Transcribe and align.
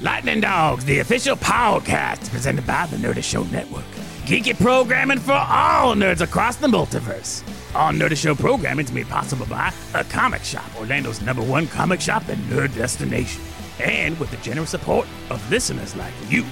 Lightning 0.00 0.40
Dogs, 0.40 0.84
the 0.84 1.00
official 1.00 1.34
podcast 1.34 2.30
presented 2.30 2.64
by 2.64 2.86
the 2.86 2.96
Nerdy 2.96 3.22
Show 3.22 3.42
Network. 3.44 3.84
Geeky 4.26 4.56
programming 4.56 5.18
for 5.18 5.32
all 5.32 5.96
nerds 5.96 6.20
across 6.20 6.54
the 6.54 6.68
multiverse. 6.68 7.42
All 7.74 7.90
Nerdy 7.92 8.16
Show 8.16 8.36
programming 8.36 8.84
is 8.86 8.92
made 8.92 9.08
possible 9.08 9.46
by 9.46 9.72
a 9.94 10.04
comic 10.04 10.44
shop, 10.44 10.70
Orlando's 10.78 11.20
number 11.20 11.42
one 11.42 11.66
comic 11.66 12.00
shop 12.00 12.28
and 12.28 12.38
nerd 12.44 12.72
destination. 12.76 13.42
And 13.80 14.16
with 14.20 14.30
the 14.30 14.36
generous 14.36 14.70
support 14.70 15.08
of 15.30 15.50
listeners 15.50 15.96
like 15.96 16.14
you. 16.28 16.44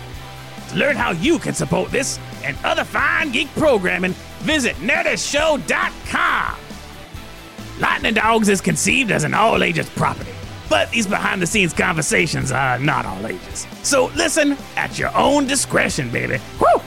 To 0.71 0.77
learn 0.77 0.97
how 0.97 1.13
you 1.13 1.39
can 1.39 1.55
support 1.55 1.93
this 1.93 2.19
and 2.43 2.57
other 2.65 2.83
fine 2.83 3.31
geek 3.31 3.49
programming, 3.55 4.13
visit 4.41 4.75
nerdyshow.com. 4.77 6.57
Lightning 7.79 8.15
Dogs 8.15 8.49
is 8.49 8.61
conceived 8.61 9.13
as 9.13 9.23
an 9.23 9.35
all 9.35 9.63
ages 9.63 9.89
property, 9.91 10.33
but 10.69 10.91
these 10.91 11.07
behind 11.07 11.41
the 11.41 11.47
scenes 11.47 11.73
conversations 11.73 12.53
are 12.53 12.79
not 12.79 13.07
all 13.07 13.27
ages. 13.27 13.67
So 13.83 14.07
listen 14.17 14.57
at 14.77 14.99
your 14.99 15.17
own 15.17 15.47
discretion, 15.47 16.11
baby. 16.11 16.39
Woo! 16.61 16.83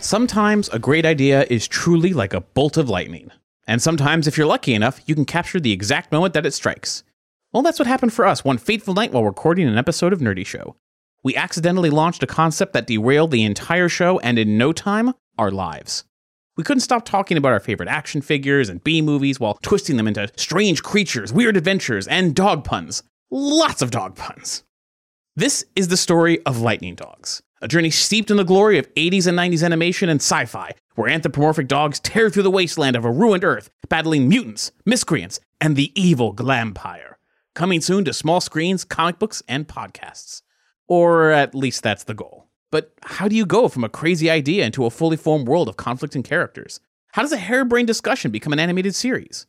Sometimes 0.00 0.68
a 0.68 0.78
great 0.78 1.04
idea 1.04 1.44
is 1.50 1.66
truly 1.66 2.12
like 2.12 2.32
a 2.32 2.40
bolt 2.40 2.76
of 2.76 2.88
lightning. 2.88 3.30
And 3.66 3.82
sometimes, 3.82 4.26
if 4.26 4.38
you're 4.38 4.46
lucky 4.46 4.72
enough, 4.72 5.00
you 5.06 5.14
can 5.14 5.26
capture 5.26 5.60
the 5.60 5.72
exact 5.72 6.10
moment 6.10 6.32
that 6.34 6.46
it 6.46 6.54
strikes. 6.54 7.04
Well, 7.52 7.62
that's 7.62 7.78
what 7.78 7.88
happened 7.88 8.12
for 8.12 8.24
us 8.26 8.44
one 8.44 8.58
fateful 8.58 8.94
night 8.94 9.12
while 9.12 9.24
recording 9.24 9.68
an 9.68 9.76
episode 9.76 10.12
of 10.12 10.20
Nerdy 10.20 10.46
Show. 10.46 10.76
We 11.22 11.36
accidentally 11.36 11.90
launched 11.90 12.22
a 12.22 12.26
concept 12.26 12.72
that 12.72 12.86
derailed 12.86 13.30
the 13.30 13.44
entire 13.44 13.88
show 13.88 14.18
and 14.20 14.38
in 14.38 14.56
no 14.56 14.72
time, 14.72 15.12
our 15.36 15.50
lives. 15.50 16.04
We 16.58 16.64
couldn't 16.64 16.80
stop 16.80 17.04
talking 17.04 17.36
about 17.36 17.52
our 17.52 17.60
favorite 17.60 17.88
action 17.88 18.20
figures 18.20 18.68
and 18.68 18.82
B 18.82 19.00
movies 19.00 19.38
while 19.38 19.54
twisting 19.62 19.96
them 19.96 20.08
into 20.08 20.28
strange 20.34 20.82
creatures, 20.82 21.32
weird 21.32 21.56
adventures, 21.56 22.08
and 22.08 22.34
dog 22.34 22.64
puns. 22.64 23.04
Lots 23.30 23.80
of 23.80 23.92
dog 23.92 24.16
puns. 24.16 24.64
This 25.36 25.64
is 25.76 25.86
the 25.86 25.96
story 25.96 26.44
of 26.44 26.60
Lightning 26.60 26.96
Dogs, 26.96 27.40
a 27.62 27.68
journey 27.68 27.90
steeped 27.90 28.28
in 28.28 28.38
the 28.38 28.44
glory 28.44 28.76
of 28.76 28.92
80s 28.94 29.28
and 29.28 29.38
90s 29.38 29.62
animation 29.62 30.08
and 30.08 30.20
sci 30.20 30.46
fi, 30.46 30.72
where 30.96 31.08
anthropomorphic 31.08 31.68
dogs 31.68 32.00
tear 32.00 32.28
through 32.28 32.42
the 32.42 32.50
wasteland 32.50 32.96
of 32.96 33.04
a 33.04 33.10
ruined 33.10 33.44
Earth, 33.44 33.70
battling 33.88 34.28
mutants, 34.28 34.72
miscreants, 34.84 35.38
and 35.60 35.76
the 35.76 35.92
evil 35.94 36.34
Glampire. 36.34 37.14
Coming 37.54 37.80
soon 37.80 38.04
to 38.06 38.12
small 38.12 38.40
screens, 38.40 38.82
comic 38.82 39.20
books, 39.20 39.44
and 39.46 39.68
podcasts. 39.68 40.42
Or 40.88 41.30
at 41.30 41.54
least 41.54 41.84
that's 41.84 42.02
the 42.02 42.14
goal. 42.14 42.47
But 42.70 42.92
how 43.02 43.28
do 43.28 43.36
you 43.36 43.46
go 43.46 43.68
from 43.68 43.84
a 43.84 43.88
crazy 43.88 44.28
idea 44.28 44.64
into 44.64 44.84
a 44.84 44.90
fully 44.90 45.16
formed 45.16 45.48
world 45.48 45.68
of 45.68 45.76
conflicting 45.76 46.22
characters? 46.22 46.80
How 47.12 47.22
does 47.22 47.32
a 47.32 47.38
harebrained 47.38 47.86
discussion 47.86 48.30
become 48.30 48.52
an 48.52 48.58
animated 48.58 48.94
series? 48.94 49.46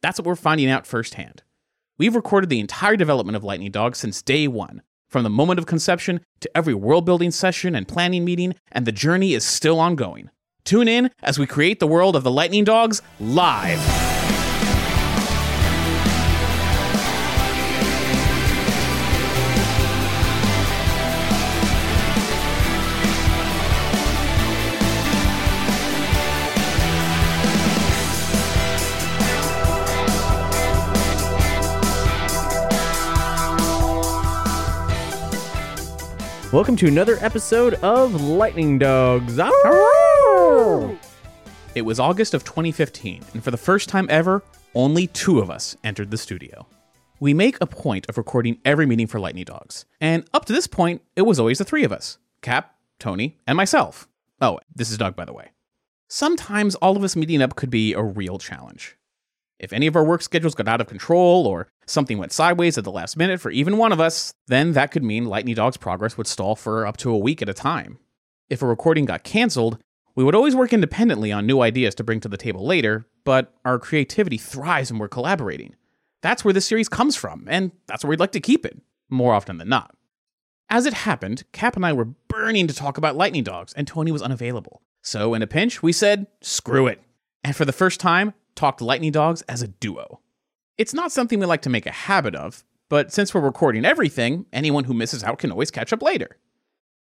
That's 0.00 0.18
what 0.18 0.26
we're 0.26 0.36
finding 0.36 0.70
out 0.70 0.86
firsthand. 0.86 1.42
We've 1.98 2.16
recorded 2.16 2.48
the 2.48 2.60
entire 2.60 2.96
development 2.96 3.36
of 3.36 3.44
Lightning 3.44 3.70
Dog 3.70 3.94
since 3.94 4.22
day 4.22 4.48
one, 4.48 4.82
from 5.10 5.22
the 5.22 5.30
moment 5.30 5.58
of 5.58 5.66
conception 5.66 6.20
to 6.40 6.50
every 6.56 6.74
world 6.74 7.04
building 7.04 7.30
session 7.30 7.74
and 7.74 7.86
planning 7.86 8.24
meeting, 8.24 8.54
and 8.72 8.86
the 8.86 8.92
journey 8.92 9.34
is 9.34 9.44
still 9.44 9.78
ongoing. 9.78 10.30
Tune 10.64 10.88
in 10.88 11.10
as 11.22 11.38
we 11.38 11.46
create 11.46 11.80
the 11.80 11.86
world 11.86 12.16
of 12.16 12.24
the 12.24 12.30
Lightning 12.30 12.64
Dogs 12.64 13.02
live. 13.20 14.11
Welcome 36.52 36.76
to 36.76 36.86
another 36.86 37.16
episode 37.22 37.74
of 37.76 38.20
Lightning 38.20 38.78
Dogs. 38.78 39.38
Ah, 39.40 40.94
it 41.74 41.80
was 41.80 41.98
August 41.98 42.34
of 42.34 42.44
2015, 42.44 43.24
and 43.32 43.42
for 43.42 43.50
the 43.50 43.56
first 43.56 43.88
time 43.88 44.06
ever, 44.10 44.42
only 44.74 45.06
two 45.06 45.38
of 45.38 45.50
us 45.50 45.78
entered 45.82 46.10
the 46.10 46.18
studio. 46.18 46.66
We 47.20 47.32
make 47.32 47.56
a 47.62 47.66
point 47.66 48.04
of 48.10 48.18
recording 48.18 48.58
every 48.66 48.84
meeting 48.84 49.06
for 49.06 49.18
Lightning 49.18 49.46
Dogs, 49.46 49.86
and 49.98 50.28
up 50.34 50.44
to 50.44 50.52
this 50.52 50.66
point, 50.66 51.00
it 51.16 51.22
was 51.22 51.40
always 51.40 51.56
the 51.56 51.64
three 51.64 51.84
of 51.84 51.92
us 51.92 52.18
Cap, 52.42 52.74
Tony, 52.98 53.38
and 53.46 53.56
myself. 53.56 54.06
Oh, 54.42 54.58
this 54.74 54.90
is 54.90 54.98
Doug, 54.98 55.16
by 55.16 55.24
the 55.24 55.32
way. 55.32 55.52
Sometimes 56.08 56.74
all 56.74 56.98
of 56.98 57.02
us 57.02 57.16
meeting 57.16 57.40
up 57.40 57.56
could 57.56 57.70
be 57.70 57.94
a 57.94 58.02
real 58.02 58.36
challenge. 58.36 58.98
If 59.62 59.72
any 59.72 59.86
of 59.86 59.94
our 59.94 60.04
work 60.04 60.22
schedules 60.22 60.56
got 60.56 60.66
out 60.66 60.80
of 60.80 60.88
control 60.88 61.46
or 61.46 61.68
something 61.86 62.18
went 62.18 62.32
sideways 62.32 62.76
at 62.76 62.84
the 62.84 62.90
last 62.90 63.16
minute 63.16 63.40
for 63.40 63.50
even 63.50 63.78
one 63.78 63.92
of 63.92 64.00
us, 64.00 64.34
then 64.48 64.72
that 64.72 64.90
could 64.90 65.04
mean 65.04 65.26
Lightning 65.26 65.54
Dog's 65.54 65.76
progress 65.76 66.18
would 66.18 66.26
stall 66.26 66.56
for 66.56 66.84
up 66.84 66.96
to 66.98 67.10
a 67.10 67.18
week 67.18 67.40
at 67.40 67.48
a 67.48 67.54
time. 67.54 67.98
If 68.50 68.60
a 68.60 68.66
recording 68.66 69.04
got 69.04 69.22
canceled, 69.22 69.78
we 70.16 70.24
would 70.24 70.34
always 70.34 70.56
work 70.56 70.72
independently 70.72 71.30
on 71.30 71.46
new 71.46 71.60
ideas 71.60 71.94
to 71.94 72.04
bring 72.04 72.18
to 72.20 72.28
the 72.28 72.36
table 72.36 72.66
later, 72.66 73.06
but 73.24 73.54
our 73.64 73.78
creativity 73.78 74.36
thrives 74.36 74.90
when 74.90 74.98
we're 74.98 75.08
collaborating. 75.08 75.76
That's 76.22 76.44
where 76.44 76.52
this 76.52 76.66
series 76.66 76.88
comes 76.88 77.16
from, 77.16 77.46
and 77.48 77.70
that's 77.86 78.02
where 78.02 78.10
we'd 78.10 78.20
like 78.20 78.32
to 78.32 78.40
keep 78.40 78.66
it, 78.66 78.80
more 79.08 79.32
often 79.32 79.58
than 79.58 79.68
not. 79.68 79.94
As 80.68 80.86
it 80.86 80.92
happened, 80.92 81.44
Cap 81.52 81.76
and 81.76 81.86
I 81.86 81.92
were 81.92 82.04
burning 82.04 82.66
to 82.66 82.74
talk 82.74 82.98
about 82.98 83.16
Lightning 83.16 83.44
Dogs, 83.44 83.72
and 83.74 83.86
Tony 83.86 84.10
was 84.10 84.22
unavailable. 84.22 84.82
So, 85.02 85.34
in 85.34 85.42
a 85.42 85.46
pinch, 85.46 85.82
we 85.82 85.92
said, 85.92 86.26
screw 86.40 86.86
it. 86.88 87.00
And 87.44 87.54
for 87.56 87.64
the 87.64 87.72
first 87.72 88.00
time, 88.00 88.34
talked 88.54 88.80
Lightning 88.80 89.12
Dogs 89.12 89.42
as 89.42 89.62
a 89.62 89.68
duo. 89.68 90.20
It's 90.78 90.94
not 90.94 91.12
something 91.12 91.38
we 91.38 91.46
like 91.46 91.62
to 91.62 91.70
make 91.70 91.86
a 91.86 91.92
habit 91.92 92.34
of, 92.34 92.64
but 92.88 93.12
since 93.12 93.32
we're 93.32 93.40
recording 93.40 93.84
everything, 93.84 94.46
anyone 94.52 94.84
who 94.84 94.94
misses 94.94 95.24
out 95.24 95.38
can 95.38 95.50
always 95.50 95.70
catch 95.70 95.92
up 95.92 96.02
later. 96.02 96.36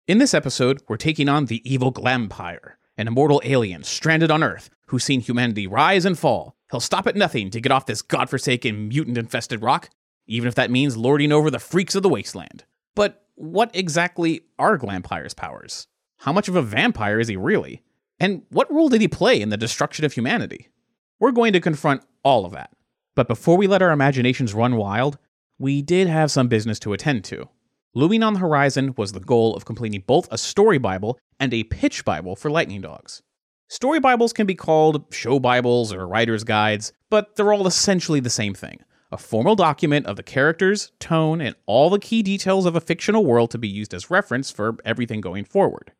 In 0.07 0.17
this 0.19 0.33
episode, 0.33 0.81
we're 0.87 0.97
taking 0.97 1.29
on 1.29 1.45
the 1.45 1.61
evil 1.69 1.91
Glampire, 1.91 2.73
an 2.97 3.07
immortal 3.07 3.41
alien 3.43 3.83
stranded 3.83 4.31
on 4.31 4.43
Earth 4.43 4.69
who's 4.87 5.03
seen 5.03 5.21
humanity 5.21 5.67
rise 5.67 6.05
and 6.05 6.17
fall. 6.17 6.55
He'll 6.71 6.79
stop 6.79 7.07
at 7.07 7.15
nothing 7.15 7.49
to 7.51 7.61
get 7.61 7.71
off 7.71 7.85
this 7.85 8.01
godforsaken, 8.01 8.87
mutant 8.87 9.17
infested 9.17 9.61
rock, 9.61 9.89
even 10.27 10.47
if 10.47 10.55
that 10.55 10.71
means 10.71 10.97
lording 10.97 11.31
over 11.31 11.49
the 11.49 11.59
freaks 11.59 11.95
of 11.95 12.03
the 12.03 12.09
wasteland. 12.09 12.65
But 12.95 13.25
what 13.35 13.71
exactly 13.73 14.41
are 14.57 14.77
Glampire's 14.77 15.33
powers? 15.33 15.87
How 16.17 16.31
much 16.31 16.47
of 16.47 16.55
a 16.55 16.61
vampire 16.61 17.19
is 17.19 17.27
he 17.27 17.35
really? 17.35 17.83
And 18.19 18.43
what 18.49 18.71
role 18.71 18.89
did 18.89 19.01
he 19.01 19.07
play 19.07 19.41
in 19.41 19.49
the 19.49 19.57
destruction 19.57 20.05
of 20.05 20.13
humanity? 20.13 20.69
We're 21.17 21.31
going 21.31 21.53
to 21.53 21.61
confront 21.61 22.01
all 22.23 22.45
of 22.45 22.51
that. 22.51 22.71
But 23.15 23.29
before 23.29 23.55
we 23.55 23.67
let 23.67 23.81
our 23.81 23.91
imaginations 23.91 24.53
run 24.53 24.75
wild, 24.75 25.17
we 25.57 25.81
did 25.81 26.07
have 26.07 26.29
some 26.29 26.49
business 26.49 26.77
to 26.79 26.91
attend 26.91 27.23
to. 27.25 27.47
Looming 27.93 28.21
on 28.21 28.33
the 28.33 28.39
horizon 28.39 28.93
was 28.97 29.13
the 29.13 29.21
goal 29.21 29.55
of 29.55 29.63
completing 29.63 30.03
both 30.05 30.27
a 30.29 30.37
story 30.37 30.77
Bible 30.77 31.17
and 31.39 31.53
a 31.53 31.63
pitch 31.63 32.03
Bible 32.03 32.35
for 32.35 32.51
Lightning 32.51 32.81
Dogs. 32.81 33.21
Story 33.69 34.01
Bibles 34.01 34.33
can 34.33 34.45
be 34.45 34.55
called 34.55 35.05
show 35.13 35.39
Bibles 35.39 35.93
or 35.93 36.05
writer's 36.05 36.43
guides, 36.43 36.91
but 37.09 37.35
they're 37.35 37.53
all 37.53 37.65
essentially 37.65 38.19
the 38.19 38.29
same 38.29 38.53
thing 38.53 38.79
a 39.11 39.17
formal 39.17 39.55
document 39.55 40.05
of 40.07 40.17
the 40.17 40.23
characters, 40.23 40.91
tone, 40.99 41.39
and 41.39 41.55
all 41.65 41.89
the 41.89 41.99
key 41.99 42.21
details 42.21 42.65
of 42.65 42.75
a 42.75 42.81
fictional 42.81 43.25
world 43.25 43.51
to 43.51 43.57
be 43.57 43.69
used 43.69 43.93
as 43.93 44.09
reference 44.09 44.51
for 44.51 44.75
everything 44.83 45.21
going 45.21 45.45
forward. 45.45 45.93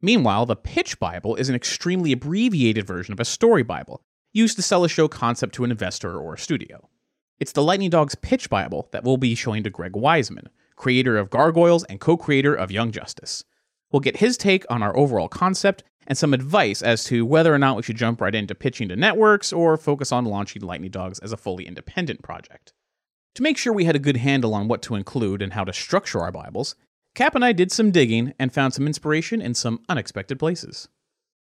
Meanwhile, 0.00 0.46
the 0.46 0.54
Pitch 0.54 1.00
Bible 1.00 1.34
is 1.34 1.48
an 1.48 1.56
extremely 1.56 2.12
abbreviated 2.12 2.86
version 2.86 3.12
of 3.12 3.18
a 3.18 3.24
story 3.24 3.64
Bible, 3.64 4.02
used 4.32 4.56
to 4.56 4.62
sell 4.62 4.84
a 4.84 4.88
show 4.88 5.08
concept 5.08 5.54
to 5.54 5.64
an 5.64 5.70
investor 5.70 6.18
or 6.18 6.34
a 6.34 6.38
studio. 6.38 6.88
It's 7.38 7.52
the 7.52 7.62
Lightning 7.62 7.90
Dogs 7.90 8.14
Pitch 8.14 8.48
Bible 8.48 8.88
that 8.92 9.04
we'll 9.04 9.16
be 9.16 9.34
showing 9.34 9.62
to 9.64 9.70
Greg 9.70 9.92
Weisman, 9.92 10.46
creator 10.76 11.18
of 11.18 11.30
Gargoyles 11.30 11.84
and 11.84 12.00
co 12.00 12.16
creator 12.16 12.54
of 12.54 12.70
Young 12.70 12.92
Justice. 12.92 13.44
We'll 13.90 14.00
get 14.00 14.18
his 14.18 14.36
take 14.36 14.64
on 14.70 14.82
our 14.82 14.96
overall 14.96 15.28
concept 15.28 15.84
and 16.06 16.16
some 16.16 16.34
advice 16.34 16.82
as 16.82 17.04
to 17.04 17.26
whether 17.26 17.54
or 17.54 17.58
not 17.58 17.76
we 17.76 17.82
should 17.82 17.96
jump 17.96 18.20
right 18.20 18.34
into 18.34 18.54
pitching 18.54 18.88
to 18.88 18.96
networks 18.96 19.52
or 19.52 19.76
focus 19.76 20.10
on 20.12 20.24
launching 20.24 20.62
Lightning 20.62 20.90
Dogs 20.90 21.18
as 21.18 21.32
a 21.32 21.36
fully 21.36 21.66
independent 21.66 22.22
project. 22.22 22.72
To 23.34 23.42
make 23.42 23.56
sure 23.56 23.72
we 23.72 23.84
had 23.84 23.96
a 23.96 24.00
good 24.00 24.16
handle 24.18 24.54
on 24.54 24.68
what 24.68 24.82
to 24.82 24.94
include 24.94 25.42
and 25.42 25.52
how 25.52 25.64
to 25.64 25.72
structure 25.72 26.20
our 26.20 26.32
Bibles, 26.32 26.74
Cap 27.14 27.34
and 27.34 27.44
I 27.44 27.52
did 27.52 27.70
some 27.70 27.90
digging 27.90 28.32
and 28.38 28.52
found 28.52 28.72
some 28.72 28.86
inspiration 28.86 29.42
in 29.42 29.54
some 29.54 29.80
unexpected 29.88 30.38
places. 30.38 30.88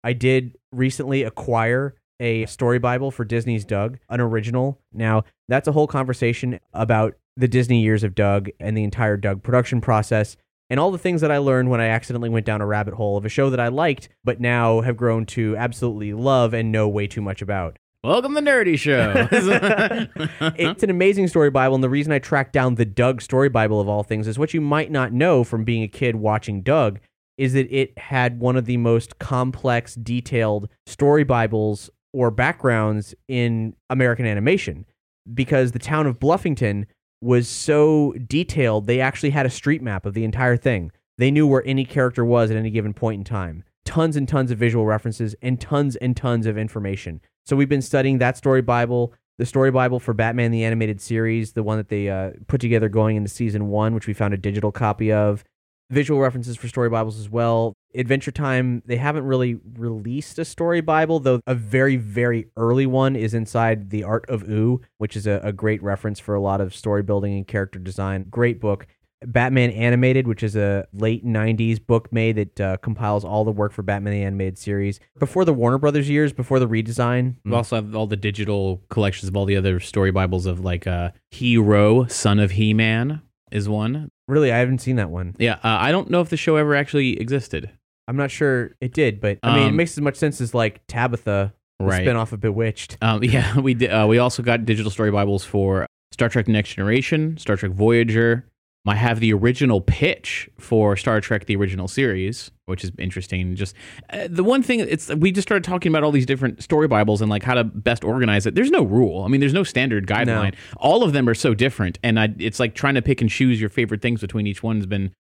I 0.04 0.14
did 0.14 0.58
recently 0.72 1.24
acquire 1.24 1.96
a 2.24 2.46
story 2.46 2.80
Bible 2.80 3.12
for 3.12 3.26
Disney's 3.26 3.66
Doug, 3.66 4.00
an 4.08 4.22
original. 4.22 4.80
Now, 4.94 5.26
that's 5.50 5.68
a 5.68 5.74
whole 5.74 5.88
conversation 5.88 6.60
about 6.74 7.16
the 7.36 7.50
Disney 7.50 7.82
years 7.82 8.02
of 8.04 8.16
Doug 8.16 8.50
and 8.62 8.78
the 8.78 8.84
entire 8.84 9.18
Doug 9.18 9.44
production 9.44 9.82
process 9.82 10.38
and 10.70 10.80
all 10.80 10.90
the 10.90 10.98
things 10.98 11.20
that 11.20 11.32
I 11.32 11.40
learned 11.40 11.70
when 11.70 11.82
I 11.82 11.88
accidentally 11.88 12.30
went 12.30 12.46
down 12.46 12.62
a 12.62 12.66
rabbit 12.66 12.94
hole 12.94 13.18
of 13.18 13.26
a 13.26 13.30
show 13.30 13.50
that 13.50 13.60
I 13.60 13.68
liked, 13.68 14.08
but 14.24 14.40
now 14.40 14.80
have 14.82 14.96
grown 14.96 15.26
to 15.28 15.58
absolutely 15.58 16.14
love 16.14 16.54
and 16.54 16.72
know 16.72 16.88
way 16.88 17.08
too 17.08 17.22
much 17.22 17.42
about. 17.42 17.78
Welcome 18.06 18.36
to 18.36 18.42
the 18.42 18.50
Nerdy 18.50 18.80
Show. 18.80 19.28
it's 20.58 20.84
an 20.84 20.90
amazing 20.90 21.28
story 21.28 21.50
Bible, 21.50 21.76
and 21.76 21.84
the 21.84 21.90
reason 21.90 22.14
I 22.14 22.20
tracked 22.20 22.54
down 22.54 22.76
the 22.76 22.86
Doug 22.86 23.22
story 23.22 23.50
Bible 23.50 23.82
of 23.82 23.90
all 23.90 24.04
things 24.04 24.30
is 24.30 24.40
what 24.40 24.54
you 24.54 24.62
might 24.62 24.92
not 24.92 25.12
know 25.12 25.44
from 25.44 25.66
being 25.66 25.84
a 25.84 25.90
kid 25.90 26.16
watching 26.16 26.62
Doug 26.62 27.00
is 27.38 27.54
that 27.54 27.72
it 27.72 27.98
had 27.98 28.40
one 28.40 28.56
of 28.56 28.66
the 28.66 28.78
most 28.78 29.20
complex, 29.20 29.96
detailed 29.96 30.70
story 30.86 31.24
Bibles 31.24 31.90
or 32.14 32.32
backgrounds 32.32 33.14
in 33.28 33.76
American 33.90 34.26
animation 34.26 34.86
because 35.34 35.72
the 35.72 35.80
town 35.80 36.08
of 36.08 36.20
Bluffington 36.20 36.86
was 37.22 37.48
so 37.48 38.14
detailed, 38.28 38.86
they 38.86 39.00
actually 39.00 39.30
had 39.32 39.46
a 39.46 39.50
street 39.50 39.82
map 39.82 40.06
of 40.06 40.14
the 40.14 40.24
entire 40.24 40.58
thing. 40.58 40.92
They 41.18 41.32
knew 41.32 41.48
where 41.48 41.64
any 41.66 41.86
character 41.86 42.26
was 42.26 42.52
at 42.52 42.58
any 42.58 42.70
given 42.70 42.94
point 42.94 43.20
in 43.20 43.24
time. 43.24 43.64
Tons 43.86 44.16
and 44.16 44.28
tons 44.28 44.52
of 44.52 44.58
visual 44.58 44.86
references 44.86 45.36
and 45.42 45.60
tons 45.60 45.96
and 45.98 46.16
tons 46.16 46.46
of 46.46 46.58
information. 46.58 47.22
So 47.46 47.56
we've 47.56 47.70
been 47.70 47.82
studying 47.82 48.18
that 48.18 48.38
story 48.38 48.62
Bible, 48.62 49.14
the 49.38 49.46
story 49.46 49.72
Bible 49.72 50.00
for 50.00 50.14
Batman 50.14 50.52
the 50.52 50.64
Animated 50.64 51.02
Series, 51.02 51.54
the 51.54 51.64
one 51.64 51.78
that 51.78 51.90
they 51.90 52.10
uh, 52.10 52.32
put 52.48 52.62
together 52.62 52.90
going 52.90 53.16
into 53.16 53.30
season 53.30 53.68
one, 53.68 53.94
which 53.94 54.08
we 54.08 54.14
found 54.14 54.34
a 54.34 54.38
digital 54.38 54.72
copy 54.72 55.12
of 55.12 55.44
visual 55.90 56.20
references 56.20 56.58
for 56.58 56.68
story 56.68 56.90
bibles 56.90 57.20
as 57.20 57.30
well. 57.30 57.74
Adventure 57.96 58.32
Time, 58.32 58.82
they 58.86 58.98
haven't 58.98 59.26
really 59.26 59.60
released 59.78 60.40
a 60.40 60.46
story 60.46 60.82
bible, 60.82 61.20
though 61.20 61.40
a 61.48 61.56
very, 61.56 61.96
very 61.96 62.48
early 62.58 62.86
one 62.86 63.16
is 63.16 63.34
inside 63.34 63.90
The 63.90 64.04
Art 64.04 64.26
of 64.30 64.50
Ooo, 64.50 64.82
which 64.98 65.16
is 65.16 65.28
a, 65.28 65.40
a 65.44 65.54
great 65.54 65.82
reference 65.84 66.20
for 66.20 66.36
a 66.36 66.42
lot 66.42 66.62
of 66.62 66.76
story 66.76 67.04
building 67.04 67.36
and 67.36 67.48
character 67.48 67.80
design. 67.80 68.26
Great 68.30 68.60
book. 68.60 68.88
Batman 69.26 69.72
Animated, 69.72 70.28
which 70.28 70.44
is 70.44 70.56
a 70.56 70.86
late 70.94 71.26
90s 71.26 71.86
book 71.86 72.12
made 72.12 72.36
that 72.36 72.62
uh, 72.62 72.78
compiles 72.78 73.24
all 73.24 73.46
the 73.46 73.52
work 73.52 73.72
for 73.72 73.82
Batman 73.82 74.14
the 74.14 74.24
Animated 74.24 74.58
series. 74.58 75.00
Before 75.18 75.46
the 75.46 75.54
Warner 75.54 75.78
Brothers 75.78 76.10
years, 76.10 76.34
before 76.34 76.60
the 76.60 76.68
redesign. 76.68 77.36
We 77.46 77.54
also 77.54 77.78
have 77.78 77.96
all 77.96 78.08
the 78.08 78.18
digital 78.18 78.82
collections 78.90 79.30
of 79.30 79.38
all 79.38 79.46
the 79.46 79.56
other 79.56 79.80
story 79.80 80.12
bibles 80.12 80.46
of 80.46 80.60
like 80.60 80.88
uh, 80.88 81.12
Hero, 81.32 82.06
Son 82.08 82.40
of 82.40 82.52
He 82.52 82.74
Man 82.74 83.22
is 83.52 83.70
one. 83.70 84.10
Really, 84.28 84.52
I 84.52 84.58
haven't 84.58 84.80
seen 84.80 84.96
that 84.98 85.10
one. 85.10 85.36
Yeah, 85.38 85.54
uh, 85.64 85.78
I 85.80 85.92
don't 85.92 86.10
know 86.10 86.22
if 86.22 86.30
the 86.30 86.38
show 86.38 86.56
ever 86.56 86.76
actually 86.76 87.20
existed. 87.20 87.72
I'm 88.08 88.18
not 88.18 88.32
sure 88.32 88.72
it 88.82 88.94
did, 88.94 89.22
but 89.22 89.40
I 89.44 89.56
mean, 89.56 89.64
it 89.68 89.70
Um, 89.70 89.76
makes 89.78 89.92
as 89.98 90.02
much 90.02 90.16
sense 90.16 90.42
as 90.42 90.54
like 90.54 90.82
Tabitha, 90.88 91.54
the 91.80 91.86
Right. 91.86 92.06
spinoff 92.06 92.32
of 92.32 92.42
Bewitched. 92.42 92.98
Um, 93.02 93.24
yeah, 93.24 93.60
we 93.60 93.74
did. 93.74 93.90
Uh, 93.90 94.06
we 94.10 94.18
also 94.18 94.44
got 94.44 94.66
digital 94.66 94.92
story 94.92 95.12
bibles 95.12 95.44
for 95.46 95.86
Star 96.12 96.30
Trek: 96.30 96.48
Next 96.48 96.74
Generation, 96.76 97.38
Star 97.38 97.56
Trek 97.56 97.72
Voyager. 97.72 98.46
I 98.86 98.96
have 98.96 99.22
the 99.22 99.32
original 99.34 99.80
pitch 99.80 100.50
for 100.60 100.98
Star 100.98 101.22
Trek: 101.22 101.46
The 101.46 101.56
Original 101.56 101.88
Series, 101.88 102.52
which 102.66 102.84
is 102.84 102.92
interesting. 103.00 103.56
Just 103.56 103.74
uh, 104.10 104.28
the 104.30 104.44
one 104.44 104.62
thing 104.62 104.82
it's 104.82 105.08
we 105.16 105.32
just 105.32 105.48
started 105.48 105.64
talking 105.64 105.90
about 105.90 106.04
all 106.04 106.12
these 106.12 106.26
different 106.26 106.62
story 106.62 106.90
bibles 106.90 107.22
and 107.22 107.30
like 107.30 107.44
how 107.44 107.54
to 107.54 107.64
best 107.64 108.04
organize 108.04 108.46
it. 108.46 108.56
There's 108.56 108.72
no 108.72 108.84
rule. 108.84 109.24
I 109.24 109.30
mean, 109.30 109.40
there's 109.40 109.54
no 109.54 109.64
standard 109.64 110.06
guideline. 110.06 110.54
All 110.76 111.02
of 111.04 111.14
them 111.14 111.30
are 111.30 111.34
so 111.34 111.54
different, 111.54 111.98
and 112.04 112.20
I, 112.20 112.34
it's 112.40 112.60
like 112.60 112.76
trying 112.76 112.96
to 112.96 113.02
pick 113.02 113.22
and 113.22 113.30
choose 113.30 113.62
your 113.62 113.70
favorite 113.70 114.02
things 114.02 114.20
between 114.20 114.48
each 114.48 114.62
one 114.62 114.76
has 114.76 114.86
been 114.86 115.14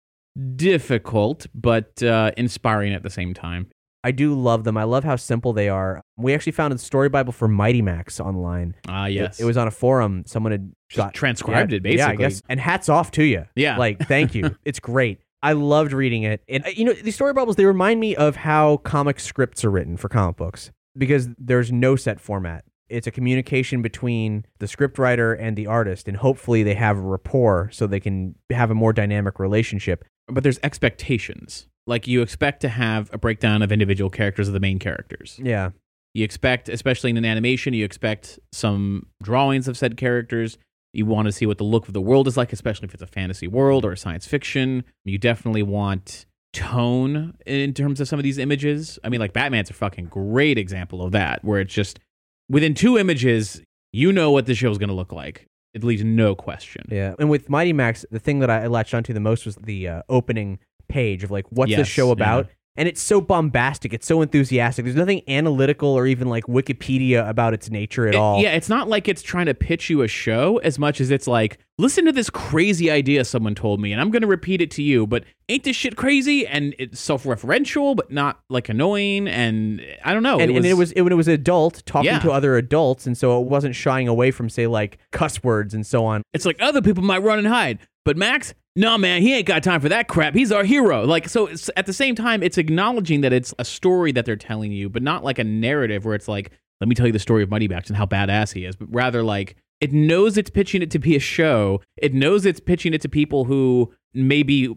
difficult, 0.55 1.47
but 1.53 2.01
uh, 2.03 2.31
inspiring 2.37 2.93
at 2.93 3.03
the 3.03 3.09
same 3.09 3.33
time. 3.33 3.67
I 4.05 4.11
do 4.11 4.33
love 4.33 4.65
them. 4.65 4.75
I 4.77 4.83
love 4.83 5.05
how 5.05 5.15
simple 5.15 5.53
they 5.53 5.69
are. 5.69 6.01
We 6.17 6.33
actually 6.33 6.51
found 6.51 6.73
a 6.73 6.77
story 6.77 7.07
Bible 7.07 7.31
for 7.31 7.47
Mighty 7.47 7.81
Max 7.81 8.19
online. 8.19 8.75
Ah, 8.87 9.05
It- 9.05 9.13
yes, 9.13 9.39
It, 9.39 9.45
was 9.45 9.55
on 9.55 9.67
a 9.67 9.71
forum. 9.71 10.23
Someone 10.25 10.51
had 10.51 10.73
got 10.93 11.13
transcribed 11.13 11.71
yeah, 11.71 11.77
it 11.77 11.83
basically. 11.83 11.99
Yeah, 11.99 12.09
I 12.09 12.15
guess. 12.15 12.41
And 12.49 12.59
hats 12.59 12.89
off 12.89 13.11
to 13.11 13.23
you. 13.23 13.45
Yeah. 13.55 13.77
Like, 13.77 13.99
thank 14.07 14.35
you. 14.35 14.55
it's 14.65 14.79
great. 14.79 15.19
I 15.41 15.53
loved 15.53 15.93
reading 15.93 16.23
it. 16.23 16.41
And, 16.49 16.65
uh, 16.65 16.69
you 16.75 16.83
know, 16.85 16.93
these 16.93 17.15
story 17.15 17.33
Bibles, 17.33 17.55
they 17.55 17.65
remind 17.65 17.99
me 17.99 18.15
of 18.15 18.35
how 18.37 18.77
comic 18.77 19.19
scripts 19.19 19.63
are 19.63 19.71
written 19.71 19.95
for 19.97 20.09
comic 20.09 20.35
books 20.35 20.71
because 20.97 21.29
there's 21.37 21.71
no 21.71 21.95
set 21.95 22.19
format. 22.19 22.65
It's 22.89 23.07
a 23.07 23.11
communication 23.11 23.81
between 23.81 24.45
the 24.59 24.67
script 24.67 24.97
writer 24.99 25.33
and 25.33 25.57
the 25.57 25.65
artist, 25.67 26.07
and 26.07 26.17
hopefully 26.17 26.63
they 26.63 26.75
have 26.75 26.97
a 26.97 27.01
rapport 27.01 27.69
so 27.71 27.87
they 27.87 27.99
can 28.01 28.35
have 28.51 28.69
a 28.69 28.75
more 28.75 28.93
dynamic 28.93 29.39
relationship. 29.39 30.03
But 30.33 30.43
there's 30.43 30.59
expectations. 30.63 31.67
Like 31.85 32.07
you 32.07 32.21
expect 32.21 32.61
to 32.61 32.69
have 32.69 33.09
a 33.13 33.17
breakdown 33.17 33.61
of 33.61 33.71
individual 33.71 34.09
characters 34.09 34.47
of 34.47 34.53
the 34.53 34.59
main 34.59 34.79
characters. 34.79 35.39
Yeah. 35.41 35.71
You 36.13 36.23
expect, 36.23 36.69
especially 36.69 37.09
in 37.09 37.17
an 37.17 37.25
animation, 37.25 37.73
you 37.73 37.83
expect 37.85 38.39
some 38.51 39.07
drawings 39.21 39.67
of 39.67 39.77
said 39.77 39.97
characters. 39.97 40.57
You 40.93 41.05
want 41.05 41.25
to 41.25 41.31
see 41.31 41.45
what 41.45 41.57
the 41.57 41.63
look 41.63 41.87
of 41.87 41.93
the 41.93 42.01
world 42.01 42.27
is 42.27 42.37
like, 42.37 42.53
especially 42.53 42.87
if 42.87 42.93
it's 42.93 43.03
a 43.03 43.07
fantasy 43.07 43.47
world 43.47 43.83
or 43.83 43.91
a 43.91 43.97
science 43.97 44.27
fiction. 44.27 44.83
You 45.05 45.17
definitely 45.17 45.63
want 45.63 46.25
tone 46.53 47.33
in 47.47 47.73
terms 47.73 47.99
of 47.99 48.07
some 48.07 48.19
of 48.19 48.23
these 48.23 48.37
images. 48.37 48.99
I 49.03 49.09
mean, 49.09 49.19
like 49.19 49.33
Batman's 49.33 49.71
a 49.71 49.73
fucking 49.73 50.05
great 50.05 50.59
example 50.59 51.01
of 51.03 51.11
that, 51.13 51.43
where 51.43 51.59
it's 51.59 51.73
just 51.73 51.99
within 52.47 52.75
two 52.75 52.97
images, 52.97 53.61
you 53.91 54.13
know 54.13 54.29
what 54.29 54.45
the 54.45 54.53
show's 54.53 54.77
going 54.77 54.89
to 54.89 54.95
look 54.95 55.11
like. 55.11 55.47
It 55.73 55.83
leaves 55.83 56.03
no 56.03 56.35
question. 56.35 56.83
Yeah, 56.89 57.15
and 57.17 57.29
with 57.29 57.49
Mighty 57.49 57.73
Max, 57.73 58.05
the 58.11 58.19
thing 58.19 58.39
that 58.39 58.49
I 58.49 58.67
latched 58.67 58.93
onto 58.93 59.13
the 59.13 59.19
most 59.19 59.45
was 59.45 59.55
the 59.55 59.87
uh, 59.87 60.01
opening 60.09 60.59
page 60.87 61.23
of 61.23 61.31
like, 61.31 61.45
what's 61.49 61.71
this 61.71 61.79
Yes, 61.79 61.87
show 61.87 62.11
about? 62.11 62.49
And 62.75 62.87
it's 62.87 63.01
so 63.01 63.21
bombastic, 63.21 63.93
it's 63.93 64.07
so 64.07 64.23
enthusiastic. 64.23 64.83
There's 64.85 64.95
nothing 64.95 65.21
analytical 65.27 65.89
or 65.89 66.07
even 66.07 66.27
like 66.27 66.45
Wikipedia 66.45 67.27
about 67.29 67.53
its 67.53 67.69
nature 67.69 68.07
at 68.07 68.15
It- 68.15 68.17
all. 68.17 68.41
Yeah, 68.41 68.53
it's 68.53 68.67
not 68.69 68.89
like 68.89 69.07
it's 69.07 69.21
trying 69.21 69.45
to 69.45 69.53
pitch 69.53 69.91
you 69.91 70.01
a 70.01 70.07
show 70.07 70.57
as 70.57 70.79
much 70.79 70.99
as 70.99 71.11
it's 71.11 71.27
like, 71.27 71.59
listen 71.77 72.05
to 72.05 72.11
this 72.11 72.31
crazy 72.31 72.89
idea 72.89 73.25
someone 73.25 73.53
told 73.53 73.79
me, 73.79 73.91
and 73.91 74.01
I'm 74.01 74.09
going 74.09 74.23
to 74.23 74.27
repeat 74.27 74.59
it 74.59 74.71
to 74.71 74.81
you. 74.81 75.05
But 75.05 75.23
ain't 75.49 75.63
this 75.63 75.75
shit 75.75 75.95
crazy? 75.95 76.47
And 76.47 76.73
it's 76.79 76.99
self-referential, 76.99 77.95
but 77.95 78.11
not 78.11 78.39
like 78.49 78.69
annoying. 78.69 79.27
And 79.27 79.79
I 80.03 80.13
don't 80.13 80.23
know. 80.23 80.39
And, 80.39 80.49
and 80.55 80.65
it 80.65 80.73
was 80.73 80.91
it, 80.93 81.01
when 81.01 81.11
it 81.13 81.15
was 81.15 81.27
adult 81.27 81.83
talking 81.85 82.07
Yeah. 82.11 82.19
to 82.19 82.31
other 82.31 82.57
adults, 82.57 83.05
and 83.05 83.15
so 83.15 83.39
it 83.39 83.47
wasn't 83.47 83.75
shying 83.75 84.07
away 84.07 84.31
from 84.31 84.49
say 84.49 84.65
like 84.65 84.97
cuss 85.11 85.43
words 85.43 85.75
and 85.75 85.85
so 85.85 86.05
on. 86.05 86.23
It's 86.33 86.45
like 86.45 86.57
other 86.59 86.81
people 86.81 87.03
might 87.03 87.21
run 87.21 87.37
and 87.37 87.47
hide, 87.47 87.79
but 88.03 88.17
Max, 88.17 88.53
no 88.75 88.97
man, 88.97 89.21
he 89.21 89.33
ain't 89.35 89.45
got 89.45 89.63
time 89.63 89.81
for 89.81 89.89
that 89.89 90.07
crap. 90.07 90.33
He's 90.33 90.51
our 90.51 90.63
hero. 90.63 91.05
Like 91.05 91.29
so, 91.29 91.49
at 91.75 91.85
the 91.85 91.93
same 91.93 92.15
time, 92.15 92.41
it's 92.41 92.57
acknowledging 92.57 93.21
that 93.21 93.33
it's 93.33 93.53
a 93.59 93.65
story 93.65 94.11
that 94.13 94.25
they're 94.25 94.35
telling 94.35 94.71
you, 94.71 94.89
but 94.89 95.03
not 95.03 95.23
like 95.23 95.39
a 95.39 95.43
narrative 95.43 96.05
where 96.05 96.15
it's 96.15 96.27
like, 96.27 96.51
let 96.81 96.87
me 96.87 96.95
tell 96.95 97.05
you 97.05 97.13
the 97.13 97.19
story 97.19 97.43
of 97.43 97.51
Max 97.51 97.89
and 97.89 97.97
how 97.97 98.05
badass 98.05 98.53
he 98.53 98.65
is, 98.65 98.75
but 98.75 98.87
rather 98.91 99.23
like 99.23 99.55
it 99.79 99.91
knows 99.91 100.37
it's 100.37 100.49
pitching 100.49 100.81
it 100.81 100.91
to 100.91 100.99
be 100.99 101.15
a 101.15 101.19
show. 101.19 101.81
It 101.97 102.13
knows 102.13 102.45
it's 102.45 102.59
pitching 102.59 102.93
it 102.93 103.01
to 103.01 103.09
people 103.09 103.45
who 103.45 103.93
maybe 104.13 104.75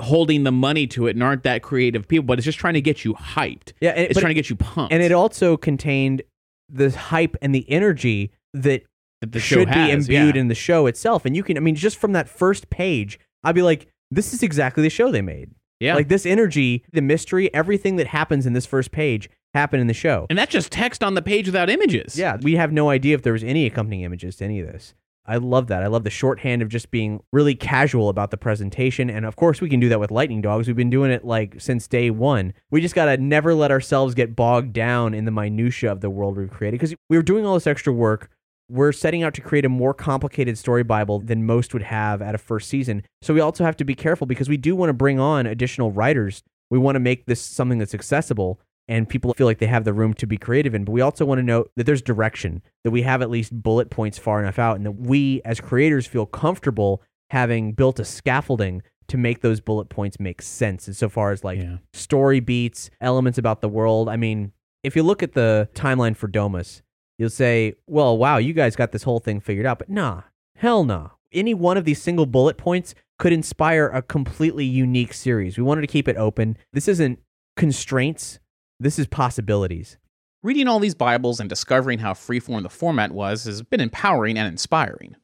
holding 0.00 0.44
the 0.44 0.52
money 0.52 0.86
to 0.86 1.06
it 1.06 1.16
and 1.16 1.22
aren't 1.22 1.42
that 1.42 1.62
creative 1.62 2.08
people, 2.08 2.24
but 2.24 2.38
it's 2.38 2.44
just 2.44 2.58
trying 2.58 2.74
to 2.74 2.80
get 2.80 3.04
you 3.04 3.14
hyped. 3.14 3.72
Yeah, 3.80 3.90
and, 3.90 4.10
It's 4.10 4.18
trying 4.18 4.30
to 4.30 4.34
get 4.34 4.50
you 4.50 4.56
pumped. 4.56 4.92
and 4.92 5.02
it 5.02 5.12
also 5.12 5.56
contained 5.56 6.22
the 6.68 6.90
hype 6.90 7.36
and 7.40 7.54
the 7.54 7.68
energy 7.70 8.32
that 8.52 8.84
that 9.20 9.32
the 9.32 9.40
show 9.40 9.56
should 9.56 9.68
be 9.68 9.74
has, 9.74 10.08
imbued 10.08 10.36
yeah. 10.36 10.40
in 10.40 10.48
the 10.48 10.54
show 10.54 10.86
itself. 10.86 11.24
And 11.24 11.34
you 11.34 11.42
can, 11.42 11.56
I 11.56 11.60
mean, 11.60 11.74
just 11.74 11.96
from 11.96 12.12
that 12.12 12.28
first 12.28 12.70
page, 12.70 13.18
I'd 13.44 13.54
be 13.54 13.62
like, 13.62 13.88
this 14.10 14.32
is 14.34 14.42
exactly 14.42 14.82
the 14.82 14.90
show 14.90 15.10
they 15.10 15.22
made. 15.22 15.50
yeah. 15.80 15.94
Like 15.94 16.08
this 16.08 16.26
energy, 16.26 16.84
the 16.92 17.02
mystery, 17.02 17.52
everything 17.54 17.96
that 17.96 18.08
happens 18.08 18.46
in 18.46 18.52
this 18.52 18.66
first 18.66 18.90
page 18.92 19.28
happened 19.54 19.80
in 19.80 19.86
the 19.86 19.94
show. 19.94 20.26
and 20.30 20.38
that's 20.38 20.52
just 20.52 20.70
text 20.72 21.02
on 21.02 21.14
the 21.14 21.22
page 21.22 21.46
without 21.46 21.70
images. 21.70 22.16
Yeah, 22.18 22.36
we 22.42 22.56
have 22.56 22.72
no 22.72 22.90
idea 22.90 23.14
if 23.14 23.22
there 23.22 23.32
was 23.32 23.44
any 23.44 23.66
accompanying 23.66 24.02
images 24.02 24.36
to 24.36 24.44
any 24.44 24.60
of 24.60 24.66
this. 24.66 24.94
I 25.30 25.36
love 25.36 25.66
that. 25.66 25.82
I 25.82 25.88
love 25.88 26.04
the 26.04 26.10
shorthand 26.10 26.62
of 26.62 26.70
just 26.70 26.90
being 26.90 27.20
really 27.34 27.54
casual 27.54 28.08
about 28.08 28.30
the 28.30 28.38
presentation. 28.38 29.10
And 29.10 29.26
of 29.26 29.36
course, 29.36 29.60
we 29.60 29.68
can 29.68 29.78
do 29.78 29.90
that 29.90 30.00
with 30.00 30.10
Lightning 30.10 30.40
Dogs. 30.40 30.66
We've 30.66 30.74
been 30.76 30.88
doing 30.88 31.10
it 31.10 31.22
like 31.22 31.56
since 31.60 31.86
day 31.86 32.08
one. 32.10 32.54
We 32.70 32.80
just 32.80 32.94
got 32.94 33.04
to 33.06 33.18
never 33.18 33.52
let 33.54 33.70
ourselves 33.70 34.14
get 34.14 34.34
bogged 34.34 34.72
down 34.72 35.12
in 35.12 35.26
the 35.26 35.30
minutia 35.30 35.92
of 35.92 36.00
the 36.00 36.08
world 36.08 36.38
we've 36.38 36.50
created 36.50 36.80
because 36.80 36.94
we 37.10 37.16
were 37.18 37.22
doing 37.22 37.44
all 37.44 37.52
this 37.54 37.66
extra 37.66 37.92
work. 37.92 38.30
We're 38.70 38.92
setting 38.92 39.22
out 39.22 39.34
to 39.34 39.40
create 39.40 39.64
a 39.64 39.68
more 39.70 39.94
complicated 39.94 40.58
story 40.58 40.82
Bible 40.82 41.20
than 41.20 41.46
most 41.46 41.72
would 41.72 41.82
have 41.84 42.20
at 42.20 42.34
a 42.34 42.38
first 42.38 42.68
season. 42.68 43.02
So 43.22 43.32
we 43.32 43.40
also 43.40 43.64
have 43.64 43.76
to 43.78 43.84
be 43.84 43.94
careful 43.94 44.26
because 44.26 44.48
we 44.48 44.58
do 44.58 44.76
want 44.76 44.90
to 44.90 44.94
bring 44.94 45.18
on 45.18 45.46
additional 45.46 45.90
writers. 45.90 46.42
We 46.70 46.78
want 46.78 46.96
to 46.96 47.00
make 47.00 47.26
this 47.26 47.40
something 47.40 47.78
that's 47.78 47.94
accessible 47.94 48.60
and 48.86 49.08
people 49.08 49.32
feel 49.34 49.46
like 49.46 49.58
they 49.58 49.66
have 49.66 49.84
the 49.84 49.92
room 49.92 50.14
to 50.14 50.26
be 50.26 50.36
creative 50.38 50.74
in. 50.74 50.84
But 50.84 50.92
we 50.92 51.00
also 51.02 51.24
want 51.24 51.38
to 51.38 51.42
know 51.42 51.66
that 51.76 51.84
there's 51.84 52.02
direction, 52.02 52.62
that 52.84 52.90
we 52.90 53.02
have 53.02 53.20
at 53.22 53.30
least 53.30 53.52
bullet 53.62 53.90
points 53.90 54.16
far 54.18 54.40
enough 54.40 54.58
out, 54.58 54.76
and 54.76 54.86
that 54.86 54.92
we 54.92 55.42
as 55.44 55.60
creators 55.60 56.06
feel 56.06 56.24
comfortable 56.24 57.02
having 57.30 57.72
built 57.72 58.00
a 58.00 58.04
scaffolding 58.04 58.82
to 59.08 59.18
make 59.18 59.40
those 59.40 59.60
bullet 59.60 59.90
points 59.90 60.18
make 60.18 60.40
sense 60.40 60.88
insofar 60.88 61.32
as 61.32 61.44
like 61.44 61.58
Yeah. 61.58 61.78
story 61.92 62.40
beats, 62.40 62.90
elements 63.00 63.38
about 63.38 63.60
the 63.60 63.68
world. 63.68 64.08
I 64.08 64.16
mean, 64.16 64.52
if 64.82 64.96
you 64.96 65.02
look 65.02 65.22
at 65.22 65.32
the 65.32 65.68
timeline 65.74 66.16
for 66.16 66.26
Domus, 66.26 66.82
you'll 67.18 67.28
say, 67.28 67.74
well, 67.86 68.16
wow, 68.16 68.38
you 68.38 68.54
guys 68.54 68.76
got 68.76 68.92
this 68.92 69.02
whole 69.02 69.18
thing 69.20 69.40
figured 69.40 69.66
out. 69.66 69.78
But 69.78 69.90
nah, 69.90 70.22
hell 70.56 70.84
nah. 70.84 71.10
Any 71.30 71.52
one 71.52 71.76
of 71.76 71.84
these 71.84 72.00
single 72.00 72.24
bullet 72.24 72.56
points 72.56 72.94
could 73.18 73.32
inspire 73.32 73.88
a 73.88 74.00
completely 74.00 74.64
unique 74.64 75.12
series. 75.12 75.58
We 75.58 75.64
wanted 75.64 75.82
to 75.82 75.88
keep 75.88 76.08
it 76.08 76.16
open. 76.16 76.56
This 76.72 76.88
isn't 76.88 77.18
constraints, 77.56 78.38
this 78.80 78.98
is 78.98 79.06
possibilities. 79.06 79.98
Reading 80.42 80.68
all 80.68 80.78
these 80.78 80.94
Bibles 80.94 81.40
and 81.40 81.48
discovering 81.48 81.98
how 81.98 82.14
freeform 82.14 82.62
the 82.62 82.68
format 82.68 83.10
was 83.10 83.44
has 83.44 83.60
been 83.62 83.80
empowering 83.80 84.38
and 84.38 84.46
inspiring. 84.46 85.16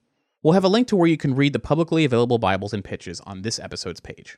We'll 0.43 0.55
have 0.55 0.65
a 0.65 0.69
link 0.69 0.89
to 0.89 0.97
where 0.97 1.09
you 1.09 1.17
can 1.17 1.37
read 1.37 1.53
the 1.53 1.61
publicly 1.61 2.05
available 2.05 2.39
Bibles 2.39 2.75
and 2.75 2.85
pitches 2.85 3.21
on 3.21 3.43
this 3.43 3.61
episode's 3.61 4.01
page. 4.01 4.37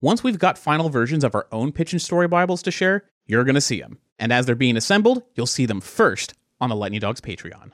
Once 0.00 0.24
we've 0.24 0.38
got 0.38 0.58
final 0.58 0.88
versions 0.88 1.22
of 1.22 1.34
our 1.34 1.46
own 1.52 1.70
pitch 1.70 1.92
and 1.92 2.00
story 2.00 2.26
Bibles 2.26 2.62
to 2.62 2.70
share, 2.70 3.04
you're 3.26 3.44
going 3.44 3.54
to 3.54 3.60
see 3.60 3.80
them. 3.80 3.98
And 4.18 4.32
as 4.32 4.46
they're 4.46 4.54
being 4.54 4.76
assembled, 4.76 5.22
you'll 5.34 5.46
see 5.46 5.66
them 5.66 5.82
first 5.82 6.34
on 6.60 6.68
the 6.68 6.76
Lightning 6.76 7.00
Dogs 7.00 7.20
Patreon. 7.20 7.72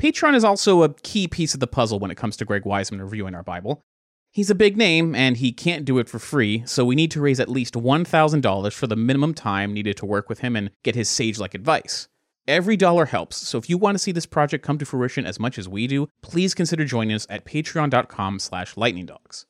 Patreon 0.00 0.34
is 0.34 0.44
also 0.44 0.82
a 0.82 0.92
key 0.92 1.26
piece 1.26 1.54
of 1.54 1.60
the 1.60 1.66
puzzle 1.66 1.98
when 1.98 2.10
it 2.10 2.16
comes 2.16 2.36
to 2.36 2.44
Greg 2.44 2.64
Weisman 2.64 3.00
reviewing 3.00 3.34
our 3.34 3.42
Bible. 3.42 3.82
He's 4.30 4.50
a 4.50 4.54
big 4.54 4.76
name, 4.76 5.14
and 5.14 5.38
he 5.38 5.52
can't 5.52 5.86
do 5.86 5.98
it 5.98 6.10
for 6.10 6.18
free, 6.18 6.62
so 6.66 6.84
we 6.84 6.94
need 6.94 7.10
to 7.12 7.22
raise 7.22 7.40
at 7.40 7.48
least 7.48 7.74
$1,000 7.74 8.72
for 8.74 8.86
the 8.86 8.96
minimum 8.96 9.32
time 9.32 9.72
needed 9.72 9.96
to 9.96 10.06
work 10.06 10.28
with 10.28 10.40
him 10.40 10.54
and 10.54 10.70
get 10.84 10.94
his 10.94 11.08
sage 11.08 11.38
like 11.38 11.54
advice. 11.54 12.08
Every 12.46 12.76
dollar 12.76 13.06
helps, 13.06 13.36
so 13.36 13.56
if 13.58 13.70
you 13.70 13.78
want 13.78 13.94
to 13.94 13.98
see 13.98 14.12
this 14.12 14.26
project 14.26 14.64
come 14.64 14.78
to 14.78 14.84
fruition 14.84 15.24
as 15.26 15.40
much 15.40 15.58
as 15.58 15.68
we 15.68 15.86
do, 15.86 16.08
please 16.20 16.54
consider 16.54 16.84
joining 16.84 17.16
us 17.16 17.26
at 17.30 17.46
patreon.com 17.46 18.38
slash 18.38 18.74
lightningdogs. 18.74 19.46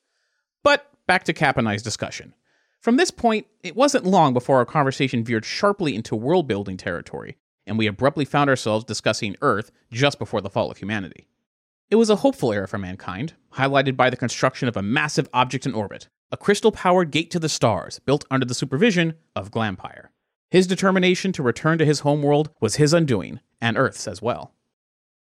But 0.63 0.89
back 1.05 1.25
to 1.25 1.33
Cap 1.33 1.57
and 1.57 1.67
I's 1.67 1.83
discussion. 1.83 2.33
From 2.79 2.95
this 2.95 3.11
point, 3.11 3.45
it 3.63 3.75
wasn't 3.75 4.05
long 4.05 4.33
before 4.33 4.57
our 4.57 4.65
conversation 4.65 5.23
veered 5.23 5.45
sharply 5.45 5.95
into 5.95 6.15
world 6.15 6.47
building 6.47 6.77
territory, 6.77 7.37
and 7.67 7.77
we 7.77 7.85
abruptly 7.87 8.25
found 8.25 8.49
ourselves 8.49 8.85
discussing 8.85 9.35
Earth 9.41 9.71
just 9.91 10.17
before 10.17 10.41
the 10.41 10.49
fall 10.49 10.71
of 10.71 10.77
humanity. 10.77 11.27
It 11.89 11.95
was 11.97 12.09
a 12.09 12.17
hopeful 12.17 12.51
era 12.51 12.67
for 12.67 12.77
mankind, 12.77 13.33
highlighted 13.53 13.95
by 13.95 14.09
the 14.09 14.17
construction 14.17 14.67
of 14.67 14.75
a 14.77 14.81
massive 14.81 15.29
object 15.33 15.65
in 15.65 15.73
orbit, 15.73 16.09
a 16.31 16.37
crystal 16.37 16.71
powered 16.71 17.11
gate 17.11 17.31
to 17.31 17.39
the 17.39 17.47
stars 17.49 17.99
built 17.99 18.25
under 18.31 18.45
the 18.45 18.53
supervision 18.53 19.13
of 19.35 19.51
Glampire. 19.51 20.07
His 20.49 20.67
determination 20.67 21.31
to 21.33 21.43
return 21.43 21.77
to 21.77 21.85
his 21.85 22.01
homeworld 22.01 22.49
was 22.59 22.75
his 22.77 22.93
undoing, 22.93 23.39
and 23.61 23.77
Earth's 23.77 24.07
as 24.07 24.21
well. 24.21 24.53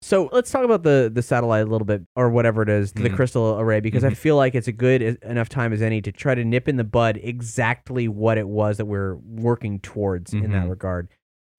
So 0.04 0.30
let's 0.32 0.50
talk 0.50 0.64
about 0.66 0.82
the 0.82 1.12
the 1.14 1.22
satellite 1.22 1.68
a 1.68 1.70
little 1.70 1.86
bit, 1.86 2.02
or 2.16 2.30
whatever 2.32 2.64
it 2.64 2.70
is, 2.70 2.92
the 2.94 3.10
Mhm. 3.10 3.16
crystal 3.16 3.60
array, 3.60 3.80
because 3.82 4.04
I 4.04 4.10
Mhm. 4.10 4.18
feel 4.18 4.36
like 4.36 4.56
it's 4.56 4.68
a 4.68 4.72
good 4.72 5.02
enough 5.24 5.48
time 5.48 5.74
as 5.74 5.82
any 5.84 6.02
to 6.02 6.12
try 6.12 6.34
to 6.34 6.44
nip 6.44 6.68
in 6.68 6.78
the 6.78 6.84
bud 6.84 7.20
exactly 7.22 8.08
what 8.08 8.40
it 8.40 8.48
was 8.48 8.78
that 8.78 8.86
we're 8.86 9.16
working 9.16 9.80
towards 9.80 10.34
in 10.34 10.52
that 10.52 10.66
Mhm. 10.66 10.70
regard. 10.72 11.10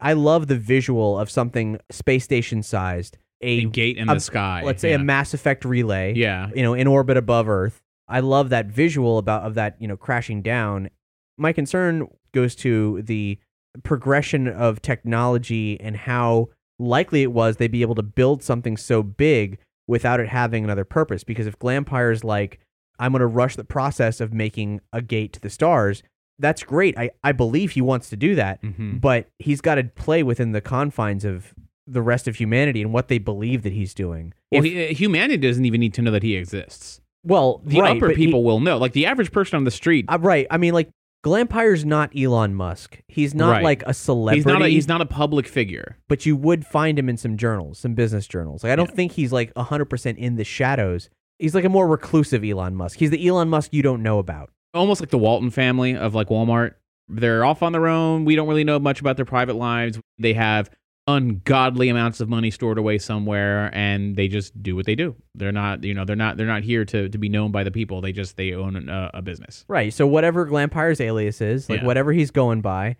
I 0.02 0.12
love 0.14 0.48
the 0.48 0.56
visual 0.58 1.18
of 1.18 1.30
something 1.30 1.78
space 1.90 2.24
station 2.24 2.62
sized, 2.62 3.16
a, 3.40 3.58
a 3.60 3.64
gate 3.64 3.96
in 3.96 4.08
a- 4.08 4.14
the 4.14 4.20
sky. 4.20 4.62
let's 4.64 4.82
say 4.82 4.90
yeah. 4.90 4.96
a 4.96 4.98
Mass 4.98 5.32
Effect 5.32 5.64
relay, 5.64 6.12
Yeah. 6.14 6.50
you 6.54 6.62
know, 6.62 6.74
in 6.74 6.86
orbit 6.86 7.16
above 7.16 7.48
Earth. 7.48 7.80
I 8.08 8.20
love 8.20 8.50
that 8.50 8.66
visual 8.66 9.16
about 9.18 9.44
of 9.44 9.54
that, 9.54 9.76
you 9.80 9.88
know, 9.88 9.96
crashing 9.96 10.42
down. 10.42 10.90
My 11.38 11.52
concern 11.52 12.08
goes 12.34 12.54
to 12.56 13.00
the 13.02 13.38
progression 13.84 14.48
of 14.48 14.82
technology 14.82 15.80
and 15.80 15.96
how 15.96 16.48
likely 16.78 17.22
it 17.22 17.32
was 17.32 17.56
they'd 17.56 17.70
be 17.72 17.82
able 17.82 17.94
to 17.94 18.02
build 18.02 18.42
something 18.42 18.76
so 18.76 19.02
big 19.02 19.58
without 19.86 20.20
it 20.20 20.28
having 20.28 20.64
another 20.64 20.84
purpose. 20.84 21.24
Because 21.24 21.46
if 21.46 21.58
Glampire's 21.58 22.22
like, 22.24 22.58
I'm 22.98 23.12
going 23.12 23.20
to 23.20 23.26
rush 23.26 23.56
the 23.56 23.64
process 23.64 24.20
of 24.20 24.32
making 24.32 24.80
a 24.92 25.00
gate 25.00 25.32
to 25.34 25.40
the 25.40 25.48
stars, 25.50 26.02
that's 26.38 26.62
great. 26.62 26.96
I, 26.98 27.10
I 27.22 27.32
believe 27.32 27.72
he 27.72 27.80
wants 27.80 28.08
to 28.10 28.16
do 28.16 28.34
that, 28.34 28.62
Mhm. 28.62 29.00
but 29.00 29.28
he's 29.38 29.60
got 29.60 29.76
to 29.76 29.84
play 29.84 30.22
within 30.22 30.52
the 30.52 30.60
confines 30.60 31.24
of 31.24 31.54
the 31.86 32.02
rest 32.02 32.26
of 32.28 32.36
humanity 32.36 32.80
and 32.82 32.92
what 32.92 33.08
they 33.08 33.18
believe 33.18 33.62
that 33.62 33.72
he's 33.72 33.92
doing. 33.94 34.32
Well, 34.50 34.64
If- 34.64 34.72
he, 34.72 34.84
uh, 34.90 34.94
humanity 34.94 35.36
doesn't 35.48 35.64
even 35.64 35.80
need 35.80 35.94
to 35.94 36.02
know 36.02 36.10
that 36.12 36.22
he 36.22 36.36
exists. 36.36 37.00
well, 37.24 37.60
The 37.64 37.80
right, 37.80 37.96
upper 37.96 38.08
but 38.08 38.16
he- 38.16 38.26
people 38.26 38.42
will 38.44 38.60
know. 38.60 38.78
Like 38.78 38.92
the 38.92 39.06
average 39.06 39.30
person 39.32 39.56
on 39.56 39.64
the 39.64 39.70
street, 39.70 40.06
Uh, 40.08 40.18
right. 40.20 40.46
I 40.50 40.56
mean, 40.58 40.72
like 40.74 40.88
Glampire's 41.24 41.84
not 41.84 42.10
Elon 42.18 42.52
Musk. 42.54 43.00
He's 43.06 43.32
not 43.32 43.50
Right. 43.52 43.62
like 43.62 43.82
a 43.86 43.94
celebrity. 43.94 44.38
he's 44.38 44.46
not. 44.46 44.62
A, 44.62 44.68
he's 44.68 44.88
not 44.88 45.00
a 45.00 45.06
public 45.06 45.46
figure. 45.46 45.98
but 46.08 46.26
you 46.26 46.34
would 46.34 46.66
find 46.66 46.98
him 46.98 47.08
in 47.08 47.16
some 47.16 47.36
journals, 47.36 47.78
some 47.78 47.94
business 47.94 48.26
journals. 48.26 48.64
Like 48.64 48.72
I 48.72 48.76
don't 48.76 48.88
Yeah. 48.90 48.96
think 48.96 49.12
he's 49.12 49.30
like 49.32 49.52
hundred 49.56 49.84
percent 49.86 50.18
in 50.18 50.34
the 50.34 50.42
shadows. 50.44 51.08
He's 51.38 51.54
like 51.54 51.64
a 51.64 51.68
more 51.68 51.86
reclusive 51.86 52.42
Elon 52.44 52.74
Musk. 52.74 52.98
He's 52.98 53.10
the 53.10 53.24
Elon 53.24 53.48
Musk 53.48 53.72
you 53.72 53.82
don't 53.82 54.02
know 54.02 54.18
about. 54.18 54.50
Almost 54.74 55.00
like 55.00 55.10
the 55.10 55.18
Walton 55.18 55.50
family 55.50 55.96
of 55.96 56.14
like 56.14 56.28
Walmart. 56.28 56.74
They're 57.08 57.44
off 57.44 57.62
on 57.62 57.72
their 57.72 57.86
own. 57.88 58.24
We 58.24 58.36
don't 58.36 58.48
really 58.48 58.64
know 58.64 58.78
much 58.78 59.00
about 59.00 59.16
their 59.16 59.24
private 59.26 59.54
lives. 59.56 59.98
They 60.18 60.32
have 60.34 60.70
ungodly 61.08 61.88
amounts 61.88 62.20
of 62.20 62.28
money 62.28 62.50
stored 62.50 62.78
away 62.78 62.96
somewhere, 62.96 63.70
and 63.74 64.16
they 64.16 64.28
just 64.28 64.62
do 64.62 64.76
what 64.76 64.86
they 64.86 64.94
do. 64.94 65.14
They're 65.34 65.52
not. 65.52 65.84
You 65.84 65.94
know. 65.94 66.04
They're 66.04 66.16
not. 66.16 66.36
They're 66.36 66.46
not 66.46 66.62
here 66.62 66.84
to 66.86 67.08
to 67.08 67.18
be 67.18 67.28
known 67.28 67.50
by 67.52 67.64
the 67.64 67.70
people. 67.70 68.00
They 68.00 68.12
just 68.12 68.36
they 68.36 68.54
own 68.54 68.88
a, 68.88 69.10
a 69.14 69.22
business. 69.22 69.64
Right. 69.68 69.92
So 69.92 70.06
whatever 70.06 70.46
Glampire's 70.46 71.00
alias 71.00 71.40
is, 71.40 71.68
like 71.68 71.80
Yeah. 71.80 71.86
whatever 71.86 72.12
he's 72.12 72.30
going 72.30 72.60
by, 72.62 72.96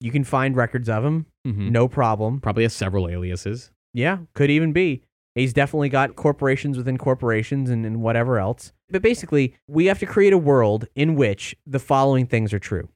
you 0.00 0.10
can 0.10 0.24
find 0.24 0.56
records 0.56 0.88
of 0.88 1.04
him. 1.04 1.26
Mhm. 1.46 1.70
No 1.70 1.88
problem. 1.88 2.40
Probably 2.40 2.64
has 2.64 2.74
several 2.74 3.08
aliases. 3.08 3.70
Yeah, 3.94 4.18
could 4.34 4.50
even 4.50 4.72
be. 4.72 5.02
He's 5.34 5.52
definitely 5.52 5.88
got 5.88 6.14
corporations 6.14 6.76
within 6.76 6.96
corporations 6.96 7.68
and, 7.70 7.84
and 7.84 8.00
whatever 8.00 8.38
else. 8.38 8.72
But 8.88 9.02
basically, 9.02 9.56
we 9.66 9.86
have 9.86 9.98
to 9.98 10.06
create 10.06 10.32
a 10.32 10.38
world 10.38 10.86
in 10.94 11.16
which 11.16 11.56
the 11.66 11.78
following 11.80 12.26
things 12.26 12.52
are 12.52 12.58
true 12.58 12.88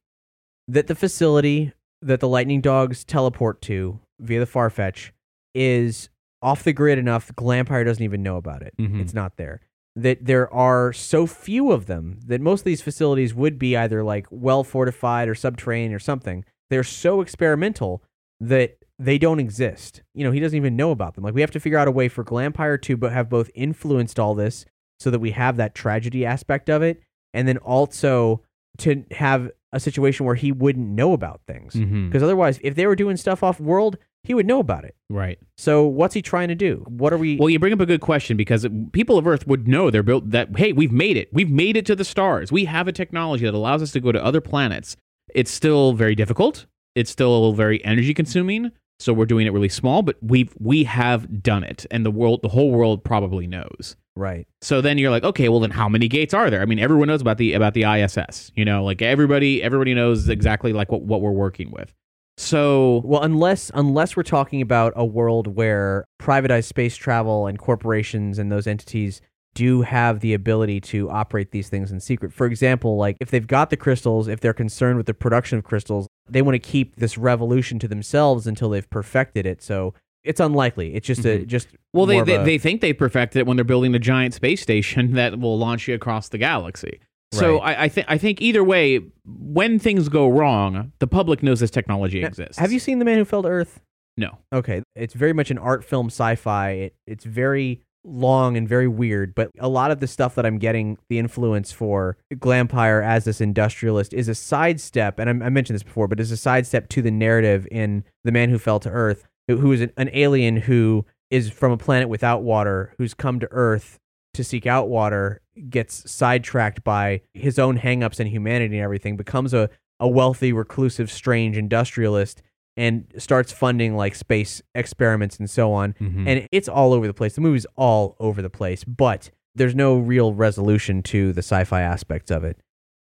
that 0.68 0.86
the 0.86 0.94
facility 0.94 1.72
that 2.02 2.20
the 2.20 2.28
lightning 2.28 2.60
dogs 2.60 3.02
teleport 3.04 3.60
to 3.62 3.98
via 4.20 4.38
the 4.38 4.46
Farfetch 4.46 5.10
is 5.54 6.10
off 6.42 6.62
the 6.62 6.72
grid 6.72 6.98
enough, 6.98 7.34
Glampire 7.34 7.84
doesn't 7.84 8.04
even 8.04 8.22
know 8.22 8.36
about 8.36 8.62
it. 8.62 8.74
Mhm. 8.78 9.00
It's 9.00 9.14
not 9.14 9.36
there. 9.36 9.60
That 9.96 10.24
there 10.24 10.52
are 10.54 10.92
so 10.92 11.26
few 11.26 11.72
of 11.72 11.86
them 11.86 12.20
that 12.24 12.40
most 12.40 12.60
of 12.60 12.64
these 12.66 12.82
facilities 12.82 13.34
would 13.34 13.58
be 13.58 13.76
either 13.76 14.04
like 14.04 14.26
well 14.30 14.62
fortified 14.62 15.28
or 15.28 15.34
subterranean 15.34 15.92
or 15.92 15.98
something. 15.98 16.44
They're 16.70 16.84
so 16.84 17.20
experimental 17.20 18.02
that 18.38 18.76
they 18.98 19.18
don't 19.18 19.40
exist. 19.40 20.02
You 20.14 20.24
know, 20.24 20.32
he 20.32 20.40
doesn't 20.40 20.56
even 20.56 20.76
know 20.76 20.90
about 20.90 21.14
them. 21.14 21.24
Like 21.24 21.34
we 21.34 21.40
have 21.40 21.50
to 21.52 21.60
figure 21.60 21.78
out 21.78 21.88
a 21.88 21.92
way 21.92 22.08
for 22.08 22.24
Glampire 22.24 22.80
to 22.82 22.96
but 22.96 23.12
have 23.12 23.28
both 23.28 23.50
influenced 23.54 24.18
all 24.18 24.34
this 24.34 24.64
so 24.98 25.10
that 25.10 25.20
we 25.20 25.30
have 25.32 25.56
that 25.56 25.74
tragedy 25.74 26.26
aspect 26.26 26.68
of 26.68 26.82
it 26.82 27.00
and 27.32 27.46
then 27.46 27.58
also 27.58 28.42
to 28.78 29.04
have 29.12 29.50
a 29.72 29.80
situation 29.80 30.26
where 30.26 30.34
he 30.34 30.50
wouldn't 30.50 30.88
know 30.88 31.12
about 31.12 31.42
things. 31.46 31.74
Mm-hmm. 31.74 32.08
Because 32.08 32.22
otherwise, 32.22 32.58
if 32.62 32.74
they 32.74 32.86
were 32.86 32.96
doing 32.96 33.16
stuff 33.16 33.42
off 33.42 33.60
world, 33.60 33.98
he 34.24 34.34
would 34.34 34.46
know 34.46 34.58
about 34.58 34.84
it. 34.84 34.96
Right. 35.08 35.38
So 35.56 35.86
what's 35.86 36.14
he 36.14 36.22
trying 36.22 36.48
to 36.48 36.54
do? 36.54 36.84
What 36.88 37.12
are 37.12 37.18
we 37.18 37.36
Well, 37.36 37.50
you 37.50 37.58
bring 37.58 37.72
up 37.72 37.80
a 37.80 37.86
good 37.86 38.00
question 38.00 38.36
because 38.36 38.66
people 38.92 39.18
of 39.18 39.26
Earth 39.26 39.46
would 39.46 39.68
know 39.68 39.90
they're 39.90 40.02
built 40.02 40.30
that 40.30 40.56
hey, 40.56 40.72
we've 40.72 40.92
made 40.92 41.16
it. 41.16 41.28
We've 41.32 41.50
made 41.50 41.76
it 41.76 41.86
to 41.86 41.94
the 41.94 42.04
stars. 42.04 42.50
We 42.50 42.64
have 42.64 42.88
a 42.88 42.92
technology 42.92 43.44
that 43.44 43.54
allows 43.54 43.82
us 43.82 43.92
to 43.92 44.00
go 44.00 44.10
to 44.10 44.22
other 44.22 44.40
planets. 44.40 44.96
It's 45.34 45.50
still 45.50 45.92
very 45.92 46.14
difficult. 46.14 46.66
It's 46.94 47.10
still 47.10 47.50
a 47.50 47.54
very 47.54 47.84
energy 47.84 48.14
consuming. 48.14 48.72
So 49.00 49.12
we're 49.12 49.26
doing 49.26 49.46
it 49.46 49.52
really 49.52 49.68
small, 49.68 50.02
but 50.02 50.16
we've 50.20 50.52
we 50.58 50.84
have 50.84 51.42
done 51.42 51.62
it, 51.64 51.86
and 51.90 52.04
the 52.04 52.10
world, 52.10 52.42
the 52.42 52.48
whole 52.48 52.70
world, 52.72 53.04
probably 53.04 53.46
knows. 53.46 53.96
right. 54.16 54.46
So 54.60 54.80
then 54.80 54.98
you're 54.98 55.10
like, 55.10 55.22
okay, 55.22 55.48
well 55.48 55.60
then 55.60 55.70
how 55.70 55.88
many 55.88 56.08
gates 56.08 56.34
are 56.34 56.50
there? 56.50 56.60
I 56.60 56.64
mean, 56.64 56.80
everyone 56.80 57.08
knows 57.08 57.20
about 57.20 57.38
the 57.38 57.52
about 57.52 57.74
the 57.74 57.84
ISS. 57.84 58.50
You 58.56 58.64
know, 58.64 58.84
like 58.84 59.00
everybody 59.00 59.62
everybody 59.62 59.94
knows 59.94 60.28
exactly 60.28 60.72
like 60.72 60.90
what 60.90 61.02
what 61.02 61.20
we're 61.20 61.30
working 61.30 61.70
with. 61.70 61.94
So 62.36 63.02
Well, 63.04 63.22
unless 63.22 63.70
unless 63.74 64.16
we're 64.16 64.22
talking 64.22 64.62
about 64.62 64.92
a 64.96 65.04
world 65.04 65.56
where 65.56 66.04
privatized 66.20 66.64
space 66.64 66.96
travel 66.96 67.46
and 67.46 67.58
corporations 67.58 68.38
and 68.38 68.50
those 68.50 68.66
entities 68.66 69.20
do 69.58 69.82
have 69.82 70.20
the 70.20 70.32
ability 70.34 70.80
to 70.80 71.10
operate 71.10 71.50
these 71.50 71.68
things 71.68 71.90
in 71.90 72.00
secret. 72.00 72.32
For 72.32 72.46
example, 72.46 72.96
like 72.96 73.16
if 73.20 73.30
they've 73.30 73.46
got 73.46 73.70
the 73.70 73.76
crystals, 73.76 74.28
if 74.28 74.38
they're 74.40 74.52
concerned 74.54 74.96
with 74.96 75.06
the 75.06 75.14
production 75.14 75.58
of 75.58 75.64
crystals, 75.64 76.06
they 76.28 76.42
want 76.42 76.54
to 76.54 76.58
keep 76.60 76.96
this 76.96 77.18
revolution 77.18 77.78
to 77.80 77.88
themselves 77.88 78.46
until 78.46 78.70
they've 78.70 78.88
perfected 78.90 79.46
it. 79.46 79.62
So 79.62 79.94
it's 80.24 80.40
unlikely. 80.40 80.94
It's 80.94 81.06
just 81.06 81.24
a 81.24 81.38
Mhm. 81.40 81.46
just 81.46 81.68
Well, 81.92 82.06
they, 82.06 82.20
they, 82.22 82.36
a- 82.36 82.44
they 82.44 82.58
think 82.58 82.80
they 82.80 82.92
perfected 82.92 83.40
it 83.40 83.46
when 83.46 83.56
they're 83.56 83.64
building 83.64 83.94
a 83.94 83.98
giant 83.98 84.34
space 84.34 84.60
station 84.62 85.12
that 85.20 85.38
will 85.40 85.58
launch 85.58 85.88
you 85.88 85.94
across 85.94 86.28
the 86.28 86.38
galaxy. 86.38 87.00
So 87.32 87.58
I, 87.58 87.84
I 87.84 87.88
think 87.88 88.06
I 88.08 88.16
think 88.16 88.40
either 88.40 88.64
way, 88.64 89.00
when 89.26 89.78
things 89.78 90.08
go 90.08 90.28
wrong, 90.28 90.92
the 90.98 91.06
public 91.06 91.42
knows 91.42 91.60
this 91.60 91.70
technology 91.70 92.20
Now, 92.22 92.28
exists. 92.28 92.58
Have 92.58 92.72
you 92.72 92.78
seen 92.78 92.98
The 93.00 93.04
Man 93.04 93.18
Who 93.18 93.24
Fell 93.26 93.42
to 93.42 93.48
Earth? 93.48 93.80
No. 94.16 94.38
Okay, 94.52 94.82
it's 94.96 95.14
very 95.14 95.32
much 95.34 95.50
an 95.50 95.58
art 95.58 95.84
film 95.84 96.06
sci-fi. 96.06 96.70
It, 96.70 96.94
it's 97.06 97.24
very 97.24 97.82
long 98.04 98.56
and 98.56 98.68
very 98.68 98.88
weird, 98.88 99.34
but 99.34 99.50
a 99.58 99.68
lot 99.68 99.90
of 99.90 100.00
the 100.00 100.06
stuff 100.06 100.34
that 100.34 100.46
I'm 100.46 100.58
getting 100.58 100.98
the 101.08 101.18
influence 101.18 101.72
for 101.72 102.16
Glampire 102.34 103.04
as 103.04 103.24
this 103.24 103.40
industrialist 103.40 104.14
is 104.14 104.28
a 104.28 104.34
sidestep, 104.34 105.18
and 105.18 105.28
I, 105.28 105.46
I 105.46 105.48
mentioned 105.50 105.74
this 105.74 105.82
before, 105.82 106.08
but 106.08 106.20
is 106.20 106.30
a 106.30 106.36
sidestep 106.36 106.88
to 106.90 107.02
the 107.02 107.10
narrative 107.10 107.66
in 107.70 108.04
The 108.24 108.32
Man 108.32 108.50
Who 108.50 108.58
Fell 108.58 108.80
to 108.80 108.90
Earth, 108.90 109.24
who, 109.46 109.58
who 109.58 109.72
is 109.72 109.80
an, 109.80 109.92
an 109.96 110.10
alien 110.12 110.56
who 110.56 111.04
is 111.30 111.50
from 111.50 111.72
a 111.72 111.76
planet 111.76 112.08
without 112.08 112.42
water, 112.42 112.94
who's 112.98 113.14
come 113.14 113.40
to 113.40 113.48
Earth 113.50 113.98
to 114.34 114.44
seek 114.44 114.66
out 114.66 114.88
water, 114.88 115.40
gets 115.68 116.10
sidetracked 116.10 116.84
by 116.84 117.20
his 117.34 117.58
own 117.58 117.78
hangups 117.78 118.20
and 118.20 118.30
humanity 118.30 118.76
and 118.76 118.84
everything, 118.84 119.16
becomes 119.16 119.52
a, 119.52 119.68
a 120.00 120.08
wealthy, 120.08 120.52
reclusive, 120.52 121.10
strange 121.10 121.56
industrialist 121.56 122.42
and 122.78 123.04
starts 123.18 123.52
funding 123.52 123.96
like 123.96 124.14
space 124.14 124.62
experiments 124.74 125.36
and 125.38 125.50
so 125.50 125.72
on. 125.72 125.94
Mhm. 126.00 126.26
And 126.26 126.48
it's 126.52 126.68
all 126.68 126.92
over 126.94 127.06
the 127.06 127.12
place. 127.12 127.34
The 127.34 127.40
movie's 127.40 127.66
all 127.76 128.16
over 128.20 128.40
the 128.40 128.48
place, 128.48 128.84
but 128.84 129.30
there's 129.54 129.74
no 129.74 129.98
real 129.98 130.32
resolution 130.32 131.02
to 131.02 131.32
the 131.32 131.40
sci 131.42 131.64
fi 131.64 131.82
aspects 131.82 132.30
of 132.30 132.44
it. 132.44 132.56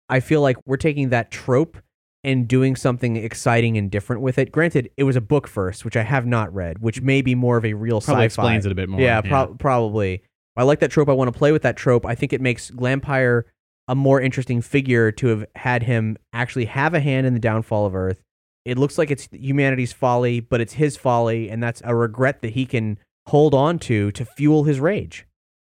I 0.10 0.22
feel 0.22 0.41
like 0.41 0.55
we're 0.65 0.77
taking 0.77 1.10
that 1.10 1.29
trope 1.29 1.77
and 2.24 2.48
doing 2.48 2.75
something 2.75 3.17
exciting 3.17 3.77
and 3.77 3.91
different 3.91 4.22
with 4.22 4.39
it. 4.39 4.51
Granted, 4.51 4.89
it 4.98 5.03
was 5.03 5.15
a 5.15 5.22
book 5.22 5.48
first, 5.48 5.84
which 5.86 5.96
I 5.98 6.03
have 6.03 6.25
not 6.25 6.51
read, 6.55 6.79
which 6.79 7.01
may 7.01 7.22
be 7.22 7.36
more 7.36 7.58
of 7.58 7.65
a 7.65 7.74
real 7.74 8.00
Probably 8.01 8.25
sci-fi. 8.25 8.44
explains 8.44 8.65
it 8.65 8.72
a 8.72 8.75
bit 8.75 8.89
more, 8.89 9.00
Yeah, 9.01 9.22
yeah. 9.24 9.48
probably. 9.60 10.24
I 10.55 10.63
like 10.63 10.79
that 10.79 10.89
trope. 10.89 11.10
I 11.10 11.13
want 11.13 11.32
to 11.32 11.38
play 11.38 11.51
with 11.51 11.63
that 11.63 11.75
trope. 11.75 12.05
I 12.05 12.15
think 12.15 12.32
it 12.34 12.39
makes 12.41 12.72
Glampire 12.72 13.44
a 13.88 13.94
more 13.94 14.20
interesting 14.22 14.62
figure 14.62 15.12
to 15.12 15.27
have 15.27 15.46
had 15.55 15.84
him 15.84 16.17
actually 16.34 16.65
have 16.65 16.94
a 16.94 17.00
hand 17.00 17.27
in 17.27 17.34
the 17.34 17.39
downfall 17.39 17.86
of 17.86 17.94
Earth. 17.94 18.24
It 18.65 18.77
looks 18.77 18.98
like 18.98 19.12
it's 19.12 19.29
humanity's 19.31 19.93
folly, 19.93 20.39
but 20.39 20.60
it's 20.60 20.74
his 20.74 20.98
folly, 20.98 21.50
and 21.50 21.62
that's 21.62 21.81
a 21.86 21.95
regret 21.95 22.41
that 22.41 22.53
he 22.53 22.65
can 22.65 22.98
hold 23.27 23.53
on 23.53 23.79
to 23.79 24.12
to 24.12 24.25
fuel 24.25 24.63
his 24.63 24.79
rage. 24.79 25.25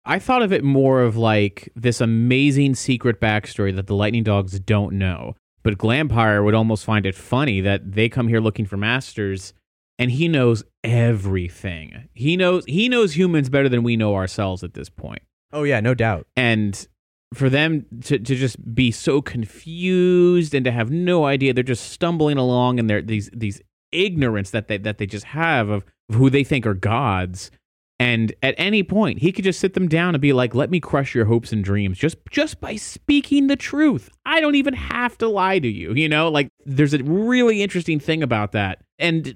I 0.05 0.19
thought 0.19 0.41
of 0.41 0.51
it 0.51 0.63
more 0.63 1.01
of 1.01 1.15
like 1.15 1.69
this 1.75 2.01
amazing 2.01 2.75
secret 2.75 3.19
backstory 3.21 3.75
that 3.75 3.87
the 3.87 3.95
Lightning 3.95 4.23
Dogs 4.23 4.59
don't 4.59 4.93
know. 4.93 5.35
But 5.63 5.77
Glampire 5.77 6.43
would 6.43 6.53
almost 6.53 6.83
find 6.83 7.05
it 7.05 7.15
funny 7.15 7.61
that 7.61 7.93
they 7.93 8.09
come 8.09 8.27
here 8.27 8.41
looking 8.41 8.65
for 8.65 8.75
masters 8.75 9.53
and 9.97 10.11
he 10.11 10.27
knows 10.27 10.63
everything. 10.83 12.09
He 12.13 12.35
knows 12.35 12.65
he 12.67 12.89
knows 12.89 13.15
humans 13.15 13.49
better 13.49 13.69
than 13.69 13.83
we 13.83 13.95
know 13.95 14.15
ourselves 14.15 14.63
at 14.63 14.73
this 14.73 14.89
point. 14.89 15.21
Oh 15.53 15.63
yeah, 15.63 15.79
no 15.79 15.93
doubt. 15.93 16.27
And 16.35 16.85
for 17.33 17.49
them 17.49 17.85
to, 18.01 18.19
to 18.19 18.35
just 18.35 18.75
be 18.75 18.91
so 18.91 19.21
confused 19.21 20.53
and 20.53 20.65
to 20.65 20.71
have 20.71 20.91
no 20.91 21.25
idea. 21.25 21.53
They're 21.53 21.63
just 21.63 21.91
stumbling 21.91 22.37
along 22.37 22.79
and 22.79 22.89
they're 22.89 23.01
these 23.01 23.29
these 23.33 23.61
ignorance 23.91 24.51
that 24.51 24.67
they 24.67 24.77
that 24.77 24.97
they 24.97 25.05
just 25.05 25.25
have 25.25 25.69
of 25.69 25.85
who 26.11 26.29
they 26.29 26.43
think 26.43 26.65
are 26.65 26.73
gods. 26.73 27.51
And 27.99 28.33
at 28.41 28.55
any 28.57 28.83
point 28.83 29.19
he 29.19 29.31
could 29.31 29.45
just 29.45 29.59
sit 29.59 29.73
them 29.73 29.87
down 29.87 30.15
and 30.15 30.21
be 30.21 30.33
like 30.33 30.55
let 30.55 30.69
me 30.69 30.79
crush 30.79 31.15
your 31.15 31.25
hopes 31.25 31.51
and 31.51 31.63
dreams 31.63 31.97
just 31.97 32.17
just 32.29 32.59
by 32.59 32.75
speaking 32.75 33.47
the 33.47 33.55
truth. 33.55 34.09
I 34.25 34.41
don't 34.41 34.55
even 34.55 34.73
have 34.73 35.17
to 35.19 35.27
lie 35.27 35.59
to 35.59 35.67
you 35.67 35.93
you 35.93 36.09
know? 36.09 36.29
Like 36.29 36.49
there's 36.65 36.93
a 36.93 37.03
really 37.03 37.61
interesting 37.61 37.99
thing 37.99 38.23
about 38.23 38.51
that. 38.53 38.81
And 38.99 39.35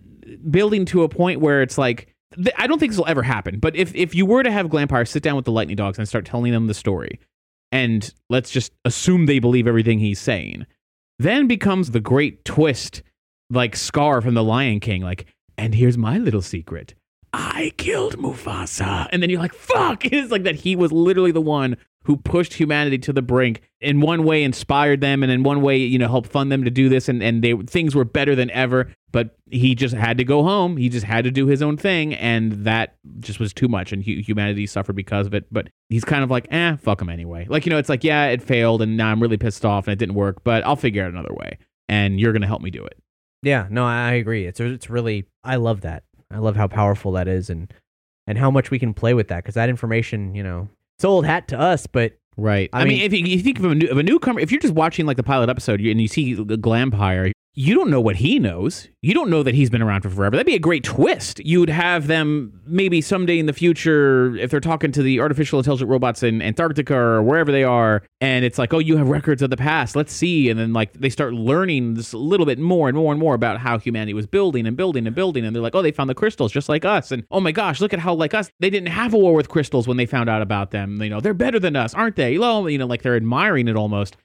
building 0.49 0.85
to 0.85 1.03
a 1.03 1.09
point 1.09 1.39
where 1.39 1.61
it's 1.61 1.77
like 1.77 2.13
I 2.57 2.67
don't 2.67 2.77
think 2.77 2.91
this 2.91 2.99
will 2.99 3.07
ever 3.07 3.23
happen, 3.23 3.59
but 3.59 3.75
if, 3.75 3.95
if 3.95 4.13
you 4.13 4.25
were 4.25 4.43
to 4.43 4.51
have 4.51 4.67
Glampire 4.67 5.07
sit 5.07 5.23
down 5.23 5.37
with 5.37 5.45
the 5.45 5.51
Lightning 5.51 5.77
Dogs 5.77 5.97
and 5.97 6.07
start 6.07 6.25
telling 6.25 6.51
them 6.51 6.67
the 6.67 6.73
story, 6.73 7.19
and 7.71 8.13
let's 8.29 8.51
just 8.51 8.71
assume 8.85 9.25
they 9.25 9.39
believe 9.39 9.67
everything 9.67 9.99
he's 9.99 10.19
saying, 10.19 10.65
then 11.19 11.47
becomes 11.47 11.91
the 11.91 11.99
great 11.99 12.45
twist, 12.45 13.01
like 13.49 13.75
Scar 13.75 14.21
from 14.21 14.33
The 14.33 14.43
Lion 14.43 14.79
King, 14.79 15.01
like, 15.01 15.25
and 15.57 15.73
here's 15.73 15.97
my 15.97 16.17
little 16.17 16.41
secret. 16.41 16.93
I 17.33 17.73
killed 17.77 18.17
Mufasa. 18.17 19.07
And 19.11 19.21
then 19.21 19.29
you're 19.29 19.39
like, 19.39 19.53
fuck. 19.53 20.05
It's 20.11 20.31
like 20.31 20.43
that 20.43 20.55
he 20.55 20.75
was 20.75 20.91
literally 20.91 21.31
the 21.31 21.41
one 21.41 21.77
who 22.07 22.15
pushed 22.15 22.53
humanity 22.53 22.97
to 22.97 23.11
the 23.11 23.21
brink, 23.21 23.61
in 23.81 23.99
one 23.99 24.23
way 24.23 24.41
inspired 24.41 25.01
them, 25.01 25.23
and 25.23 25.29
in 25.31 25.43
one 25.43 25.61
way, 25.61 25.75
you 25.75 25.99
know, 25.99 26.07
helped 26.07 26.29
fund 26.29 26.49
them 26.49 26.63
to 26.63 26.71
do 26.71 26.87
this, 26.87 27.09
and, 27.09 27.21
and 27.21 27.43
they 27.43 27.53
things 27.53 27.93
were 27.93 28.05
better 28.05 28.33
than 28.33 28.49
ever. 28.51 28.89
But 29.11 29.35
he 29.51 29.75
just 29.75 29.93
had 29.93 30.17
to 30.17 30.23
go 30.23 30.41
home. 30.41 30.77
He 30.77 30.87
just 30.87 31.05
had 31.05 31.25
to 31.25 31.31
do 31.31 31.47
his 31.47 31.61
own 31.61 31.75
thing, 31.75 32.13
and 32.13 32.63
that 32.63 32.95
just 33.19 33.41
was 33.41 33.51
too 33.53 33.67
much, 33.67 33.91
and 33.91 34.05
hu- 34.05 34.21
humanity 34.21 34.65
suffered 34.67 34.95
because 34.95 35.27
of 35.27 35.33
it. 35.33 35.47
But 35.51 35.67
he's 35.89 36.05
kind 36.05 36.23
of 36.23 36.31
like, 36.31 36.47
eh, 36.49 36.77
fuck 36.77 37.01
him 37.01 37.09
anyway. 37.09 37.45
Like, 37.49 37.65
you 37.65 37.71
know, 37.71 37.77
it's 37.77 37.89
like, 37.89 38.05
yeah, 38.05 38.27
it 38.27 38.41
failed, 38.41 38.81
and 38.81 38.95
now 38.95 39.11
I'm 39.11 39.21
really 39.21 39.37
pissed 39.37 39.65
off, 39.65 39.85
and 39.85 39.91
it 39.91 39.99
didn't 39.99 40.15
work, 40.15 40.45
but 40.45 40.65
I'll 40.65 40.77
figure 40.77 41.03
out 41.03 41.11
another 41.11 41.33
way, 41.33 41.57
and 41.89 42.21
you're 42.21 42.31
gonna 42.31 42.47
help 42.47 42.61
me 42.61 42.71
do 42.71 42.85
it. 42.85 42.97
Yeah, 43.43 43.67
no, 43.69 43.83
I 43.83 44.11
I 44.11 44.13
agree. 44.13 44.45
It's 44.45 44.61
it's 44.61 44.89
really 44.89 45.25
I 45.43 45.57
love 45.57 45.81
that. 45.81 46.03
I 46.31 46.37
love 46.37 46.55
how 46.55 46.69
powerful 46.69 47.11
that 47.11 47.27
is 47.27 47.49
and 47.49 47.73
and 48.25 48.37
how 48.37 48.49
much 48.49 48.71
we 48.71 48.79
can 48.79 48.93
play 48.93 49.13
with 49.13 49.27
that 49.27 49.43
because 49.43 49.55
that 49.55 49.67
information, 49.67 50.35
you 50.35 50.43
know, 50.43 50.69
it's 50.97 51.05
old 51.05 51.25
hat 51.25 51.47
to 51.49 51.59
us, 51.59 51.85
but 51.87 52.13
Right. 52.39 52.69
I, 52.73 52.81
I 52.81 52.83
mean, 52.85 52.93
mean- 52.97 53.01
if 53.03 53.13
you, 53.13 53.25
you 53.25 53.39
think 53.39 53.57
of 53.59 53.65
a, 53.65 53.75
new, 53.75 53.87
of 53.87 53.97
a 53.97 54.03
newcomer, 54.03 54.39
if 54.39 54.51
you're 54.51 54.61
just 54.61 54.73
watching 54.73 55.05
like 55.05 55.17
the 55.17 55.23
pilot 55.23 55.49
episode 55.49 55.79
and 55.81 55.99
you 56.01 56.07
see 56.07 56.33
the 56.35 56.57
Glampire, 56.57 57.31
you 57.59 57.73
don't 57.73 57.89
know 57.89 57.99
what 57.99 58.17
he 58.17 58.37
knows. 58.37 58.87
You 59.01 59.15
don't 59.15 59.31
know 59.31 59.41
that 59.41 59.55
he's 59.55 59.71
been 59.71 59.81
around 59.81 60.01
for 60.01 60.11
forever. 60.11 60.35
That'd 60.35 60.45
be 60.45 60.53
a 60.53 60.59
great 60.59 60.83
twist. 60.83 61.39
You 61.43 61.59
would 61.59 61.71
have 61.71 62.05
them 62.05 62.61
maybe 62.67 63.01
someday 63.01 63.39
in 63.39 63.47
the 63.47 63.53
future, 63.53 64.35
if 64.37 64.51
they're 64.51 64.59
talking 64.59 64.91
to 64.91 65.01
the 65.01 65.19
artificial 65.19 65.57
intelligent 65.57 65.89
robots 65.89 66.21
in 66.21 66.39
Antarctica 66.43 66.95
or 66.95 67.23
wherever 67.23 67.51
they 67.51 67.63
are, 67.63 68.03
and 68.21 68.45
it's 68.45 68.59
like, 68.59 68.75
oh, 68.75 68.77
you 68.77 68.95
have 68.97 69.09
records 69.09 69.41
of 69.41 69.49
the 69.49 69.57
past. 69.57 69.95
Let's 69.95 70.13
see. 70.13 70.51
And 70.51 70.59
then 70.59 70.71
like 70.71 70.93
they 70.93 71.09
start 71.09 71.33
learning 71.33 71.95
this 71.95 72.13
a 72.13 72.19
little 72.19 72.45
bit 72.45 72.59
more 72.59 72.89
and 72.89 72.95
more 72.95 73.11
and 73.11 73.19
more 73.19 73.33
about 73.33 73.59
how 73.59 73.79
humanity 73.79 74.13
was 74.13 74.27
building 74.27 74.67
and 74.67 74.77
building 74.77 75.07
and 75.07 75.15
building. 75.15 75.43
And 75.43 75.55
they're 75.55 75.63
like, 75.63 75.73
oh, 75.73 75.81
they 75.81 75.91
found 75.91 76.11
the 76.11 76.15
crystals 76.15 76.51
just 76.51 76.69
like 76.69 76.85
us. 76.85 77.11
And 77.11 77.25
oh 77.31 77.39
my 77.39 77.51
gosh, 77.51 77.81
look 77.81 77.91
at 77.91 77.99
how 77.99 78.13
like 78.13 78.35
us, 78.35 78.51
they 78.59 78.69
didn't 78.69 78.89
have 78.89 79.15
a 79.15 79.17
war 79.17 79.33
with 79.33 79.49
crystals 79.49 79.87
when 79.87 79.97
they 79.97 80.05
found 80.05 80.29
out 80.29 80.43
about 80.43 80.69
them. 80.69 81.01
You 81.01 81.09
know, 81.09 81.21
they're 81.21 81.33
better 81.33 81.59
than 81.59 81.75
us, 81.75 81.95
aren't 81.95 82.17
they? 82.17 82.33
You 82.33 82.39
know, 82.39 82.85
like 82.85 83.01
they're 83.01 83.15
admiring 83.15 83.67
it 83.67 83.75
almost. 83.75 84.15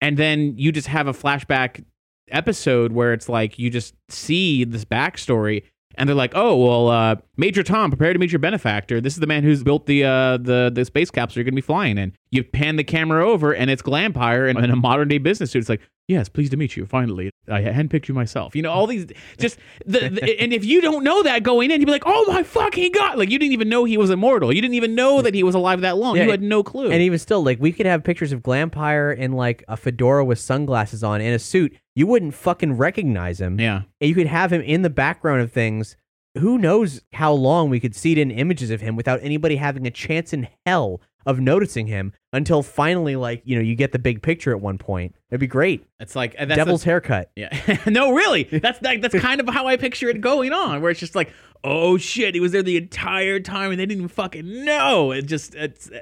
And 0.00 0.16
then 0.16 0.54
you 0.56 0.72
just 0.72 0.88
have 0.88 1.06
a 1.06 1.12
flashback 1.12 1.84
episode 2.30 2.92
where 2.92 3.12
it's 3.12 3.28
like 3.28 3.58
you 3.58 3.70
just 3.70 3.94
see 4.08 4.64
this 4.64 4.84
backstory 4.84 5.64
and 5.98 6.08
they're 6.08 6.16
like, 6.16 6.32
"Oh, 6.34 6.56
well, 6.56 6.88
uh, 6.88 7.16
Major 7.36 7.62
Tom, 7.62 7.90
prepare 7.90 8.12
to 8.12 8.18
meet 8.18 8.30
your 8.30 8.38
benefactor. 8.38 9.00
This 9.00 9.14
is 9.14 9.20
the 9.20 9.26
man 9.26 9.42
who's 9.42 9.62
built 9.64 9.86
the 9.86 10.04
uh, 10.04 10.36
the 10.38 10.70
the 10.72 10.84
space 10.84 11.10
capsule 11.10 11.40
you're 11.40 11.44
going 11.44 11.54
to 11.54 11.56
be 11.56 11.60
flying 11.60 11.98
in." 11.98 12.12
You 12.30 12.44
pan 12.44 12.76
the 12.76 12.84
camera 12.84 13.28
over, 13.28 13.52
and 13.52 13.68
it's 13.68 13.82
Glampire 13.82 14.48
in, 14.48 14.62
in 14.62 14.70
a 14.70 14.76
modern 14.76 15.08
day 15.08 15.18
business 15.18 15.50
suit. 15.50 15.58
It's 15.58 15.68
like, 15.68 15.80
"Yes, 16.08 16.28
pleased 16.28 16.50
to 16.50 16.56
meet 16.56 16.76
you. 16.76 16.86
Finally, 16.86 17.30
I 17.48 17.60
handpicked 17.62 18.08
you 18.08 18.14
myself." 18.14 18.56
You 18.56 18.62
know, 18.62 18.70
all 18.72 18.86
these 18.86 19.06
just 19.38 19.58
the, 19.86 20.08
the 20.08 20.40
and 20.40 20.52
if 20.52 20.64
you 20.64 20.80
don't 20.80 21.04
know 21.04 21.22
that 21.22 21.42
going 21.42 21.70
in, 21.70 21.80
you'd 21.80 21.86
be 21.86 21.92
like, 21.92 22.02
"Oh 22.06 22.24
my 22.32 22.42
fucking 22.42 22.92
god!" 22.92 23.18
Like 23.18 23.30
you 23.30 23.38
didn't 23.38 23.52
even 23.52 23.68
know 23.68 23.84
he 23.84 23.96
was 23.96 24.10
immortal. 24.10 24.52
You 24.52 24.60
didn't 24.60 24.74
even 24.74 24.94
know 24.94 25.22
that 25.22 25.34
he 25.34 25.42
was 25.42 25.54
alive 25.54 25.82
that 25.82 25.96
long. 25.98 26.16
Yeah, 26.16 26.24
you 26.24 26.30
had 26.30 26.42
no 26.42 26.62
clue. 26.62 26.90
and 26.90 27.00
even 27.02 27.18
still, 27.18 27.44
like 27.44 27.60
we 27.60 27.70
could 27.72 27.86
have 27.86 28.02
pictures 28.02 28.32
of 28.32 28.42
Glampire 28.42 29.16
in 29.16 29.32
like 29.32 29.62
a 29.68 29.76
fedora 29.76 30.24
with 30.24 30.38
sunglasses 30.38 31.04
on 31.04 31.20
in 31.20 31.32
a 31.32 31.38
suit. 31.38 31.76
You 31.94 32.06
wouldn't 32.06 32.34
fucking 32.34 32.74
recognize 32.76 33.40
him. 33.40 33.60
yeah. 33.60 33.82
And 34.00 34.08
you 34.08 34.14
could 34.14 34.26
have 34.28 34.52
him 34.52 34.62
in 34.62 34.82
the 34.82 34.90
background 34.90 35.42
of 35.42 35.52
things. 35.52 35.96
Who 36.36 36.56
knows 36.58 37.02
how 37.12 37.32
long 37.32 37.68
we 37.70 37.80
could 37.80 37.96
see 37.96 38.12
it 38.12 38.18
in 38.18 38.30
images 38.30 38.70
of 38.70 38.80
him 38.80 38.94
without 38.94 39.18
anybody 39.22 39.56
having 39.56 39.86
a 39.86 39.90
chance 39.90 40.32
in 40.32 40.46
hell 40.64 41.00
of 41.28 41.38
noticing 41.38 41.86
him 41.86 42.12
until 42.32 42.62
finally, 42.62 43.14
like, 43.14 43.42
you 43.44 43.54
know, 43.54 43.62
you 43.62 43.74
get 43.76 43.92
the 43.92 43.98
big 43.98 44.22
picture 44.22 44.50
at 44.50 44.60
one 44.60 44.78
point. 44.78 45.14
It'd 45.30 45.38
be 45.40 45.46
great. 45.46 45.86
It's 46.00 46.16
like 46.16 46.34
uh, 46.38 46.46
that's 46.46 46.56
Devil's 46.56 46.82
the- 46.82 46.86
haircut. 46.90 47.30
Yeah. 47.36 47.78
no, 47.86 48.12
really. 48.12 48.44
That's 48.44 48.80
like, 48.82 49.02
that's 49.02 49.14
kind 49.18 49.40
of 49.40 49.48
how 49.48 49.66
I 49.66 49.76
picture 49.76 50.08
it 50.08 50.20
going 50.20 50.52
on, 50.52 50.80
where 50.80 50.90
it's 50.90 51.00
just 51.00 51.14
like, 51.14 51.30
oh 51.62 51.98
shit, 51.98 52.34
he 52.34 52.40
was 52.40 52.52
there 52.52 52.62
the 52.62 52.76
entire 52.78 53.40
time 53.40 53.70
and 53.70 53.78
they 53.78 53.84
didn't 53.86 53.98
even 54.04 54.08
fucking 54.08 54.64
know. 54.64 55.12
It 55.12 55.26
just 55.26 55.54
it's 55.54 55.90
uh, 55.90 55.98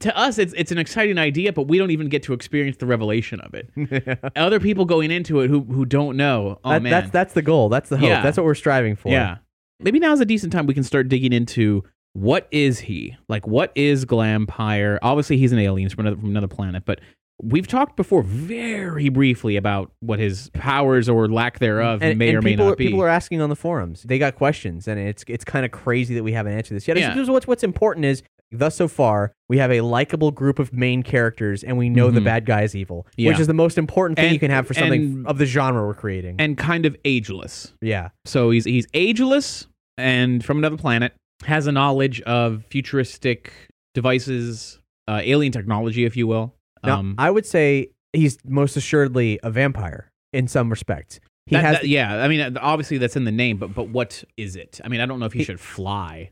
to 0.00 0.16
us 0.16 0.38
it's 0.38 0.54
it's 0.56 0.70
an 0.70 0.78
exciting 0.78 1.18
idea, 1.18 1.52
but 1.52 1.66
we 1.66 1.76
don't 1.76 1.90
even 1.90 2.08
get 2.08 2.22
to 2.24 2.32
experience 2.32 2.76
the 2.76 2.86
revelation 2.86 3.40
of 3.40 3.54
it. 3.54 4.30
Other 4.36 4.60
people 4.60 4.84
going 4.84 5.10
into 5.10 5.40
it 5.40 5.48
who 5.50 5.62
who 5.64 5.84
don't 5.86 6.16
know. 6.16 6.60
Oh 6.62 6.70
That- 6.70 6.82
man. 6.82 6.90
That's 6.92 7.10
that's 7.10 7.32
the 7.34 7.42
goal. 7.42 7.68
That's 7.68 7.88
the 7.88 7.96
hope. 7.98 8.08
Yeah. 8.08 8.22
That's 8.22 8.36
what 8.36 8.46
we're 8.46 8.54
striving 8.54 8.94
for. 8.94 9.08
Yeah. 9.10 9.38
Maybe 9.80 9.98
now's 9.98 10.20
a 10.20 10.24
decent 10.24 10.52
time 10.52 10.66
we 10.66 10.74
can 10.74 10.84
start 10.84 11.08
digging 11.08 11.32
into 11.32 11.82
what 12.18 12.48
is 12.50 12.80
he? 12.80 13.16
Like 13.28 13.46
what 13.46 13.72
is 13.74 14.04
Glampire? 14.04 14.98
Obviously 15.02 15.36
he's 15.38 15.52
an 15.52 15.58
alien 15.58 15.88
from 15.90 16.06
another 16.06 16.20
from 16.20 16.30
another 16.30 16.48
planet, 16.48 16.84
but 16.84 17.00
we've 17.40 17.68
talked 17.68 17.96
before 17.96 18.22
very 18.22 19.08
briefly 19.08 19.56
about 19.56 19.92
what 20.00 20.18
his 20.18 20.50
powers 20.54 21.08
or 21.08 21.28
lack 21.28 21.60
thereof 21.60 22.02
And, 22.02 22.18
may 22.18 22.28
and 22.30 22.38
or 22.38 22.42
may 22.42 22.56
not 22.56 22.76
be. 22.76 22.86
people 22.86 23.00
are 23.02 23.08
asking 23.08 23.40
on 23.40 23.48
the 23.48 23.56
forums. 23.56 24.02
They 24.02 24.18
got 24.18 24.34
questions, 24.34 24.88
and 24.88 24.98
it's 24.98 25.24
it's 25.28 25.44
kind 25.44 25.64
of 25.64 25.70
crazy 25.70 26.14
that 26.14 26.24
we 26.24 26.32
haven't 26.32 26.52
answered 26.54 26.74
this 26.74 26.88
yet. 26.88 26.96
Yeah. 26.98 27.16
What's 27.30 27.46
what's 27.46 27.62
important 27.62 28.06
is 28.06 28.22
thus 28.50 28.74
so 28.74 28.88
far 28.88 29.30
we 29.48 29.58
have 29.58 29.70
a 29.70 29.82
likable 29.82 30.30
group 30.30 30.58
of 30.58 30.72
main 30.72 31.02
characters, 31.02 31.62
and 31.62 31.76
we 31.78 31.88
know 31.90 32.10
the 32.10 32.20
Mhm. 32.20 32.24
bad 32.24 32.46
guy 32.46 32.62
is 32.62 32.74
evil, 32.74 33.06
Yeah. 33.16 33.28
which 33.30 33.38
is 33.40 33.46
the 33.46 33.54
most 33.54 33.78
important 33.78 34.16
thing 34.16 34.26
And- 34.26 34.32
you 34.34 34.40
can 34.40 34.50
have 34.50 34.66
for 34.66 34.74
something 34.74 35.02
and- 35.02 35.26
of 35.26 35.38
the 35.38 35.46
genre 35.46 35.86
we're 35.86 35.94
creating. 35.94 36.36
and 36.38 36.56
kind 36.56 36.86
of 36.86 36.96
ageless. 37.04 37.74
yeah, 37.82 38.08
So 38.24 38.50
he's 38.50 38.64
he's 38.64 38.86
ageless 38.94 39.66
and 39.96 40.44
from 40.44 40.58
another 40.58 40.76
planet, 40.78 41.12
has 41.44 41.66
a 41.66 41.72
knowledge 41.72 42.20
of 42.22 42.64
futuristic 42.70 43.52
devices, 43.94 44.78
uh, 45.06 45.20
alien 45.22 45.52
technology, 45.52 46.04
if 46.04 46.16
you 46.16 46.26
will. 46.26 46.54
now 46.84 46.98
Um, 47.00 47.14
I 47.18 47.30
would 47.30 47.46
say 47.46 47.90
he's 48.12 48.38
most 48.44 48.76
assuredly 48.76 49.38
a 49.42 49.50
vampire 49.50 50.10
in 50.32 50.46
some 50.48 50.70
respects. 50.70 51.20
He 51.46 51.56
that- 51.56 51.64
has 51.64 51.76
that- 51.80 51.88
yeah, 51.88 52.22
I 52.22 52.28
mean, 52.28 52.40
uh, 52.40 52.50
obviously 52.60 52.98
that's 52.98 53.16
in 53.16 53.24
the 53.24 53.32
name, 53.32 53.56
but 53.56 53.74
but 53.74 53.88
what 53.88 54.22
is 54.36 54.54
it? 54.56 54.80
I 54.84 54.88
mean, 54.88 55.00
I 55.00 55.06
don't 55.06 55.18
know 55.18 55.26
if 55.26 55.32
he, 55.32 55.40
He- 55.40 55.44
should 55.44 55.60
fly. 55.60 56.30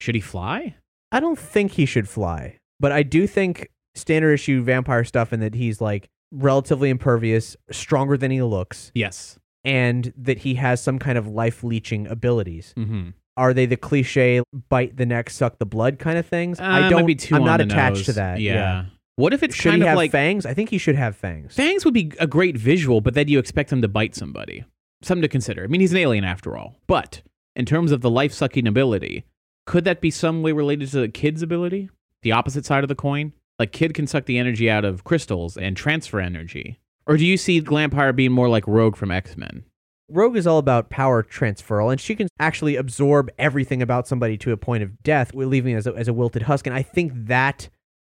Should 0.00 0.14
he 0.14 0.20
fly? 0.20 0.76
I 1.10 1.20
don't 1.20 1.38
think 1.38 1.72
he 1.72 1.84
should 1.86 2.08
fly, 2.08 2.58
but 2.80 2.90
I 2.92 3.02
do 3.02 3.26
think 3.26 3.68
standard 3.94 4.32
issue 4.32 4.62
vampire 4.62 5.04
stuff, 5.04 5.32
and 5.32 5.42
that 5.42 5.54
he's 5.54 5.80
like 5.80 6.08
relatively 6.32 6.88
impervious, 6.90 7.56
stronger 7.70 8.16
than 8.16 8.30
he 8.30 8.40
looks, 8.42 8.90
Yes. 8.94 9.38
and 9.64 10.12
that 10.16 10.38
he 10.38 10.54
has 10.54 10.82
some 10.82 10.98
kind 10.98 11.18
of 11.18 11.26
life 11.26 11.62
leeching 11.62 12.06
abilities. 12.06 12.72
Mm-hmm. 12.76 13.10
Are 13.36 13.54
they 13.54 13.66
the 13.66 13.76
cliche 13.76 14.42
bite 14.68 14.96
the 14.96 15.06
neck, 15.06 15.30
suck 15.30 15.58
the 15.58 15.66
blood 15.66 15.98
kind 15.98 16.18
of 16.18 16.26
things? 16.26 16.60
Uh, 16.60 16.64
I 16.64 16.88
don't. 16.88 17.06
be 17.06 17.14
too 17.14 17.36
I'm 17.36 17.44
not 17.44 17.60
attached 17.60 17.96
nose. 17.96 18.04
to 18.06 18.12
that. 18.14 18.40
Yeah. 18.40 18.86
What 19.16 19.34
if 19.34 19.42
it's 19.42 19.54
Should 19.54 19.70
kind 19.70 19.82
he 19.82 19.82
of 19.82 19.88
have 19.88 19.96
like 19.96 20.10
fangs? 20.10 20.46
I 20.46 20.54
think 20.54 20.70
he 20.70 20.78
should 20.78 20.96
have 20.96 21.16
fangs. 21.16 21.54
fangs 21.54 21.84
would 21.84 21.94
be 21.94 22.12
a 22.18 22.26
great 22.26 22.56
visual, 22.56 23.00
but 23.00 23.14
then 23.14 23.28
you 23.28 23.38
expect 23.38 23.70
him 23.72 23.82
to 23.82 23.88
bite 23.88 24.14
somebody. 24.14 24.64
Something 25.02 25.22
to 25.22 25.28
consider. 25.28 25.64
I 25.64 25.66
mean, 25.66 25.80
he's 25.80 25.92
an 25.92 25.98
alien 25.98 26.24
after 26.24 26.56
all. 26.56 26.76
But 26.86 27.22
in 27.54 27.66
terms 27.66 27.92
of 27.92 28.00
the 28.00 28.10
life 28.10 28.32
sucking 28.32 28.66
ability, 28.66 29.24
could 29.66 29.84
that 29.84 30.00
be 30.00 30.10
some 30.10 30.42
way 30.42 30.52
related 30.52 30.90
to 30.90 31.00
the 31.00 31.08
kid's 31.08 31.42
ability? 31.42 31.90
The 32.22 32.32
opposite 32.32 32.64
side 32.64 32.84
of 32.84 32.88
the 32.88 32.94
coin? 32.94 33.32
Like 33.58 33.72
kid 33.72 33.94
can 33.94 34.06
suck 34.06 34.24
the 34.26 34.38
energy 34.38 34.70
out 34.70 34.84
of 34.84 35.04
crystals 35.04 35.56
and 35.56 35.76
transfer 35.76 36.18
energy. 36.20 36.78
Or 37.06 37.16
do 37.16 37.26
you 37.26 37.36
see 37.36 37.60
Glampire 37.60 38.14
being 38.14 38.32
more 38.32 38.48
like 38.48 38.66
Rogue 38.66 38.96
from 38.96 39.10
X 39.10 39.36
Men? 39.36 39.64
Rogue 40.12 40.36
is 40.36 40.46
all 40.46 40.58
about 40.58 40.90
power 40.90 41.22
transferal, 41.22 41.90
and 41.90 42.00
she 42.00 42.14
can 42.14 42.28
actually 42.38 42.76
absorb 42.76 43.30
everything 43.38 43.82
about 43.82 44.06
somebody 44.06 44.36
to 44.38 44.52
a 44.52 44.56
point 44.56 44.82
of 44.82 45.02
death, 45.02 45.34
leaving 45.34 45.74
as 45.74 45.86
a, 45.86 45.94
as 45.94 46.08
a 46.08 46.12
wilted 46.12 46.42
husk. 46.42 46.66
And 46.66 46.74
I 46.76 46.82
think 46.82 47.12
that 47.26 47.68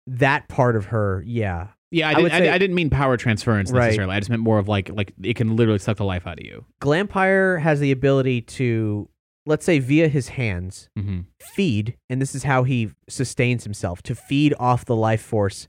that 0.06 0.48
part 0.48 0.76
of 0.76 0.86
her, 0.86 1.22
yeah, 1.26 1.68
Yeah, 1.90 2.08
I, 2.08 2.10
I 2.10 2.14
didn't, 2.14 2.22
would 2.22 2.32
I, 2.32 2.54
I 2.54 2.58
didn't 2.58 2.74
mean 2.76 2.90
power 2.90 3.16
transference 3.16 3.70
Right. 3.70 3.84
necessarily. 3.86 4.14
I 4.14 4.18
just 4.20 4.30
meant 4.30 4.42
more 4.42 4.58
of 4.58 4.66
like 4.68 4.88
like 4.90 5.12
it 5.22 5.36
can 5.36 5.54
literally 5.56 5.78
suck 5.78 5.98
the 5.98 6.04
life 6.04 6.26
out 6.26 6.38
of 6.40 6.44
you. 6.46 6.64
Glampire 6.80 7.60
has 7.60 7.80
the 7.80 7.92
ability 7.92 8.40
to, 8.42 9.08
let's 9.46 9.64
say, 9.64 9.78
via 9.78 10.08
his 10.08 10.28
hands, 10.30 10.88
Mm-hmm. 10.98 11.20
feed, 11.40 11.96
and 12.08 12.20
this 12.20 12.34
is 12.34 12.44
how 12.44 12.64
he 12.64 12.90
sustains 13.08 13.64
himself 13.64 14.02
to 14.04 14.14
feed 14.14 14.54
off 14.58 14.84
the 14.84 14.96
life 14.96 15.22
force 15.22 15.68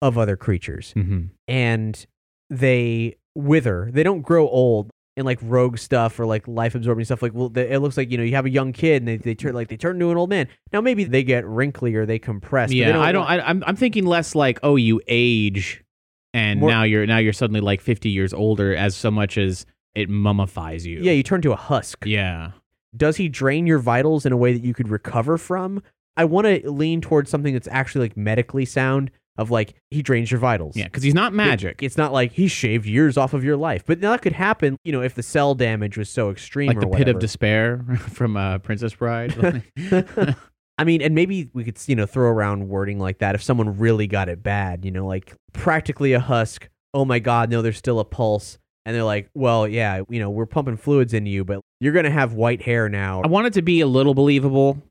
of 0.00 0.16
other 0.18 0.36
creatures. 0.36 0.92
Mm-hmm. 0.96 1.26
and 1.48 2.06
they 2.50 3.16
wither. 3.34 3.90
They 3.92 4.02
don't 4.02 4.20
grow 4.22 4.46
old 4.48 4.90
in 5.16 5.24
like 5.26 5.38
rogue 5.42 5.78
stuff 5.78 6.18
or 6.18 6.26
like 6.26 6.46
life 6.48 6.74
absorbing 6.74 7.04
stuff. 7.04 7.22
Like, 7.22 7.34
well, 7.34 7.48
they, 7.48 7.70
it 7.70 7.80
looks 7.80 7.96
like 7.96 8.10
you 8.10 8.18
know 8.18 8.24
you 8.24 8.34
have 8.34 8.46
a 8.46 8.50
young 8.50 8.72
kid 8.72 9.02
and 9.02 9.08
they, 9.08 9.16
they 9.16 9.34
turn 9.34 9.54
like 9.54 9.68
they 9.68 9.76
turn 9.76 9.96
into 9.96 10.10
an 10.10 10.16
old 10.16 10.30
man. 10.30 10.48
Now 10.72 10.80
maybe 10.80 11.04
they 11.04 11.22
get 11.22 11.46
wrinkly 11.46 11.94
or 11.94 12.06
they 12.06 12.18
compress. 12.18 12.70
but 12.70 12.74
they 12.74 12.80
Yeah, 12.80 13.00
I 13.00 13.12
don't. 13.12 13.26
I, 13.26 13.40
I'm 13.40 13.62
I'm 13.66 13.76
thinking 13.76 14.06
less 14.06 14.34
like 14.34 14.58
oh 14.62 14.76
you 14.76 15.00
age, 15.08 15.84
and 16.32 16.60
More- 16.60 16.70
now 16.70 16.82
you're 16.82 17.06
now 17.06 17.18
you're 17.18 17.32
suddenly 17.32 17.60
like 17.60 17.80
50 17.80 18.08
years 18.08 18.32
older 18.32 18.74
as 18.74 18.96
so 18.96 19.10
much 19.10 19.36
as 19.38 19.66
it 19.94 20.08
mummifies 20.08 20.86
you. 20.86 21.00
yeah, 21.02 21.12
you 21.12 21.22
turn 21.22 21.42
to 21.42 21.52
a 21.52 21.56
husk. 21.56 22.04
Yeah. 22.06 22.52
Does 22.96 23.16
he 23.16 23.28
drain 23.28 23.66
your 23.66 23.78
vitals 23.78 24.26
in 24.26 24.32
a 24.32 24.36
way 24.36 24.52
that 24.52 24.62
you 24.62 24.74
could 24.74 24.88
recover 24.88 25.38
from? 25.38 25.82
I 26.16 26.26
want 26.26 26.46
to 26.46 26.70
lean 26.70 27.00
towards 27.00 27.30
something 27.30 27.54
that's 27.54 27.68
actually 27.70 28.06
like 28.08 28.16
medically 28.16 28.64
sound. 28.66 29.10
Of 29.38 29.50
like 29.50 29.74
he 29.90 30.02
drains 30.02 30.30
your 30.30 30.40
vitals. 30.40 30.76
Yeah, 30.76 30.84
because 30.84 31.02
he's 31.02 31.14
not 31.14 31.32
magic. 31.32 31.82
It's 31.82 31.96
not 31.96 32.12
like 32.12 32.32
he 32.32 32.48
shaved 32.48 32.84
years 32.84 33.16
off 33.16 33.32
of 33.32 33.42
your 33.42 33.56
life, 33.56 33.82
but 33.86 34.02
that 34.02 34.20
could 34.20 34.34
happen. 34.34 34.76
You 34.84 34.92
know, 34.92 35.00
if 35.00 35.14
the 35.14 35.22
cell 35.22 35.54
damage 35.54 35.96
was 35.96 36.10
so 36.10 36.30
extreme, 36.30 36.68
like 36.68 36.76
or 36.76 36.80
the 36.80 36.88
pit 36.88 37.08
of 37.08 37.18
despair 37.18 37.78
from 37.98 38.36
uh, 38.36 38.58
Princess 38.58 38.94
Bride. 38.94 39.62
I 40.78 40.84
mean, 40.84 41.02
and 41.02 41.14
maybe 41.14 41.50
we 41.52 41.64
could, 41.64 41.78
you 41.86 41.94
know, 41.94 42.06
throw 42.06 42.28
around 42.28 42.68
wording 42.68 42.98
like 42.98 43.18
that 43.18 43.34
if 43.34 43.42
someone 43.42 43.78
really 43.78 44.06
got 44.06 44.28
it 44.28 44.42
bad, 44.42 44.84
you 44.84 44.90
know, 44.90 45.06
like 45.06 45.34
practically 45.52 46.12
a 46.12 46.20
husk. 46.20 46.68
Oh 46.94 47.04
my 47.04 47.18
God, 47.18 47.50
no, 47.50 47.62
there's 47.62 47.78
still 47.78 48.00
a 48.00 48.04
pulse. 48.04 48.58
And 48.84 48.96
they're 48.96 49.04
like, 49.04 49.30
well, 49.34 49.68
yeah, 49.68 50.02
you 50.08 50.18
know, 50.18 50.28
we're 50.28 50.46
pumping 50.46 50.76
fluids 50.76 51.14
into 51.14 51.30
you, 51.30 51.44
but 51.44 51.60
you're 51.80 51.92
going 51.92 52.04
to 52.04 52.10
have 52.10 52.32
white 52.34 52.62
hair 52.62 52.88
now. 52.88 53.22
I 53.22 53.28
want 53.28 53.46
it 53.46 53.52
to 53.54 53.62
be 53.62 53.80
a 53.80 53.86
little 53.86 54.14
believable. 54.14 54.82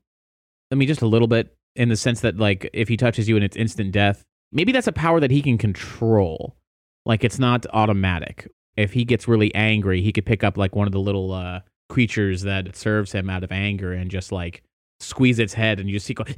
I 0.70 0.76
mean, 0.76 0.88
just 0.88 1.02
a 1.02 1.06
little 1.06 1.28
bit 1.28 1.54
in 1.76 1.90
the 1.90 1.96
sense 1.96 2.20
that, 2.20 2.38
like, 2.38 2.70
if 2.72 2.88
he 2.88 2.96
touches 2.96 3.28
you 3.28 3.36
and 3.36 3.44
it's 3.44 3.56
instant 3.56 3.92
death, 3.92 4.24
maybe 4.52 4.72
that's 4.72 4.86
a 4.86 4.92
power 4.92 5.18
that 5.20 5.30
he 5.30 5.42
can 5.42 5.58
control. 5.58 6.56
Like, 7.04 7.24
it's 7.24 7.38
not 7.38 7.66
automatic. 7.72 8.48
If 8.76 8.92
he 8.92 9.04
gets 9.04 9.26
really 9.26 9.54
angry, 9.54 10.02
he 10.02 10.12
could 10.12 10.24
pick 10.24 10.44
up, 10.44 10.56
like, 10.56 10.76
one 10.76 10.86
of 10.86 10.92
the 10.92 11.00
little 11.00 11.32
uh, 11.32 11.60
creatures 11.88 12.42
that 12.42 12.76
serves 12.76 13.12
him 13.12 13.28
out 13.28 13.44
of 13.44 13.50
anger 13.50 13.92
and 13.92 14.10
just, 14.10 14.30
like, 14.30 14.62
squeeze 15.00 15.40
its 15.40 15.52
head 15.52 15.80
and 15.80 15.88
you 15.88 15.96
just 15.96 16.06
see 16.06 16.14
go, 16.14 16.24
and 16.24 16.36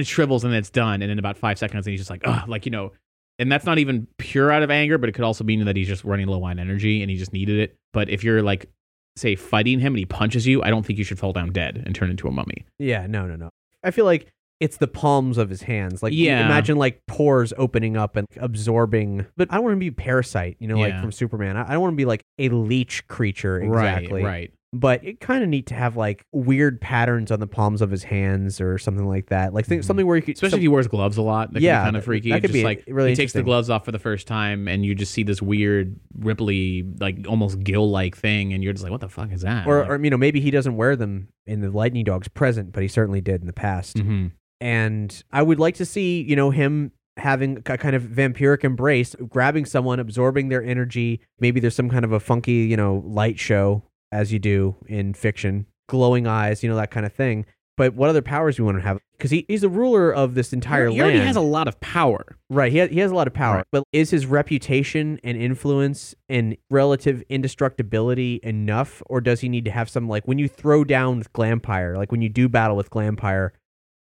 it 0.00 0.06
shrivels 0.06 0.44
and 0.44 0.54
it's 0.54 0.70
done. 0.70 1.02
And 1.02 1.10
in 1.10 1.18
about 1.18 1.36
five 1.36 1.58
seconds, 1.58 1.86
and 1.86 1.92
he's 1.92 2.00
just 2.00 2.10
like, 2.10 2.22
oh, 2.24 2.44
like, 2.46 2.64
you 2.66 2.70
know, 2.70 2.92
and 3.38 3.50
that's 3.50 3.66
not 3.66 3.78
even 3.78 4.06
pure 4.16 4.52
out 4.52 4.62
of 4.62 4.70
anger, 4.70 4.96
but 4.96 5.08
it 5.08 5.12
could 5.12 5.24
also 5.24 5.42
mean 5.42 5.64
that 5.64 5.76
he's 5.76 5.88
just 5.88 6.04
running 6.04 6.28
low 6.28 6.42
on 6.44 6.58
energy 6.58 7.02
and 7.02 7.10
he 7.10 7.16
just 7.16 7.32
needed 7.32 7.58
it. 7.58 7.76
But 7.92 8.08
if 8.08 8.22
you're, 8.22 8.42
like, 8.42 8.70
say 9.16 9.34
fighting 9.34 9.80
him 9.80 9.94
and 9.94 9.98
he 9.98 10.06
punches 10.06 10.46
you, 10.46 10.62
I 10.62 10.70
don't 10.70 10.86
think 10.86 10.98
you 10.98 11.04
should 11.04 11.18
fall 11.18 11.32
down 11.32 11.52
dead 11.52 11.82
and 11.84 11.94
turn 11.94 12.10
into 12.10 12.28
a 12.28 12.30
mummy. 12.30 12.64
yeah, 12.78 13.06
no, 13.06 13.26
no, 13.26 13.34
no. 13.34 13.50
I 13.82 13.90
feel 13.90 14.04
like 14.04 14.32
it's 14.60 14.78
the 14.78 14.88
palms 14.88 15.36
of 15.38 15.50
his 15.50 15.62
hands. 15.62 16.02
Like, 16.02 16.12
Yeah. 16.14 16.44
imagine 16.46 16.76
like 16.78 17.02
pores 17.06 17.52
opening 17.58 17.96
up 17.96 18.16
and 18.16 18.26
absorbing. 18.38 19.26
But 19.36 19.48
I 19.50 19.56
don't 19.56 19.64
want 19.64 19.74
to 19.76 19.80
be 19.80 19.88
a 19.88 19.92
parasite, 19.92 20.56
you 20.60 20.68
know, 20.68 20.78
like 20.78 20.98
from 21.00 21.12
Superman. 21.12 21.56
I, 21.56 21.68
I 21.68 21.72
don't 21.72 21.82
want 21.82 21.92
to 21.92 21.96
be 21.96 22.04
like 22.06 22.22
a 22.38 22.48
leech 22.48 23.06
creature 23.08 23.60
exactly. 23.60 24.22
Right, 24.22 24.24
right. 24.24 24.52
but 24.72 25.04
it 25.04 25.20
kind 25.20 25.42
of 25.42 25.48
neat 25.48 25.66
to 25.66 25.74
have 25.74 25.96
like 25.96 26.24
weird 26.32 26.80
patterns 26.80 27.30
on 27.30 27.38
the 27.40 27.46
palms 27.46 27.80
of 27.82 27.90
his 27.90 28.02
hands 28.02 28.60
or 28.60 28.78
something 28.78 29.06
like 29.06 29.26
that. 29.26 29.52
Like 29.54 29.66
Mhm. 29.66 29.84
something 29.84 30.06
where 30.06 30.16
you 30.16 30.22
could, 30.22 30.34
Especially 30.36 30.50
some- 30.52 30.58
if 30.58 30.62
he 30.62 30.68
wears 30.68 30.88
gloves 30.88 31.16
a 31.18 31.22
lot. 31.22 31.52
That 31.52 31.62
Yeah, 31.62 31.82
kind 31.84 31.96
of 31.96 32.04
freaky. 32.04 32.30
that 32.30 32.40
could 32.40 32.48
just 32.50 32.54
be 32.54 32.64
like 32.64 32.84
really 32.88 33.10
he 33.10 33.16
takes 33.16 33.32
the 33.34 33.42
gloves 33.42 33.68
off 33.70 33.84
for 33.84 33.92
the 33.92 33.98
first 33.98 34.26
time, 34.26 34.68
and 34.68 34.84
you 34.86 34.94
just 34.94 35.12
see 35.12 35.22
this 35.22 35.40
weird, 35.40 35.96
ripply, 36.18 36.98
like 37.00 37.26
almost 37.28 37.60
gill-like 37.62 38.16
thing, 38.16 38.52
and 38.52 38.62
you're 38.64 38.72
just 38.72 38.82
like, 38.82 38.90
"What 38.92 39.00
the 39.00 39.08
fuck 39.08 39.32
is 39.32 39.42
that?" 39.42 39.66
or, 39.66 39.84
or 39.84 40.02
you 40.02 40.10
know 40.10 40.16
maybe 40.18 40.40
he 40.40 40.50
doesn't 40.50 40.76
wear 40.76 40.96
them 40.96 41.28
in 41.46 41.60
the 41.60 41.70
Lightning 41.70 42.04
Dogs 42.04 42.28
present, 42.28 42.72
but 42.72 42.82
he 42.82 42.88
certainly 42.88 43.20
did 43.20 43.40
in 43.42 43.46
the 43.46 43.52
past. 43.52 43.98
hmm 43.98 44.26
And 44.60 45.22
I 45.32 45.42
would 45.42 45.58
like 45.58 45.74
to 45.76 45.84
see 45.84 46.22
you 46.22 46.36
know 46.36 46.50
him 46.50 46.92
having 47.16 47.58
a 47.58 47.78
kind 47.78 47.96
of 47.96 48.02
vampiric 48.02 48.64
embrace, 48.64 49.14
grabbing 49.28 49.64
someone, 49.64 50.00
absorbing 50.00 50.48
their 50.48 50.62
energy. 50.62 51.20
Maybe 51.40 51.60
there's 51.60 51.74
some 51.74 51.90
kind 51.90 52.04
of 52.04 52.12
a 52.12 52.20
funky 52.20 52.52
you 52.52 52.76
know 52.76 53.02
light 53.06 53.38
show 53.38 53.82
as 54.12 54.32
you 54.32 54.38
do 54.38 54.76
in 54.86 55.14
fiction, 55.14 55.66
glowing 55.88 56.26
eyes, 56.26 56.62
you 56.62 56.68
know 56.68 56.76
that 56.76 56.90
kind 56.90 57.06
of 57.06 57.12
thing. 57.12 57.46
But 57.76 57.94
what 57.94 58.08
other 58.08 58.22
powers 58.22 58.56
do 58.56 58.62
we 58.62 58.72
want 58.72 58.78
to 58.78 58.88
have? 58.88 58.98
Because 59.18 59.30
he, 59.30 59.44
he's 59.48 59.60
the 59.60 59.68
ruler 59.68 60.10
of 60.10 60.34
this 60.34 60.54
entire 60.54 60.88
he 60.88 60.88
land. 60.88 60.94
He 60.94 61.02
already 61.02 61.18
has 61.18 61.36
a 61.36 61.42
lot 61.42 61.68
of 61.68 61.78
power. 61.80 62.38
Right. 62.48 62.72
He 62.72 62.78
has, 62.78 62.90
he 62.90 63.00
has 63.00 63.10
a 63.10 63.14
lot 63.14 63.26
of 63.26 63.34
power. 63.34 63.56
Right. 63.56 63.66
But 63.70 63.84
is 63.92 64.10
his 64.10 64.24
reputation 64.24 65.20
and 65.22 65.36
influence 65.36 66.14
and 66.28 66.56
relative 66.70 67.22
indestructibility 67.28 68.40
enough? 68.42 69.02
Or 69.06 69.20
does 69.20 69.40
he 69.40 69.50
need 69.50 69.66
to 69.66 69.70
have 69.70 69.90
some, 69.90 70.08
like, 70.08 70.26
when 70.26 70.38
you 70.38 70.48
throw 70.48 70.84
down 70.84 71.18
with 71.18 71.32
Glampire, 71.34 71.96
like 71.96 72.10
when 72.10 72.22
you 72.22 72.30
do 72.30 72.48
battle 72.48 72.76
with 72.76 72.88
Glampire, 72.88 73.50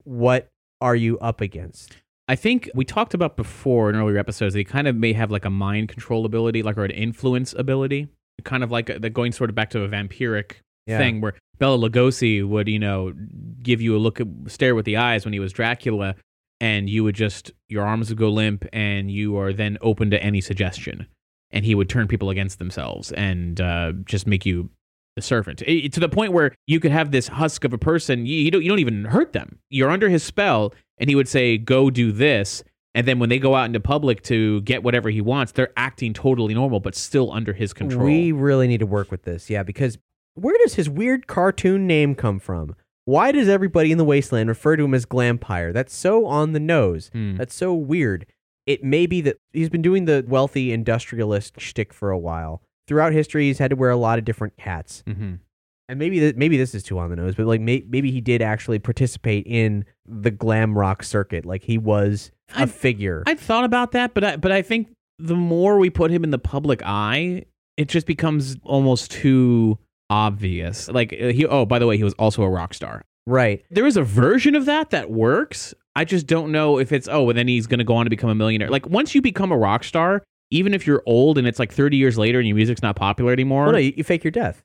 what 0.03 0.49
are 0.79 0.95
you 0.95 1.17
up 1.19 1.41
against? 1.41 1.97
I 2.27 2.35
think 2.35 2.69
we 2.73 2.85
talked 2.85 3.13
about 3.13 3.35
before 3.35 3.89
in 3.89 3.95
earlier 3.95 4.17
episodes 4.17 4.53
that 4.53 4.59
he 4.59 4.63
kind 4.65 4.87
of 4.87 4.95
may 4.95 5.13
have 5.13 5.31
like 5.31 5.45
a 5.45 5.49
mind 5.49 5.89
control 5.89 6.25
ability, 6.25 6.63
like 6.63 6.77
or 6.77 6.85
an 6.85 6.91
influence 6.91 7.53
ability, 7.53 8.07
kind 8.43 8.63
of 8.63 8.71
like 8.71 8.89
a, 8.89 8.99
that 8.99 9.09
going 9.11 9.31
sort 9.31 9.49
of 9.49 9.55
back 9.55 9.69
to 9.71 9.81
a 9.83 9.87
vampiric 9.89 10.53
Yeah. 10.87 10.97
thing 10.97 11.21
where 11.21 11.33
Bela 11.59 11.77
Lugosi 11.77 12.47
would, 12.47 12.67
you 12.67 12.79
know, 12.79 13.13
give 13.61 13.81
you 13.81 13.95
a 13.95 13.99
look, 13.99 14.19
stare 14.47 14.75
with 14.75 14.85
the 14.85 14.97
eyes 14.97 15.25
when 15.25 15.33
he 15.33 15.39
was 15.39 15.51
Dracula, 15.51 16.15
and 16.59 16.89
you 16.89 17.03
would 17.03 17.15
just 17.15 17.51
your 17.69 17.83
arms 17.83 18.09
would 18.09 18.17
go 18.17 18.29
limp, 18.29 18.65
and 18.71 19.11
you 19.11 19.35
are 19.37 19.51
then 19.51 19.77
open 19.81 20.09
to 20.11 20.23
any 20.23 20.41
suggestion, 20.41 21.07
and 21.51 21.65
he 21.65 21.75
would 21.75 21.89
turn 21.89 22.07
people 22.07 22.29
against 22.29 22.59
themselves 22.59 23.11
and 23.11 23.59
uh, 23.59 23.91
just 24.05 24.25
make 24.25 24.45
you 24.45 24.69
the 25.15 25.21
servant 25.21 25.59
to 25.59 25.99
the 25.99 26.09
point 26.09 26.31
where 26.31 26.53
you 26.67 26.79
could 26.79 26.91
have 26.91 27.11
this 27.11 27.27
husk 27.27 27.63
of 27.63 27.73
a 27.73 27.77
person 27.77 28.25
you, 28.25 28.37
you 28.37 28.51
don't 28.51 28.63
you 28.63 28.69
don't 28.69 28.79
even 28.79 29.05
hurt 29.05 29.33
them. 29.33 29.59
You're 29.69 29.89
under 29.89 30.09
his 30.09 30.23
spell, 30.23 30.73
and 30.97 31.09
he 31.09 31.15
would 31.15 31.27
say, 31.27 31.57
"Go 31.57 31.89
do 31.89 32.11
this." 32.11 32.63
And 32.93 33.07
then 33.07 33.19
when 33.19 33.29
they 33.29 33.39
go 33.39 33.55
out 33.55 33.65
into 33.65 33.79
public 33.79 34.21
to 34.23 34.61
get 34.61 34.83
whatever 34.83 35.09
he 35.09 35.21
wants, 35.21 35.53
they're 35.53 35.71
acting 35.77 36.13
totally 36.13 36.53
normal, 36.53 36.79
but 36.79 36.95
still 36.95 37.31
under 37.31 37.53
his 37.53 37.73
control. 37.73 38.05
We 38.05 38.31
really 38.31 38.67
need 38.67 38.79
to 38.79 38.85
work 38.85 39.11
with 39.11 39.23
this. 39.23 39.49
Yeah. 39.49 39.63
Because 39.63 39.97
where 40.35 40.57
does 40.61 40.75
his 40.75 40.89
weird 40.89 41.27
cartoon 41.27 41.87
name 41.87 42.15
come 42.15 42.39
from? 42.39 42.75
Why 43.05 43.31
does 43.31 43.47
everybody 43.47 43.91
in 43.91 43.97
the 43.97 44.05
wasteland 44.05 44.49
refer 44.49 44.75
to 44.75 44.83
him 44.83 44.93
as 44.93 45.05
Glampire? 45.05 45.73
That's 45.73 45.93
so 45.93 46.25
on 46.25 46.51
the 46.53 46.59
nose. 46.59 47.09
Hmm. 47.13 47.37
That's 47.37 47.55
so 47.55 47.73
weird. 47.73 48.25
It 48.65 48.83
may 48.83 49.05
be 49.05 49.21
that 49.21 49.37
he's 49.53 49.69
been 49.69 49.81
doing 49.81 50.05
the 50.05 50.23
wealthy 50.27 50.71
industrialist 50.71 51.59
shtick 51.59 51.93
for 51.93 52.11
a 52.11 52.19
while. 52.19 52.61
Throughout 52.91 53.13
history, 53.13 53.45
he's 53.47 53.57
had 53.57 53.69
to 53.69 53.77
wear 53.77 53.89
a 53.89 53.95
lot 53.95 54.19
of 54.19 54.25
different 54.25 54.51
hats, 54.59 55.01
Mhm. 55.07 55.39
and 55.87 55.97
maybe 55.97 56.19
th- 56.19 56.35
maybe 56.35 56.57
this 56.57 56.75
is 56.75 56.83
too 56.83 56.99
on 56.99 57.09
the 57.09 57.15
nose, 57.15 57.35
but 57.35 57.45
like 57.47 57.61
may- 57.61 57.85
maybe 57.89 58.11
he 58.11 58.19
did 58.19 58.41
actually 58.41 58.79
participate 58.79 59.47
in 59.47 59.85
the 60.05 60.29
glam 60.29 60.77
rock 60.77 61.01
circuit. 61.01 61.45
Like 61.45 61.63
he 61.63 61.77
was 61.77 62.31
a 62.53 62.63
I've- 62.63 62.71
figure. 62.71 63.23
I'd 63.27 63.39
thought 63.39 63.63
about 63.63 63.93
that, 63.93 64.13
but 64.13 64.25
I, 64.25 64.35
but 64.35 64.51
I 64.51 64.61
think 64.61 64.89
the 65.19 65.37
more 65.37 65.77
we 65.79 65.89
put 65.89 66.11
him 66.11 66.25
in 66.25 66.31
the 66.31 66.37
public 66.37 66.81
eye, 66.83 67.45
it 67.77 67.87
just 67.87 68.05
becomes 68.07 68.57
almost 68.63 69.09
too 69.11 69.77
obvious. 70.09 70.89
Like 70.89 71.13
uh, 71.13 71.27
he. 71.27 71.45
Oh, 71.45 71.65
by 71.65 71.79
the 71.79 71.87
way, 71.87 71.95
he 71.95 72.03
was 72.03 72.13
also 72.15 72.43
a 72.43 72.49
rock 72.49 72.73
star. 72.73 73.03
right. 73.25 73.63
There 73.71 73.85
is 73.85 73.95
a 73.95 74.03
version 74.03 74.53
of 74.55 74.65
that 74.65 74.89
that 74.89 75.09
works. 75.09 75.73
I 75.95 76.03
just 76.05 76.27
don't 76.27 76.51
know 76.51 76.77
if 76.77 76.91
it's 76.91 77.07
oh, 77.09 77.29
and 77.29 77.37
then 77.37 77.47
he's 77.47 77.67
going 77.67 77.79
to 77.79 77.83
go 77.85 77.95
on 77.95 78.05
to 78.05 78.09
become 78.09 78.29
a 78.29 78.35
millionaire. 78.35 78.69
Like 78.69 78.87
once 78.87 79.15
you 79.15 79.21
become 79.21 79.51
a 79.51 79.57
rock 79.57 79.83
star, 79.85 80.23
even 80.51 80.73
if 80.73 80.85
you're 80.85 81.01
old 81.05 81.37
and 81.37 81.47
it's 81.47 81.57
like 81.57 81.73
30 81.73 81.97
years 81.97 82.17
later 82.17 82.39
and 82.39 82.47
your 82.47 82.55
music's 82.55 82.81
not 82.83 82.95
popular 82.95 83.33
anymore. 83.33 83.63
Well, 83.63 83.73
no, 83.73 83.77
you, 83.79 83.93
you 83.97 84.03
fake 84.03 84.23
your 84.23 84.31
death. 84.31 84.63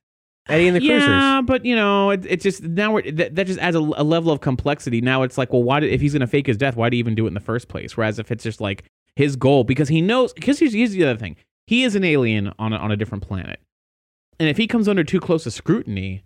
Eddie 0.49 0.69
and 0.69 0.77
the 0.77 0.81
Cruisers. 0.81 1.09
yeah, 1.09 1.41
but 1.41 1.65
you 1.65 1.75
know, 1.75 2.11
it, 2.11 2.25
it's 2.29 2.43
just 2.43 2.63
now 2.63 2.93
we're, 2.93 3.11
that, 3.13 3.35
that 3.35 3.47
just 3.47 3.59
adds 3.59 3.75
a, 3.75 3.81
a 3.81 4.05
level 4.05 4.31
of 4.31 4.41
complexity. 4.41 5.01
Now 5.01 5.23
it's 5.23 5.39
like, 5.39 5.53
well, 5.53 5.63
why 5.63 5.81
did 5.81 5.91
if 5.91 6.01
he's 6.01 6.13
going 6.13 6.21
to 6.21 6.27
fake 6.27 6.47
his 6.47 6.57
death, 6.57 6.77
why 6.77 6.89
do 6.89 6.97
you 6.97 7.01
even 7.01 7.15
do 7.15 7.25
it 7.25 7.29
in 7.29 7.35
the 7.35 7.41
first 7.41 7.69
place? 7.69 7.97
Whereas 7.97 8.19
if 8.19 8.31
it's 8.31 8.45
just 8.45 8.61
like 8.61 8.85
his 9.17 9.35
goal, 9.35 9.65
because 9.65 9.89
he 9.89 10.01
knows, 10.01 10.33
because 10.35 10.59
here's, 10.59 10.73
here's 10.73 10.93
the 10.93 11.05
other 11.05 11.19
thing, 11.19 11.37
he 11.67 11.83
is 11.83 11.97
an 11.97 12.05
alien 12.05 12.53
on 12.59 12.73
a, 12.73 12.77
on 12.77 12.93
a 12.93 12.97
different 12.97 13.27
planet, 13.27 13.59
and 14.39 14.49
if 14.49 14.57
he 14.57 14.67
comes 14.67 14.89
under 14.89 15.03
too 15.03 15.21
close 15.21 15.45
to 15.45 15.51
scrutiny, 15.51 16.23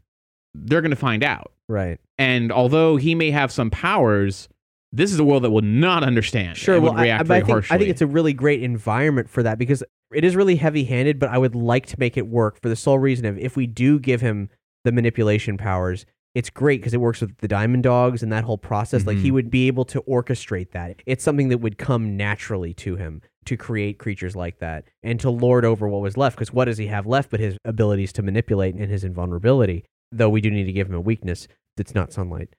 they're 0.54 0.82
going 0.82 0.90
to 0.90 0.96
find 0.96 1.22
out. 1.22 1.52
Right. 1.68 1.98
And 2.18 2.52
although 2.52 2.96
he 2.96 3.14
may 3.14 3.30
have 3.30 3.52
some 3.52 3.70
powers, 3.70 4.48
this 4.92 5.12
is 5.12 5.18
a 5.18 5.24
world 5.24 5.44
that 5.44 5.50
will 5.50 5.62
not 5.62 6.02
understand. 6.02 6.56
Sure. 6.56 6.80
Well, 6.80 6.94
react 6.94 7.20
I, 7.20 7.24
very 7.24 7.36
I 7.38 7.42
think, 7.42 7.52
harshly. 7.52 7.74
I 7.74 7.78
think 7.78 7.90
it's 7.90 8.00
a 8.02 8.06
really 8.06 8.32
great 8.32 8.62
environment 8.62 9.28
for 9.28 9.42
that 9.42 9.58
because 9.58 9.82
it 10.12 10.24
is 10.24 10.34
really 10.34 10.56
heavy 10.56 10.84
handed, 10.84 11.18
but 11.18 11.28
I 11.30 11.38
would 11.38 11.54
like 11.54 11.86
to 11.86 11.96
make 11.98 12.16
it 12.16 12.26
work 12.26 12.60
for 12.60 12.68
the 12.68 12.76
sole 12.76 12.98
reason 12.98 13.24
of 13.26 13.38
if 13.38 13.56
we 13.56 13.66
do 13.66 13.98
give 14.00 14.20
him 14.20 14.48
the 14.84 14.90
manipulation 14.92 15.56
powers, 15.56 16.06
it's 16.34 16.50
great 16.50 16.80
because 16.80 16.94
it 16.94 17.00
works 17.00 17.20
with 17.20 17.36
the 17.38 17.48
diamond 17.48 17.82
dogs 17.82 18.22
and 18.22 18.32
that 18.32 18.44
whole 18.44 18.58
process. 18.58 19.06
Like 19.06 19.18
he 19.18 19.30
Mhm. 19.30 19.34
would 19.34 19.50
be 19.50 19.66
able 19.68 19.84
to 19.86 20.00
orchestrate 20.02 20.70
that. 20.72 21.00
It's 21.06 21.22
something 21.24 21.48
that 21.50 21.58
would 21.58 21.76
come 21.78 22.16
naturally 22.16 22.74
to 22.74 22.96
him. 22.96 23.22
to 23.46 23.56
create 23.56 23.98
creatures 23.98 24.36
like 24.36 24.58
that 24.58 24.84
and 25.02 25.18
to 25.18 25.30
lord 25.30 25.64
over 25.64 25.88
what 25.88 26.02
was 26.02 26.14
left. 26.18 26.36
Because 26.36 26.52
what 26.52 26.66
does 26.66 26.76
he 26.76 26.88
have 26.88 27.06
left 27.06 27.30
but 27.30 27.40
his 27.40 27.56
abilities 27.64 28.12
to 28.12 28.22
manipulate 28.22 28.74
and 28.74 28.90
his 28.90 29.02
invulnerability? 29.02 29.82
Though 30.12 30.28
we 30.28 30.42
do 30.42 30.50
need 30.50 30.64
to 30.66 30.72
give 30.72 30.88
him 30.88 30.94
a 30.94 31.00
weakness 31.00 31.48
that's 31.74 31.94
not 31.94 32.12
sunlight. 32.12 32.50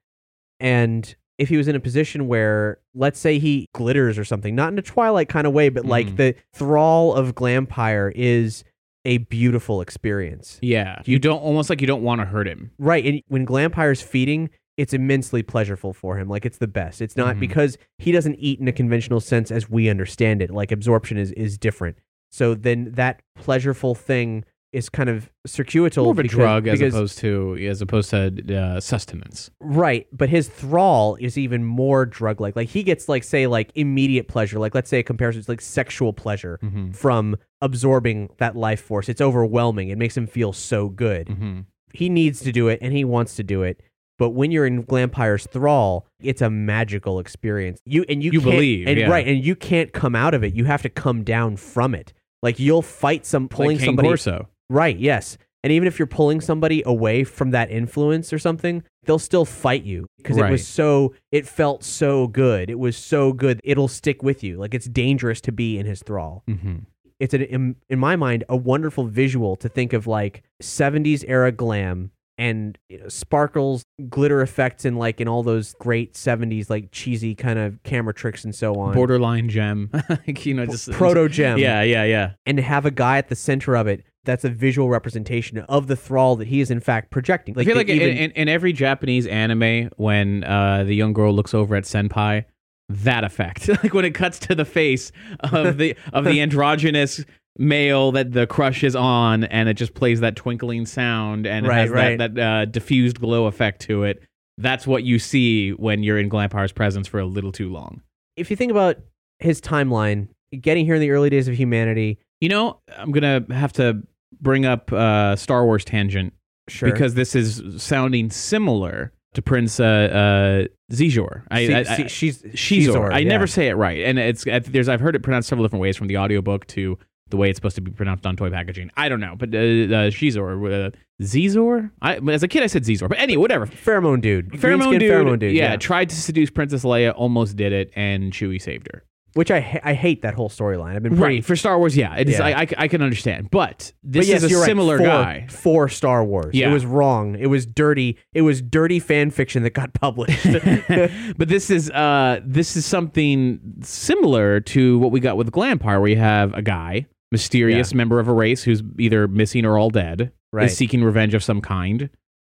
And 0.59 1.15
if 1.37 1.49
he 1.49 1.57
was 1.57 1.67
in 1.67 1.75
a 1.75 1.79
position 1.79 2.27
where, 2.27 2.79
let's 2.93 3.19
say, 3.19 3.39
he 3.39 3.67
glitters 3.73 4.17
or 4.19 4.25
something, 4.25 4.53
not 4.55 4.71
in 4.73 4.79
a 4.79 4.81
Twilight 4.83 5.29
kind 5.29 5.47
of 5.47 5.53
way, 5.53 5.69
but 5.69 5.85
like 5.85 6.07
Mhm. 6.07 6.15
the 6.17 6.35
thrall 6.53 7.13
of 7.15 7.33
Glampire 7.35 8.11
is 8.15 8.63
a 9.05 9.17
beautiful 9.19 9.81
experience. 9.81 10.59
Yeah, 10.61 11.01
you 11.05 11.17
don't 11.17 11.39
almost 11.39 11.69
like 11.69 11.81
you 11.81 11.87
don't 11.87 12.03
want 12.03 12.21
to 12.21 12.25
hurt 12.25 12.47
him. 12.47 12.71
Right. 12.77 13.03
And 13.05 13.21
when 13.27 13.45
Glampire's 13.47 14.01
feeding, 14.01 14.49
it's 14.77 14.93
immensely 14.93 15.41
pleasurable 15.41 15.93
for 15.93 16.17
him. 16.17 16.27
Like 16.29 16.45
it's 16.45 16.59
the 16.59 16.67
best. 16.67 17.01
It's 17.01 17.17
not 17.17 17.35
Mhm. 17.35 17.39
because 17.39 17.77
he 17.97 18.11
doesn't 18.11 18.35
eat 18.35 18.59
in 18.59 18.67
a 18.67 18.71
conventional 18.71 19.19
sense 19.19 19.49
as 19.51 19.69
we 19.69 19.89
understand 19.89 20.41
it. 20.41 20.51
Like 20.51 20.71
absorption 20.71 21.17
is 21.17 21.31
is 21.31 21.57
different. 21.57 21.97
So 22.31 22.53
then 22.53 22.91
that 22.93 23.21
pleasureful 23.39 23.97
thing 23.97 24.45
is 24.73 24.87
kind 24.89 25.09
of 25.09 25.29
circuitous. 25.45 25.97
More 25.97 26.11
of 26.11 26.19
a 26.19 26.21
because- 26.23 26.35
drug 26.35 26.67
as 26.67 26.79
because- 26.79 26.93
opposed 26.95 27.17
to 27.19 27.57
as 27.67 27.81
opposed 27.81 28.09
to 28.11 28.55
uh, 28.57 28.79
sustenance. 28.79 29.51
Right, 29.59 30.07
but 30.13 30.29
his 30.29 30.47
thrall 30.47 31.15
is 31.19 31.37
even 31.37 31.63
more 31.65 32.05
drug 32.05 32.39
like. 32.39 32.55
Like 32.55 32.69
he 32.69 32.83
gets 32.83 33.09
like 33.09 33.23
say 33.23 33.47
like 33.47 33.71
immediate 33.75 34.27
pleasure. 34.27 34.59
Like 34.59 34.73
let's 34.73 34.89
say 34.89 34.99
a 34.99 35.03
comparison 35.03 35.39
is 35.41 35.49
like 35.49 35.61
sexual 35.61 36.13
pleasure 36.13 36.59
Mm-hmm. 36.63 36.91
from 36.91 37.35
absorbing 37.61 38.29
that 38.37 38.55
life 38.55 38.81
force. 38.81 39.07
It's 39.09 39.21
overwhelming. 39.21 39.89
It 39.89 39.97
makes 39.97 40.15
him 40.17 40.27
feel 40.27 40.51
so 40.53 40.89
good. 40.89 41.27
Mm-hmm. 41.27 41.59
He 41.93 42.09
needs 42.09 42.39
to 42.41 42.51
do 42.51 42.67
it 42.69 42.79
and 42.81 42.93
he 42.93 43.03
wants 43.03 43.35
to 43.35 43.43
do 43.43 43.63
it. 43.63 43.81
But 44.17 44.29
when 44.31 44.51
you're 44.51 44.65
in 44.67 44.83
Glampire's 44.83 45.47
thrall, 45.47 46.05
it's 46.19 46.41
a 46.41 46.49
magical 46.49 47.19
experience. 47.19 47.79
You 47.85 48.05
and 48.07 48.23
you 48.23 48.31
You 48.31 48.39
can't- 48.41 48.51
believe, 48.51 48.87
and 48.87 48.97
yeah. 48.99 49.09
right, 49.09 49.27
and 49.27 49.43
you 49.43 49.55
can't 49.55 49.91
come 49.93 50.15
out 50.15 50.33
of 50.33 50.43
it. 50.43 50.53
You 50.53 50.65
have 50.65 50.81
to 50.83 50.89
come 50.89 51.23
down 51.23 51.57
from 51.57 51.95
it. 51.95 52.13
Like 52.43 52.59
you'll 52.59 52.81
fight 52.83 53.25
some 53.25 53.47
pulling 53.49 53.77
Like 53.77 53.85
somebody 53.85 54.07
Corso. 54.07 54.47
Right, 54.71 54.97
yes. 54.97 55.37
And 55.63 55.71
even 55.71 55.87
if 55.87 55.99
you're 55.99 56.07
pulling 56.07 56.41
somebody 56.41 56.81
away 56.85 57.23
from 57.23 57.51
that 57.51 57.69
influence 57.69 58.33
or 58.33 58.39
something, 58.39 58.83
they'll 59.03 59.19
still 59.19 59.45
fight 59.45 59.83
you 59.83 60.07
because 60.17 60.37
it 60.37 60.49
was 60.49 60.65
so, 60.65 61.13
it 61.31 61.47
felt 61.47 61.83
so 61.83 62.27
good. 62.27 62.69
It 62.69 62.79
was 62.79 62.97
so 62.97 63.31
good. 63.31 63.59
It'll 63.63 63.87
stick 63.87 64.23
with 64.23 64.43
you. 64.43 64.57
Like 64.57 64.73
it's 64.73 64.87
dangerous 64.87 65.39
to 65.41 65.51
be 65.51 65.77
in 65.77 65.85
his 65.85 66.01
thrall. 66.01 66.43
Mm-hmm. 66.49 66.77
It's, 67.19 67.35
an, 67.35 67.43
in, 67.43 67.75
in 67.89 67.99
my 67.99 68.15
mind, 68.15 68.43
a 68.49 68.55
wonderful 68.55 69.05
visual 69.05 69.55
to 69.57 69.69
think 69.69 69.93
of 69.93 70.07
like 70.07 70.43
70s 70.63 71.23
era 71.27 71.51
glam 71.51 72.09
and 72.39 72.79
you 72.89 72.97
know, 72.97 73.07
sparkles, 73.07 73.83
glitter 74.09 74.41
effects, 74.41 74.83
and 74.83 74.97
like 74.97 75.21
in 75.21 75.27
all 75.27 75.43
those 75.43 75.75
great 75.75 76.15
70s, 76.15 76.71
like 76.71 76.89
cheesy 76.91 77.35
kind 77.35 77.59
of 77.59 77.83
camera 77.83 78.15
tricks 78.15 78.43
and 78.43 78.55
so 78.55 78.73
on. 78.79 78.95
Borderline 78.95 79.47
gem. 79.47 79.91
Like, 80.09 80.45
you 80.45 80.55
know, 80.55 80.65
just 80.65 80.91
Proto 80.91 81.29
gem. 81.29 81.59
Yeah, 81.59 81.83
yeah, 81.83 82.03
yeah. 82.03 82.31
and 82.47 82.57
to 82.57 82.63
have 82.63 82.87
a 82.87 82.91
guy 82.91 83.19
at 83.19 83.29
the 83.29 83.35
center 83.35 83.75
of 83.75 83.85
it 83.85 84.03
that's 84.23 84.43
a 84.43 84.49
visual 84.49 84.89
representation 84.89 85.57
of 85.59 85.87
the 85.87 85.95
thrall 85.95 86.35
that 86.35 86.47
he 86.47 86.61
is 86.61 86.69
in 86.71 86.79
fact 86.79 87.09
projecting. 87.11 87.57
I 87.57 87.63
feel 87.63 87.75
like 87.75 87.87
the- 87.87 88.01
in, 88.01 88.17
in, 88.17 88.31
in 88.31 88.49
every 88.49 88.73
Japanese 88.73 89.25
anime, 89.27 89.89
when 89.97 90.43
uh, 90.43 90.83
the 90.83 90.93
young 90.93 91.13
girl 91.13 91.33
looks 91.33 91.53
over 91.53 91.75
at 91.75 91.83
senpai, 91.85 92.45
that 92.89 93.23
effect, 93.23 93.67
like 93.83 93.93
when 93.93 94.05
it 94.05 94.13
cuts 94.13 94.37
to 94.39 94.55
the 94.55 94.65
face 94.65 95.11
of 95.39 95.77
the 95.77 95.95
of 96.13 96.25
the 96.25 96.39
androgynous 96.45 97.23
male 97.57 98.11
that 98.13 98.31
the 98.31 98.47
crush 98.47 98.83
is 98.83 98.95
on, 98.95 99.43
and 99.45 99.67
it 99.69 99.73
just 99.75 99.93
plays 99.93 100.19
that 100.21 100.35
twinkling 100.35 100.85
sound 100.85 101.45
and 101.45 101.65
it 101.65 101.69
Right, 101.69 101.77
has 101.81 101.89
right. 101.89 102.17
that 102.17 102.35
that 102.35 102.43
uh, 102.61 102.65
diffused 102.65 103.19
glow 103.19 103.45
effect 103.45 103.81
to 103.83 104.03
it. 104.03 104.21
That's 104.57 104.85
what 104.85 105.03
you 105.03 105.17
see 105.19 105.71
when 105.71 106.03
you're 106.03 106.19
in 106.19 106.29
Glampire's 106.29 106.71
presence 106.71 107.07
for 107.07 107.19
a 107.19 107.25
little 107.25 107.51
too 107.51 107.69
long. 107.69 108.01
if 108.37 108.49
you 108.51 108.55
think 108.55 108.71
about 108.71 108.97
his 109.39 109.59
timeline, 109.59 110.27
getting 110.59 110.85
here 110.85 110.95
in 110.95 111.01
the 111.01 111.09
early 111.11 111.29
days 111.29 111.47
of 111.47 111.55
humanity, 111.55 112.19
You 112.41 112.49
know, 112.49 112.79
I'm 112.97 113.11
gonna 113.11 113.43
have 113.51 113.73
to 113.73 114.03
bring 114.39 114.65
up 114.65 114.91
uh, 114.91 115.35
Star 115.35 115.65
Wars 115.65 115.83
tangent 115.83 116.33
sure, 116.67 116.91
because 116.91 117.13
this 117.15 117.35
is 117.35 117.81
sounding 117.81 118.29
similar 118.29 119.11
to 119.33 119.41
Prince 119.41 119.79
uh, 119.79 119.83
uh, 119.83 120.93
Zizor. 120.93 121.43
I, 121.49 121.65
See- 121.65 121.73
I, 121.73 122.07
she's 122.07 122.43
Shizor. 122.43 123.11
I 123.11 123.19
yeah. 123.19 123.29
never 123.29 123.47
say 123.47 123.67
it 123.67 123.75
right, 123.75 124.03
and 124.03 124.19
it's 124.19 124.43
there's 124.43 124.89
I've 124.89 124.99
heard 124.99 125.15
it 125.15 125.23
pronounced 125.23 125.49
several 125.49 125.65
different 125.65 125.81
ways 125.81 125.97
from 125.97 126.07
the 126.07 126.17
audiobook 126.17 126.67
to 126.67 126.97
the 127.29 127.37
way 127.37 127.49
it's 127.49 127.57
supposed 127.57 127.75
to 127.75 127.81
be 127.81 127.91
pronounced 127.91 128.25
on 128.25 128.35
toy 128.35 128.49
packaging. 128.49 128.91
I 128.97 129.07
don't 129.09 129.21
know, 129.21 129.35
but 129.37 129.49
uh, 129.55 129.57
uh, 129.57 130.11
Shizor, 130.11 130.87
uh, 130.87 130.91
Zizor. 131.21 131.89
I, 132.01 132.17
as 132.17 132.43
a 132.43 132.47
kid, 132.47 132.61
I 132.61 132.67
said 132.67 132.83
Zizor, 132.83 133.07
but 133.07 133.17
anyway, 133.19 133.39
whatever. 133.41 133.65
pheromone 133.65 134.21
dude, 134.21 134.51
Pheromone 134.51 134.99
dude, 134.99 135.09
pheromone 135.09 135.39
dude, 135.39 135.53
yeah, 135.53 135.71
yeah. 135.71 135.75
tried 135.77 136.09
to 136.09 136.15
seduce 136.15 136.49
Princess 136.49 136.83
Leia, 136.83 137.13
almost 137.15 137.55
did 137.55 137.71
it, 137.71 137.91
and 137.95 138.33
Chewie 138.33 138.61
saved 138.61 138.89
her. 138.93 139.03
Which 139.33 139.49
I 139.49 139.61
ha- 139.61 139.79
I 139.83 139.93
hate 139.93 140.23
that 140.23 140.33
whole 140.33 140.49
storyline. 140.49 140.95
I've 140.95 141.03
been 141.03 141.15
pretty, 141.15 141.35
Right 141.37 141.45
for 141.45 141.55
Star 141.55 141.79
Wars, 141.79 141.95
yeah, 141.95 142.15
it 142.17 142.27
is. 142.27 142.37
Yeah. 142.37 142.45
I, 142.45 142.61
I, 142.61 142.67
I 142.79 142.87
can 142.89 143.01
understand, 143.01 143.49
but 143.49 143.93
this 144.03 144.25
but 144.25 144.27
yes, 144.27 144.37
is 144.39 144.43
a 144.43 144.49
you're 144.49 144.59
right, 144.59 144.65
similar 144.65 144.97
for, 144.97 145.03
guy. 145.05 145.47
for 145.49 145.87
Star 145.87 146.23
Wars. 146.25 146.53
Yeah. 146.53 146.69
It 146.69 146.73
was 146.73 146.85
wrong. 146.85 147.35
It 147.39 147.47
was 147.47 147.65
dirty. 147.65 148.17
It 148.33 148.41
was 148.41 148.61
dirty 148.61 148.99
fan 148.99 149.31
fiction 149.31 149.63
that 149.63 149.69
got 149.73 149.93
published. 149.99 150.43
but 151.37 151.47
this 151.47 151.69
is 151.69 151.89
uh 151.91 152.41
this 152.43 152.75
is 152.75 152.85
something 152.85 153.59
similar 153.81 154.59
to 154.59 154.99
what 154.99 155.11
we 155.11 155.19
got 155.21 155.37
with 155.37 155.49
Glampire, 155.51 155.99
where 156.01 156.09
you 156.09 156.17
have 156.17 156.53
a 156.53 156.61
guy, 156.61 157.05
mysterious 157.31 157.93
member 157.93 158.19
of 158.19 158.27
a 158.27 158.33
race 158.33 158.63
who's 158.63 158.83
either 158.99 159.27
missing 159.27 159.65
or 159.65 159.77
all 159.77 159.89
dead, 159.89 160.31
Right. 160.51 160.65
is 160.65 160.75
seeking 160.75 161.01
revenge 161.03 161.33
of 161.33 161.41
some 161.43 161.61
kind, 161.61 162.09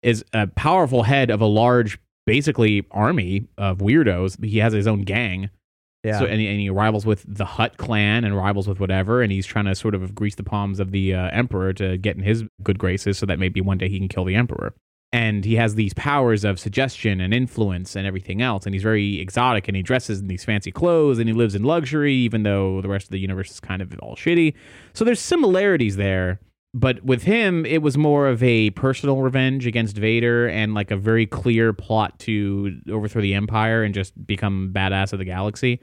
is 0.01 0.25
a 0.33 0.47
powerful 0.47 1.03
head 1.03 1.29
of 1.29 1.39
a 1.41 1.45
large, 1.45 1.99
basically 2.25 2.83
army 2.89 3.45
of 3.59 3.77
weirdos. 3.77 4.43
He 4.43 4.57
has 4.57 4.73
his 4.73 4.87
own 4.87 5.01
gang. 5.03 5.51
Yeah. 6.03 6.19
So 6.19 6.25
and 6.25 6.41
he, 6.41 6.47
and 6.47 6.59
he 6.59 6.69
rivals 6.69 7.05
with 7.05 7.23
the 7.27 7.45
Hutt 7.45 7.77
clan 7.77 8.25
and 8.25 8.35
rivals 8.35 8.67
with 8.67 8.79
whatever, 8.79 9.21
and 9.21 9.31
he's 9.31 9.45
trying 9.45 9.65
to 9.65 9.75
sort 9.75 9.95
of 9.95 10.13
grease 10.13 10.35
the 10.35 10.43
palms 10.43 10.79
of 10.79 10.91
the 10.91 11.13
uh, 11.13 11.29
emperor 11.31 11.71
to 11.73 11.97
get 11.97 12.17
in 12.17 12.23
his 12.23 12.43
good 12.61 12.77
graces, 12.77 13.17
so 13.17 13.25
that 13.25 13.39
maybe 13.39 13.61
one 13.61 13.77
day 13.77 13.87
he 13.87 13.99
can 13.99 14.09
kill 14.09 14.25
the 14.25 14.35
emperor. 14.35 14.73
And 15.13 15.45
he 15.45 15.55
has 15.55 15.75
these 15.75 15.93
powers 15.93 16.43
of 16.43 16.59
suggestion 16.59 17.21
and 17.21 17.33
influence 17.33 17.95
and 17.95 18.05
everything 18.07 18.41
else, 18.41 18.65
and 18.65 18.73
he's 18.73 18.83
very 18.83 19.21
exotic, 19.21 19.67
and 19.67 19.77
he 19.77 19.83
dresses 19.83 20.19
in 20.19 20.27
these 20.27 20.43
fancy 20.43 20.71
clothes, 20.71 21.19
and 21.19 21.29
he 21.29 21.33
lives 21.33 21.55
in 21.55 21.63
luxury, 21.63 22.15
even 22.15 22.43
though 22.43 22.81
the 22.81 22.89
rest 22.89 23.05
of 23.05 23.11
the 23.11 23.19
universe 23.19 23.51
is 23.51 23.59
kind 23.59 23.81
of 23.81 23.93
all 23.99 24.15
shitty. 24.15 24.55
So 24.93 25.05
there's 25.05 25.21
similarities 25.21 25.95
there. 25.95 26.39
But 26.75 27.03
with 27.05 27.21
him, 27.21 27.67
it 27.67 27.83
was 27.83 27.95
more 27.99 28.27
of 28.27 28.41
a 28.41 28.71
personal 28.71 29.21
revenge 29.21 29.67
against 29.67 29.95
Vader 29.95 30.47
and 30.47 30.73
like 30.73 30.89
a 30.89 30.97
very 30.97 31.27
clear 31.27 31.71
plot 31.71 32.17
to 32.21 32.79
overthrow 32.91 33.21
the 33.21 33.35
Empire 33.35 33.83
and 33.83 33.93
just 33.93 34.25
become 34.25 34.71
badass 34.73 35.13
of 35.13 35.19
the 35.19 35.25
galaxy. 35.25 35.79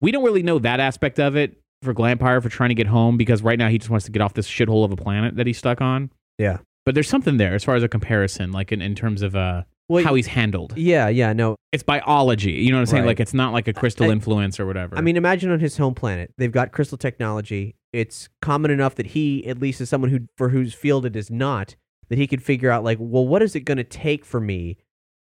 We 0.00 0.10
don't 0.12 0.24
really 0.24 0.42
know 0.42 0.58
that 0.58 0.80
aspect 0.80 1.18
of 1.18 1.36
it 1.36 1.58
for 1.82 1.94
Glampire 1.94 2.42
for 2.42 2.48
trying 2.48 2.70
to 2.70 2.74
get 2.74 2.86
home 2.86 3.16
because 3.16 3.42
right 3.42 3.58
now 3.58 3.68
he 3.68 3.78
just 3.78 3.90
wants 3.90 4.06
to 4.06 4.12
get 4.12 4.22
off 4.22 4.34
this 4.34 4.48
shithole 4.48 4.84
of 4.84 4.92
a 4.92 4.96
planet 4.96 5.36
that 5.36 5.46
he's 5.46 5.58
stuck 5.58 5.80
on. 5.80 6.10
Yeah. 6.38 6.58
But 6.86 6.94
there's 6.94 7.08
something 7.08 7.36
there 7.38 7.54
as 7.54 7.64
far 7.64 7.74
as 7.76 7.82
a 7.82 7.88
comparison, 7.88 8.52
like 8.52 8.70
in, 8.72 8.82
in 8.82 8.94
terms 8.94 9.22
of 9.22 9.34
uh, 9.34 9.62
Well, 9.88 10.04
how 10.04 10.14
he's 10.14 10.26
handled. 10.26 10.74
yeah, 10.76 11.08
yeah, 11.08 11.32
no. 11.32 11.56
It's 11.72 11.82
biology. 11.82 12.52
You 12.52 12.70
know 12.70 12.76
what 12.76 12.80
I'm 12.80 12.86
saying? 12.86 13.02
Right. 13.04 13.08
Like 13.08 13.20
it's 13.20 13.34
not 13.34 13.52
like 13.52 13.68
a 13.68 13.72
crystal 13.72 14.06
I- 14.06 14.10
influence 14.12 14.60
or 14.60 14.66
whatever. 14.66 14.96
I 14.96 15.00
mean, 15.00 15.16
imagine 15.16 15.50
on 15.50 15.60
his 15.60 15.76
home 15.78 15.94
planet, 15.94 16.32
they've 16.36 16.52
got 16.52 16.72
crystal 16.72 16.98
technology. 16.98 17.74
It's 17.92 18.28
common 18.42 18.70
enough 18.70 18.96
that 18.96 19.06
he, 19.06 19.46
at 19.46 19.58
least 19.60 19.80
as 19.80 19.88
someone 19.88 20.10
who 20.10 20.20
for 20.36 20.50
whose 20.50 20.74
field 20.74 21.06
it 21.06 21.16
is 21.16 21.30
not, 21.30 21.76
that 22.10 22.18
he 22.18 22.26
could 22.26 22.42
figure 22.42 22.70
out 22.70 22.84
like, 22.84 22.98
well, 23.00 23.26
what 23.26 23.40
is 23.42 23.54
it 23.56 23.60
going 23.60 23.78
to 23.78 23.84
take 23.84 24.24
for 24.24 24.40
me 24.40 24.76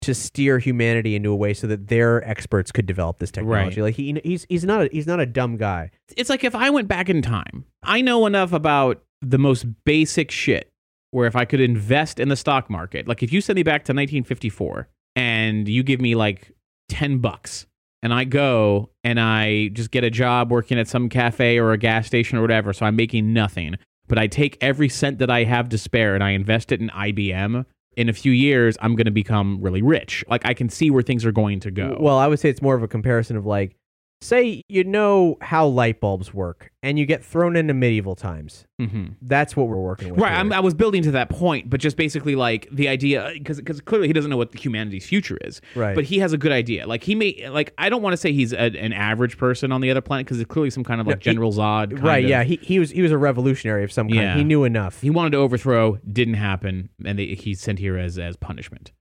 to 0.07 0.15
steer 0.15 0.59
humanity 0.59 1.15
into 1.15 1.31
a 1.31 1.37
way 1.37 1.55
so 1.55 1.67
that 1.67 1.89
their 1.89 2.27
experts 2.29 2.73
could 2.73 2.87
develop 2.87 3.19
this 3.19 3.31
technology? 3.31 3.81
Right. 3.81 3.89
Like 3.89 3.95
he, 3.95 4.21
he's 4.25 4.47
he's 4.49 4.65
not 4.65 4.87
a, 4.87 4.89
he's 4.91 5.07
not 5.07 5.21
a 5.21 5.27
dumb 5.27 5.57
guy. 5.57 5.91
it's 6.17 6.31
like 6.31 6.45
if 6.45 6.55
I 6.55 6.71
went 6.71 6.89
back 6.89 7.09
in 7.09 7.23
time, 7.23 7.65
I 7.83 8.01
know 8.01 8.27
enough 8.27 8.53
about 8.53 9.03
the 9.23 9.39
most 9.39 9.67
basic 9.85 10.31
shit 10.31 10.71
where 11.11 11.27
if 11.27 11.37
I 11.37 11.45
could 11.45 11.61
invest 11.61 12.21
in 12.21 12.29
the 12.29 12.37
stock 12.37 12.69
market, 12.69 13.09
like 13.09 13.23
if 13.23 13.33
you 13.33 13.41
send 13.41 13.57
me 13.57 13.63
back 13.63 13.85
to 13.85 13.93
1954 13.93 14.89
and 15.15 15.69
you 15.69 15.83
give 15.83 16.01
me 16.01 16.15
like 16.15 16.53
10 16.89 17.19
bucks 17.19 17.67
and 18.03 18.13
I 18.13 18.25
go 18.25 18.91
and 19.03 19.19
I 19.19 19.69
just 19.69 19.91
get 19.91 20.05
a 20.05 20.11
job 20.11 20.51
working 20.51 20.79
at 20.79 20.89
some 20.89 21.09
cafe 21.09 21.59
or 21.59 21.73
a 21.73 21.79
gas 21.79 22.07
station 22.07 22.39
or 22.39 22.43
whatever, 22.43 22.73
so 22.73 22.87
I'm 22.87 22.97
making 22.97 23.33
nothing, 23.33 23.77
but 24.09 24.19
I 24.19 24.27
take 24.27 24.59
every 24.61 24.89
cent 24.89 25.19
that 25.19 25.31
I 25.31 25.45
have 25.45 25.69
to 25.71 25.79
spare 25.79 26.15
and 26.15 26.23
I 26.23 26.31
invest 26.31 26.71
it 26.71 26.81
in 26.81 26.91
IBM. 26.91 27.65
In 27.97 28.09
a 28.09 28.13
few 28.13 28.33
years, 28.33 28.77
I'm 28.81 28.95
going 28.95 29.07
to 29.07 29.11
become 29.11 29.61
really 29.61 29.83
rich. 29.83 30.25
Like 30.29 30.47
I 30.47 30.55
can 30.55 30.69
see 30.69 30.91
where 30.91 31.03
things 31.03 31.25
are 31.25 31.33
going 31.33 31.61
to 31.61 31.71
go. 31.71 31.97
Well, 31.99 32.19
I 32.19 32.27
would 32.27 32.39
say 32.39 32.49
it's 32.49 32.63
more 32.63 32.75
of 32.75 32.83
a 32.83 32.89
comparison 32.89 33.37
of 33.37 33.47
like, 33.47 33.76
say 34.21 34.63
you 34.69 34.83
know 34.85 35.37
how 35.41 35.67
light 35.67 36.01
bulbs 36.01 36.33
work, 36.33 36.71
and 36.83 36.99
you 36.99 37.07
get 37.07 37.25
thrown 37.25 37.55
into 37.57 37.75
medieval 37.75 38.15
times. 38.17 38.65
hmm 38.81 39.07
That's 39.23 39.55
what 39.57 39.69
we're 39.69 39.77
working 39.77 40.11
with. 40.15 40.21
Right. 40.21 40.51
I 40.53 40.61
was 40.61 40.75
building 40.75 41.03
to 41.03 41.11
that 41.13 41.29
point, 41.29 41.69
but 41.71 41.81
just 41.81 41.97
basically 41.97 42.35
like 42.35 42.67
the 42.73 42.89
idea, 42.89 43.31
because 43.35 43.61
clearly 43.83 44.07
he 44.07 44.13
doesn't 44.13 44.31
know 44.31 44.37
what 44.37 44.55
humanity's 44.55 45.07
future 45.07 45.39
is. 45.43 45.61
Right. 45.75 45.95
But 45.95 46.05
he 46.05 46.19
has 46.19 46.33
a 46.33 46.39
good 46.39 46.53
idea. 46.53 46.87
Like 46.87 47.03
he 47.05 47.15
may, 47.15 47.49
like 47.51 47.73
I 47.79 47.89
don't 47.89 48.03
want 48.03 48.15
to 48.15 48.17
say 48.17 48.33
he's 48.33 48.53
a, 48.53 48.59
an 48.79 48.93
average 48.93 49.37
person 49.39 49.71
on 49.73 49.81
the 49.81 49.91
other 49.91 50.01
planet 50.01 50.27
because 50.27 50.41
it's 50.41 50.49
clearly 50.51 50.71
some 50.71 50.85
kind 50.85 51.01
of 51.01 51.07
like 51.07 51.17
No, 51.17 51.21
he- 51.21 51.25
General 51.35 51.53
Zod. 51.53 51.91
Kind 51.91 52.03
right. 52.03 52.25
of- 52.25 52.31
Yeah. 52.31 52.43
He 52.45 52.57
he 52.63 52.79
was 52.79 52.91
he 52.91 53.03
was 53.03 53.13
a 53.13 53.19
revolutionary 53.19 53.85
of 53.85 53.93
some 53.93 54.09
kind. 54.09 54.21
Yeah. 54.21 54.37
He 54.37 54.45
knew 54.45 54.65
enough. 54.65 55.01
He 55.03 55.11
wanted 55.11 55.31
to 55.33 55.39
overthrow, 55.39 55.99
didn't 56.11 56.35
happen, 56.35 56.89
and 57.05 57.19
they, 57.19 57.27
he's 57.35 57.61
sent 57.61 57.79
here 57.79 57.97
as 57.99 58.19
as 58.19 58.37
punishment. 58.37 58.93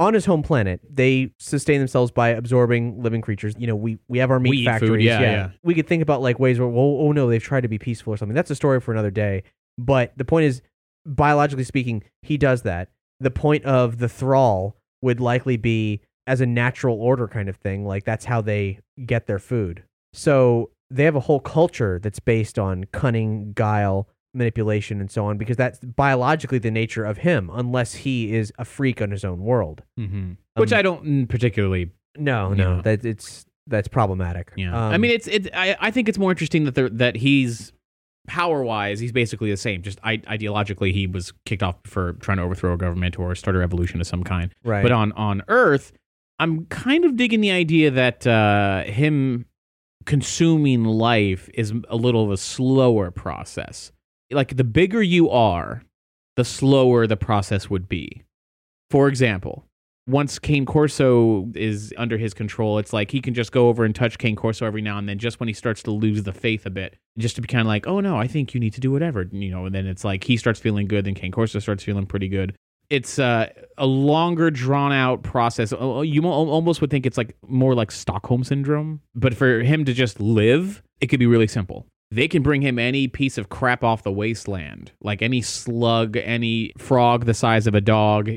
On 0.00 0.14
his 0.14 0.24
home 0.24 0.42
planet, 0.42 0.80
they 0.90 1.30
sustain 1.38 1.78
themselves 1.78 2.10
by 2.10 2.30
absorbing 2.30 3.02
living 3.02 3.20
creatures. 3.20 3.54
You 3.58 3.66
know, 3.66 3.76
we 3.76 3.98
we 4.08 4.18
have 4.18 4.30
our 4.30 4.40
meat 4.40 4.50
We 4.50 4.56
eat 4.56 4.64
food, 4.64 4.80
factories. 4.80 5.04
yeah, 5.04 5.20
yeah. 5.20 5.50
we 5.62 5.74
could 5.74 5.86
think 5.86 6.02
about 6.02 6.22
like 6.22 6.40
ways 6.40 6.58
where, 6.58 6.66
well, 6.68 6.96
oh 7.00 7.12
no, 7.12 7.28
they've 7.28 7.42
tried 7.42 7.60
to 7.60 7.68
be 7.68 7.78
peaceful 7.78 8.14
or 8.14 8.16
something. 8.16 8.34
That's 8.34 8.50
a 8.50 8.56
story 8.56 8.80
for 8.80 8.92
another 8.92 9.10
day. 9.10 9.44
But 9.76 10.12
the 10.16 10.24
point 10.24 10.46
is, 10.46 10.62
biologically 11.06 11.64
speaking, 11.64 12.02
he 12.22 12.38
does 12.38 12.62
that. 12.62 12.88
The 13.20 13.30
point 13.30 13.64
of 13.66 13.98
the 13.98 14.08
thrall 14.08 14.76
would 15.02 15.20
likely 15.20 15.58
be 15.58 16.00
as 16.26 16.40
a 16.40 16.46
natural 16.46 17.00
order 17.00 17.28
kind 17.28 17.50
of 17.50 17.56
thing. 17.56 17.84
Like 17.84 18.04
that's 18.04 18.24
how 18.24 18.40
they 18.40 18.80
get 19.04 19.26
their 19.26 19.38
food. 19.38 19.82
So 20.14 20.70
they 20.90 21.04
have 21.04 21.14
a 21.16 21.20
whole 21.20 21.40
culture 21.40 21.98
that's 22.02 22.20
based 22.20 22.58
on 22.58 22.84
cunning, 22.84 23.52
guile, 23.52 24.08
manipulation, 24.34 25.00
and 25.00 25.10
so 25.10 25.26
on, 25.26 25.36
because 25.38 25.56
that's 25.56 25.78
biologically 25.80 26.58
the 26.58 26.70
nature 26.70 27.04
of 27.04 27.18
him, 27.18 27.50
unless 27.52 27.94
he 27.94 28.32
is 28.34 28.52
a 28.58 28.64
freak 28.64 29.00
on 29.02 29.10
his 29.10 29.24
own 29.24 29.40
world. 29.40 29.82
hmm 29.96 30.32
Which 30.56 30.72
Um, 30.72 30.78
I 30.78 30.82
don't 30.82 31.26
particularly. 31.26 31.90
No, 32.18 32.52
no, 32.54 32.76
Yeah. 32.76 32.82
that 32.82 33.04
it's 33.04 33.46
that's 33.66 33.88
problematic. 33.88 34.52
Yeah. 34.56 34.70
Um, 34.76 34.92
I 34.92 34.98
mean, 34.98 35.12
it's 35.12 35.28
it. 35.28 35.48
I, 35.54 35.76
I 35.80 35.90
think 35.90 36.08
it's 36.08 36.18
more 36.18 36.30
interesting 36.30 36.64
that 36.64 36.74
they're, 36.74 36.88
that 36.90 37.16
he's 37.16 37.72
power 38.26 38.62
wise, 38.62 39.00
he's 39.00 39.12
basically 39.12 39.50
the 39.50 39.56
same. 39.56 39.82
Just 39.82 39.98
I, 40.02 40.18
ideologically, 40.18 40.92
he 40.92 41.06
was 41.06 41.32
kicked 41.46 41.62
off 41.62 41.76
for 41.84 42.12
trying 42.14 42.36
to 42.38 42.42
overthrow 42.44 42.72
a 42.74 42.76
government 42.76 43.18
or 43.18 43.34
start 43.34 43.56
a 43.56 43.58
revolution 43.60 44.00
of 44.00 44.06
some 44.06 44.22
kind. 44.24 44.52
right. 44.64 44.82
But 44.82 44.92
on 44.92 45.12
on 45.12 45.42
Earth, 45.48 45.92
I'm 46.38 46.66
kind 46.66 47.04
of 47.04 47.16
digging 47.16 47.40
the 47.40 47.50
idea 47.52 47.90
that 47.92 48.26
uh, 48.26 48.84
him 48.84 49.46
consuming 50.06 50.84
life 50.84 51.48
is 51.54 51.72
a 51.88 51.96
little 51.96 52.24
of 52.24 52.30
a 52.30 52.36
slower 52.36 53.10
process. 53.10 53.92
Like 54.30 54.56
the 54.56 54.64
bigger 54.64 55.02
you 55.02 55.30
are, 55.30 55.82
the 56.36 56.44
slower 56.44 57.06
the 57.06 57.16
process 57.16 57.68
would 57.68 57.88
be. 57.88 58.22
For 58.90 59.08
example, 59.08 59.66
once 60.06 60.38
Kane 60.38 60.66
Corso 60.66 61.48
is 61.54 61.94
under 61.96 62.18
his 62.18 62.34
control, 62.34 62.78
it's 62.78 62.92
like 62.92 63.10
he 63.10 63.20
can 63.20 63.34
just 63.34 63.52
go 63.52 63.68
over 63.68 63.84
and 63.84 63.94
touch 63.94 64.18
Kane 64.18 64.36
Corso 64.36 64.66
every 64.66 64.82
now 64.82 64.98
and 64.98 65.08
then, 65.08 65.18
just 65.18 65.38
when 65.40 65.48
he 65.48 65.52
starts 65.52 65.82
to 65.84 65.90
lose 65.90 66.22
the 66.24 66.32
faith 66.32 66.66
a 66.66 66.70
bit, 66.70 66.96
just 67.18 67.36
to 67.36 67.42
be 67.42 67.46
kind 67.46 67.60
of 67.60 67.66
like, 67.66 67.86
oh 67.86 68.00
no, 68.00 68.16
I 68.16 68.26
think 68.26 68.54
you 68.54 68.60
need 68.60 68.74
to 68.74 68.80
do 68.80 68.90
whatever, 68.90 69.28
you 69.30 69.50
know. 69.50 69.66
And 69.66 69.74
then 69.74 69.86
it's 69.86 70.04
like 70.04 70.24
he 70.24 70.36
starts 70.36 70.58
feeling 70.58 70.88
good, 70.88 71.04
then 71.04 71.14
Kane 71.14 71.32
Corso 71.32 71.58
starts 71.58 71.84
feeling 71.84 72.06
pretty 72.06 72.28
good. 72.28 72.54
It's 72.88 73.20
uh, 73.20 73.48
a 73.78 73.86
longer, 73.86 74.50
drawn 74.50 74.92
out 74.92 75.22
process. 75.22 75.72
Oh, 75.72 76.02
You 76.02 76.24
almost 76.26 76.80
would 76.80 76.90
think 76.90 77.06
it's 77.06 77.16
like 77.16 77.36
more 77.46 77.74
like 77.74 77.92
Stockholm 77.92 78.42
syndrome, 78.42 79.00
but 79.14 79.32
for 79.34 79.60
him 79.60 79.84
to 79.84 79.92
just 79.92 80.18
live, 80.18 80.82
it 81.00 81.06
could 81.06 81.20
be 81.20 81.26
really 81.26 81.46
simple. 81.46 81.86
They 82.10 82.26
can 82.26 82.42
bring 82.42 82.60
him 82.62 82.78
any 82.78 83.06
piece 83.06 83.38
of 83.38 83.48
crap 83.48 83.84
off 83.84 84.02
the 84.02 84.10
wasteland, 84.10 84.92
like 85.00 85.22
any 85.22 85.42
slug, 85.42 86.16
any 86.16 86.72
frog 86.76 87.24
the 87.24 87.34
size 87.34 87.66
of 87.66 87.74
a 87.74 87.80
dog. 87.80 88.30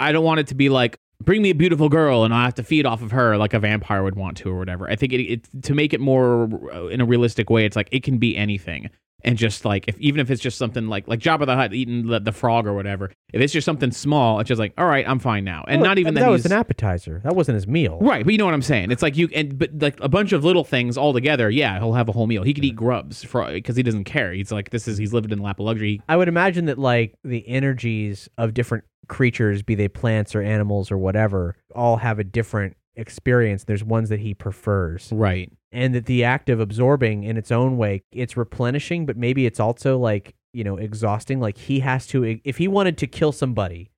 I 0.00 0.10
don't 0.10 0.24
want 0.24 0.40
it 0.40 0.48
to 0.48 0.54
be 0.56 0.68
like 0.68 0.98
bring 1.24 1.42
me 1.42 1.50
a 1.50 1.54
beautiful 1.54 1.88
girl 1.88 2.24
and 2.24 2.34
I 2.34 2.44
have 2.44 2.54
to 2.56 2.62
feed 2.62 2.86
off 2.86 3.02
of 3.02 3.12
her 3.12 3.36
like 3.36 3.54
a 3.54 3.60
vampire 3.60 4.02
would 4.02 4.16
want 4.16 4.36
to 4.38 4.50
or 4.50 4.58
whatever. 4.58 4.90
I 4.90 4.96
think 4.96 5.12
it, 5.12 5.20
it 5.20 5.62
to 5.62 5.74
make 5.74 5.92
it 5.92 6.00
more 6.00 6.48
uh, 6.72 6.86
in 6.86 7.00
a 7.00 7.04
realistic 7.04 7.48
way. 7.48 7.64
It's 7.64 7.76
like 7.76 7.88
it 7.92 8.02
can 8.02 8.18
be 8.18 8.36
anything. 8.36 8.90
And 9.24 9.38
just 9.38 9.64
like 9.64 9.86
if 9.88 9.98
even 9.98 10.20
if 10.20 10.30
it's 10.30 10.42
just 10.42 10.58
something 10.58 10.88
like 10.88 11.06
like 11.08 11.20
Jabba 11.20 11.46
the 11.46 11.54
Hutt 11.54 11.72
eating 11.72 12.06
the, 12.06 12.20
the 12.20 12.32
frog 12.32 12.66
or 12.66 12.74
whatever, 12.74 13.10
if 13.32 13.40
it's 13.40 13.52
just 13.52 13.64
something 13.64 13.90
small, 13.90 14.40
it's 14.40 14.48
just 14.48 14.58
like 14.58 14.74
all 14.76 14.86
right, 14.86 15.08
I'm 15.08 15.18
fine 15.18 15.44
now, 15.44 15.64
and 15.68 15.80
Well, 15.80 15.90
not 15.90 15.98
even 15.98 16.14
that, 16.14 16.22
that 16.22 16.30
was 16.30 16.44
an 16.46 16.52
appetizer. 16.52 17.20
That 17.24 17.34
wasn't 17.34 17.56
his 17.56 17.66
meal. 17.66 17.98
Right, 18.00 18.24
but 18.24 18.32
you 18.32 18.38
know 18.38 18.44
what 18.44 18.54
I'm 18.54 18.62
saying. 18.62 18.90
It's 18.90 19.02
like 19.02 19.16
you 19.16 19.28
and 19.34 19.58
but 19.58 19.70
like 19.80 20.00
a 20.00 20.08
bunch 20.08 20.32
of 20.32 20.44
little 20.44 20.64
things 20.64 20.96
all 20.96 21.12
together. 21.12 21.50
Yeah, 21.50 21.78
he'll 21.78 21.94
have 21.94 22.08
a 22.08 22.12
whole 22.12 22.26
meal. 22.26 22.42
He 22.42 22.54
could 22.54 22.64
eat 22.64 22.76
grubs 22.76 23.22
for 23.22 23.50
because 23.50 23.76
he 23.76 23.82
doesn't 23.82 24.04
care. 24.04 24.32
He's 24.32 24.50
like 24.50 24.70
this 24.70 24.88
is 24.88 24.98
he's 24.98 25.12
living 25.12 25.30
in 25.30 25.38
the 25.38 25.44
lap 25.44 25.60
of 25.60 25.66
luxury. 25.66 26.00
I 26.08 26.16
would 26.16 26.28
imagine 26.28 26.66
that 26.66 26.78
like 26.78 27.14
the 27.24 27.46
energies 27.48 28.28
of 28.38 28.54
different 28.54 28.84
creatures, 29.08 29.62
be 29.62 29.74
they 29.74 29.88
plants 29.88 30.34
or 30.34 30.42
animals 30.42 30.90
or 30.90 30.98
whatever, 30.98 31.56
all 31.74 31.96
have 31.98 32.18
a 32.18 32.24
different 32.24 32.76
experience. 32.96 33.64
There's 33.64 33.84
ones 33.84 34.08
that 34.08 34.20
he 34.20 34.34
prefers. 34.34 35.10
Right. 35.12 35.52
And 35.72 35.94
that 35.94 36.06
the 36.06 36.22
act 36.22 36.50
of 36.50 36.60
absorbing 36.60 37.24
in 37.24 37.36
its 37.36 37.50
own 37.50 37.78
way, 37.78 38.02
it's 38.12 38.36
replenishing, 38.36 39.06
but 39.06 39.16
maybe 39.16 39.46
it's 39.46 39.60
also 39.60 39.98
like, 39.98 40.34
you 40.52 40.64
know, 40.64 40.76
exhausting. 40.76 41.40
Like 41.40 41.56
he 41.56 41.80
has 41.80 42.06
to 42.08 42.40
if 42.44 42.58
he 42.58 42.68
wanted 42.68 42.98
to 42.98 43.06
kill 43.06 43.32
somebody 43.32 43.90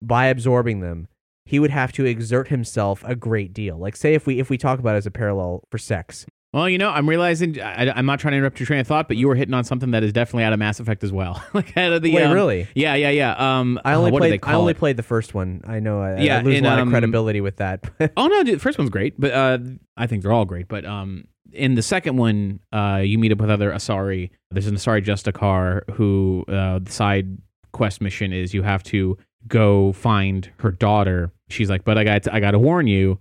by 0.00 0.26
absorbing 0.26 0.80
them, 0.80 1.08
he 1.44 1.58
would 1.58 1.70
have 1.70 1.90
to 1.92 2.04
exert 2.04 2.48
himself 2.48 3.02
a 3.04 3.16
great 3.16 3.52
deal. 3.52 3.76
Like 3.76 3.96
say 3.96 4.14
if 4.14 4.26
we 4.26 4.38
if 4.38 4.50
we 4.50 4.56
talk 4.56 4.78
about 4.78 4.94
it 4.94 4.98
as 4.98 5.06
a 5.06 5.10
parallel 5.10 5.64
for 5.70 5.78
sex. 5.78 6.26
Well, 6.52 6.68
you 6.68 6.78
know, 6.78 6.90
I'm 6.90 7.08
realizing 7.08 7.60
I, 7.60 7.90
I'm 7.90 8.06
not 8.06 8.18
trying 8.18 8.32
to 8.32 8.38
interrupt 8.38 8.58
your 8.58 8.66
train 8.66 8.80
of 8.80 8.86
thought, 8.86 9.06
but 9.06 9.16
you 9.16 9.28
were 9.28 9.36
hitting 9.36 9.54
on 9.54 9.62
something 9.62 9.92
that 9.92 10.02
is 10.02 10.12
definitely 10.12 10.42
out 10.42 10.52
of 10.52 10.58
Mass 10.58 10.80
Effect 10.80 11.04
as 11.04 11.12
well. 11.12 11.42
like 11.54 11.76
out 11.76 11.92
of 11.92 12.02
the 12.02 12.12
Wait, 12.12 12.24
um, 12.24 12.32
really? 12.32 12.66
Yeah, 12.74 12.96
yeah, 12.96 13.10
yeah. 13.10 13.34
Um, 13.60 13.78
I 13.84 13.94
only 13.94 14.10
oh, 14.10 14.14
what 14.14 14.22
do 14.22 14.30
they 14.30 14.38
played 14.38 14.52
I 14.52 14.56
only 14.56 14.72
it? 14.72 14.78
played 14.78 14.96
the 14.96 15.04
first 15.04 15.32
one. 15.32 15.62
I 15.64 15.78
know 15.78 16.00
I, 16.00 16.18
Yeah, 16.18 16.38
I 16.38 16.42
lose 16.42 16.58
a 16.58 16.62
lot 16.62 16.80
um, 16.80 16.88
of 16.88 16.92
credibility 16.92 17.40
with 17.40 17.56
that. 17.56 17.84
Oh 18.16 18.26
no, 18.26 18.42
dude, 18.42 18.56
the 18.56 18.60
first 18.62 18.78
one's 18.78 18.90
great, 18.90 19.18
but 19.18 19.30
uh, 19.32 19.58
I 19.96 20.06
think 20.08 20.22
they're 20.22 20.32
all 20.32 20.44
great. 20.44 20.66
But 20.66 20.84
um, 20.84 21.28
in 21.52 21.76
the 21.76 21.82
second 21.82 22.16
one, 22.16 22.60
uh, 22.72 23.02
you 23.04 23.18
meet 23.18 23.30
up 23.30 23.38
with 23.38 23.50
other 23.50 23.70
Asari. 23.70 24.30
There's 24.50 24.66
an 24.66 24.74
Asari 24.74 25.04
Justicar 25.04 25.88
who 25.94 26.44
uh, 26.48 26.80
the 26.80 26.90
side 26.90 27.38
quest 27.72 28.00
mission 28.00 28.32
is 28.32 28.52
you 28.52 28.62
have 28.62 28.82
to 28.84 29.16
go 29.46 29.92
find 29.92 30.50
her 30.58 30.72
daughter. 30.72 31.32
She's 31.48 31.70
like, 31.70 31.84
but 31.84 31.96
I 31.96 32.04
got 32.04 32.32
I 32.32 32.40
got 32.40 32.52
to 32.52 32.58
warn 32.58 32.88
you, 32.88 33.18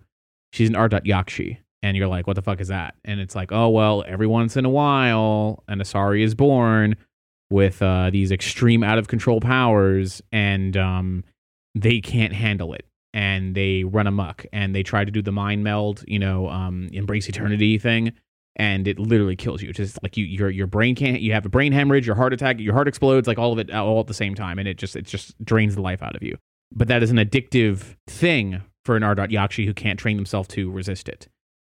she's 0.52 0.70
an 0.70 0.76
Ardat 0.76 1.06
Yakshi. 1.06 1.58
And 1.82 1.96
you're 1.96 2.08
like, 2.08 2.28
what 2.28 2.36
the 2.36 2.42
fuck 2.42 2.60
is 2.60 2.68
that? 2.68 2.96
And 3.06 3.20
it's 3.20 3.36
like, 3.36 3.52
oh 3.52 3.70
well, 3.70 4.04
every 4.06 4.28
once 4.28 4.58
in 4.58 4.66
a 4.66 4.70
while, 4.70 5.64
an 5.68 5.80
Asari 5.80 6.24
is 6.24 6.36
born 6.36 6.96
with 7.50 7.82
uh, 7.82 8.10
these 8.12 8.32
extreme 8.32 8.84
out 8.84 8.98
of 8.98 9.08
control 9.08 9.40
powers, 9.40 10.22
and 10.32 10.78
um, 10.78 11.24
they 11.74 12.00
can't 12.00 12.34
handle 12.34 12.74
it 12.74 12.86
and 13.14 13.56
they 13.56 13.84
run 13.84 14.08
amok 14.08 14.46
and 14.54 14.76
they 14.76 14.84
try 14.84 15.04
to 15.04 15.12
do 15.12 15.22
the 15.22 15.32
mind 15.32 15.64
meld, 15.64 16.04
you 16.08 16.20
know, 16.20 16.48
um, 16.50 16.90
embrace 16.94 17.28
eternity 17.28 17.78
thing, 17.78 18.14
and 18.56 18.88
it 18.88 19.00
literally 19.00 19.36
kills 19.36 19.62
you. 19.62 19.70
It's 19.70 19.78
just 19.78 20.02
like 20.04 20.18
you, 20.18 20.26
your 20.26 20.50
your 20.50 20.68
brain 20.68 20.96
can't. 20.96 21.22
You 21.22 21.34
have 21.34 21.46
a 21.46 21.50
brain 21.50 21.72
hemorrhage, 21.72 22.06
your 22.06 22.16
heart 22.16 22.34
attack, 22.34 22.60
your 22.60 22.74
heart 22.74 22.88
explodes, 22.88 23.28
like 23.28 23.40
all 23.40 23.54
of 23.54 23.60
it 23.60 23.74
all 23.74 24.00
at 24.00 24.08
the 24.08 24.14
same 24.14 24.36
time, 24.36 24.60
and 24.60 24.68
it 24.68 24.78
just 24.78 24.96
it 24.96 25.06
just 25.06 25.44
drains 25.44 25.76
the 25.76 25.82
life 25.82 26.04
out 26.04 26.16
of 26.16 26.24
you. 26.24 26.38
But 26.72 26.88
that 26.90 27.02
is 27.02 27.10
an 27.10 27.18
addictive 27.18 27.96
thing 28.08 28.62
for 28.86 28.96
an 28.96 29.04
Ardat 29.04 29.32
Yakshi 29.32 29.66
who 29.66 29.74
can't 29.74 30.00
train 30.00 30.18
themselves 30.18 30.48
to 30.50 30.70
resist 30.70 31.10
it. 31.10 31.28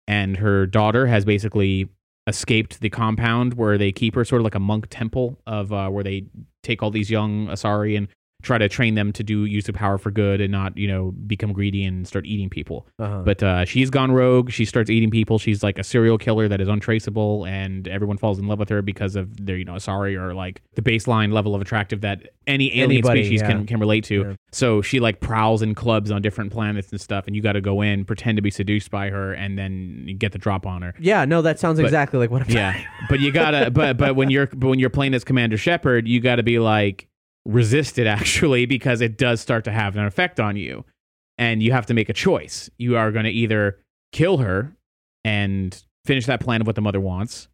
And 0.09 0.39
her 0.39 0.67
daughter 0.67 1.07
has 1.07 1.25
basically 1.27 1.89
escaped 2.27 2.81
the 2.81 2.91
compound 2.91 3.55
where 3.55 3.79
they 3.79 3.93
keep 3.93 4.15
her, 4.15 4.25
sort 4.25 4.41
of 4.41 4.45
like 4.45 4.55
a 4.55 4.61
monk 4.61 4.87
temple 4.89 5.39
of 5.47 5.73
uh, 5.73 5.91
where 5.91 6.03
they 6.03 6.25
take 6.63 6.83
all 6.83 6.91
these 6.91 7.11
young 7.11 7.47
Asari 7.49 7.97
and 7.97 8.09
try 8.43 8.57
to 8.57 8.69
train 8.69 8.95
them 8.95 9.13
to 9.13 9.25
do 9.25 9.47
use 9.47 9.65
the 9.65 9.73
power 9.73 9.99
for 9.99 10.13
good 10.13 10.41
and 10.41 10.53
not 10.53 10.77
you 10.79 10.87
know 10.87 11.11
become 11.27 11.53
greedy 11.53 11.85
and 11.85 12.07
start 12.07 12.25
eating 12.25 12.49
people 12.49 12.87
Uh-huh. 13.01 13.23
but 13.25 13.43
uh, 13.43 13.65
she's 13.65 13.91
gone 13.91 14.13
rogue 14.13 14.51
she 14.53 14.65
starts 14.65 14.91
eating 14.91 15.11
people 15.11 15.39
she's 15.41 15.63
like 15.65 15.77
a 15.77 15.83
serial 15.83 16.19
killer 16.19 16.47
that 16.47 16.61
is 16.61 16.69
untraceable 16.69 17.45
and 17.47 17.89
everyone 17.89 18.17
falls 18.17 18.39
in 18.39 18.47
love 18.47 18.61
with 18.61 18.69
her 18.69 18.81
because 18.81 19.17
of 19.17 19.45
their 19.45 19.57
you 19.57 19.65
know 19.65 19.73
Asari 19.75 20.17
or 20.17 20.35
like 20.35 20.63
the 20.77 20.83
baseline 20.83 21.33
level 21.33 21.55
of 21.57 21.61
attractive 21.61 22.01
that 22.03 22.29
any 22.47 22.69
alien 22.79 22.91
Anybody, 22.93 23.25
species 23.25 23.41
yeah. 23.41 23.49
can 23.49 23.67
can 23.67 23.81
relate 23.81 24.05
to 24.05 24.21
Yeah. 24.21 24.33
so 24.53 24.83
she 24.83 25.01
like 25.01 25.19
prowls 25.21 25.61
in 25.61 25.75
clubs 25.75 26.13
on 26.13 26.23
different 26.23 26.53
planets 26.53 26.93
and 26.93 27.01
stuff 27.01 27.27
and 27.27 27.35
you 27.35 27.43
got 27.43 27.53
to 27.55 27.61
go 27.61 27.81
in 27.83 28.05
pretend 28.05 28.37
to 28.37 28.43
be 28.43 28.51
seduced 28.53 28.91
by 28.93 29.11
her 29.11 29.33
and 29.33 29.59
then 29.59 30.15
get 30.17 30.31
the 30.31 30.39
drop 30.39 30.65
on 30.65 30.83
her 30.83 30.95
Yeah, 31.01 31.25
no, 31.25 31.43
that 31.43 31.59
sounds 31.59 31.79
But- 31.81 31.87
exactly 31.87 32.21
like 32.21 32.31
what 32.31 32.43
I'm 32.43 32.51
yeah, 32.51 32.81
but 33.09 33.19
you 33.19 33.33
gotta, 33.33 33.71
but 33.73 33.97
but 33.97 34.15
when 34.15 34.31
you're 34.31 34.47
but 34.47 34.69
when 34.69 34.79
you're 34.79 34.91
playing 34.91 35.13
as 35.15 35.25
Commander 35.25 35.57
Shepard, 35.59 36.07
you 36.07 36.21
got 36.21 36.37
to 36.37 36.43
be 36.45 36.59
like 36.61 37.09
resist 37.49 37.99
it 37.99 38.07
actually 38.19 38.67
because 38.67 39.01
it 39.01 39.19
does 39.19 39.41
start 39.41 39.65
to 39.65 39.73
have 39.73 39.97
an 39.97 40.05
effect 40.05 40.39
on 40.39 40.55
you, 40.57 40.85
and 41.39 41.63
you 41.63 41.73
have 41.73 41.87
to 41.87 41.95
make 41.95 42.09
a 42.09 42.13
choice. 42.13 42.71
You 42.79 42.97
are 42.97 43.11
going 43.11 43.25
to 43.25 43.31
either 43.33 43.79
kill 44.13 44.37
her 44.39 44.77
and 45.25 45.83
finish 46.05 46.27
that 46.27 46.41
plan 46.41 46.61
of 46.61 46.67
what 46.67 46.77
the 46.77 46.83
mother 46.83 47.01
wants, 47.01 47.49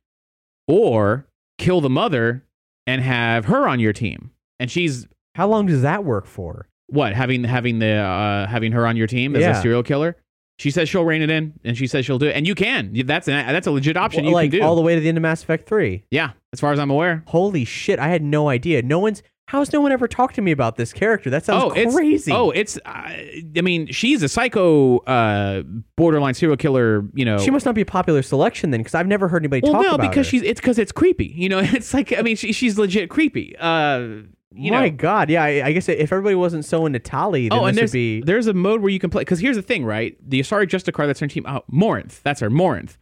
or 0.68 1.26
kill 1.59 1.80
the 1.80 1.90
mother 1.90 2.44
and 2.87 3.00
have 3.02 3.46
her 3.46 3.66
on 3.68 3.80
your 3.80 3.92
team. 3.92 4.30
And 4.61 4.70
she's 4.70 5.07
How 5.35 5.48
long 5.48 5.66
does 5.66 5.83
that 5.83 6.04
work 6.04 6.26
for? 6.26 6.68
what 6.88 7.14
having 7.14 7.42
having 7.44 7.78
the 7.78 7.92
uh, 7.94 8.46
having 8.46 8.70
her 8.72 8.87
on 8.87 8.94
your 8.96 9.07
team 9.07 9.35
as 9.35 9.40
Yeah. 9.40 9.59
a 9.59 9.62
serial 9.62 9.83
killer. 9.83 10.16
She 10.59 10.70
says 10.70 10.88
she'll 10.88 11.04
rein 11.04 11.22
it 11.22 11.30
in, 11.30 11.54
and 11.64 11.76
she 11.76 11.88
says 11.88 12.04
she'll 12.07 12.18
do 12.18 12.26
it, 12.26 12.37
and 12.37 12.46
you 12.46 12.54
can. 12.54 12.92
That's 13.07 13.26
an, 13.26 13.35
that's 13.52 13.66
a 13.66 13.72
legit 13.72 13.96
option 13.96 14.22
Well, 14.22 14.30
you 14.30 14.35
like 14.37 14.50
can 14.52 14.61
do. 14.61 14.66
all 14.66 14.76
the 14.76 14.83
way 14.83 14.94
to 14.94 15.00
the 15.00 15.09
end 15.09 15.18
of 15.18 15.22
Mass 15.22 15.42
Effect 15.42 15.66
3. 15.68 16.04
yeah, 16.12 16.33
as 16.52 16.61
far 16.61 16.72
as 16.72 16.78
I'm 16.78 16.90
aware. 16.90 17.24
Holy 17.26 17.64
shit, 17.64 17.98
I 17.98 18.07
had 18.09 18.22
no 18.22 18.48
idea. 18.48 18.83
No 18.83 19.00
one's 19.00 19.22
how's 19.46 19.72
no 19.72 19.80
one 19.80 19.92
ever 19.92 20.09
talked 20.09 20.35
to 20.37 20.42
me 20.42 20.50
about 20.52 20.76
this 20.76 20.92
character? 20.92 21.30
That 21.30 21.44
sounds 21.44 21.64
oh, 21.64 21.70
it's 21.72 21.94
crazy. 21.94 22.33
Oh, 22.33 22.50
it's. 22.50 22.76
Uh, 22.85 22.90
I 23.56 23.60
mean, 23.62 23.87
she's 23.88 24.23
a 24.23 24.29
psycho, 24.29 24.98
uh, 25.00 25.62
borderline 25.96 26.35
serial 26.35 26.56
killer. 26.56 27.04
You 27.14 27.25
know, 27.25 27.38
she 27.38 27.50
must 27.50 27.66
not 27.66 27.75
be 27.75 27.81
a 27.83 27.87
popular 27.87 28.23
selection 28.23 28.71
then 28.71 28.81
because 28.81 28.94
I've 28.94 29.06
never 29.06 29.29
heard 29.29 29.42
anybody 29.42 29.60
Well, 29.62 29.73
talk 29.75 29.83
no, 29.83 29.94
about 29.94 30.10
because 30.10 30.27
her. 30.27 30.31
she's. 30.31 30.42
It's 30.42 30.60
because 30.60 30.79
it's 30.79 30.92
creepy. 30.92 31.27
You 31.37 31.48
know, 31.48 31.58
it's 31.62 31.92
like 31.94 32.12
I 32.16 32.23
mean, 32.23 32.37
she, 32.37 32.52
she's 32.52 32.79
legit 32.79 33.10
creepy. 33.10 33.54
Uh, 33.58 34.23
you 34.56 34.71
My 34.71 34.88
know. 34.88 34.96
God, 34.96 35.31
yeah. 35.31 35.42
I, 35.42 35.66
I 35.66 35.73
guess 35.73 35.88
if 35.88 36.12
everybody 36.12 36.37
wasn't 36.37 36.64
so 36.64 36.87
into 36.87 37.00
Tali, 37.00 37.48
then 37.48 37.58
Oh, 37.58 37.64
and 37.64 37.77
there's 37.77 37.90
would 37.90 37.94
be. 37.94 38.21
there's 38.23 38.46
a 38.46 38.54
mode 38.54 38.83
where 38.83 38.90
you 38.90 39.00
can 39.00 39.10
play 39.10 39.23
because 39.23 39.40
here's 39.40 39.56
the 39.56 39.62
thing, 39.62 39.85
right? 39.85 40.16
The 40.25 40.38
Asari 40.40 40.69
Justicar 40.69 41.06
that's 41.06 41.19
her 41.21 41.27
team. 41.27 41.44
Oh, 41.48 41.62
Morinth, 41.73 42.23
that's 42.23 42.40
her, 42.40 42.50
Morinth. 42.50 42.96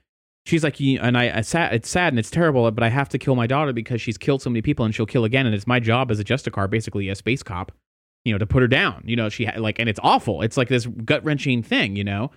She's 0.44 0.64
like, 0.64 0.80
and 0.80 1.16
I, 1.16 1.38
I 1.38 1.40
sad, 1.42 1.72
it's 1.72 1.88
sad 1.88 2.12
and 2.12 2.18
it's 2.18 2.30
terrible, 2.30 2.68
but 2.72 2.82
I 2.82 2.88
have 2.88 3.08
to 3.10 3.18
kill 3.18 3.36
my 3.36 3.46
daughter 3.46 3.72
because 3.72 4.00
she's 4.00 4.18
killed 4.18 4.42
so 4.42 4.50
many 4.50 4.60
people 4.60 4.84
and 4.84 4.94
she'll 4.94 5.06
kill 5.06 5.24
again, 5.24 5.46
and 5.46 5.54
it's 5.54 5.66
my 5.66 5.78
job 5.78 6.10
as 6.10 6.18
a 6.18 6.24
Justicar, 6.24 6.68
basically 6.68 7.08
a 7.08 7.14
space 7.14 7.42
cop, 7.42 7.70
you 8.24 8.32
know, 8.32 8.38
to 8.38 8.46
put 8.46 8.62
her 8.62 8.68
down. 8.68 9.04
You 9.06 9.14
know, 9.14 9.28
she 9.28 9.48
like, 9.56 9.78
and 9.78 9.88
it's 9.88 10.00
awful. 10.02 10.42
It's 10.42 10.56
like 10.56 10.68
this 10.68 10.86
gut 10.86 11.24
wrenching 11.24 11.62
thing, 11.62 11.94
you 11.94 12.04
know. 12.04 12.32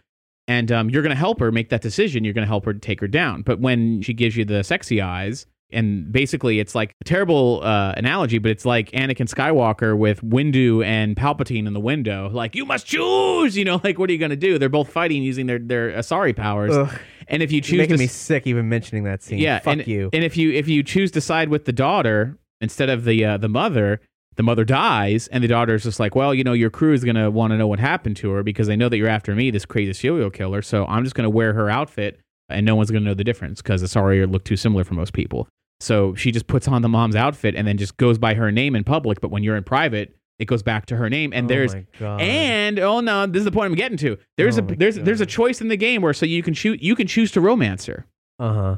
And 0.47 0.71
um, 0.71 0.89
you're 0.91 1.01
to 1.15 1.19
help 1.19 1.39
her 1.39 1.51
make 1.51 1.69
that 1.69 1.81
decision. 1.81 2.23
You're 2.23 2.35
to 2.43 2.47
help 2.47 2.65
her 2.65 2.73
take 2.75 3.01
her 3.01 3.07
down. 3.07 3.41
But 3.41 3.59
when 3.59 4.03
she 4.03 4.13
gives 4.13 4.37
you 4.37 4.45
the 4.45 4.63
sexy 4.63 5.01
eyes, 5.01 5.47
and 5.75 6.11
basically 6.11 6.59
it's 6.59 6.73
like 6.73 6.95
a 7.01 7.03
terrible 7.03 7.61
uh, 7.63 7.93
analogy, 7.97 8.37
but 8.37 8.49
it's 8.49 8.65
like 8.65 8.89
Anakin 8.91 9.27
Skywalker 9.27 9.97
with 9.97 10.21
Windu 10.21 10.83
and 10.83 11.15
Palpatine 11.15 11.67
in 11.67 11.73
the 11.73 11.79
window. 11.79 12.29
Like, 12.29 12.55
you 12.55 12.65
must 12.65 12.87
choose. 12.87 13.57
You 13.57 13.65
know, 13.65 13.81
like 13.83 13.99
what 13.99 14.09
are 14.09 14.13
you 14.13 14.19
going 14.19 14.31
to 14.31 14.35
do? 14.35 14.57
They're 14.57 14.69
both 14.69 14.89
fighting 14.89 15.21
using 15.21 15.45
their 15.45 15.59
their 15.59 15.91
Asari 15.91 16.35
powers. 16.35 16.75
Ugh. 16.75 16.99
And 17.27 17.41
if 17.43 17.51
you 17.51 17.57
You're 17.57 17.63
choose 17.63 17.77
making 17.77 17.95
to 17.97 18.03
me 18.03 18.07
sick 18.07 18.47
even 18.47 18.69
mentioning 18.69 19.03
that 19.03 19.23
scene. 19.23 19.39
yeah, 19.39 19.59
fuck 19.59 19.73
and, 19.73 19.87
you. 19.87 20.09
And 20.13 20.23
if 20.23 20.37
you 20.37 20.51
if 20.51 20.67
you 20.67 20.83
choose 20.83 21.11
to 21.11 21.21
side 21.21 21.49
with 21.49 21.65
the 21.65 21.73
daughter 21.73 22.37
instead 22.61 22.89
of 22.89 23.03
the 23.03 23.25
uh, 23.25 23.37
the 23.37 23.49
mother, 23.49 23.99
the 24.35 24.43
mother 24.43 24.63
dies, 24.63 25.27
and 25.29 25.43
the 25.43 25.47
daughter's 25.47 25.83
just 25.83 25.99
like, 25.99 26.15
well, 26.15 26.33
you 26.33 26.43
know, 26.43 26.53
your 26.53 26.69
crew 26.69 26.93
is 26.93 27.03
gonna 27.03 27.31
want 27.31 27.51
to 27.51 27.57
know 27.57 27.67
what 27.67 27.79
happened 27.79 28.17
to 28.17 28.31
her 28.31 28.43
because 28.43 28.67
they 28.67 28.75
know 28.75 28.89
that 28.89 28.97
you're 28.97 29.07
after 29.07 29.35
me, 29.35 29.49
this 29.49 29.65
crazy 29.65 29.93
serial 29.93 30.29
killer. 30.29 30.61
So 30.61 30.85
I'm 30.85 31.03
just 31.03 31.15
gonna 31.15 31.29
wear 31.29 31.53
her 31.53 31.69
outfit, 31.69 32.19
and 32.49 32.65
no 32.65 32.75
one's 32.75 32.91
gonna 32.91 33.05
know 33.05 33.13
the 33.13 33.23
difference 33.23 33.61
because 33.61 33.81
the 33.81 33.87
Asari 33.87 34.29
look 34.29 34.43
too 34.43 34.57
similar 34.57 34.83
for 34.83 34.93
most 34.93 35.13
people. 35.13 35.47
So 35.79 36.15
she 36.15 36.31
just 36.31 36.47
puts 36.47 36.67
on 36.67 36.81
the 36.81 36.89
mom's 36.89 37.15
outfit 37.15 37.55
and 37.55 37.67
then 37.67 37.77
just 37.77 37.97
goes 37.97 38.17
by 38.17 38.33
her 38.33 38.51
name 38.51 38.75
in 38.75 38.83
public, 38.83 39.21
but 39.21 39.31
when 39.31 39.43
you're 39.43 39.57
in 39.57 39.63
private. 39.63 40.15
It 40.37 40.49
goes 40.49 40.61
back 40.63 40.85
to 40.87 40.97
her 40.97 41.09
name, 41.09 41.31
and 41.31 41.45
Oh 41.45 41.47
there's 41.47 41.73
and 42.19 42.77
oh 42.77 42.99
no, 42.99 43.25
this 43.25 43.39
is 43.39 43.45
the 43.45 43.53
point 43.53 43.67
I'm 43.67 43.75
getting 43.75 43.97
to. 43.99 44.17
There's 44.37 44.57
Oh 44.59 44.63
a 44.63 44.75
there's 44.75 44.95
there's 44.97 45.21
a 45.21 45.25
choice 45.25 45.61
in 45.61 45.69
the 45.69 45.77
game 45.77 46.01
where 46.01 46.11
so 46.13 46.25
you 46.25 46.43
can 46.43 46.53
shoot 46.53 46.81
you 46.83 46.93
can 46.93 47.07
choose 47.07 47.31
to 47.31 47.39
romance 47.39 47.85
her. 47.85 48.05
uh 48.37 48.53
huh. 48.53 48.75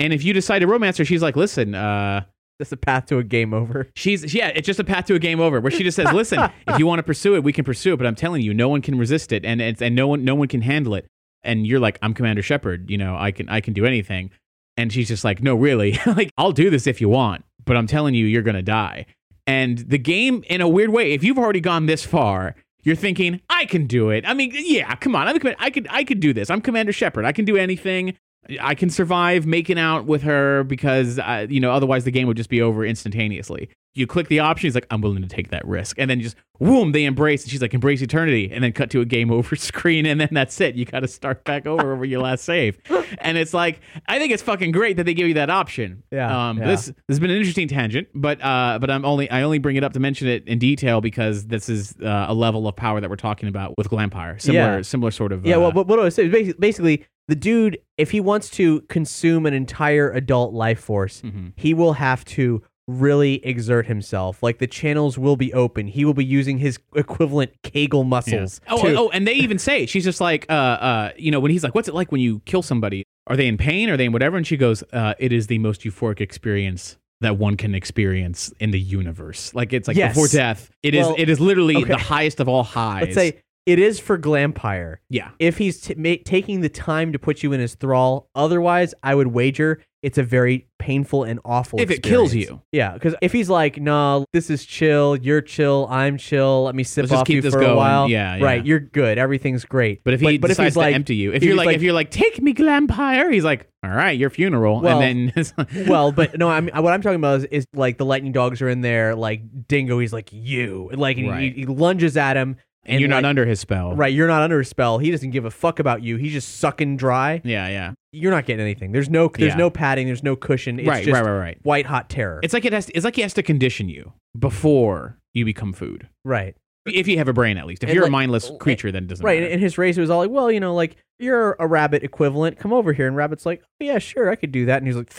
And 0.00 0.14
if 0.14 0.24
you 0.24 0.32
decide 0.32 0.60
to 0.60 0.66
romance 0.66 0.96
her, 0.96 1.04
she's 1.04 1.20
like, 1.20 1.36
listen, 1.36 1.74
uh, 1.74 2.24
That's 2.58 2.72
a 2.72 2.78
path 2.78 3.04
to 3.06 3.18
a 3.18 3.22
game 3.24 3.52
over. 3.52 3.90
she's 3.94 4.34
yeah, 4.34 4.48
it's 4.48 4.64
just 4.64 4.80
a 4.80 4.84
path 4.84 5.04
to 5.08 5.14
a 5.14 5.18
game 5.18 5.38
over. 5.38 5.60
Where 5.60 5.70
she 5.70 5.82
just 5.82 5.96
says, 5.96 6.10
listen, 6.14 6.38
if 6.68 6.78
you 6.78 6.86
want 6.86 6.98
to 7.00 7.02
pursue 7.02 7.34
it, 7.34 7.44
we 7.44 7.52
can 7.52 7.66
pursue 7.66 7.92
it. 7.92 7.98
But 7.98 8.06
I'm 8.06 8.14
telling 8.14 8.40
you, 8.40 8.54
no 8.54 8.70
one 8.70 8.80
can 8.80 8.96
resist 8.96 9.32
it, 9.32 9.44
and 9.44 9.60
it's, 9.60 9.82
and 9.82 9.94
no 9.94 10.08
one 10.08 10.24
no 10.24 10.34
one 10.34 10.48
can 10.48 10.62
handle 10.62 10.94
it. 10.94 11.06
And 11.44 11.66
you're 11.66 11.78
like, 11.80 11.98
I'm 12.00 12.14
Commander 12.14 12.40
Shepard. 12.42 12.88
You 12.88 12.96
know, 12.96 13.14
I 13.18 13.32
can 13.32 13.50
I 13.50 13.60
can 13.60 13.74
do 13.74 13.84
anything. 13.84 14.30
And 14.76 14.92
she's 14.92 15.08
just 15.08 15.24
like, 15.24 15.42
no, 15.42 15.54
really, 15.54 15.98
like 16.06 16.30
I'll 16.36 16.52
do 16.52 16.70
this 16.70 16.86
if 16.86 17.00
you 17.00 17.08
want, 17.08 17.44
but 17.64 17.76
I'm 17.76 17.86
telling 17.86 18.14
you, 18.14 18.26
you're 18.26 18.42
gonna 18.42 18.62
die. 18.62 19.06
And 19.46 19.78
the 19.78 19.98
game, 19.98 20.44
in 20.48 20.60
a 20.60 20.68
weird 20.68 20.90
way, 20.90 21.12
if 21.12 21.22
you've 21.22 21.38
already 21.38 21.60
gone 21.60 21.86
this 21.86 22.04
far, 22.04 22.56
you're 22.82 22.96
thinking, 22.96 23.40
I 23.48 23.64
can 23.64 23.86
do 23.86 24.10
it. 24.10 24.24
I 24.26 24.34
mean, 24.34 24.52
yeah, 24.54 24.94
come 24.96 25.16
on, 25.16 25.28
I'm, 25.28 25.36
I 25.58 25.70
could 25.70 25.86
I 25.90 26.04
could 26.04 26.20
do 26.20 26.32
this. 26.32 26.50
I'm 26.50 26.60
Commander 26.60 26.92
Shepard. 26.92 27.24
I 27.24 27.32
can 27.32 27.44
do 27.44 27.56
anything. 27.56 28.16
I 28.60 28.74
can 28.74 28.90
survive 28.90 29.44
making 29.44 29.78
out 29.78 30.04
with 30.06 30.22
her 30.22 30.62
because 30.62 31.18
uh, 31.18 31.46
you 31.48 31.60
know 31.60 31.72
otherwise 31.72 32.04
the 32.04 32.10
game 32.10 32.28
would 32.28 32.36
just 32.36 32.50
be 32.50 32.62
over 32.62 32.84
instantaneously. 32.84 33.68
You 33.96 34.06
click 34.06 34.28
the 34.28 34.40
option, 34.40 34.66
he's 34.66 34.74
like, 34.74 34.86
I'm 34.90 35.00
willing 35.00 35.22
to 35.22 35.28
take 35.28 35.50
that 35.50 35.66
risk, 35.66 35.98
and 35.98 36.08
then 36.10 36.20
just 36.20 36.36
whoom, 36.58 36.92
they 36.92 37.04
embrace, 37.04 37.42
and 37.44 37.50
she's 37.50 37.60
like, 37.60 37.74
embrace 37.74 38.00
eternity, 38.02 38.50
and 38.52 38.64
then 38.64 38.72
cut 38.72 38.88
to 38.90 39.00
a 39.00 39.04
game 39.04 39.30
over 39.30 39.56
screen, 39.56 40.06
and 40.06 40.20
then 40.20 40.28
that's 40.32 40.60
it. 40.60 40.74
You 40.74 40.84
got 40.84 41.00
to 41.00 41.08
start 41.08 41.44
back 41.44 41.66
over 41.66 41.92
over 41.92 42.04
your 42.04 42.20
last 42.22 42.44
save, 42.44 42.78
and 43.18 43.36
it's 43.38 43.52
like, 43.54 43.80
I 44.06 44.18
think 44.18 44.32
it's 44.32 44.42
fucking 44.42 44.72
great 44.72 44.96
that 44.98 45.04
they 45.04 45.14
give 45.14 45.28
you 45.28 45.34
that 45.34 45.50
option. 45.50 46.02
Yeah, 46.10 46.48
Um, 46.48 46.58
yeah. 46.58 46.66
this 46.66 46.86
this 46.86 46.94
has 47.08 47.20
been 47.20 47.30
an 47.30 47.36
interesting 47.36 47.68
tangent, 47.68 48.08
but 48.14 48.42
uh, 48.44 48.78
but 48.80 48.90
I'm 48.90 49.04
only 49.04 49.30
I 49.30 49.42
only 49.42 49.58
bring 49.58 49.76
it 49.76 49.84
up 49.84 49.92
to 49.94 50.00
mention 50.00 50.28
it 50.28 50.46
in 50.46 50.58
detail 50.58 51.00
because 51.00 51.46
this 51.46 51.68
is 51.68 51.94
uh, 52.02 52.26
a 52.28 52.34
level 52.34 52.66
of 52.68 52.76
power 52.76 53.00
that 53.00 53.10
we're 53.10 53.16
talking 53.16 53.48
about 53.48 53.76
with 53.78 53.88
Glampire, 53.88 54.40
similar 54.40 54.76
Yeah. 54.76 54.82
similar 54.82 55.10
sort 55.10 55.32
of. 55.32 55.44
Yeah, 55.46 55.56
uh, 55.56 55.60
well, 55.60 55.72
but 55.72 55.86
what 55.86 55.96
do 55.96 56.02
I 56.02 56.04
was 56.04 56.14
saying 56.14 56.54
basically, 56.58 57.04
the 57.28 57.34
dude, 57.34 57.78
if 57.98 58.12
he 58.12 58.20
wants 58.20 58.48
to 58.50 58.82
consume 58.82 59.46
an 59.46 59.54
entire 59.54 60.10
adult 60.12 60.52
life 60.54 60.78
force, 60.80 61.22
Mhm. 61.22 61.52
he 61.56 61.74
will 61.74 61.94
have 61.94 62.24
to 62.26 62.62
really 62.88 63.44
exert 63.44 63.86
himself. 63.86 64.42
Like 64.42 64.58
the 64.58 64.66
channels 64.66 65.18
will 65.18 65.36
be 65.36 65.52
open. 65.52 65.88
He 65.88 66.04
will 66.04 66.14
be 66.14 66.24
using 66.24 66.58
his 66.58 66.78
equivalent 66.94 67.50
Kegel 67.62 68.04
muscles. 68.04 68.60
Oh, 68.68 68.82
to- 68.82 68.94
oh, 68.96 69.08
and 69.10 69.26
they 69.26 69.34
even 69.34 69.58
say 69.58 69.86
she's 69.86 70.04
just 70.04 70.20
like, 70.20 70.46
uh, 70.48 70.52
uh, 70.52 71.10
you 71.16 71.30
know, 71.30 71.40
when 71.40 71.50
he's 71.50 71.64
like, 71.64 71.74
"What's 71.74 71.88
it 71.88 71.94
like 71.94 72.12
when 72.12 72.20
you 72.20 72.40
kill 72.44 72.62
somebody? 72.62 73.04
Are 73.26 73.36
they 73.36 73.48
in 73.48 73.56
pain? 73.58 73.90
Are 73.90 73.96
they 73.96 74.04
in 74.06 74.12
whatever?" 74.12 74.36
And 74.36 74.46
she 74.46 74.56
goes, 74.56 74.84
uh, 74.92 75.14
"It 75.18 75.32
is 75.32 75.48
the 75.48 75.58
most 75.58 75.80
euphoric 75.82 76.20
experience 76.20 76.96
that 77.22 77.38
one 77.38 77.56
can 77.56 77.74
experience 77.74 78.52
in 78.60 78.70
the 78.70 78.78
universe. 78.80 79.52
Like 79.54 79.72
it's 79.72 79.88
like 79.88 79.96
Yes. 79.96 80.14
before 80.14 80.28
death. 80.28 80.70
It 80.82 80.94
is. 80.94 81.06
Well, 81.06 81.14
It 81.18 81.28
is 81.28 81.40
literally 81.40 81.76
okay. 81.76 81.84
the 81.88 81.96
highest 81.96 82.40
of 82.40 82.48
all 82.48 82.62
highs. 82.62 83.02
Let's 83.04 83.14
say 83.14 83.38
it 83.64 83.78
is 83.80 83.98
for 83.98 84.16
Glampire. 84.18 84.98
yeah, 85.10 85.30
If 85.40 85.58
he's 85.58 85.80
t- 85.80 85.94
ma- 85.96 86.22
taking 86.24 86.60
the 86.60 86.68
time 86.68 87.12
to 87.12 87.18
put 87.18 87.42
you 87.42 87.52
in 87.52 87.58
his 87.58 87.74
thrall, 87.74 88.28
otherwise, 88.34 88.94
I 89.02 89.14
would 89.16 89.28
wager 89.28 89.82
it's 90.06 90.18
a 90.18 90.22
very 90.22 90.68
painful 90.78 91.24
and 91.24 91.40
awful. 91.44 91.80
If 91.80 91.90
it 91.90 92.00
kills 92.04 92.32
you. 92.32 92.62
yeah. 92.70 92.92
Because 92.92 93.16
if 93.20 93.32
he's 93.32 93.50
like, 93.50 93.80
"No, 93.80 94.24
this 94.32 94.50
is 94.50 94.64
chill. 94.64 95.16
You're 95.16 95.40
chill. 95.40 95.88
I'm 95.90 96.16
chill. 96.16 96.62
Let 96.62 96.76
me 96.76 96.84
sip 96.84 97.10
Let's 97.10 97.12
off 97.12 97.28
you 97.28 97.42
this 97.42 97.52
for 97.52 97.60
a 97.62 97.74
while." 97.74 98.08
Yeah, 98.08 98.36
yeah. 98.36 98.44
right. 98.44 98.64
You're 98.64 98.78
good. 98.78 99.18
Everything's 99.18 99.64
great. 99.64 100.04
but 100.04 100.14
if 100.14 100.20
he 100.20 100.38
but, 100.38 100.46
decides 100.46 100.60
if 100.60 100.64
he's 100.74 100.76
like, 100.76 100.92
to 100.92 100.94
empty 100.94 101.16
you, 101.16 101.30
if 101.30 101.38
if 101.38 101.42
you're 101.42 101.54
he's 101.54 101.66
like, 101.66 101.76
if 101.76 101.82
you're 101.82 101.92
like, 101.92 102.12
take 102.12 102.40
me 102.40 102.54
Glampire, 102.54 103.32
he's 103.32 103.42
like, 103.44 103.68
all 103.82 103.90
right, 103.90 104.16
your 104.16 104.30
funeral, 104.30 104.80
Well- 104.80 105.00
and 105.00 105.32
then 105.34 105.86
well, 105.88 106.12
but 106.12 106.38
no, 106.38 106.48
I'm 106.48 106.68
what 106.68 106.92
I'm 106.92 107.02
talking 107.02 107.16
about 107.18 107.40
is, 107.40 107.44
is 107.46 107.66
like 107.74 107.98
the 107.98 108.04
lightning 108.06 108.30
dogs 108.30 108.62
are 108.62 108.68
in 108.68 108.82
there, 108.82 109.16
like 109.16 109.66
Dingo. 109.66 109.98
He's 109.98 110.12
like 110.12 110.32
you, 110.32 110.88
like 110.94 111.18
and 111.18 111.28
Right. 111.30 111.52
he, 111.54 111.60
he 111.62 111.66
lunges 111.66 112.16
at 112.16 112.36
him, 112.36 112.58
and 112.88 113.00
you're 113.00 113.08
like, 113.08 113.22
not 113.22 113.28
under 113.28 113.44
his 113.46 113.60
spell, 113.60 113.94
right. 113.94 114.12
You're 114.12 114.28
not 114.28 114.42
under 114.42 114.58
his 114.58 114.68
spell. 114.68 114.98
He 114.98 115.10
doesn't 115.10 115.30
give 115.30 115.44
a 115.44 115.50
fuck 115.50 115.78
about 115.78 116.02
you. 116.02 116.16
He's 116.16 116.32
just 116.32 116.58
sucking 116.58 116.96
dry. 116.96 117.40
Yeah, 117.44 117.68
yeah, 117.68 117.92
You're 118.12 118.32
not 118.32 118.46
getting 118.46 118.62
anything. 118.62 118.92
There's 118.92 119.10
no 119.10 119.28
there's 119.28 119.52
Yeah. 119.52 119.56
no 119.58 119.70
padding. 119.70 120.06
There's 120.06 120.22
no 120.22 120.36
cushion. 120.36 120.78
It's 120.78 120.88
right, 120.88 121.04
just 121.04 121.14
right, 121.14 121.24
right, 121.28 121.38
right. 121.38 121.58
white 121.62 121.86
hot 121.86 122.08
terror. 122.08 122.40
It's 122.42 122.54
like 122.54 122.64
it 122.64 122.72
has. 122.72 122.88
It's 122.90 123.04
like 123.04 123.16
he 123.16 123.22
has 123.22 123.34
to 123.34 123.42
condition 123.42 123.88
you 123.88 124.12
before 124.38 125.18
you 125.34 125.44
become 125.44 125.72
food. 125.72 126.08
right. 126.24 126.54
If 126.88 127.08
you 127.08 127.18
have 127.18 127.26
a 127.26 127.32
brain, 127.32 127.58
at 127.58 127.66
least. 127.66 127.82
If 127.82 127.88
And 127.88 127.94
you're 127.96 128.04
like- 128.04 128.10
a 128.10 128.12
mindless 128.12 128.48
creature, 128.60 128.92
then 128.92 129.02
it 129.02 129.06
doesn't 129.08 129.26
Right, 129.26 129.40
matter. 129.40 129.52
and 129.52 129.60
his 129.60 129.76
race 129.76 129.96
was 129.98 130.08
all 130.08 130.18
like, 130.20 130.30
well, 130.30 130.52
you 130.52 130.60
know, 130.60 130.72
like 130.72 130.94
you're 131.18 131.56
a 131.58 131.66
rabbit 131.66 132.04
equivalent. 132.04 132.60
Come 132.60 132.72
over 132.72 132.92
here, 132.92 133.08
and 133.08 133.16
Rabbit's 133.16 133.44
like, 133.44 133.60
oh, 133.64 133.84
yeah, 133.84 133.98
sure, 133.98 134.30
I 134.30 134.36
could 134.36 134.52
do 134.52 134.66
that. 134.66 134.82
And 134.82 134.86
he's 134.86 134.94
like, 134.96 135.12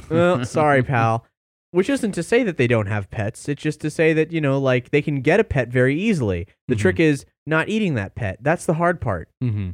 well, 0.10 0.46
sorry, 0.46 0.82
pal. 0.82 1.26
Which 1.70 1.90
isn't 1.90 2.12
to 2.12 2.22
say 2.22 2.42
that 2.44 2.56
they 2.56 2.66
don't 2.66 2.86
have 2.86 3.10
pets. 3.10 3.48
It's 3.48 3.62
just 3.62 3.80
to 3.82 3.90
say 3.90 4.12
that 4.14 4.32
you 4.32 4.40
know, 4.40 4.58
like 4.58 4.90
they 4.90 5.02
can 5.02 5.20
get 5.20 5.38
a 5.40 5.44
pet 5.44 5.68
very 5.68 5.94
easily. 6.00 6.46
The 6.68 6.74
Mhm. 6.74 6.78
trick 6.78 7.00
is 7.00 7.26
not 7.46 7.68
eating 7.68 7.94
that 7.94 8.14
pet. 8.14 8.38
That's 8.40 8.64
the 8.66 8.74
hard 8.74 9.00
part. 9.00 9.28
hmm 9.40 9.70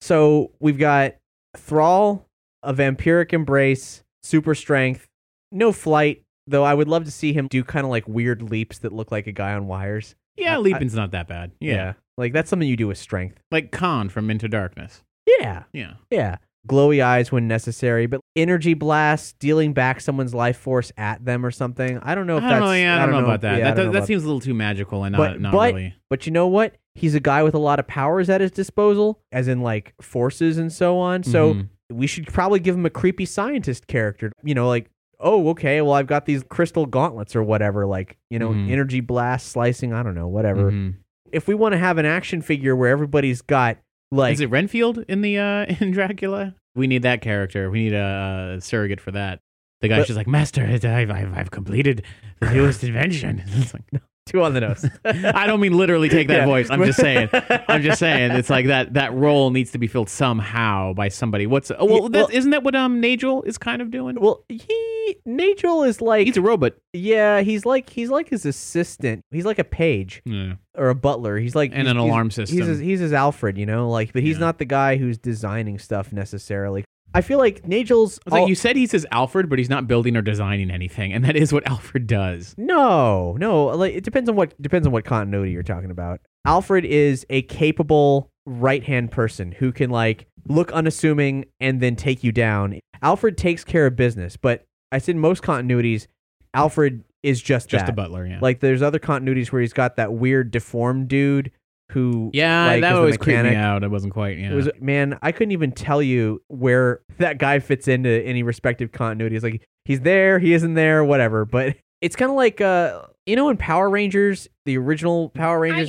So 0.00 0.52
we've 0.60 0.78
got 0.78 1.14
Thrall, 1.56 2.26
a 2.62 2.72
vampiric 2.72 3.32
embrace, 3.32 4.02
super 4.22 4.54
strength, 4.54 5.06
no 5.52 5.72
flight. 5.72 6.22
Though 6.46 6.64
I 6.64 6.74
would 6.74 6.88
love 6.88 7.04
to 7.04 7.10
see 7.12 7.32
him 7.32 7.46
do 7.48 7.62
kind 7.62 7.84
of 7.84 7.90
like 7.90 8.08
weird 8.08 8.42
leaps 8.42 8.78
that 8.78 8.92
look 8.92 9.12
like 9.12 9.26
a 9.28 9.32
guy 9.32 9.52
on 9.52 9.66
wires. 9.68 10.16
Yeah, 10.36 10.54
I- 10.56 10.58
leaping's 10.58 10.94
not 10.94 11.12
that 11.12 11.28
bad. 11.28 11.52
Yeah. 11.60 11.94
like 12.18 12.32
that's 12.34 12.50
something 12.50 12.68
you 12.68 12.76
do 12.76 12.86
with 12.88 12.98
strength. 12.98 13.40
like 13.50 13.70
Khan 13.72 14.08
from 14.10 14.30
Into 14.30 14.46
Darkness. 14.48 15.02
Yeah, 15.38 15.62
Yeah, 15.72 15.94
Yeah. 16.10 16.36
Glowy 16.68 17.02
eyes 17.02 17.32
when 17.32 17.48
necessary, 17.48 18.06
but 18.06 18.20
energy 18.36 18.74
blast, 18.74 19.38
dealing 19.38 19.72
back 19.72 20.00
someone's 20.00 20.34
life 20.34 20.58
force 20.58 20.92
at 20.98 21.24
them 21.24 21.44
or 21.46 21.50
something. 21.50 21.98
I 22.02 22.14
don't 22.14 22.26
know 22.26 22.36
if 22.36 22.44
I 22.44 22.48
that's. 22.48 22.60
don't 22.60 22.68
know. 22.68 22.74
Yeah, 22.74 23.02
I 23.02 23.06
don't, 23.06 23.12
know, 23.12 23.24
about 23.24 23.40
that. 23.40 23.58
yeah, 23.58 23.72
that 23.72 23.82
that, 23.84 23.92
that 23.92 24.06
seems 24.06 24.22
a 24.24 24.26
little 24.26 24.40
too 24.40 24.52
magical 24.54 25.04
and 25.04 25.12
not 25.12 25.18
But- 25.18 25.40
not 25.40 25.52
but- 25.52 25.74
really. 25.74 25.94
But 26.10 26.26
you 26.26 26.32
know 26.32 26.48
what? 26.48 26.76
He's 26.94 27.14
a 27.14 27.20
guy 27.20 27.42
with 27.42 27.54
a 27.54 27.58
lot 27.58 27.78
of 27.78 27.86
powers 27.86 28.28
at 28.28 28.40
his 28.40 28.50
disposal, 28.50 29.20
as 29.32 29.48
in 29.48 29.60
like 29.62 29.94
forces 30.02 30.58
and 30.58 30.70
so 30.72 30.98
on. 30.98 31.22
So 31.22 31.54
Mhm. 31.54 31.68
we 31.92 32.06
should 32.06 32.26
probably 32.26 32.58
give 32.60 32.74
him 32.74 32.84
a 32.84 32.90
creepy 32.90 33.24
scientist 33.24 33.86
character. 33.86 34.30
You 34.42 34.54
know, 34.54 34.68
like, 34.68 34.90
oh, 35.20 35.48
okay, 35.50 35.80
well, 35.82 35.92
I've 35.94 36.06
got 36.08 36.26
these 36.26 36.42
crystal 36.42 36.84
gauntlets 36.86 37.34
or 37.36 37.42
whatever, 37.42 37.86
like, 37.86 38.18
you 38.28 38.38
know, 38.38 38.50
Mhm. 38.50 38.70
energy 38.70 39.00
blast, 39.00 39.48
slicing, 39.48 39.92
I 39.92 40.02
don't 40.02 40.14
know, 40.14 40.28
whatever. 40.28 40.70
Mhm. 40.72 40.94
If 41.32 41.46
we 41.46 41.54
want 41.54 41.72
to 41.72 41.78
have 41.78 41.96
an 41.98 42.06
action 42.06 42.42
figure 42.42 42.74
where 42.74 42.88
everybody's 42.90 43.40
got 43.40 43.78
like 44.10 44.32
is 44.34 44.40
it 44.40 44.50
Renfield 44.50 44.98
in 45.08 45.20
the 45.22 45.38
uh 45.38 45.66
in 45.80 45.92
Dracula? 45.92 46.54
We 46.74 46.86
need 46.86 47.02
that 47.02 47.20
character. 47.20 47.70
We 47.70 47.84
need 47.84 47.94
a, 47.94 48.58
surrogate 48.60 49.00
for 49.00 49.10
that. 49.12 49.40
The 49.80 49.88
guy's 49.88 50.00
But- 50.02 50.06
just 50.08 50.16
like, 50.16 50.28
Master, 50.28 50.64
I've, 50.64 50.84
I've, 51.10 51.36
I've 51.36 51.50
completed 51.50 52.04
the 52.40 52.52
newest 52.52 52.84
invention. 52.84 53.42
It's 53.48 53.74
like, 53.74 54.02
two 54.26 54.42
on 54.42 54.54
the 54.54 54.60
nose. 54.60 54.86
I 55.04 55.46
don't 55.46 55.60
mean 55.60 55.76
literally 55.76 56.08
take 56.08 56.28
that 56.28 56.40
Yeah. 56.40 56.46
voice. 56.46 56.68
I'm 56.70 56.84
just 56.84 57.00
saying. 57.00 57.28
I'm 57.68 57.82
just 57.82 57.98
saying. 57.98 58.32
It's 58.32 58.50
like 58.50 58.66
that 58.66 58.94
that 58.94 59.12
role 59.14 59.50
needs 59.50 59.72
to 59.72 59.78
be 59.78 59.86
filled 59.86 60.08
somehow 60.08 60.92
by 60.92 61.08
somebody. 61.08 61.46
What's 61.46 61.70
oh, 61.70 61.84
well, 61.84 62.02
Yeah, 62.12 62.20
well- 62.20 62.28
isn't 62.32 62.50
that 62.50 62.62
what 62.62 62.74
um 62.74 63.00
Nagel 63.00 63.42
is 63.42 63.58
kind 63.58 63.82
of 63.82 63.90
doing? 63.90 64.16
well, 64.20 64.44
he 64.48 65.16
Nagel 65.26 65.82
is 65.82 66.00
like 66.00 66.26
He's 66.26 66.36
a 66.36 66.42
robot. 66.42 66.74
Yeah, 66.92 67.40
he's 67.40 67.66
like 67.66 67.90
he's 67.90 68.10
like 68.10 68.28
his 68.28 68.46
assistant. 68.46 69.24
He's 69.30 69.44
like 69.44 69.58
a 69.58 69.64
page 69.64 70.22
Yeah. 70.24 70.54
or 70.76 70.88
a 70.90 70.94
butler. 70.94 71.36
He's 71.38 71.54
like 71.54 71.70
And 71.72 71.82
he's- 71.82 71.90
an 71.90 71.96
alarm 71.96 72.28
He's 72.28 72.34
system. 72.36 72.58
his, 72.60 72.78
he's 72.78 73.00
his 73.00 73.12
Alfred, 73.12 73.58
you 73.58 73.66
know, 73.66 73.88
like 73.90 74.12
but 74.12 74.22
he's 74.22 74.38
not 74.38 74.58
the 74.58 74.64
guy 74.64 74.96
who's 74.96 75.18
designing 75.18 75.78
stuff 75.78 76.12
necessarily. 76.12 76.84
I 77.14 77.20
feel 77.22 77.38
like 77.38 77.66
Nagel's 77.66 78.18
It's 78.18 78.32
like 78.32 78.48
you 78.48 78.54
said 78.54 78.76
he's 78.76 78.92
his 78.92 79.06
Alfred, 79.10 79.48
but 79.48 79.58
he's 79.58 79.68
not 79.70 79.88
building 79.88 80.16
or 80.16 80.22
designing 80.22 80.70
anything, 80.70 81.12
and 81.12 81.24
that 81.24 81.36
is 81.36 81.52
what 81.52 81.66
Alfred 81.66 82.06
does. 82.06 82.54
No, 82.56 83.36
no, 83.38 83.66
like 83.66 83.94
it 83.94 84.04
depends 84.04 84.28
on 84.28 84.36
what 84.36 84.60
depends 84.62 84.86
on 84.86 84.92
what 84.92 85.04
continuity 85.04 85.52
you're 85.52 85.62
talking 85.62 85.90
about. 85.90 86.20
Alfred 86.46 86.84
is 86.84 87.26
a 87.28 87.42
capable 87.42 88.30
right-hand 88.46 89.10
person 89.10 89.52
who 89.52 89.72
can 89.72 89.90
like 89.90 90.26
look 90.48 90.72
unassuming 90.72 91.44
and 91.60 91.80
then 91.80 91.96
take 91.96 92.24
you 92.24 92.32
down. 92.32 92.78
Alfred 93.02 93.36
takes 93.36 93.64
care 93.64 93.86
of 93.86 93.96
business, 93.96 94.36
but 94.36 94.64
I 94.92 94.98
said 94.98 95.16
most 95.16 95.42
continuities 95.42 96.06
Alfred 96.54 97.04
is 97.22 97.42
just 97.42 97.68
Just 97.68 97.84
that. 97.84 97.86
the 97.86 97.92
butler, 97.92 98.26
yeah. 98.26 98.38
Like 98.40 98.60
there's 98.60 98.82
other 98.82 98.98
continuities 98.98 99.52
where 99.52 99.60
he's 99.60 99.72
got 99.72 99.96
that 99.96 100.14
weird 100.14 100.50
deformed 100.50 101.08
dude 101.08 101.50
who 101.90 102.30
yeah, 102.32 102.66
like, 102.66 102.80
that 102.82 102.92
is 102.92 102.94
the 102.94 103.00
always 103.00 103.16
creeped 103.16 103.42
me 103.42 103.54
out. 103.54 103.82
It 103.82 103.90
wasn't 103.90 104.12
quite. 104.12 104.38
Yeah. 104.38 104.52
It 104.52 104.54
was 104.54 104.68
man, 104.80 105.18
I 105.22 105.32
couldn't 105.32 105.52
even 105.52 105.72
tell 105.72 106.02
you 106.02 106.42
where 106.48 107.00
that 107.18 107.38
guy 107.38 107.58
fits 107.58 107.88
into 107.88 108.08
any 108.24 108.42
respective 108.42 108.92
continuity. 108.92 109.36
It's 109.36 109.44
like 109.44 109.66
he's 109.84 110.00
there, 110.00 110.38
he 110.38 110.52
isn't 110.52 110.74
there, 110.74 111.04
whatever. 111.04 111.44
But 111.44 111.76
it's 112.00 112.16
kind 112.16 112.30
of 112.30 112.36
like 112.36 112.60
uh, 112.60 113.02
you 113.26 113.36
know, 113.36 113.48
in 113.48 113.56
Power 113.56 113.90
Rangers, 113.90 114.48
the 114.64 114.78
original 114.78 115.28
Power 115.30 115.60
Rangers, 115.60 115.88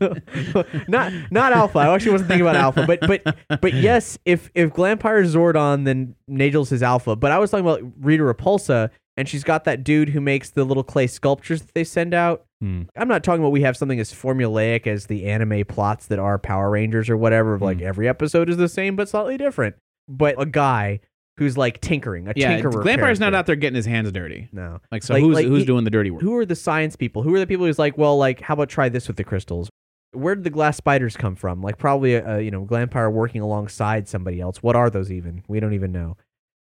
not 0.88 1.12
not 1.30 1.52
Alpha. 1.52 1.78
I 1.78 1.94
actually 1.94 2.12
wasn't 2.12 2.28
thinking 2.28 2.46
about 2.46 2.56
Alpha, 2.56 2.84
but 2.86 3.00
but 3.00 3.60
but 3.60 3.74
yes, 3.74 4.18
if 4.24 4.50
if 4.54 4.72
Glampire 4.72 5.22
is 5.22 5.34
Zordon, 5.34 5.84
then 5.84 6.14
Nagel's 6.28 6.72
is 6.72 6.82
Alpha. 6.82 7.16
But 7.16 7.32
I 7.32 7.38
was 7.38 7.50
talking 7.50 7.66
about 7.66 7.82
Rita 8.00 8.22
Repulsa, 8.22 8.90
and 9.16 9.28
she's 9.28 9.44
got 9.44 9.64
that 9.64 9.84
dude 9.84 10.10
who 10.10 10.20
makes 10.20 10.50
the 10.50 10.64
little 10.64 10.84
clay 10.84 11.06
sculptures 11.06 11.62
that 11.62 11.74
they 11.74 11.84
send 11.84 12.14
out. 12.14 12.44
Hmm. 12.62 12.82
I'm 12.96 13.08
not 13.08 13.24
talking 13.24 13.42
about 13.42 13.50
we 13.50 13.62
have 13.62 13.76
something 13.76 13.98
as 13.98 14.12
formulaic 14.12 14.86
as 14.86 15.06
the 15.06 15.26
anime 15.26 15.64
plots 15.64 16.06
that 16.06 16.20
are 16.20 16.38
Power 16.38 16.70
Rangers 16.70 17.10
or 17.10 17.16
whatever. 17.16 17.54
of 17.54 17.62
Like 17.62 17.78
Hmm. 17.78 17.86
every 17.86 18.08
episode 18.08 18.48
is 18.48 18.56
the 18.56 18.68
same 18.68 18.94
but 18.94 19.08
slightly 19.08 19.36
different. 19.36 19.74
But 20.08 20.40
a 20.40 20.46
guy 20.46 21.00
who's 21.38 21.58
like 21.58 21.80
tinkering, 21.80 22.28
a 22.28 22.34
yeah, 22.36 22.60
tinkerer. 22.60 22.84
Glampire's 22.84 23.18
not 23.18 23.34
out 23.34 23.46
there 23.46 23.56
getting 23.56 23.74
his 23.74 23.86
hands 23.86 24.12
dirty. 24.12 24.48
No. 24.52 24.80
Like, 24.92 25.02
so 25.02 25.14
Like- 25.14 25.22
who's 25.24 25.34
like 25.34 25.46
who's 25.46 25.60
he- 25.62 25.66
doing 25.66 25.82
the 25.82 25.90
dirty 25.90 26.10
work? 26.12 26.22
Who 26.22 26.36
are 26.36 26.46
the 26.46 26.54
science 26.54 26.94
people? 26.94 27.22
Who 27.24 27.34
are 27.34 27.40
the 27.40 27.46
people 27.48 27.66
who's 27.66 27.78
like, 27.80 27.98
well, 27.98 28.16
like, 28.16 28.40
how 28.42 28.54
about 28.54 28.68
try 28.68 28.88
this 28.88 29.08
with 29.08 29.16
the 29.16 29.24
crystals? 29.24 29.68
Where 30.12 30.34
did 30.36 30.44
the 30.44 30.50
glass 30.50 30.76
spiders 30.76 31.16
come 31.16 31.34
from? 31.34 31.62
Like, 31.62 31.78
probably, 31.78 32.14
a, 32.16 32.36
a, 32.36 32.40
you 32.42 32.50
know, 32.50 32.64
Glampire 32.66 33.10
working 33.10 33.40
alongside 33.40 34.08
somebody 34.08 34.40
else. 34.40 34.62
What 34.62 34.76
are 34.76 34.90
those 34.90 35.10
even? 35.10 35.42
We 35.48 35.58
don't 35.58 35.72
even 35.72 35.90
know. 35.90 36.16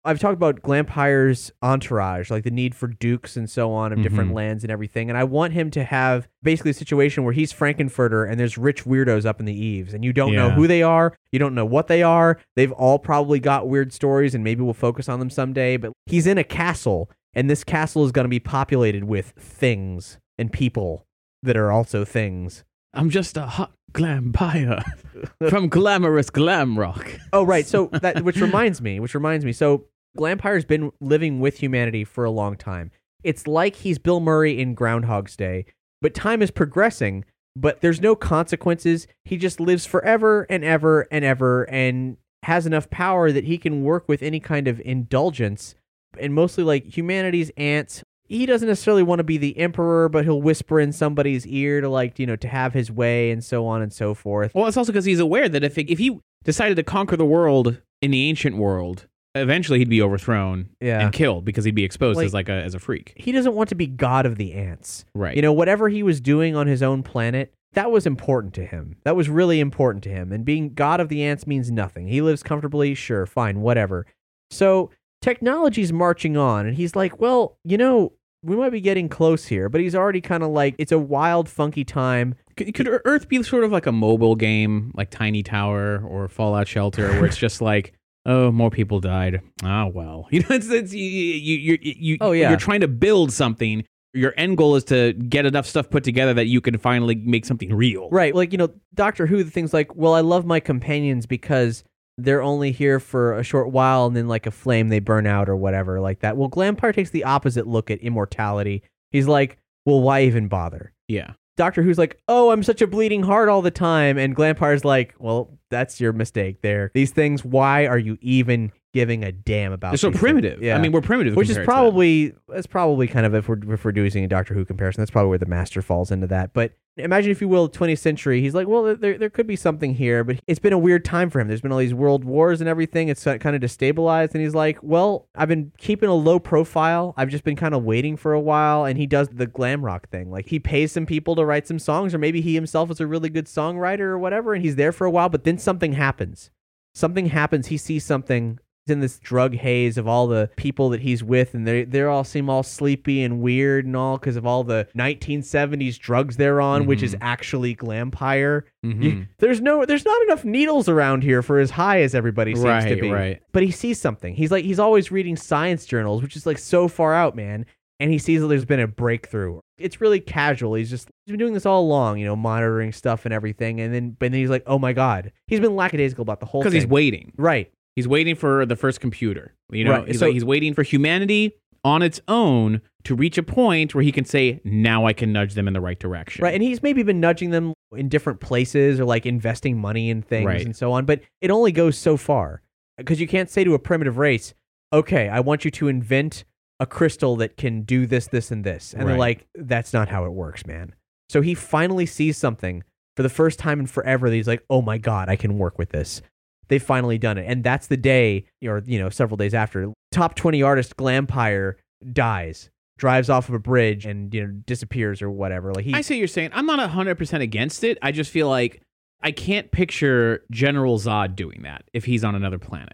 I've 0.06 0.20
talked 0.20 0.36
about 0.36 0.62
Glampire's 0.62 1.52
entourage, 1.62 2.32
like 2.32 2.44
the 2.44 2.52
need 2.52 2.74
for 2.74 2.88
dukes 2.88 3.36
and 3.36 3.50
so 3.50 3.72
on 3.74 3.92
of 3.92 4.02
different 4.02 4.32
Mhm. 4.32 4.36
lands 4.36 4.64
and 4.64 4.72
everything. 4.72 5.10
And 5.10 5.18
I 5.18 5.26
want 5.26 5.54
him 5.54 5.70
to 5.72 5.84
have 5.84 6.28
basically 6.42 6.72
a 6.72 6.76
situation 6.76 7.24
where 7.26 7.34
he's 7.34 7.52
Frank-N-Furter 7.52 8.30
and 8.30 8.40
there's 8.40 8.58
rich 8.58 8.86
weirdos 8.86 9.26
up 9.26 9.40
in 9.42 9.46
the 9.46 9.54
eaves, 9.54 9.94
and 9.94 10.06
you 10.06 10.14
don't 10.14 10.34
know 10.34 10.52
who 10.52 10.68
they 10.68 10.82
are, 10.82 11.14
you 11.32 11.40
don't 11.40 11.54
know 11.54 11.66
what 11.66 11.88
they 11.88 12.02
are. 12.02 12.40
They've 12.56 12.72
all 12.72 12.98
probably 12.98 13.40
got 13.40 13.68
weird 13.68 13.92
stories, 13.92 14.34
and 14.34 14.44
maybe 14.44 14.62
we'll 14.62 14.74
focus 14.74 15.10
on 15.10 15.20
them 15.20 15.30
someday. 15.30 15.76
But 15.76 15.92
he's 16.06 16.28
in 16.28 16.38
a 16.38 16.44
castle, 16.46 17.12
and 17.34 17.50
this 17.50 17.66
castle 17.66 18.06
is 18.06 18.12
going 18.14 18.26
to 18.26 18.30
be 18.30 18.40
populated 18.40 19.04
with 19.04 19.34
things 19.38 20.18
and 20.38 20.52
people 20.52 21.06
that 21.44 21.58
are 21.58 21.72
also 21.72 22.06
things. 22.06 22.64
I'm 22.94 23.10
just 23.10 23.38
a 23.38 23.42
hot 23.46 23.74
glampire 23.92 24.84
from 25.50 25.70
glamorous 25.70 26.30
glam 26.30 26.78
rock. 26.78 27.12
Oh, 27.34 27.44
right. 27.44 27.66
So 27.66 27.90
that 27.94 28.24
which 28.24 28.38
reminds 28.38 28.82
me, 28.82 29.00
which 29.00 29.14
reminds 29.14 29.46
me. 29.46 29.52
So 29.54 29.86
Glampire's 30.18 30.66
been 30.66 30.92
living 31.00 31.40
with 31.40 31.60
humanity 31.60 32.04
for 32.04 32.24
a 32.24 32.32
long 32.32 32.56
time. 32.56 32.92
It's 33.24 33.48
like 33.48 33.76
he's 33.76 34.00
Bill 34.00 34.20
Murray 34.20 34.60
in 34.60 34.74
Groundhog's 34.74 35.36
Day, 35.36 35.66
but 36.02 36.14
time 36.14 36.42
is 36.42 36.52
progressing, 36.52 37.26
but 37.56 37.82
there's 37.82 38.02
no 38.02 38.16
consequences. 38.16 39.08
He 39.26 39.38
just 39.38 39.60
lives 39.60 39.86
forever 39.86 40.46
and 40.50 40.64
ever 40.64 41.08
and 41.12 41.26
ever 41.26 41.64
and 41.70 42.18
has 42.44 42.66
enough 42.66 42.90
power 42.90 43.32
that 43.32 43.44
he 43.44 43.58
can 43.58 43.84
work 43.84 44.08
with 44.08 44.24
any 44.24 44.40
kind 44.40 44.68
of 44.68 44.82
indulgence 44.86 45.76
and 46.18 46.34
mostly 46.34 46.64
like 46.64 46.98
humanity's 46.98 47.52
ants. 47.58 48.04
He 48.30 48.46
doesn't 48.46 48.68
necessarily 48.68 49.04
want 49.04 49.20
to 49.20 49.24
be 49.24 49.38
the 49.38 49.58
emperor, 49.58 50.08
but 50.08 50.24
he'll 50.24 50.42
whisper 50.42 50.80
in 50.80 50.92
somebody's 50.94 51.46
ear 51.48 51.82
to 51.82 51.90
like, 51.90 52.20
you 52.20 52.26
know, 52.26 52.36
to 52.38 52.48
have 52.48 52.74
his 52.74 52.92
way 52.92 53.32
and 53.32 53.44
so 53.44 53.66
on 53.66 53.82
and 53.82 53.92
so 53.92 54.14
forth. 54.14 54.54
Well, 54.56 54.68
it's 54.68 54.78
also 54.78 54.92
because 54.92 55.06
he's 55.06 55.20
aware 55.20 55.50
that 55.50 55.64
if 55.64 55.78
if 55.78 55.98
he 56.00 56.20
decided 56.44 56.76
to 56.76 56.84
conquer 56.84 57.18
the 57.18 57.26
world 57.26 57.82
in 58.02 58.12
the 58.12 58.30
ancient 58.30 58.56
world, 58.56 59.08
eventually 59.36 59.80
he'd 59.80 59.90
be 59.90 60.02
overthrown 60.02 60.70
Yeah. 60.80 61.02
and 61.02 61.12
killed 61.12 61.44
because 61.44 61.66
he'd 61.66 61.76
be 61.76 61.84
exposed 61.84 62.18
Like- 62.18 62.26
as 62.28 62.34
like 62.34 62.50
a 62.50 62.54
as 62.64 62.76
a 62.76 62.80
freak. 62.80 63.14
He 63.18 63.32
doesn't 63.32 63.54
want 63.56 63.70
to 63.70 63.76
be 63.76 63.88
god 63.88 64.26
of 64.26 64.38
the 64.38 64.54
ants. 64.54 65.06
Right. 65.16 65.36
You 65.36 65.42
know, 65.42 65.52
whatever 65.54 65.90
he 65.90 66.04
was 66.04 66.22
doing 66.22 66.56
on 66.56 66.68
his 66.68 66.82
own 66.84 67.04
planet, 67.04 67.52
that 67.74 67.92
was 67.92 68.06
important 68.08 68.54
to 68.56 68.66
him. 68.66 68.96
That 69.06 69.16
was 69.16 69.28
really 69.30 69.60
important 69.60 70.04
to 70.06 70.10
him. 70.10 70.32
And 70.32 70.46
being 70.46 70.74
god 70.74 71.00
of 71.00 71.10
the 71.10 71.24
ants 71.24 71.46
means 71.46 71.70
nothing. 71.72 72.08
He 72.08 72.22
lives 72.22 72.42
comfortably, 72.44 72.94
sure, 72.96 73.26
fine, 73.26 73.62
whatever. 73.62 74.06
So 74.52 74.90
technology's 75.22 75.92
marching 75.94 76.38
on, 76.38 76.66
and 76.66 76.76
he's 76.76 76.96
like, 76.96 77.20
well, 77.20 77.58
you 77.64 77.78
know, 77.78 78.14
we 78.44 78.56
might 78.56 78.72
be 78.72 78.82
getting 78.82 79.10
close 79.10 79.46
here, 79.46 79.70
but 79.70 79.82
he's 79.82 79.96
already 79.96 80.22
kind 80.22 80.44
of 80.44 80.50
like, 80.50 80.76
it's 80.78 80.92
a 80.92 81.00
wild, 81.00 81.50
funky 81.50 81.84
time. 81.84 82.36
Could, 82.56 82.74
could 82.74 82.88
Earth 83.06 83.28
be 83.28 83.42
sort 83.44 83.64
of 83.64 83.72
like 83.72 83.86
a 83.86 83.92
mobile 83.92 84.36
game, 84.36 84.92
like 84.96 85.10
Tiny 85.10 85.44
Tower 85.44 86.04
or 86.06 86.28
Fallout 86.28 86.68
Shelter, 86.68 87.10
where 87.14 87.26
it's 87.26 87.38
just 87.38 87.62
like, 87.62 87.94
oh, 88.26 88.52
more 88.52 88.70
people 88.70 89.00
died. 89.00 89.42
Ah, 89.64 89.88
well, 89.88 90.28
you 90.32 90.40
know, 90.42 90.48
it's, 90.52 90.70
it's 90.70 90.94
you, 90.94 91.04
you, 91.04 91.78
you, 91.82 91.96
you, 91.96 92.18
Oh, 92.22 92.32
yeah. 92.32 92.50
you're 92.50 92.60
trying 92.60 92.82
to 92.82 92.88
build 92.88 93.32
something. 93.34 93.84
Your 94.14 94.34
end 94.38 94.58
goal 94.58 94.76
is 94.76 94.84
to 94.86 95.14
get 95.14 95.46
enough 95.46 95.68
stuff 95.68 95.90
put 95.90 96.04
together 96.04 96.34
that 96.34 96.48
you 96.48 96.62
can 96.62 96.78
finally 96.80 97.16
make 97.16 97.46
something 97.46 97.74
real. 97.74 98.10
Right. 98.10 98.34
Like, 98.34 98.52
you 98.52 98.58
know, 98.58 98.70
Doctor 98.96 99.28
Who, 99.28 99.44
the 99.44 99.52
thing's 99.52 99.74
like, 99.74 99.96
well, 99.96 100.14
I 100.16 100.22
love 100.22 100.46
my 100.46 100.60
companions 100.60 101.26
because 101.28 101.84
they're 102.24 102.42
only 102.42 102.72
here 102.72 103.00
for 103.00 103.38
a 103.38 103.44
short 103.44 103.72
while 103.72 104.06
and 104.08 104.16
then, 104.16 104.28
like 104.28 104.46
a 104.46 104.52
flame, 104.52 104.90
they 104.90 105.00
burn 105.00 105.26
out 105.28 105.50
or 105.50 105.56
whatever, 105.56 106.00
like 106.00 106.20
that. 106.20 106.38
Well, 106.38 106.50
Glampire 106.50 106.94
takes 106.94 107.10
the 107.10 107.24
opposite 107.24 107.68
look 107.68 107.90
at 107.90 108.00
immortality. 108.00 108.84
He's 109.12 109.28
like, 109.28 109.58
well, 109.86 110.02
why 110.02 110.24
even 110.24 110.48
bother? 110.48 110.94
Yeah. 111.08 111.32
Doctor 111.58 111.84
Who's 111.84 111.98
like, 111.98 112.22
oh, 112.30 112.52
I'm 112.52 112.64
such 112.64 112.82
a 112.82 112.88
bleeding 112.88 113.24
heart 113.24 113.50
all 113.50 113.62
the 113.62 113.72
time. 113.72 114.18
And 114.18 114.34
Glampire's 114.36 114.86
like, 114.86 115.14
well, 115.20 115.58
that's 115.70 116.00
your 116.00 116.14
mistake 116.14 116.62
there. 116.62 116.90
These 116.94 117.12
things, 117.12 117.44
why 117.44 117.86
are 117.86 117.98
you 117.98 118.18
even 118.22 118.72
giving 118.94 119.24
a 119.24 119.32
damn 119.32 119.74
about 119.74 119.92
They're 119.92 119.98
so 119.98 120.08
these 120.10 120.14
things? 120.14 120.22
primitive. 120.22 120.64
Yeah. 120.64 120.78
I 120.78 120.82
mean, 120.82 120.94
we're 120.94 121.02
primitive. 121.02 121.36
which 121.36 121.50
is 121.50 121.58
compared 121.58 121.66
to 121.66 121.70
them. 121.70 121.76
probably 121.76 122.34
that's 122.48 122.66
probably 122.68 123.08
kind 123.08 123.26
of 123.26 123.36
if 123.36 123.50
we're 123.50 123.74
if 123.74 123.84
we're 123.84 123.92
doing 123.92 124.24
a 124.24 124.28
Doctor 124.28 124.54
Who 124.54 124.64
comparison, 124.64 125.02
that's 125.02 125.12
probably 125.12 125.30
where 125.30 125.38
the 125.38 125.48
Master 125.48 125.82
falls 125.82 126.12
into 126.12 126.28
that. 126.28 126.54
But 126.54 126.74
imagine 127.00 127.32
if 127.32 127.42
you 127.42 127.48
will, 127.48 127.70
20th 127.70 128.00
century. 128.00 128.42
He's 128.42 128.54
like, 128.54 128.68
well, 128.68 128.96
there 128.96 129.18
there 129.18 129.30
could 129.30 129.48
be 129.48 129.56
something 129.56 129.96
here, 129.96 130.24
but 130.24 130.40
it's 130.48 130.60
been 130.60 130.74
a 130.74 130.78
weird 130.78 131.06
time 131.06 131.30
for 131.30 131.40
him. 131.40 131.48
There's 131.48 131.62
been 131.62 131.72
all 131.72 131.78
these 131.78 131.94
world 131.94 132.24
wars 132.24 132.62
and 132.62 132.70
everything. 132.70 133.10
It's 133.10 133.24
kind 133.24 133.56
of 133.56 133.62
destabilized, 133.62 134.34
and 134.34 134.44
he's 134.44 134.56
like, 134.56 134.78
well, 134.82 135.28
I've 135.36 135.48
been 135.48 135.72
keeping 135.78 136.10
a 136.10 136.14
low 136.14 136.40
profile. 136.40 137.14
I've 137.18 137.30
just 137.30 137.44
been 137.44 137.56
kind 137.56 137.74
of 137.74 137.84
waiting 137.84 138.18
for 138.18 138.34
a 138.34 138.40
while, 138.40 138.86
and 138.86 138.98
he 138.98 139.08
does 139.08 139.30
the 139.30 139.48
glam 139.48 139.84
rock 139.84 140.10
thing. 140.10 140.30
Like 140.30 140.50
he 140.50 140.60
pays 140.60 140.92
some 140.92 141.06
people 141.06 141.36
to 141.36 141.46
write 141.46 141.68
some 141.68 141.80
songs, 141.80 142.14
or 142.14 142.18
maybe 142.18 142.42
he 142.42 142.56
himself 142.56 142.92
is 142.92 143.00
a 143.00 143.08
really 143.08 143.30
good 143.30 143.46
songwriter 143.46 144.02
or 144.02 144.20
whatever, 144.20 144.54
and 144.54 144.64
he's 144.64 144.76
there 144.76 144.92
for 144.92 145.06
a 145.06 145.12
while. 145.12 145.30
But 145.30 145.44
then 145.44 145.58
something 145.58 145.94
happens. 145.94 146.52
Something 146.94 147.28
happens. 147.28 147.68
He 147.68 147.78
sees 147.78 148.04
something 148.04 148.60
in 148.90 149.00
this 149.00 149.20
drug 149.20 149.56
haze 149.56 149.98
of 149.98 150.08
all 150.08 150.28
the 150.28 150.50
people 150.56 150.90
that 150.90 151.02
he's 151.02 151.24
with 151.24 151.54
and 151.54 151.68
they 151.68 151.84
they 151.84 152.02
all 152.04 152.24
seem 152.24 152.50
all 152.50 152.64
sleepy 152.64 153.24
and 153.24 153.42
weird 153.42 153.86
and 153.86 153.96
all 153.96 154.18
because 154.18 154.36
of 154.36 154.46
all 154.46 154.64
the 154.64 154.88
1970s 154.96 155.98
drugs 156.00 156.38
they're 156.38 156.62
on 156.62 156.86
which 156.86 157.04
is 157.04 157.16
actually 157.22 157.76
glampire. 157.76 158.64
Mhm. 158.86 159.04
You- 159.04 159.26
there's 159.40 159.62
no 159.62 159.86
there's 159.86 160.06
not 160.06 160.22
enough 160.24 160.44
needles 160.46 160.88
around 160.90 161.24
here 161.24 161.42
for 161.42 161.60
as 161.60 161.72
high 161.72 162.02
as 162.02 162.16
everybody 162.16 162.56
seems 162.56 162.86
to 162.86 162.96
be. 163.02 163.10
right. 163.12 163.42
but 163.52 163.64
he 163.64 163.72
sees 163.72 164.00
something. 164.00 164.34
He's 164.36 164.52
like 164.52 164.66
he's 164.66 164.80
always 164.80 165.12
reading 165.12 165.36
science 165.36 165.86
journals 165.86 166.22
which 166.22 166.36
is 166.36 166.46
like 166.46 166.58
so 166.58 166.88
far 166.88 167.14
out 167.14 167.36
man 167.36 167.66
and 168.02 168.12
he 168.12 168.18
sees 168.18 168.40
that 168.42 168.48
there's 168.48 168.64
been 168.66 168.80
a 168.80 168.88
breakthrough. 168.88 169.60
It's 169.78 170.00
really 170.00 170.20
casual. 170.22 170.74
He's 170.76 170.90
just 170.90 171.10
he's 171.26 171.34
been 171.34 171.40
doing 171.40 171.54
this 171.54 171.66
all 171.66 171.82
along 171.82 172.20
you 172.20 172.26
know 172.26 172.36
monitoring 172.36 172.92
stuff 172.94 173.26
and 173.26 173.34
everything 173.34 173.80
and 173.82 173.94
then 173.94 174.12
but 174.12 174.32
then 174.32 174.40
he's 174.40 174.50
like 174.50 174.64
oh 174.68 174.80
my 174.80 174.94
god. 174.94 175.32
He's 175.48 175.60
been 175.60 175.76
lackadaisical 175.76 176.22
about 176.22 176.40
the 176.40 176.46
whole 176.46 176.62
because 176.62 176.74
he's 176.74 176.88
waiting. 176.88 177.34
right 177.38 177.72
He's 178.00 178.08
waiting 178.08 178.36
for 178.36 178.66
the 178.66 178.78
first 178.78 179.02
computer. 179.02 179.54
You 179.72 179.84
know, 179.84 179.92
Right, 179.92 180.08
he's, 180.08 180.20
so- 180.20 180.28
like, 180.28 180.34
he's 180.34 180.46
waiting 180.46 180.74
for 180.74 180.84
humanity 180.84 181.56
on 181.84 182.02
its 182.02 182.22
own 182.30 182.80
to 183.04 183.14
reach 183.14 183.38
a 183.38 183.44
point 183.44 183.94
where 183.94 184.04
he 184.04 184.12
can 184.14 184.24
say, 184.24 184.62
"Now 184.64 185.06
I 185.06 185.12
can 185.12 185.34
nudge 185.34 185.54
them 185.54 185.68
in 185.68 185.74
the 185.74 185.82
right 185.82 186.00
direction." 186.00 186.44
Right. 186.44 186.54
And 186.54 186.64
he's 186.64 186.82
maybe 186.82 187.04
been 187.04 187.20
nudging 187.20 187.50
them 187.50 187.74
in 187.96 188.08
different 188.08 188.40
places 188.40 189.00
or 189.02 189.06
like 189.06 189.26
investing 189.26 189.78
money 189.78 190.10
in 190.10 190.22
things 190.22 190.46
Right. 190.46 190.66
and 190.66 190.74
so 190.76 190.94
on, 190.94 191.06
but 191.06 191.22
it 191.42 191.52
only 191.52 191.72
goes 191.74 191.98
so 191.98 192.16
far. 192.16 192.62
Because 192.98 193.20
you 193.20 193.28
can't 193.28 193.50
say 193.50 193.64
to 193.66 193.74
a 193.74 193.80
primitive 193.80 194.18
race, 194.18 194.54
okay, 194.94 195.28
I 195.30 195.40
want 195.42 195.66
you 195.66 195.72
to 195.72 195.88
invent 195.90 196.46
a 196.80 196.86
crystal 196.86 197.36
that 197.38 197.58
can 197.58 197.82
do 197.82 198.06
this, 198.06 198.28
this, 198.28 198.52
and 198.52 198.64
this. 198.64 198.94
And 198.94 199.08
they're 199.08 199.18
like, 199.18 199.48
that's 199.56 199.92
not 199.94 200.08
how 200.10 200.24
it 200.26 200.32
works, 200.32 200.66
man. 200.66 200.96
So 201.30 201.42
he 201.42 201.54
finally 201.54 202.06
sees 202.06 202.38
something 202.38 202.84
for 203.16 203.24
the 203.24 203.30
first 203.30 203.60
time 203.60 203.80
in 203.82 203.86
forever 203.88 204.30
that 204.30 204.36
he's 204.36 204.48
like, 204.48 204.64
oh 204.70 204.82
my 204.82 204.98
God, 204.98 205.30
I 205.30 205.36
can 205.36 205.58
work 205.58 205.78
with 205.78 205.90
this. 205.90 206.22
They've 206.70 206.82
finally 206.82 207.18
done 207.18 207.38
it. 207.38 207.46
And 207.48 207.64
that's 207.64 207.88
the 207.88 207.98
day, 207.98 208.46
or, 208.64 208.82
you 208.86 209.00
know, 209.00 209.10
several 209.10 209.38
days 209.38 209.54
after, 209.54 209.92
top 210.12 210.36
20 210.36 210.64
artist 210.64 210.96
Glampire 210.96 211.76
dies, 212.14 212.70
drives 212.98 213.30
off 213.30 213.50
of 213.50 213.56
a 213.56 213.60
bridge 213.60 214.06
and, 214.06 214.34
you 214.34 214.46
know, 214.46 214.54
disappears 214.66 215.22
or 215.22 215.30
whatever. 215.30 215.74
Like 215.74 215.86
he, 215.86 215.94
I 215.94 216.02
see 216.02 216.16
what 216.16 216.20
you're 216.20 216.28
saying. 216.28 216.52
I'm 216.54 216.66
not 216.66 216.80
100% 216.90 217.42
against 217.42 217.84
it. 217.84 217.98
I 218.02 218.12
just 218.12 218.32
feel 218.32 218.48
like 218.48 218.82
I 219.22 219.32
can't 219.32 219.72
picture 219.72 220.46
General 220.52 220.98
Zod 220.98 221.36
doing 221.36 221.64
that 221.64 221.84
if 221.94 222.06
he's 222.06 222.24
on 222.24 222.36
another 222.36 222.60
planet. 222.60 222.94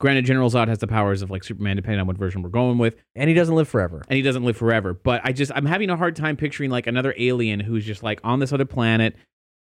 Granted, 0.00 0.24
General 0.24 0.50
Zod 0.50 0.66
has 0.66 0.78
the 0.78 0.88
powers 0.88 1.22
of 1.22 1.30
like 1.30 1.44
Superman, 1.44 1.76
depending 1.76 2.00
on 2.00 2.08
what 2.08 2.18
version 2.18 2.42
we're 2.42 2.48
going 2.48 2.76
with, 2.76 2.96
and 3.14 3.28
he 3.28 3.34
doesn't 3.34 3.54
live 3.54 3.68
forever. 3.68 4.02
and 4.08 4.16
he 4.16 4.22
doesn't 4.22 4.42
live 4.42 4.56
forever. 4.56 4.94
But 4.94 5.20
I 5.22 5.30
just, 5.30 5.52
I'm 5.54 5.64
having 5.66 5.90
a 5.90 5.96
hard 5.96 6.16
time 6.16 6.36
picturing 6.36 6.70
like 6.70 6.88
another 6.88 7.14
alien 7.16 7.60
who's 7.60 7.84
just 7.84 8.02
like 8.02 8.20
on 8.24 8.40
this 8.40 8.52
other 8.52 8.64
planet, 8.64 9.14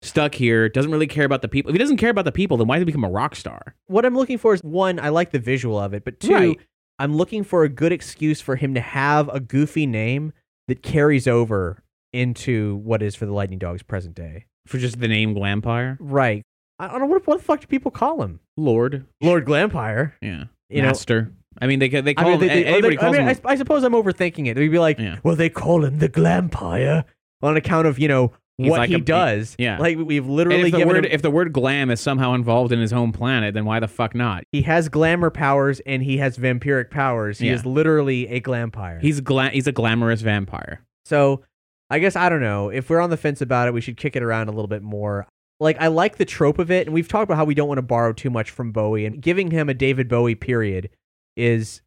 stuck 0.02 0.34
here, 0.34 0.68
doesn't 0.68 0.90
really 0.92 1.06
care 1.06 1.24
about 1.24 1.42
the 1.42 1.48
people. 1.48 1.70
If 1.70 1.74
he 1.74 1.78
doesn't 1.78 1.96
care 1.96 2.10
about 2.10 2.24
the 2.24 2.32
people, 2.32 2.56
then 2.56 2.66
why 2.66 2.76
did 2.78 2.82
he 2.82 2.92
become 2.92 3.04
a 3.04 3.10
rock 3.10 3.34
star? 3.34 3.74
What 3.86 4.04
I'm 4.04 4.14
looking 4.16 4.38
for 4.38 4.54
is 4.54 4.60
one, 4.62 4.98
I 5.00 5.08
like 5.08 5.30
the 5.32 5.38
visual 5.38 5.78
of 5.78 5.92
it, 5.94 6.04
but 6.04 6.20
two, 6.20 6.32
Right. 6.34 6.58
I'm 6.98 7.14
looking 7.16 7.44
for 7.44 7.64
a 7.64 7.68
good 7.68 7.92
excuse 7.92 8.40
for 8.40 8.56
him 8.56 8.74
to 8.74 8.80
have 8.80 9.28
a 9.28 9.40
goofy 9.40 9.86
name 9.86 10.32
that 10.68 10.82
carries 10.82 11.26
over 11.28 11.82
into 12.12 12.76
what 12.76 13.02
is 13.02 13.14
for 13.14 13.26
the 13.26 13.32
Lightning 13.32 13.58
Dogs 13.58 13.82
present 13.82 14.14
day. 14.14 14.46
For 14.66 14.78
just 14.78 14.98
the 15.00 15.08
name 15.08 15.34
Glampire? 15.34 15.96
Right. 16.00 16.42
I 16.78 16.88
don't 16.88 17.00
know 17.00 17.06
what 17.06 17.26
what 17.26 17.38
the 17.38 17.44
fuck 17.44 17.60
do 17.60 17.66
people 17.66 17.90
call 17.90 18.22
him? 18.22 18.40
Lord. 18.56 19.06
Lord 19.20 19.44
Glampire. 19.46 20.12
Yeah. 20.22 20.44
You 20.68 20.82
know- 20.82 20.88
Master. 20.88 21.32
I 21.60 21.66
mean, 21.66 21.80
they 21.80 21.88
they 21.88 22.12
I 22.12 22.14
call 22.14 22.30
mean, 22.32 22.40
they, 22.40 22.48
him, 22.48 22.54
they- 22.54 22.64
anybody 22.66 22.94
they- 22.96 23.00
calls 23.00 23.14
I, 23.16 23.18
mean, 23.18 23.28
him. 23.28 23.36
I, 23.44 23.50
I 23.52 23.56
suppose 23.56 23.82
I'm 23.82 23.92
overthinking 23.94 24.46
it. 24.46 24.54
They'd 24.54 24.68
be 24.68 24.78
like, 24.78 24.98
Yeah. 24.98 25.18
well, 25.24 25.34
they 25.34 25.48
call 25.48 25.84
him 25.84 25.98
the 25.98 26.08
Glampire 26.08 27.04
on 27.42 27.56
account 27.56 27.86
of 27.88 27.98
you 27.98 28.06
know 28.08 28.32
He's 28.58 28.70
what 28.70 28.80
like 28.80 28.88
he 28.88 28.96
a- 28.96 29.00
does. 29.00 29.54
yeah. 29.58 29.78
like 29.78 29.96
we've 29.98 30.24
And 30.24 30.32
literally 30.34 30.58
if 30.66 30.72
the 30.72 30.78
given 30.78 30.88
word 30.94 31.06
him, 31.06 31.12
if 31.12 31.22
the 31.22 31.30
word 31.30 31.52
glam 31.52 31.90
is 31.90 32.00
somehow 32.00 32.34
involved 32.34 32.72
in 32.72 32.80
his 32.80 32.90
home 32.90 33.12
planet, 33.12 33.54
then 33.54 33.64
why 33.64 33.78
the 33.80 33.86
fuck 33.88 34.14
not? 34.16 34.42
he 34.52 34.62
has 34.62 34.88
glamour 34.88 35.30
powers 35.30 35.80
and 35.86 36.02
he 36.02 36.18
has 36.18 36.36
vampiric 36.36 36.90
powers. 36.90 37.38
He 37.38 37.46
Yeah. 37.46 37.54
is 37.54 37.64
literally 37.64 38.26
a 38.28 38.40
glampire. 38.40 39.00
He's 39.00 39.20
gla- 39.20 39.50
he's 39.50 39.66
a 39.68 39.72
glamorous 39.72 40.20
vampire. 40.22 40.82
So 41.04 41.42
I 41.88 42.00
guess 42.00 42.16
I 42.16 42.28
don't 42.28 42.40
know. 42.40 42.68
If 42.68 42.90
we're 42.90 43.00
on 43.00 43.10
the 43.10 43.16
fence 43.16 43.40
about 43.40 43.68
it, 43.68 43.74
we 43.74 43.80
should 43.80 43.96
kick 43.96 44.16
it 44.16 44.22
around 44.22 44.48
a 44.48 44.50
little 44.52 44.66
bit 44.68 44.82
more. 44.82 45.26
Like 45.60 45.80
I 45.80 45.86
like 45.86 46.16
the 46.18 46.24
trope 46.24 46.58
of 46.58 46.70
it, 46.70 46.86
and 46.86 46.94
we've 46.94 47.08
talked 47.08 47.24
about 47.24 47.36
how 47.36 47.44
we 47.44 47.54
don't 47.54 47.68
want 47.68 47.78
to 47.78 47.82
borrow 47.82 48.12
too 48.12 48.30
much 48.30 48.50
from 48.50 48.72
Bowie, 48.72 49.06
and 49.06 49.20
giving 49.22 49.50
him 49.50 49.68
a 49.68 49.74
David 49.74 50.08
Bowie 50.08 50.34
period 50.34 50.90
is 51.36 51.80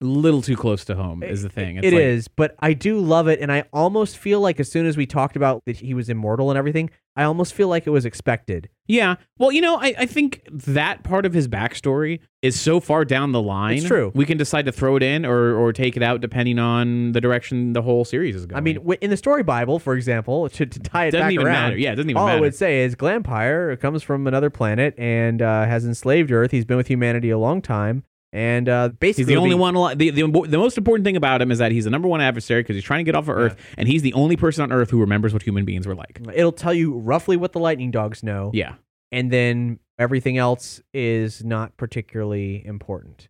little 0.00 0.42
too 0.42 0.56
close 0.56 0.84
to 0.84 0.94
home 0.94 1.22
is 1.22 1.42
the 1.42 1.48
thing. 1.48 1.76
It's 1.76 1.86
It 1.86 1.92
like- 1.94 2.02
is, 2.02 2.28
but 2.28 2.54
I 2.60 2.74
do 2.74 2.98
love 2.98 3.28
it, 3.28 3.40
and 3.40 3.50
I 3.50 3.64
almost 3.72 4.18
feel 4.18 4.40
like 4.40 4.60
as 4.60 4.70
soon 4.70 4.84
as 4.86 4.96
we 4.96 5.06
talked 5.06 5.36
about 5.36 5.62
that 5.66 5.76
he 5.78 5.94
was 5.94 6.08
immortal 6.08 6.50
and 6.50 6.58
everything, 6.58 6.90
I 7.18 7.24
almost 7.24 7.54
feel 7.54 7.68
like 7.68 7.86
it 7.86 7.90
was 7.90 8.04
expected. 8.04 8.68
Yeah. 8.86 9.14
Well, 9.38 9.50
you 9.50 9.62
know, 9.62 9.76
I, 9.76 9.94
I 10.00 10.06
think 10.06 10.42
that 10.52 11.02
part 11.02 11.24
of 11.24 11.32
his 11.32 11.48
backstory 11.48 12.20
is 12.42 12.60
so 12.60 12.78
far 12.78 13.06
down 13.06 13.32
the 13.32 13.40
line. 13.40 13.78
It's 13.78 13.86
true. 13.86 14.12
We 14.14 14.26
can 14.26 14.36
decide 14.36 14.66
to 14.66 14.72
throw 14.72 14.96
it 14.96 15.02
in 15.02 15.24
or, 15.24 15.54
or 15.54 15.72
take 15.72 15.96
it 15.96 16.02
out 16.02 16.20
depending 16.20 16.58
on 16.58 17.12
the 17.12 17.20
direction 17.22 17.72
the 17.72 17.80
whole 17.80 18.04
series 18.04 18.36
is 18.36 18.44
going. 18.44 18.58
I 18.58 18.60
mean, 18.60 18.78
in 19.00 19.08
the 19.08 19.16
story 19.16 19.42
Bible, 19.42 19.78
for 19.78 19.94
example, 19.94 20.50
to, 20.50 20.66
to 20.66 20.78
tie 20.78 21.06
it 21.06 21.12
doesn't 21.12 21.24
back 21.26 21.32
even 21.32 21.46
around, 21.46 21.62
matter. 21.70 21.78
Yeah, 21.78 21.92
it 21.92 21.96
doesn't 21.96 22.10
even 22.10 22.14
matter. 22.16 22.20
all 22.20 22.26
matter. 22.26 22.36
I 22.36 22.40
would 22.42 22.54
say 22.54 22.84
is 22.84 22.94
Glampire 22.94 23.80
comes 23.80 24.02
from 24.02 24.26
another 24.26 24.50
planet 24.50 24.94
and 24.98 25.40
uh, 25.40 25.64
has 25.64 25.86
enslaved 25.86 26.30
Earth. 26.30 26.50
He's 26.50 26.66
been 26.66 26.76
with 26.76 26.88
humanity 26.88 27.30
a 27.30 27.38
long 27.38 27.62
time, 27.62 28.04
and 28.36 28.68
uh, 28.68 28.88
basically 28.90 29.22
He's 29.22 29.28
the 29.28 29.36
only 29.36 29.50
the- 29.50 29.56
one. 29.56 29.74
Alive. 29.74 29.96
The, 29.98 30.10
the 30.10 30.22
the 30.26 30.58
most 30.58 30.76
important 30.78 31.04
thing 31.04 31.16
about 31.16 31.40
him 31.42 31.50
is 31.50 31.58
that 31.58 31.72
he's 31.72 31.84
the 31.84 31.90
number 31.90 32.06
one 32.06 32.20
adversary 32.20 32.62
because 32.62 32.76
he's 32.76 32.84
trying 32.84 33.04
to 33.04 33.08
get 33.08 33.16
off 33.16 33.24
of 33.28 33.36
Earth, 33.36 33.56
and 33.78 33.88
he's 33.88 34.02
the 34.02 34.12
only 34.12 34.36
person 34.36 34.62
on 34.62 34.72
Earth 34.72 34.90
who 34.90 35.00
remembers 35.00 35.32
what 35.32 35.42
human 35.42 35.64
beings 35.64 35.86
were 35.86 35.94
like. 35.94 36.20
It'll 36.34 36.52
tell 36.52 36.74
you 36.74 36.94
roughly 36.98 37.36
what 37.36 37.52
the 37.52 37.58
lightning 37.60 37.90
dogs 37.90 38.22
know, 38.22 38.50
Yeah. 38.54 38.74
and 39.10 39.30
then 39.32 39.78
everything 39.98 40.36
else 40.38 40.82
is 40.92 41.42
not 41.44 41.76
particularly 41.78 42.64
important. 42.66 43.28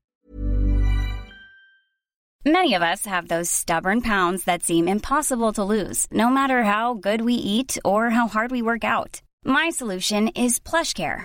Many 2.45 2.75
of 2.75 2.83
us 2.83 3.07
have 3.07 3.27
those 3.29 3.51
stubborn 3.51 4.03
pounds 4.03 4.45
that 4.45 4.63
seem 4.63 4.87
impossible 4.89 5.53
to 5.55 5.65
lose, 5.65 6.07
no 6.13 6.31
matter 6.31 6.63
how 6.63 6.95
good 6.95 7.23
we 7.23 7.35
eat 7.35 7.77
or 7.85 8.11
how 8.11 8.29
hard 8.29 8.51
we 8.53 8.63
work 8.63 8.85
out. 8.85 9.21
My 9.45 9.71
solution 9.71 10.29
is 10.29 10.61
PlushCare. 10.61 11.25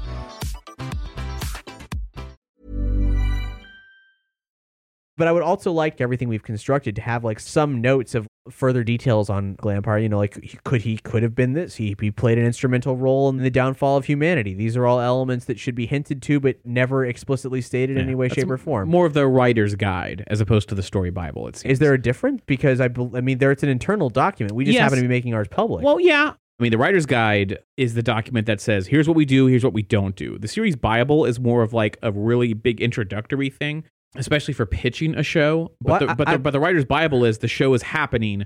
But 5.17 5.27
I 5.27 5.31
would 5.33 5.43
also 5.43 5.71
like 5.71 5.99
everything 6.01 6.29
we've 6.29 6.41
constructed 6.41 6.95
to 6.95 7.01
have 7.01 7.23
like 7.23 7.39
some 7.39 7.81
notes 7.81 8.15
of 8.15 8.25
further 8.49 8.83
details 8.83 9.29
on 9.29 9.55
Glampire. 9.57 10.01
You 10.01 10.09
know, 10.09 10.17
like 10.17 10.41
he- 10.41 10.57
could 10.63 10.81
he 10.81 10.97
could 10.97 11.21
have 11.21 11.35
been 11.35 11.53
this? 11.53 11.75
He, 11.75 11.95
he 11.99 12.09
played 12.11 12.37
an 12.37 12.45
instrumental 12.45 12.95
role 12.95 13.29
in 13.29 13.37
the 13.37 13.51
downfall 13.51 13.97
of 13.97 14.05
humanity. 14.05 14.53
These 14.53 14.75
are 14.77 14.85
all 14.87 14.99
elements 14.99 15.45
that 15.45 15.59
should 15.59 15.75
be 15.75 15.85
hinted 15.85 16.21
to, 16.23 16.39
but 16.39 16.57
never 16.65 17.05
explicitly 17.05 17.61
stated 17.61 17.97
in 17.97 18.03
any 18.03 18.15
way, 18.15 18.29
shape, 18.29 18.49
or 18.49 18.57
form. 18.57 18.89
More 18.89 19.05
of 19.05 19.13
the 19.13 19.27
writer's 19.27 19.75
guide 19.75 20.23
as 20.27 20.39
opposed 20.41 20.69
to 20.69 20.75
the 20.75 20.83
story 20.83 21.11
Bible. 21.11 21.47
It 21.49 21.57
seems. 21.57 21.73
Is 21.73 21.79
there 21.79 21.93
a 21.93 22.01
difference? 22.01 22.41
Because 22.45 22.79
I, 22.81 22.87
bel- 22.87 23.11
I 23.15 23.21
mean, 23.21 23.37
there 23.37 23.51
it's 23.51 23.63
an 23.63 23.69
internal 23.69 24.09
document. 24.09 24.55
We 24.55 24.63
just 24.65 24.75
Yes. 24.75 24.83
happen 24.83 24.97
to 24.97 25.01
be 25.03 25.07
making 25.09 25.33
ours 25.33 25.47
public. 25.49 25.83
Well, 25.83 25.99
yeah. 25.99 26.31
I 26.59 26.63
mean, 26.63 26.71
the 26.71 26.77
writer's 26.77 27.05
guide 27.05 27.57
is 27.75 27.95
the 27.95 28.03
document 28.03 28.45
that 28.47 28.61
says, 28.61 28.87
here's 28.87 29.07
what 29.07 29.17
we 29.17 29.25
do, 29.25 29.47
here's 29.47 29.63
what 29.63 29.73
we 29.73 29.81
don't 29.81 30.15
do. 30.15 30.37
The 30.37 30.47
series 30.47 30.75
Bible 30.75 31.25
is 31.25 31.39
more 31.39 31.63
of 31.63 31.73
like 31.73 31.97
a 32.01 32.11
really 32.11 32.53
big 32.53 32.79
introductory 32.79 33.49
thing, 33.49 33.83
especially 34.15 34.53
for 34.53 34.65
pitching 34.65 35.15
a 35.15 35.23
show. 35.23 35.71
But, 35.81 35.89
Well, 35.89 35.99
the, 36.09 36.15
but, 36.15 36.27
I- 36.27 36.31
the, 36.33 36.39
but 36.39 36.51
the 36.51 36.59
writer's 36.59 36.85
Bible 36.85 37.23
is 37.25 37.37
the 37.39 37.47
show 37.47 37.73
is 37.73 37.81
happening. 37.83 38.45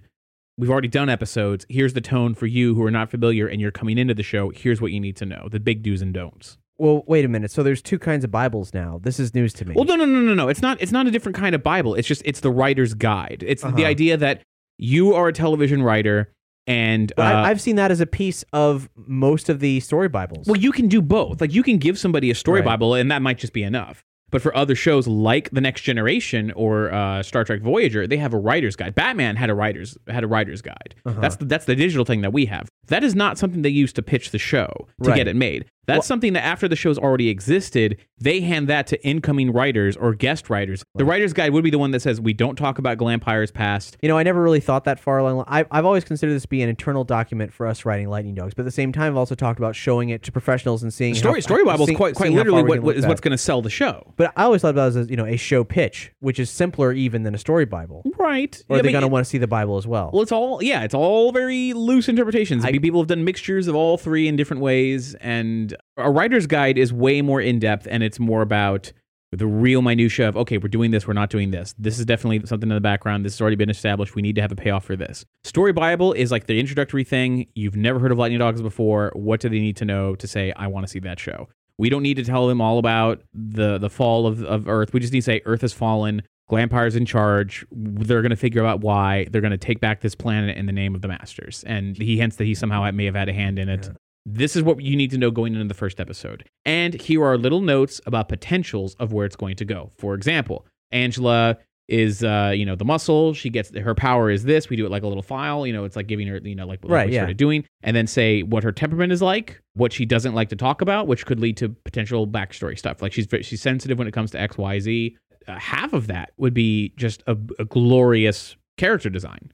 We've 0.57 0.69
already 0.69 0.87
done 0.87 1.09
episodes. 1.09 1.65
Here's 1.69 1.93
the 1.93 2.01
tone 2.01 2.33
for 2.33 2.45
you 2.45 2.75
who 2.75 2.83
are 2.85 2.91
not 2.91 3.09
familiar 3.11 3.47
and 3.47 3.59
you're 3.59 3.71
coming 3.71 3.97
into 3.97 4.13
the 4.13 4.23
show. 4.23 4.51
Here's 4.51 4.79
what 4.79 4.91
you 4.91 4.99
need 4.99 5.17
to 5.17 5.25
know 5.25 5.47
the 5.51 5.59
big 5.59 5.83
do's 5.83 6.01
and 6.01 6.13
don'ts. 6.13 6.57
well, 6.77 7.03
wait 7.07 7.25
a 7.25 7.27
minute. 7.27 7.51
So 7.51 7.61
there's 7.63 7.81
two 7.81 7.99
kinds 7.99 8.23
of 8.23 8.31
Bibles 8.31 8.73
now. 8.73 8.99
This 9.03 9.19
is 9.19 9.33
news 9.35 9.51
to 9.53 9.65
me. 9.65 9.73
Well, 9.75 9.83
no, 9.85 9.95
no, 9.95 10.05
no, 10.05 10.19
no, 10.21 10.33
no. 10.33 10.47
It's 10.47 10.61
not. 10.61 10.81
It's 10.81 10.91
not 10.93 11.07
a 11.07 11.11
different 11.11 11.35
kind 11.37 11.55
of 11.55 11.61
Bible. 11.63 11.93
It's 11.95 12.07
just 12.07 12.21
it's 12.25 12.39
the 12.39 12.51
writer's 12.51 12.93
guide. 12.93 13.43
It's 13.45 13.61
the 13.63 13.67
Uh-huh. 13.69 13.83
idea 13.85 14.15
that 14.17 14.43
you 14.77 15.13
are 15.13 15.27
a 15.27 15.33
television 15.33 15.81
writer, 15.83 16.31
and 16.67 17.11
uh, 17.17 17.21
I, 17.21 17.49
I've 17.49 17.59
seen 17.61 17.75
that 17.77 17.91
as 17.91 17.99
a 18.01 18.05
piece 18.05 18.43
of 18.53 18.89
most 18.95 19.49
of 19.49 19.59
the 19.59 19.79
story 19.81 20.07
Bibles. 20.09 20.47
well, 20.47 20.59
you 20.59 20.71
can 20.71 20.87
do 20.87 21.01
both. 21.01 21.41
Like 21.41 21.53
you 21.53 21.63
can 21.63 21.77
give 21.79 21.99
somebody 21.99 22.31
a 22.31 22.35
story 22.35 22.61
Right. 22.61 22.65
Bible, 22.67 22.93
and 22.93 23.11
that 23.11 23.21
might 23.21 23.37
just 23.37 23.51
be 23.53 23.63
enough. 23.63 24.03
But 24.35 24.41
for 24.41 24.53
other 24.53 24.75
shows 24.75 25.07
like 25.07 25.49
The 25.51 25.61
Next 25.61 25.79
Generation 25.83 26.51
or 26.57 26.93
uh, 26.93 27.23
Star 27.23 27.45
Trek 27.45 27.61
Voyager, 27.61 28.05
they 28.05 28.17
have 28.17 28.33
a 28.33 28.37
writer's 28.37 28.75
guide. 28.75 28.93
Batman 28.93 29.37
had 29.37 29.49
a 29.49 29.53
writer's 29.53 29.97
had 30.09 30.25
a 30.25 30.27
writer's 30.27 30.61
guide. 30.61 30.93
Uh-huh. 31.05 31.21
That's 31.21 31.37
the, 31.37 31.45
that's 31.45 31.63
the 31.63 31.73
digital 31.77 32.03
thing 32.03 32.19
that 32.19 32.33
we 32.33 32.45
have. 32.47 32.67
That 32.87 33.01
is 33.05 33.15
not 33.15 33.37
something 33.37 33.61
they 33.61 33.69
use 33.69 33.93
to 33.93 34.01
pitch 34.01 34.31
the 34.31 34.37
show 34.37 34.67
to 35.03 35.09
Right. 35.11 35.15
get 35.15 35.29
it 35.29 35.37
made. 35.37 35.63
That's 35.87 35.97
Well- 35.97 36.01
something 36.03 36.33
that 36.33 36.43
after 36.43 36.67
the 36.67 36.75
show's 36.75 36.97
already 36.97 37.29
existed, 37.29 37.97
they 38.19 38.41
hand 38.41 38.67
that 38.69 38.87
to 38.87 39.05
incoming 39.05 39.51
writers 39.51 39.95
or 39.97 40.13
guest 40.13 40.49
writers. 40.49 40.83
The 40.95 41.05
writer's 41.05 41.33
guide 41.33 41.51
would 41.51 41.63
be 41.63 41.69
the 41.69 41.77
one 41.77 41.91
that 41.91 42.01
says 42.01 42.19
we 42.21 42.33
don't 42.33 42.55
talk 42.55 42.79
about 42.79 42.97
Glampire's 42.97 43.51
past. 43.51 43.97
You 44.01 44.07
know, 44.09 44.17
I 44.17 44.23
never 44.23 44.41
really 44.41 44.59
thought 44.61 44.85
that 44.85 44.99
far 44.99 45.17
along. 45.19 45.43
I've, 45.47 45.67
I've 45.71 45.85
always 45.85 46.03
considered 46.05 46.33
this 46.33 46.43
to 46.43 46.47
be 46.47 46.61
an 46.61 46.69
internal 46.69 47.03
document 47.03 47.53
for 47.53 47.67
us 47.67 47.85
writing 47.85 48.09
Lightning 48.09 48.33
Dogs, 48.35 48.53
but 48.53 48.61
at 48.61 48.65
the 48.65 48.71
same 48.71 48.91
time, 48.91 49.11
I've 49.13 49.17
also 49.17 49.35
talked 49.35 49.59
about 49.59 49.75
showing 49.75 50.09
it 50.09 50.23
to 50.23 50.31
professionals 50.31 50.81
and 50.81 50.93
seeing 50.93 51.13
Story 51.13 51.35
how, 51.35 51.39
Story 51.41 51.65
Bible 51.65 51.89
is 51.89 51.95
quite 51.95 52.15
quite 52.15 52.31
literally 52.31 52.63
what, 52.63 52.79
what 52.81 52.95
is 52.95 53.05
what's 53.05 53.21
going 53.21 53.31
to 53.31 53.37
sell 53.37 53.61
the 53.61 53.69
show. 53.69 54.13
But 54.15 54.31
I 54.37 54.43
always 54.45 54.61
thought 54.61 54.69
about 54.69 54.95
it 54.95 54.97
as 54.99 55.09
you 55.09 55.17
know 55.17 55.25
a 55.25 55.35
show 55.37 55.63
pitch, 55.63 56.11
which 56.19 56.39
is 56.39 56.49
simpler 56.49 56.93
even 56.93 57.23
than 57.23 57.35
a 57.35 57.37
story 57.37 57.65
Bible. 57.65 58.03
Right. 58.17 58.55
Or 58.69 58.77
Yeah, 58.77 58.79
are 58.79 58.83
they 58.83 58.91
going 58.91 59.01
to 59.01 59.07
want 59.07 59.25
to 59.25 59.29
see 59.29 59.37
the 59.37 59.47
Bible 59.47 59.77
as 59.77 59.85
well? 59.85 60.09
Well, 60.13 60.21
it's 60.21 60.31
all 60.31 60.63
yeah, 60.63 60.83
it's 60.83 60.93
all 60.95 61.31
very 61.31 61.73
loose 61.73 62.07
interpretations. 62.07 62.63
I- 62.63 62.71
People 62.85 62.99
have 63.01 63.07
done 63.07 63.23
mixtures 63.23 63.67
of 63.67 63.75
all 63.75 63.97
three 63.97 64.27
in 64.27 64.35
different 64.35 64.61
ways, 64.61 65.15
and 65.15 65.74
a 65.97 66.11
writer's 66.11 66.47
guide 66.47 66.77
is 66.77 66.91
way 66.93 67.21
more 67.21 67.41
in 67.41 67.59
depth, 67.59 67.87
and 67.89 68.03
it's 68.03 68.19
more 68.19 68.41
about 68.41 68.91
the 69.31 69.47
real 69.47 69.81
minutia 69.81 70.29
of 70.29 70.37
okay, 70.37 70.57
we're 70.57 70.67
doing 70.67 70.91
this, 70.91 71.07
we're 71.07 71.13
not 71.13 71.29
doing 71.29 71.51
this. 71.51 71.75
This 71.77 71.99
is 71.99 72.05
definitely 72.05 72.45
something 72.45 72.69
in 72.69 72.75
the 72.75 72.81
background. 72.81 73.25
This 73.25 73.33
has 73.33 73.41
already 73.41 73.55
been 73.55 73.69
established. 73.69 74.15
We 74.15 74.21
need 74.21 74.35
to 74.35 74.41
have 74.41 74.51
a 74.51 74.55
payoff 74.55 74.85
for 74.85 74.95
this. 74.95 75.25
Story 75.43 75.73
Bible 75.73 76.13
is 76.13 76.31
like 76.31 76.47
the 76.47 76.59
introductory 76.59 77.03
thing. 77.03 77.47
You've 77.55 77.75
never 77.75 77.99
heard 77.99 78.11
of 78.11 78.17
Lightning 78.17 78.39
Dogs 78.39 78.61
before. 78.61 79.11
What 79.15 79.41
do 79.41 79.49
they 79.49 79.59
need 79.59 79.77
to 79.77 79.85
know 79.85 80.15
to 80.15 80.27
say 80.27 80.53
I 80.55 80.67
want 80.67 80.85
to 80.85 80.91
see 80.91 80.99
that 80.99 81.19
show? 81.19 81.49
We 81.77 81.89
don't 81.89 82.03
need 82.03 82.15
to 82.15 82.23
tell 82.23 82.47
them 82.47 82.61
all 82.61 82.77
about 82.77 83.21
the 83.33 83.77
the 83.77 83.89
fall 83.89 84.27
of, 84.27 84.43
of 84.43 84.67
Earth. 84.67 84.93
We 84.93 84.99
just 84.99 85.11
need 85.11 85.19
to 85.19 85.25
say 85.25 85.41
Earth 85.45 85.61
has 85.61 85.73
fallen. 85.73 86.21
Glampire's 86.47 86.95
in 86.95 87.05
charge. 87.05 87.65
They're 87.71 88.21
going 88.21 88.29
to 88.29 88.35
figure 88.35 88.63
out 88.63 88.81
why. 88.81 89.25
They're 89.31 89.41
going 89.41 89.51
to 89.51 89.57
take 89.57 89.79
back 89.79 90.01
this 90.01 90.13
planet 90.13 90.55
in 90.55 90.67
the 90.67 90.71
name 90.71 90.93
of 90.93 91.01
the 91.01 91.07
Masters. 91.07 91.63
And 91.65 91.97
he 91.97 92.17
hints 92.17 92.35
that 92.35 92.45
he 92.45 92.53
somehow 92.53 92.89
may 92.91 93.05
have 93.05 93.15
had 93.15 93.29
a 93.29 93.33
hand 93.33 93.57
in 93.57 93.67
it. 93.67 93.89
This 94.25 94.55
is 94.55 94.63
what 94.63 94.81
you 94.81 94.95
need 94.95 95.11
to 95.11 95.17
know 95.17 95.29
going 95.31 95.53
into 95.53 95.67
the 95.67 95.73
first 95.75 95.99
episode. 95.99 96.45
And 96.65 96.93
here 96.99 97.23
are 97.23 97.37
little 97.37 97.61
notes 97.61 98.01
about 98.05 98.27
potentials 98.29 98.95
of 98.95 99.13
where 99.13 99.25
it's 99.25 99.35
going 99.35 99.55
to 99.57 99.65
go. 99.65 99.91
For 99.97 100.15
example, 100.15 100.65
Angela 100.91 101.57
is 101.87 102.23
uh 102.23 102.51
you 102.55 102.65
know 102.65 102.75
the 102.75 102.83
muscle 102.83 103.31
she 103.35 103.47
gets 103.47 103.69
her 103.77 103.93
power 103.93 104.31
is 104.31 104.43
this 104.43 104.71
we 104.71 104.75
do 104.75 104.87
it 104.87 104.89
like 104.91 105.03
a 105.03 105.07
little 105.07 105.21
file 105.21 105.67
you 105.67 105.71
know 105.73 105.83
it's 105.83 105.95
like 105.95 106.07
giving 106.07 106.25
her 106.25 106.39
you 106.43 106.55
know 106.55 106.65
like 106.65 106.81
what 106.83 106.91
Right, 106.91 107.07
we 107.07 107.13
yeah. 107.13 107.19
started 107.19 107.37
doing 107.37 107.63
and 107.83 107.95
then 107.95 108.07
say 108.07 108.41
what 108.41 108.63
her 108.63 108.71
temperament 108.71 109.11
is 109.13 109.21
like 109.21 109.61
what 109.75 109.93
she 109.93 110.03
doesn't 110.03 110.33
like 110.33 110.49
to 110.49 110.55
talk 110.55 110.81
about 110.81 111.05
which 111.05 111.27
could 111.27 111.39
lead 111.39 111.57
to 111.57 111.69
potential 111.69 112.25
backstory 112.27 112.75
stuff 112.75 113.03
like 113.03 113.13
she's 113.13 113.27
she's 113.41 113.61
sensitive 113.61 113.99
when 113.99 114.07
it 114.07 114.13
comes 114.15 114.31
to 114.31 114.39
x 114.41 114.57
y 114.57 114.79
z 114.79 115.15
uh, 115.47 115.59
half 115.59 115.93
of 115.93 116.07
that 116.07 116.31
would 116.37 116.55
be 116.55 116.91
just 116.97 117.21
a, 117.27 117.37
a 117.59 117.65
glorious 117.65 118.55
character 118.77 119.11
design 119.11 119.51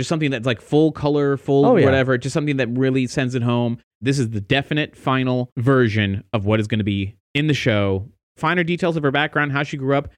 just 0.00 0.08
something 0.08 0.30
that's 0.30 0.46
like 0.46 0.60
full 0.60 0.90
color 0.92 1.36
full 1.36 1.64
Oh, 1.66 1.76
yeah. 1.76 1.84
whatever 1.84 2.18
just 2.18 2.34
something 2.34 2.56
that 2.56 2.68
really 2.70 3.06
sends 3.06 3.34
it 3.34 3.42
home 3.42 3.78
this 4.00 4.18
is 4.18 4.30
the 4.30 4.40
definite 4.40 4.96
final 4.96 5.50
version 5.56 6.24
of 6.32 6.44
what 6.46 6.58
is 6.60 6.66
going 6.66 6.78
to 6.78 6.84
be 6.84 7.16
in 7.34 7.46
the 7.46 7.54
show 7.54 8.08
finer 8.36 8.64
details 8.64 8.96
of 8.96 9.02
her 9.02 9.10
background 9.10 9.52
how 9.52 9.62
she 9.62 9.76
grew 9.76 9.94
up 9.96 10.08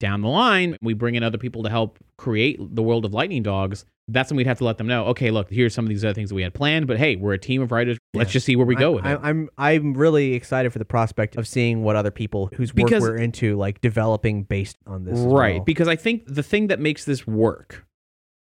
down 0.00 0.22
the 0.22 0.28
line, 0.28 0.78
we 0.80 0.94
bring 0.94 1.14
in 1.14 1.22
other 1.22 1.36
people 1.36 1.62
to 1.62 1.68
help 1.68 1.98
create 2.16 2.58
the 2.74 2.82
world 2.82 3.04
of 3.04 3.12
Lightning 3.12 3.42
Dogs. 3.42 3.84
That's 4.08 4.30
when 4.30 4.38
we'd 4.38 4.46
have 4.46 4.56
to 4.58 4.64
let 4.64 4.78
them 4.78 4.86
know, 4.86 5.04
okay, 5.08 5.30
look, 5.30 5.50
here's 5.50 5.74
some 5.74 5.84
of 5.84 5.90
these 5.90 6.02
other 6.02 6.14
things 6.14 6.30
that 6.30 6.34
we 6.34 6.42
had 6.42 6.54
planned, 6.54 6.86
but 6.86 6.96
hey, 6.96 7.16
we're 7.16 7.34
a 7.34 7.38
team 7.38 7.60
of 7.60 7.70
writers. 7.70 7.98
Let's 8.14 8.32
just 8.32 8.46
see 8.46 8.56
where 8.56 8.64
we 8.64 8.74
go 8.76 8.92
with 8.92 9.04
I, 9.04 9.12
it. 9.12 9.20
I, 9.22 9.28
I'm 9.28 9.50
I'm 9.58 9.92
really 9.94 10.32
excited 10.32 10.72
for 10.72 10.78
the 10.78 10.86
prospect 10.86 11.36
of 11.36 11.46
seeing 11.46 11.82
what 11.82 11.96
other 11.96 12.10
people 12.10 12.48
whose 12.54 12.70
work 12.74 12.86
Because- 12.86 13.02
we're 13.02 13.16
into 13.18 13.56
like 13.56 13.82
developing 13.82 14.44
based 14.44 14.78
on 14.86 15.04
this. 15.04 15.18
right. 15.18 15.56
well. 15.56 15.64
Because 15.64 15.86
I 15.86 15.96
think 15.96 16.22
the 16.26 16.42
thing 16.42 16.68
that 16.68 16.80
makes 16.80 17.04
this 17.04 17.26
work 17.26 17.84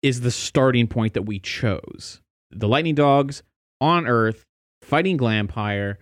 is 0.02 0.20
the 0.20 0.30
starting 0.30 0.86
point 0.86 1.14
that 1.14 1.22
we 1.22 1.38
chose. 1.38 2.20
The 2.50 2.68
Lightning 2.68 2.94
Dogs 2.94 3.42
on 3.80 4.06
Earth 4.06 4.44
fighting 4.82 5.18
Glampire, 5.18 5.96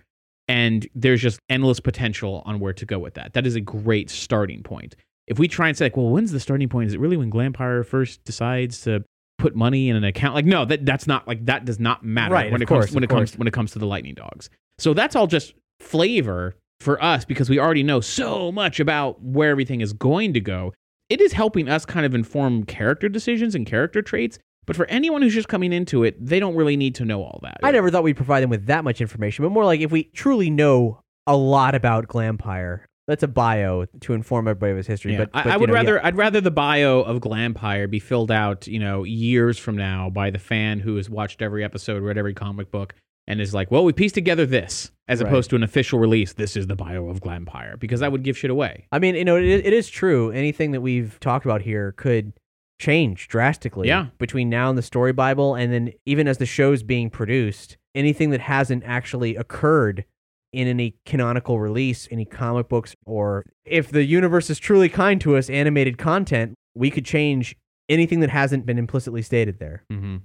and 0.47 0.87
there's 0.93 1.21
just 1.21 1.39
endless 1.49 1.79
potential 1.79 2.43
on 2.45 2.59
where 2.59 2.73
to 2.73 2.85
go 2.85 2.99
with 2.99 3.15
that. 3.15 3.33
That 3.33 3.47
is 3.47 3.55
a 3.55 3.61
great 3.61 4.09
starting 4.09 4.61
point. 4.63 4.95
If 5.27 5.39
we 5.39 5.47
try 5.47 5.67
and 5.69 5.77
say, 5.77 5.85
like, 5.85 5.97
well, 5.97 6.09
when's 6.09 6.31
the 6.31 6.39
starting 6.39 6.69
point? 6.69 6.87
Is 6.87 6.93
it 6.93 6.99
really 6.99 7.17
when 7.17 7.31
Glampire 7.31 7.83
first 7.85 8.23
decides 8.25 8.81
to 8.81 9.03
put 9.39 9.55
money 9.55 9.89
in 9.89 9.95
an 9.95 10.03
account? 10.03 10.35
Like, 10.35 10.45
no, 10.45 10.65
that 10.65 10.85
that's 10.85 11.07
not 11.07 11.27
like 11.27 11.45
that 11.47 11.65
does 11.65 11.79
not 11.79 12.03
matter 12.05 12.33
Right, 12.33 12.51
when 12.51 12.61
of 12.61 12.61
it 12.61 12.67
comes 12.67 12.85
course, 12.85 12.91
when 12.91 13.03
of 13.03 13.09
it 13.09 13.13
comes 13.13 13.31
course. 13.31 13.39
when 13.39 13.47
it 13.47 13.53
comes 13.53 13.71
to 13.71 13.79
the 13.79 13.87
Lightning 13.87 14.13
Dogs. 14.13 14.49
So 14.77 14.93
that's 14.93 15.15
all 15.15 15.25
just 15.25 15.55
flavor 15.79 16.55
for 16.79 17.01
us 17.03 17.25
because 17.25 17.49
we 17.49 17.57
already 17.59 17.81
know 17.83 18.01
so 18.01 18.51
much 18.51 18.79
about 18.79 19.21
where 19.23 19.49
everything 19.49 19.81
is 19.81 19.93
going 19.93 20.33
to 20.33 20.39
go. 20.39 20.73
It 21.09 21.21
is 21.21 21.33
helping 21.33 21.69
us 21.69 21.85
kind 21.85 22.05
of 22.05 22.15
inform 22.15 22.63
character 22.63 23.09
decisions 23.09 23.55
and 23.55 23.65
character 23.65 24.01
traits. 24.01 24.39
But 24.65 24.75
for 24.75 24.87
anyone 24.87 25.21
who's 25.21 25.33
just 25.33 25.47
coming 25.47 25.71
into 25.71 26.03
it, 26.03 26.23
they 26.23 26.39
don't 26.39 26.55
really 26.55 26.75
need 26.75 26.95
to 26.95 27.05
know 27.05 27.21
all 27.21 27.39
that. 27.43 27.57
I 27.61 27.69
never 27.69 27.91
thought 27.91 28.01
we'd 28.03 28.15
provide 28.15 28.41
them 28.41 28.49
with 28.49 28.65
that 28.65 28.83
much 28.83 28.99
information, 28.99 29.45
but 29.45 29.51
more 29.51 29.63
like 29.63 29.79
if 29.81 29.91
we 29.91 30.05
truly 30.05 30.49
know 30.49 31.01
a 31.27 31.35
lot 31.35 31.75
about 31.75 32.07
Glampire, 32.07 32.81
that's 33.07 33.21
a 33.21 33.27
bio 33.27 33.85
to 34.01 34.13
inform 34.13 34.47
everybody 34.47 34.71
of 34.71 34.77
his 34.77 34.87
history. 34.87 35.13
Yeah. 35.13 35.19
But, 35.19 35.29
I, 35.33 35.43
but, 35.43 35.53
I 35.53 35.57
would 35.57 35.69
know, 35.69 35.75
yeah. 35.75 35.81
rather 35.81 36.05
I'd 36.05 36.17
rather 36.17 36.41
the 36.41 36.51
bio 36.51 37.01
of 37.01 37.21
Glampire 37.21 37.87
be 37.87 37.99
filled 37.99 38.31
out, 38.31 38.65
you 38.65 38.79
know, 38.79 39.03
years 39.03 39.59
from 39.59 39.77
now 39.77 40.09
by 40.09 40.31
the 40.31 40.39
fan 40.39 40.79
who 40.79 40.95
has 40.95 41.09
watched 41.09 41.43
every 41.43 41.63
episode, 41.63 42.01
read 42.01 42.17
every 42.17 42.33
comic 42.33 42.71
book, 42.71 42.95
and 43.27 43.41
is 43.41 43.53
like, 43.53 43.71
well, 43.71 43.83
we 43.83 43.91
pieced 43.93 44.15
together 44.15 44.45
this, 44.45 44.91
as 45.07 45.21
Right. 45.21 45.27
opposed 45.27 45.49
to 45.49 45.55
an 45.55 45.63
official 45.63 45.99
release. 45.99 46.33
This 46.33 46.55
is 46.55 46.67
the 46.67 46.75
bio 46.75 47.07
of 47.09 47.21
Glampire 47.21 47.79
because 47.79 47.99
that 48.01 48.11
would 48.11 48.23
give 48.23 48.37
shit 48.37 48.51
away. 48.51 48.87
I 48.91 48.99
mean, 48.99 49.15
you 49.15 49.25
know, 49.25 49.35
it, 49.37 49.43
it 49.65 49.73
is 49.73 49.89
true. 49.89 50.31
Anything 50.31 50.71
that 50.71 50.81
we've 50.81 51.19
talked 51.19 51.45
about 51.45 51.61
here 51.63 51.91
could 51.93 52.33
change 52.79 53.27
drastically. 53.27 53.87
Yeah. 53.87 54.07
Between 54.17 54.49
now 54.49 54.69
and 54.69 54.77
the 54.77 54.81
story 54.83 55.13
Bible, 55.13 55.55
and 55.55 55.71
then 55.71 55.91
even 56.05 56.27
as 56.27 56.37
the 56.37 56.45
show's 56.45 56.83
being 56.83 57.09
produced, 57.09 57.77
anything 57.95 58.29
that 58.31 58.41
hasn't 58.41 58.83
actually 58.85 59.35
occurred 59.35 60.05
in 60.51 60.67
any 60.67 60.95
canonical 61.05 61.59
release, 61.59 62.07
any 62.11 62.25
comic 62.25 62.69
books, 62.69 62.95
or 63.05 63.43
if 63.65 63.89
the 63.89 64.03
universe 64.05 64.49
is 64.49 64.59
truly 64.59 64.87
kind 64.89 65.19
to 65.21 65.35
us, 65.35 65.49
animated 65.49 65.97
content, 65.97 66.53
we 66.75 66.91
could 66.91 67.05
change 67.05 67.55
anything 67.89 68.19
that 68.19 68.29
hasn't 68.29 68.65
been 68.65 68.77
implicitly 68.77 69.21
stated 69.21 69.59
there. 69.59 69.83
Mm-hmm. 69.91 70.17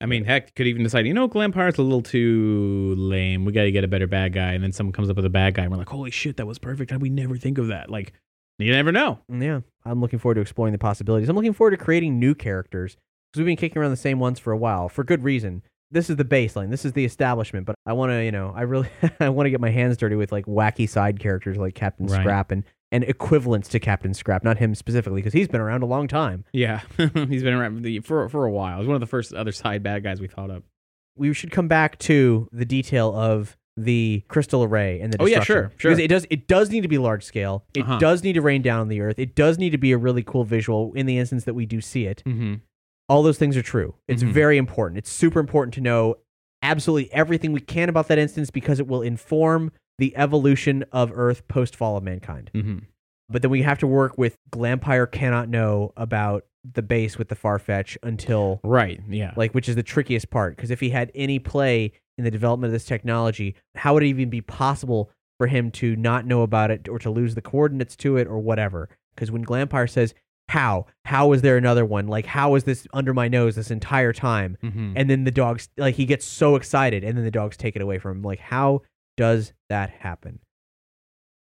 I 0.00 0.06
mean, 0.06 0.24
heck, 0.24 0.54
could 0.54 0.66
even 0.66 0.84
decide, 0.84 1.06
you 1.06 1.14
know, 1.14 1.28
Glampire's 1.28 1.78
a 1.78 1.82
little 1.82 2.02
too 2.02 2.94
lame. 2.96 3.44
We 3.44 3.52
got 3.52 3.64
to 3.64 3.72
get 3.72 3.82
a 3.82 3.88
better 3.88 4.06
bad 4.06 4.32
guy, 4.32 4.52
and 4.52 4.62
then 4.62 4.72
someone 4.72 4.92
comes 4.92 5.10
up 5.10 5.16
with 5.16 5.24
a 5.24 5.30
bad 5.30 5.54
guy, 5.54 5.62
and 5.62 5.72
we're 5.72 5.78
like, 5.78 5.88
holy 5.88 6.12
shit, 6.12 6.36
that 6.36 6.46
was 6.46 6.58
perfect. 6.58 6.90
How 6.92 6.98
we 6.98 7.10
never 7.10 7.36
think 7.36 7.58
of 7.58 7.68
that? 7.68 7.90
Like, 7.90 8.12
you 8.58 8.72
never 8.72 8.92
know. 8.92 9.18
Mm, 9.30 9.42
yeah, 9.42 9.60
I'm 9.84 10.00
looking 10.00 10.18
forward 10.18 10.36
to 10.36 10.40
exploring 10.40 10.72
the 10.72 10.78
possibilities. 10.78 11.28
I'm 11.28 11.36
looking 11.36 11.52
forward 11.52 11.72
to 11.72 11.76
creating 11.76 12.18
new 12.18 12.34
characters 12.34 12.96
because 13.32 13.40
we've 13.40 13.46
been 13.46 13.56
kicking 13.56 13.80
around 13.80 13.90
the 13.90 13.96
same 13.96 14.20
ones 14.20 14.38
for 14.38 14.52
a 14.52 14.56
while 14.56 14.88
for 14.88 15.02
good 15.04 15.24
reason. 15.24 15.62
This 15.90 16.10
is 16.10 16.16
the 16.16 16.24
baseline. 16.24 16.70
This 16.70 16.84
is 16.84 16.92
the 16.92 17.04
establishment. 17.04 17.66
But 17.66 17.74
I 17.86 17.94
want 17.94 18.10
to, 18.12 18.22
you 18.22 18.30
know, 18.30 18.52
I 18.54 18.62
really, 18.62 18.88
I 19.20 19.30
want 19.30 19.46
to 19.46 19.50
get 19.50 19.60
my 19.60 19.70
hands 19.70 19.96
dirty 19.96 20.16
with 20.16 20.32
like 20.32 20.46
wacky 20.46 20.88
side 20.88 21.18
characters 21.18 21.56
like 21.56 21.74
Captain 21.74 22.06
Right. 22.06 22.20
Scrap 22.20 22.50
and 22.50 22.64
and 22.90 23.04
equivalents 23.04 23.68
to 23.68 23.78
Captain 23.80 24.14
Scrap. 24.14 24.42
Not 24.44 24.58
him 24.58 24.74
specifically 24.74 25.20
because 25.20 25.32
he's 25.34 25.48
been 25.48 25.60
around 25.60 25.82
a 25.82 25.86
long 25.86 26.08
time. 26.08 26.44
Yeah, 26.52 26.80
he's 26.96 27.42
been 27.42 27.54
around 27.54 27.82
the, 27.82 28.00
for 28.00 28.28
for 28.28 28.44
a 28.44 28.50
while. 28.50 28.78
He's 28.78 28.86
one 28.86 28.94
of 28.96 29.00
the 29.00 29.06
first 29.06 29.32
other 29.34 29.52
side 29.52 29.82
bad 29.82 30.02
guys 30.02 30.20
we 30.20 30.28
thought 30.28 30.50
of. 30.50 30.62
We 31.16 31.32
should 31.34 31.50
come 31.50 31.68
back 31.68 31.98
to 32.00 32.48
the 32.52 32.64
detail 32.64 33.14
of 33.14 33.56
the 33.76 34.24
crystal 34.28 34.64
array 34.64 35.00
and 35.00 35.12
the 35.12 35.22
Oh, 35.22 35.26
yeah, 35.26 35.40
sure, 35.42 35.70
sure. 35.76 35.90
Because 35.92 35.98
it 36.02 36.08
does 36.08 36.26
it 36.30 36.48
does 36.48 36.70
need 36.70 36.80
to 36.82 36.88
be 36.88 36.98
large 36.98 37.22
scale. 37.24 37.64
It 37.74 37.82
Uh-huh. 37.82 37.98
does 37.98 38.24
need 38.24 38.32
to 38.34 38.42
rain 38.42 38.62
down 38.62 38.80
on 38.80 38.88
the 38.88 39.00
earth. 39.00 39.18
It 39.18 39.34
does 39.36 39.56
need 39.58 39.70
to 39.70 39.78
be 39.78 39.92
a 39.92 39.98
really 39.98 40.22
cool 40.22 40.44
visual 40.44 40.92
in 40.94 41.06
the 41.06 41.18
instance 41.18 41.44
that 41.44 41.54
we 41.54 41.66
do 41.66 41.80
see 41.80 42.06
it. 42.06 42.22
Mm-hmm. 42.26 42.54
all 43.10 43.22
those 43.22 43.38
things 43.38 43.56
are 43.56 43.62
true. 43.62 43.94
It's 44.06 44.22
Mhm. 44.22 44.32
very 44.32 44.58
important. 44.58 44.98
It's 44.98 45.10
super 45.10 45.40
important 45.40 45.72
to 45.74 45.80
know 45.80 46.16
absolutely 46.62 47.10
everything 47.12 47.52
we 47.52 47.60
can 47.60 47.88
about 47.88 48.08
that 48.08 48.18
instance 48.18 48.50
because 48.50 48.80
it 48.80 48.86
will 48.86 49.00
inform 49.00 49.72
the 49.98 50.16
evolution 50.16 50.84
of 50.92 51.10
Earth 51.14 51.46
post 51.48 51.76
fall 51.76 51.96
of 51.96 52.04
mankind. 52.04 52.50
Mm-hmm. 52.54 52.78
But 53.28 53.42
then 53.42 53.50
we 53.50 53.62
have 53.62 53.78
to 53.80 53.86
work 53.86 54.16
with 54.16 54.36
Glampire 54.50 55.10
cannot 55.10 55.48
know 55.48 55.92
about 55.96 56.44
the 56.74 56.82
base 56.82 57.18
with 57.18 57.28
the 57.28 57.36
Farfetch 57.36 57.96
until 58.02 58.60
Right. 58.62 59.00
Yeah. 59.08 59.32
like 59.36 59.54
which 59.54 59.68
is 59.68 59.76
the 59.76 59.82
trickiest 59.82 60.30
part 60.30 60.56
because 60.56 60.70
if 60.70 60.80
he 60.80 60.90
had 60.90 61.10
any 61.14 61.38
play 61.38 61.92
in 62.16 62.24
the 62.24 62.30
development 62.30 62.68
of 62.68 62.72
this 62.72 62.84
technology, 62.84 63.54
how 63.74 63.94
would 63.94 64.02
it 64.02 64.06
even 64.06 64.30
be 64.30 64.40
possible 64.40 65.10
for 65.38 65.46
him 65.46 65.70
to 65.70 65.94
not 65.96 66.26
know 66.26 66.42
about 66.42 66.70
it 66.70 66.88
or 66.88 66.98
to 66.98 67.10
lose 67.10 67.34
the 67.34 67.42
coordinates 67.42 67.96
to 67.96 68.16
it 68.16 68.26
or 68.26 68.38
whatever? 68.38 68.88
Because 69.14 69.30
when 69.30 69.44
Glampire 69.44 69.88
says, 69.88 70.14
"How? 70.48 70.86
How 71.04 71.32
is 71.32 71.42
there 71.42 71.56
another 71.56 71.84
one? 71.84 72.08
Like 72.08 72.26
how 72.26 72.54
is 72.54 72.64
this 72.64 72.86
under 72.92 73.14
my 73.14 73.28
nose 73.28 73.56
this 73.56 73.70
entire 73.70 74.12
time?" 74.12 74.56
mm-hmm. 74.62 74.94
And 74.96 75.08
then 75.08 75.24
the 75.24 75.30
dogs 75.30 75.68
like 75.76 75.94
he 75.94 76.06
gets 76.06 76.24
so 76.24 76.56
excited 76.56 77.04
and 77.04 77.16
then 77.16 77.24
the 77.24 77.30
dogs 77.30 77.56
take 77.56 77.76
it 77.76 77.82
away 77.82 77.98
from 77.98 78.18
him. 78.18 78.22
Like 78.22 78.40
how 78.40 78.82
does 79.18 79.52
that 79.68 79.90
happen? 79.90 80.38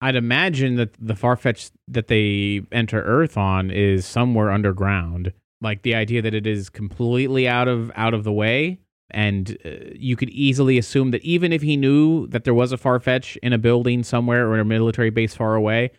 I'd 0.00 0.16
imagine 0.16 0.76
that 0.76 0.94
the 0.98 1.14
Farfetch 1.14 1.70
that 1.88 2.08
they 2.08 2.62
enter 2.72 3.02
Earth 3.02 3.36
on 3.36 3.70
is 3.70 4.04
somewhere 4.04 4.50
underground. 4.50 5.32
Like 5.60 5.82
the 5.82 5.94
idea 5.94 6.20
that 6.22 6.34
it 6.34 6.46
is 6.46 6.68
completely 6.68 7.46
out 7.46 7.68
of 7.68 7.90
out 7.94 8.14
of 8.14 8.24
the 8.24 8.32
way, 8.32 8.78
and 9.10 9.56
uh, 9.64 9.92
you 9.94 10.16
could 10.16 10.30
easily 10.30 10.76
assume 10.78 11.12
that 11.12 11.22
even 11.22 11.52
if 11.52 11.62
he 11.62 11.76
knew 11.76 12.26
that 12.28 12.44
there 12.44 12.54
was 12.54 12.72
a 12.72 12.76
Farfetch 12.76 13.36
in 13.42 13.52
a 13.52 13.58
building 13.58 14.02
somewhere 14.02 14.48
or 14.48 14.54
in 14.54 14.60
a 14.60 14.64
military 14.64 15.10
base 15.10 15.34
far 15.34 15.54
away, 15.54 15.92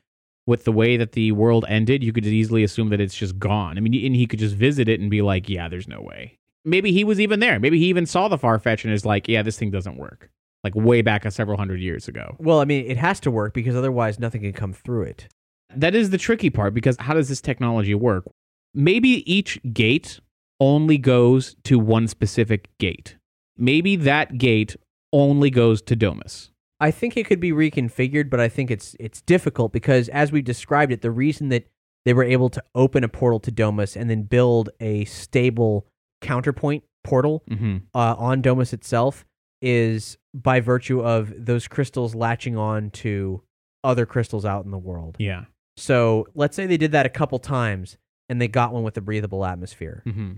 with 0.46 0.64
the 0.64 0.72
way 0.72 0.98
that 0.98 1.14
the 1.14 1.32
world 1.32 1.66
ended, 1.68 2.04
you 2.04 2.14
could 2.14 2.26
easily 2.26 2.64
assume 2.64 2.90
that 2.90 3.02
it's 3.02 3.16
just 3.16 3.40
gone. 3.40 3.78
I 3.78 3.82
mean, 3.82 3.94
and 4.06 4.16
he 4.16 4.28
could 4.28 4.40
just 4.40 4.56
visit 4.56 4.88
it 4.88 5.00
and 5.00 5.10
be 5.10 5.22
like, 5.22 5.50
"Yeah, 5.50 5.70
there's 5.70 5.88
no 5.88 6.02
way." 6.02 6.38
Maybe 6.66 6.92
he 6.92 7.04
was 7.04 7.20
even 7.20 7.40
there. 7.40 7.60
Maybe 7.60 7.80
he 7.80 7.86
even 7.86 8.06
saw 8.06 8.28
the 8.28 8.38
Farfetch 8.38 8.84
and 8.84 8.94
is 8.94 9.06
like, 9.06 9.28
"Yeah, 9.28 9.42
this 9.42 9.58
thing 9.58 9.72
doesn't 9.72 9.98
work." 9.98 10.30
Like 10.76 10.86
way 10.86 11.01
back 11.01 11.26
a 11.26 11.32
several 11.32 11.57
hundred 11.57 11.82
years 11.82 12.07
ago. 12.07 12.36
Well, 12.39 12.59
I 12.59 12.65
mean, 12.65 12.86
it 12.86 12.97
has 12.97 13.20
to 13.22 13.32
work 13.32 13.53
because 13.53 13.76
otherwise 13.76 14.20
nothing 14.20 14.41
can 14.41 14.53
come 14.53 14.74
through 14.74 15.03
it. 15.03 15.28
That 15.76 15.95
is 15.95 16.09
the 16.09 16.18
tricky 16.18 16.49
part 16.49 16.74
because 16.74 16.95
how 16.99 17.13
does 17.13 17.30
this 17.30 17.41
technology 17.41 17.93
work? 17.95 18.26
Maybe 18.74 19.09
each 19.32 19.59
gate 19.74 20.20
only 20.59 20.97
goes 20.97 21.55
to 21.65 21.78
one 21.80 22.07
specific 22.07 22.70
gate. 22.80 23.18
Maybe 23.57 23.95
that 23.97 24.38
gate 24.38 24.76
only 25.13 25.49
goes 25.49 25.82
to 25.84 25.95
Domus. 25.95 26.51
I 26.80 26.91
think 26.91 27.18
it 27.18 27.26
could 27.26 27.39
be 27.39 27.51
reconfigured, 27.51 28.30
but 28.30 28.39
I 28.39 28.49
think 28.49 28.70
it's 28.72 28.95
it's 28.99 29.22
difficult 29.22 29.72
because 29.74 30.09
as 30.09 30.32
we 30.32 30.41
described 30.41 30.91
it, 30.91 31.01
the 31.01 31.11
reason 31.11 31.49
that 31.49 31.65
they 32.05 32.13
were 32.13 32.24
able 32.24 32.49
to 32.49 32.63
open 32.76 33.03
a 33.03 33.07
portal 33.09 33.39
to 33.41 33.51
Domus 33.51 33.95
and 33.95 34.09
then 34.09 34.24
build 34.24 34.70
a 34.80 35.05
stable 35.05 35.88
counterpoint 36.22 36.84
portal 37.03 37.43
Mm-hmm. 37.49 37.78
uh, 37.95 38.15
on 38.18 38.41
Domus 38.41 38.74
itself 38.74 39.26
is 39.62 40.18
by 40.34 40.60
virtue 40.60 41.01
of 41.01 41.34
those 41.38 41.68
crystals 41.68 42.14
latching 42.16 42.58
on 42.58 42.89
to 42.91 43.41
other 43.84 44.05
crystals 44.05 44.45
out 44.45 44.66
in 44.66 44.72
the 44.72 44.78
world. 44.78 45.16
Yeah. 45.20 45.45
So 45.78 46.28
let's 46.36 46.55
say 46.55 46.66
they 46.66 46.78
did 46.78 46.91
that 46.91 47.05
a 47.05 47.10
couple 47.10 47.39
times 47.39 47.97
and 48.30 48.41
they 48.41 48.47
got 48.47 48.74
one 48.74 48.84
with 48.84 48.97
a 48.97 49.01
breathable 49.01 49.45
atmosphere. 49.45 50.03
Mm-hmm. 50.05 50.34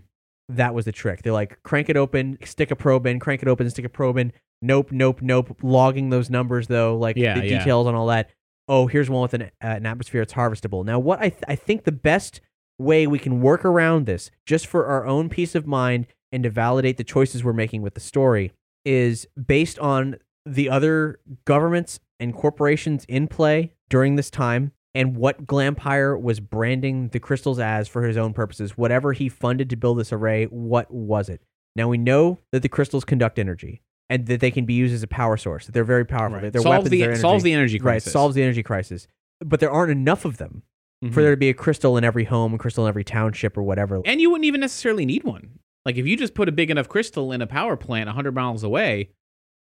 That 0.50 0.74
was 0.74 0.86
the 0.86 0.92
trick. 0.92 1.22
They're 1.22 1.34
like, 1.34 1.62
crank 1.64 1.90
it 1.90 1.98
open, 1.98 2.38
stick 2.44 2.72
a 2.72 2.76
probe 2.76 3.06
in, 3.06 3.20
crank 3.20 3.42
it 3.42 3.48
open, 3.48 3.70
stick 3.70 3.86
a 3.86 3.90
probe 3.90 4.18
in. 4.18 4.34
Nope, 4.62 4.92
nope, 4.92 5.22
nope. 5.22 5.58
Logging 5.62 6.10
those 6.10 6.30
numbers 6.30 6.68
though, 6.68 6.98
like 6.98 7.16
Yeah, 7.16 7.40
the 7.40 7.48
yeah. 7.48 7.60
details 7.60 7.88
on 7.88 7.96
all 7.96 8.08
that. 8.08 8.30
Oh, 8.68 8.88
here's 8.88 9.10
one 9.10 9.22
with 9.22 9.34
an, 9.34 9.44
uh, 9.44 9.48
an 9.62 9.86
atmosphere. 9.86 10.22
It's 10.22 10.34
harvestable. 10.34 10.86
Now, 10.86 11.00
what 11.00 11.20
I 11.20 11.30
th- 11.30 11.44
I 11.48 11.56
think 11.56 11.84
the 11.86 11.92
best 11.92 12.42
way 12.78 13.08
we 13.08 13.18
can 13.20 13.42
work 13.42 13.66
around 13.66 14.06
this, 14.06 14.32
just 14.46 14.68
for 14.68 14.86
our 14.86 15.06
own 15.06 15.28
peace 15.30 15.56
of 15.56 15.66
mind 15.66 16.08
and 16.32 16.44
to 16.44 16.50
validate 16.50 16.98
the 16.98 17.04
choices 17.04 17.44
we're 17.44 17.54
making 17.54 17.82
with 17.82 17.94
the 17.96 18.00
story, 18.00 18.52
is 18.86 19.28
based 19.48 19.80
on 19.80 20.18
the 20.46 20.70
other 20.70 21.20
governments 21.46 22.00
and 22.20 22.34
corporations 22.34 23.06
in 23.06 23.28
play 23.28 23.74
during 23.90 24.16
this 24.16 24.30
time 24.30 24.72
and 24.96 25.16
what 25.16 25.46
Glampire 25.46 26.20
was 26.20 26.40
branding 26.40 27.10
the 27.10 27.20
crystals 27.20 27.60
as 27.60 27.88
for 27.88 28.04
his 28.04 28.18
own 28.18 28.34
purposes. 28.34 28.78
Whatever 28.78 29.14
he 29.14 29.30
funded 29.30 29.70
to 29.70 29.76
build 29.76 30.00
this 30.00 30.12
array, 30.12 30.46
what 30.46 30.92
was 30.92 31.30
it? 31.30 31.42
Now 31.76 31.88
we 31.88 31.98
know 31.98 32.40
that 32.52 32.62
the 32.62 32.70
crystals 32.70 33.06
conduct 33.06 33.38
energy 33.38 33.82
and 34.10 34.26
that 34.26 34.40
they 34.40 34.52
can 34.52 34.66
be 34.66 34.74
used 34.74 34.94
as 34.94 35.04
a 35.04 35.08
power 35.08 35.38
source. 35.38 35.68
That 35.68 35.74
they're 35.74 35.84
very 35.84 36.06
powerful. 36.06 36.36
Right. 36.38 36.42
That 36.46 36.54
They're 36.54 36.62
Solves 36.62 36.78
weapons. 36.78 36.90
the- 36.90 37.04
energy. 37.04 37.22
solves 37.22 37.44
the 37.44 37.54
energy 37.54 37.76
Right. 37.76 37.84
crisis. 37.84 38.14
Solves 38.14 38.36
the 38.36 38.42
energy 38.42 38.64
crisis. 38.64 39.08
But 39.40 39.60
there 39.60 39.72
aren't 39.72 39.92
enough 39.92 40.26
of 40.26 40.38
them 40.38 40.64
for 41.02 41.08
mm-hmm. 41.08 41.22
there 41.22 41.32
to 41.32 41.38
be 41.38 41.50
a 41.50 41.54
crystal 41.54 41.96
in 41.96 42.04
every 42.04 42.26
home, 42.26 42.54
a 42.54 42.58
crystal 42.58 42.86
in 42.86 42.90
every 42.90 43.04
township, 43.04 43.58
or 43.58 43.64
whatever. 43.64 44.02
And 44.04 44.20
you 44.20 44.32
wouldn't 44.32 44.46
even 44.46 44.60
necessarily 44.60 45.06
need 45.06 45.24
one. 45.24 45.60
Like 45.86 45.98
if 45.98 46.06
you 46.06 46.16
just 46.18 46.34
put 46.34 46.50
a 46.50 46.52
big 46.52 46.70
enough 46.70 46.90
crystal 46.90 47.32
in 47.32 47.42
a 47.42 47.48
power 47.48 47.76
plant 47.78 48.08
100 48.08 48.34
miles 48.36 48.64
away, 48.64 49.10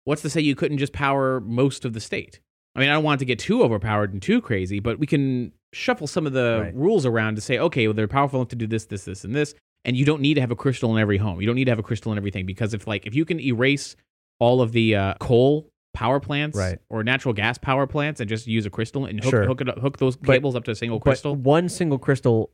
what's 0.06 0.22
to 0.24 0.30
say 0.30 0.42
you 0.42 0.56
couldn't 0.56 0.78
just 0.78 0.94
power 0.94 1.40
most 1.42 1.86
of 1.86 1.94
the 1.94 2.00
state? 2.00 2.40
I 2.76 2.80
mean, 2.80 2.90
I 2.90 2.94
don't 2.94 3.04
want 3.04 3.20
it 3.20 3.22
to 3.22 3.26
get 3.26 3.40
too 3.40 3.64
overpowered 3.64 4.14
and 4.14 4.22
too 4.22 4.40
crazy, 4.42 4.80
but 4.80 5.00
we 5.00 5.08
can 5.08 5.52
shuffle 5.74 6.08
some 6.08 6.26
of 6.28 6.34
the 6.34 6.62
Right. 6.66 6.76
rules 6.76 7.06
around 7.06 7.36
to 7.36 7.42
say, 7.42 7.58
okay, 7.60 7.88
well, 7.88 7.94
they're 7.94 8.08
powerful 8.08 8.40
enough 8.40 8.50
to 8.50 8.56
do 8.56 8.68
this, 8.68 8.86
this, 8.86 9.06
this, 9.06 9.24
and 9.24 9.36
this. 9.36 9.54
And 9.84 9.98
you 9.98 10.06
don't 10.06 10.22
need 10.22 10.36
to 10.36 10.42
have 10.42 10.52
a 10.52 10.56
crystal 10.56 10.96
in 10.96 11.02
every 11.02 11.18
home. 11.18 11.40
You 11.42 11.48
don't 11.48 11.56
need 11.56 11.66
to 11.66 11.72
have 11.72 11.80
a 11.80 11.84
crystal 11.84 12.12
in 12.12 12.18
everything 12.18 12.46
because 12.46 12.74
if 12.74 12.88
like 12.88 13.06
if 13.06 13.16
you 13.16 13.26
can 13.26 13.40
erase 13.40 13.96
all 14.40 14.62
of 14.62 14.72
the 14.72 14.96
uh, 14.96 15.14
coal 15.20 15.70
power 15.94 16.20
plants 16.20 16.58
Right. 16.58 16.78
or 16.90 17.04
natural 17.04 17.34
gas 17.34 17.58
power 17.58 17.88
plants 17.88 18.20
and 18.20 18.30
just 18.30 18.46
use 18.48 18.66
a 18.66 18.70
crystal 18.70 19.06
and 19.06 19.20
hook, 19.24 19.32
Sure. 19.32 19.46
hook 19.46 19.62
it 19.62 19.70
up, 19.70 19.80
hook 19.80 19.98
those 19.98 20.16
But- 20.16 20.28
cables 20.34 20.56
up 20.56 20.64
to 20.66 20.72
a 20.72 20.76
single 20.76 21.00
But 21.00 21.04
crystal, 21.06 21.36
one 21.36 21.70
single 21.70 21.98
crystal 21.98 22.52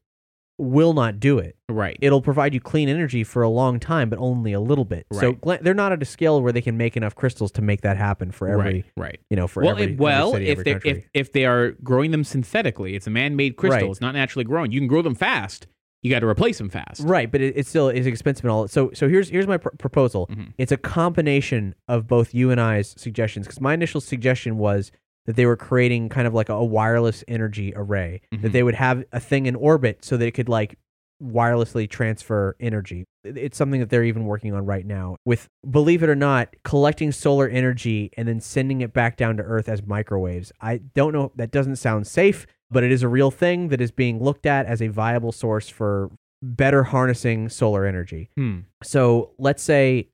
will 0.59 0.93
not 0.93 1.19
do 1.19 1.39
it. 1.39 1.55
right? 1.69 1.97
It'll 2.01 2.21
provide 2.21 2.53
you 2.53 2.59
clean 2.59 2.87
energy 2.87 3.23
for 3.23 3.41
a 3.41 3.49
long 3.49 3.79
time, 3.79 4.07
but 4.09 4.19
only 4.19 4.53
a 4.53 4.59
little 4.59 4.85
bit. 4.85 5.07
So 5.11 5.29
Right. 5.29 5.41
gla- 5.41 5.57
they're 5.61 5.73
not 5.73 5.91
at 5.91 6.01
a 6.03 6.05
scale 6.05 6.39
where 6.41 6.51
they 6.51 6.61
can 6.61 6.77
make 6.77 6.95
enough 6.95 7.15
crystals 7.15 7.51
to 7.53 7.63
make 7.63 7.81
that 7.81 7.97
happen 7.97 8.29
for 8.31 8.47
every, 8.47 8.63
right, 8.73 8.85
right. 8.95 9.19
you 9.31 9.35
know, 9.35 9.47
for 9.47 9.63
well, 9.63 9.71
every, 9.71 9.93
it- 9.93 9.97
well, 9.99 10.35
every 10.35 10.45
city, 10.45 10.51
if 10.59 10.63
they 10.63 10.71
country. 10.73 10.91
if 10.91 11.27
if 11.27 11.31
they 11.33 11.45
are 11.45 11.71
growing 11.83 12.11
them 12.11 12.23
synthetically, 12.23 12.95
it's 12.95 13.07
a 13.07 13.09
man-made 13.09 13.55
crystal. 13.57 13.81
Right. 13.81 13.89
It's 13.91 14.01
not 14.01 14.13
naturally 14.13 14.43
grown. 14.45 14.71
You 14.71 14.79
can 14.79 14.87
grow 14.87 15.01
them 15.01 15.15
fast. 15.15 15.65
You 16.03 16.11
got 16.11 16.19
to 16.19 16.27
replace 16.27 16.57
them 16.59 16.69
fast. 16.69 17.01
Right, 17.05 17.31
but 17.31 17.39
it, 17.41 17.53
it 17.57 17.65
still 17.65 17.87
is 17.89 18.05
expensive 18.05 18.43
and 18.45 18.51
all. 18.51 18.67
So, 18.67 18.91
so 18.93 19.07
here's 19.09 19.29
here's 19.29 19.47
my 19.47 19.57
pr- 19.57 19.69
proposal. 19.79 20.27
Mhm. 20.27 20.53
It's 20.59 20.71
a 20.73 20.77
combination 20.77 21.75
of 21.87 22.07
both 22.07 22.33
you 22.33 22.51
and 22.51 22.59
I's 22.59 22.93
suggestions. 22.97 23.47
Because 23.47 23.61
my 23.61 23.73
initial 23.73 24.01
suggestion 24.01 24.57
was 24.57 24.91
that 25.25 25.35
they 25.35 25.45
were 25.45 25.55
creating 25.55 26.09
kind 26.09 26.27
of 26.27 26.33
like 26.33 26.49
a, 26.49 26.63
wireless 26.63 27.23
energy 27.27 27.73
array. 27.75 28.21
Mhm. 28.33 28.41
That 28.41 28.51
they 28.51 28.63
would 28.63 28.75
have 28.75 29.03
a 29.11 29.19
thing 29.19 29.45
in 29.45 29.55
orbit 29.55 30.03
so 30.03 30.17
that 30.17 30.25
it 30.25 30.31
could 30.31 30.49
like 30.49 30.77
wirelessly 31.21 31.89
transfer 31.89 32.55
energy. 32.59 33.05
It's 33.23 33.57
something 33.57 33.79
that 33.79 33.89
they're 33.89 34.03
even 34.03 34.25
working 34.25 34.53
on 34.53 34.65
right 34.65 34.85
now. 34.85 35.15
With 35.25 35.47
believe 35.69 36.03
it 36.03 36.09
or 36.09 36.15
not, 36.15 36.53
collecting 36.63 37.11
solar 37.11 37.47
energy 37.47 38.11
and 38.17 38.27
then 38.27 38.41
sending 38.41 38.81
it 38.81 38.93
back 38.93 39.15
down 39.15 39.37
to 39.37 39.43
Earth 39.43 39.69
as 39.69 39.85
microwaves. 39.85 40.51
I 40.59 40.77
don't 40.77 41.13
know. 41.13 41.31
That 41.35 41.51
doesn't 41.51 41.77
sound 41.77 42.07
safe, 42.07 42.45
but 42.69 42.83
it 42.83 42.91
is 42.91 43.03
a 43.03 43.07
real 43.07 43.31
thing 43.31 43.69
that 43.69 43.79
is 43.79 43.91
being 43.91 44.21
looked 44.21 44.45
at 44.45 44.65
as 44.65 44.81
a 44.81 44.87
viable 44.87 45.31
source 45.31 45.69
for 45.69 46.11
better 46.41 46.83
harnessing 46.83 47.47
solar 47.47 47.85
energy. 47.85 48.29
Hmm. 48.35 48.59
So 48.83 49.31
let's 49.37 49.63
say, 49.63 50.09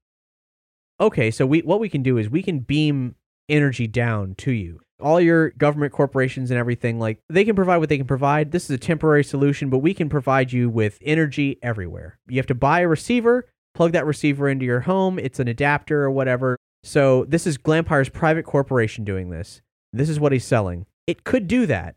okay, 1.00 1.32
so 1.32 1.48
we 1.48 1.62
what 1.62 1.80
we 1.80 1.90
can 1.90 2.04
do 2.04 2.18
is 2.18 2.30
we 2.30 2.44
can 2.44 2.60
beam 2.60 3.16
energy 3.48 3.88
down 3.88 4.36
to 4.36 4.52
you. 4.52 4.80
All 5.00 5.22
your 5.22 5.52
government 5.52 5.94
corporations 5.94 6.52
and 6.52 6.60
everything, 6.60 7.00
like 7.00 7.20
they 7.30 7.46
can 7.46 7.56
provide 7.56 7.78
what 7.78 7.90
they 7.90 7.98
can 7.98 8.08
provide. 8.08 8.52
This 8.52 8.66
is 8.66 8.72
a 8.72 8.78
temporary 8.78 9.24
solution, 9.24 9.70
but 9.70 9.80
we 9.80 9.94
can 9.94 10.10
provide 10.10 10.52
you 10.52 10.70
with 10.70 10.98
energy 11.02 11.58
everywhere. 11.62 12.20
You 12.28 12.38
have 12.38 12.48
to 12.48 12.56
buy 12.56 12.82
a 12.82 12.88
receiver, 12.88 13.48
plug 13.74 13.94
that 13.94 14.06
receiver 14.06 14.50
into 14.50 14.66
your 14.66 14.82
home. 14.82 15.18
It's 15.18 15.40
an 15.40 15.48
adapter 15.48 16.04
or 16.04 16.12
whatever. 16.12 16.58
So 16.84 17.26
this 17.26 17.48
is 17.48 17.58
Glampire's 17.58 18.10
private 18.10 18.46
corporation 18.46 19.04
doing 19.04 19.30
this. 19.30 19.62
This 19.94 20.10
is 20.10 20.20
what 20.20 20.32
he's 20.32 20.46
selling. 20.46 20.86
It 21.08 21.24
could 21.24 21.48
do 21.48 21.66
that. 21.66 21.96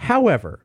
However, 0.00 0.64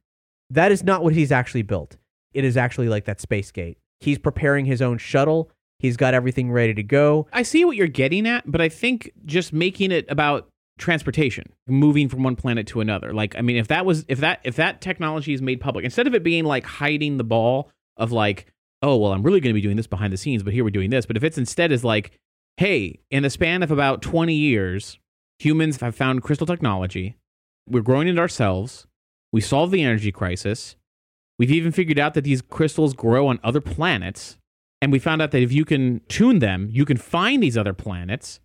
that 0.49 0.71
is 0.71 0.83
not 0.83 1.03
what 1.03 1.13
he's 1.13 1.31
actually 1.31 1.61
built. 1.63 1.97
It 2.33 2.43
is 2.43 2.57
actually 2.57 2.89
like 2.89 3.05
that 3.05 3.21
space 3.21 3.51
gate. 3.51 3.77
He's 3.99 4.17
preparing 4.17 4.65
his 4.65 4.81
own 4.81 4.97
shuttle. 4.97 5.51
He's 5.79 5.97
got 5.97 6.13
everything 6.13 6.51
ready 6.51 6.73
to 6.73 6.83
go. 6.83 7.27
I 7.33 7.43
see 7.43 7.65
what 7.65 7.75
you're 7.75 7.87
getting 7.87 8.27
at, 8.27 8.49
but 8.49 8.61
I 8.61 8.69
think 8.69 9.11
just 9.25 9.51
making 9.51 9.91
it 9.91 10.05
about 10.09 10.47
transportation, 10.77 11.51
moving 11.67 12.09
from 12.09 12.23
one 12.23 12.35
planet 12.35 12.67
to 12.67 12.81
another. 12.81 13.13
Like, 13.13 13.35
I 13.37 13.41
mean, 13.41 13.57
if 13.57 13.67
that 13.67 13.85
was 13.85 14.05
if 14.07 14.19
that 14.19 14.39
if 14.43 14.55
that 14.55 14.81
technology 14.81 15.33
is 15.33 15.41
made 15.41 15.61
public, 15.61 15.85
instead 15.85 16.07
of 16.07 16.15
it 16.15 16.23
being 16.23 16.43
like 16.45 16.65
hiding 16.65 17.17
the 17.17 17.23
ball 17.23 17.71
of 17.97 18.11
like, 18.11 18.47
oh 18.81 18.97
well, 18.97 19.13
I'm 19.13 19.23
really 19.23 19.39
going 19.39 19.53
to 19.53 19.57
be 19.57 19.61
doing 19.61 19.77
this 19.77 19.87
behind 19.87 20.11
the 20.11 20.17
scenes, 20.17 20.43
but 20.43 20.53
here 20.53 20.63
we're 20.63 20.69
doing 20.69 20.89
this. 20.89 21.05
But 21.05 21.17
if 21.17 21.23
it's 21.23 21.37
instead 21.37 21.71
is 21.71 21.83
like, 21.83 22.11
hey, 22.57 22.99
in 23.09 23.23
the 23.23 23.29
span 23.29 23.63
of 23.63 23.71
about 23.71 24.01
20 24.01 24.33
years, 24.33 24.97
humans 25.39 25.79
have 25.81 25.95
found 25.95 26.23
crystal 26.23 26.47
technology. 26.47 27.17
We're 27.67 27.81
growing 27.81 28.07
it 28.07 28.19
ourselves. 28.19 28.87
We 29.31 29.41
solved 29.41 29.71
the 29.71 29.83
energy 29.83 30.11
crisis. 30.11 30.75
We've 31.39 31.51
even 31.51 31.71
figured 31.71 31.99
out 31.99 32.13
that 32.13 32.23
these 32.23 32.41
crystals 32.41 32.93
grow 32.93 33.27
on 33.27 33.39
other 33.43 33.61
planets. 33.61 34.37
And 34.81 34.91
we 34.91 34.99
found 34.99 35.21
out 35.21 35.31
that 35.31 35.41
if 35.41 35.51
you 35.51 35.63
can 35.63 36.01
tune 36.07 36.39
them, 36.39 36.69
you 36.71 36.85
can 36.85 36.97
find 36.97 37.41
these 37.41 37.57
other 37.57 37.73
planets. 37.73 38.39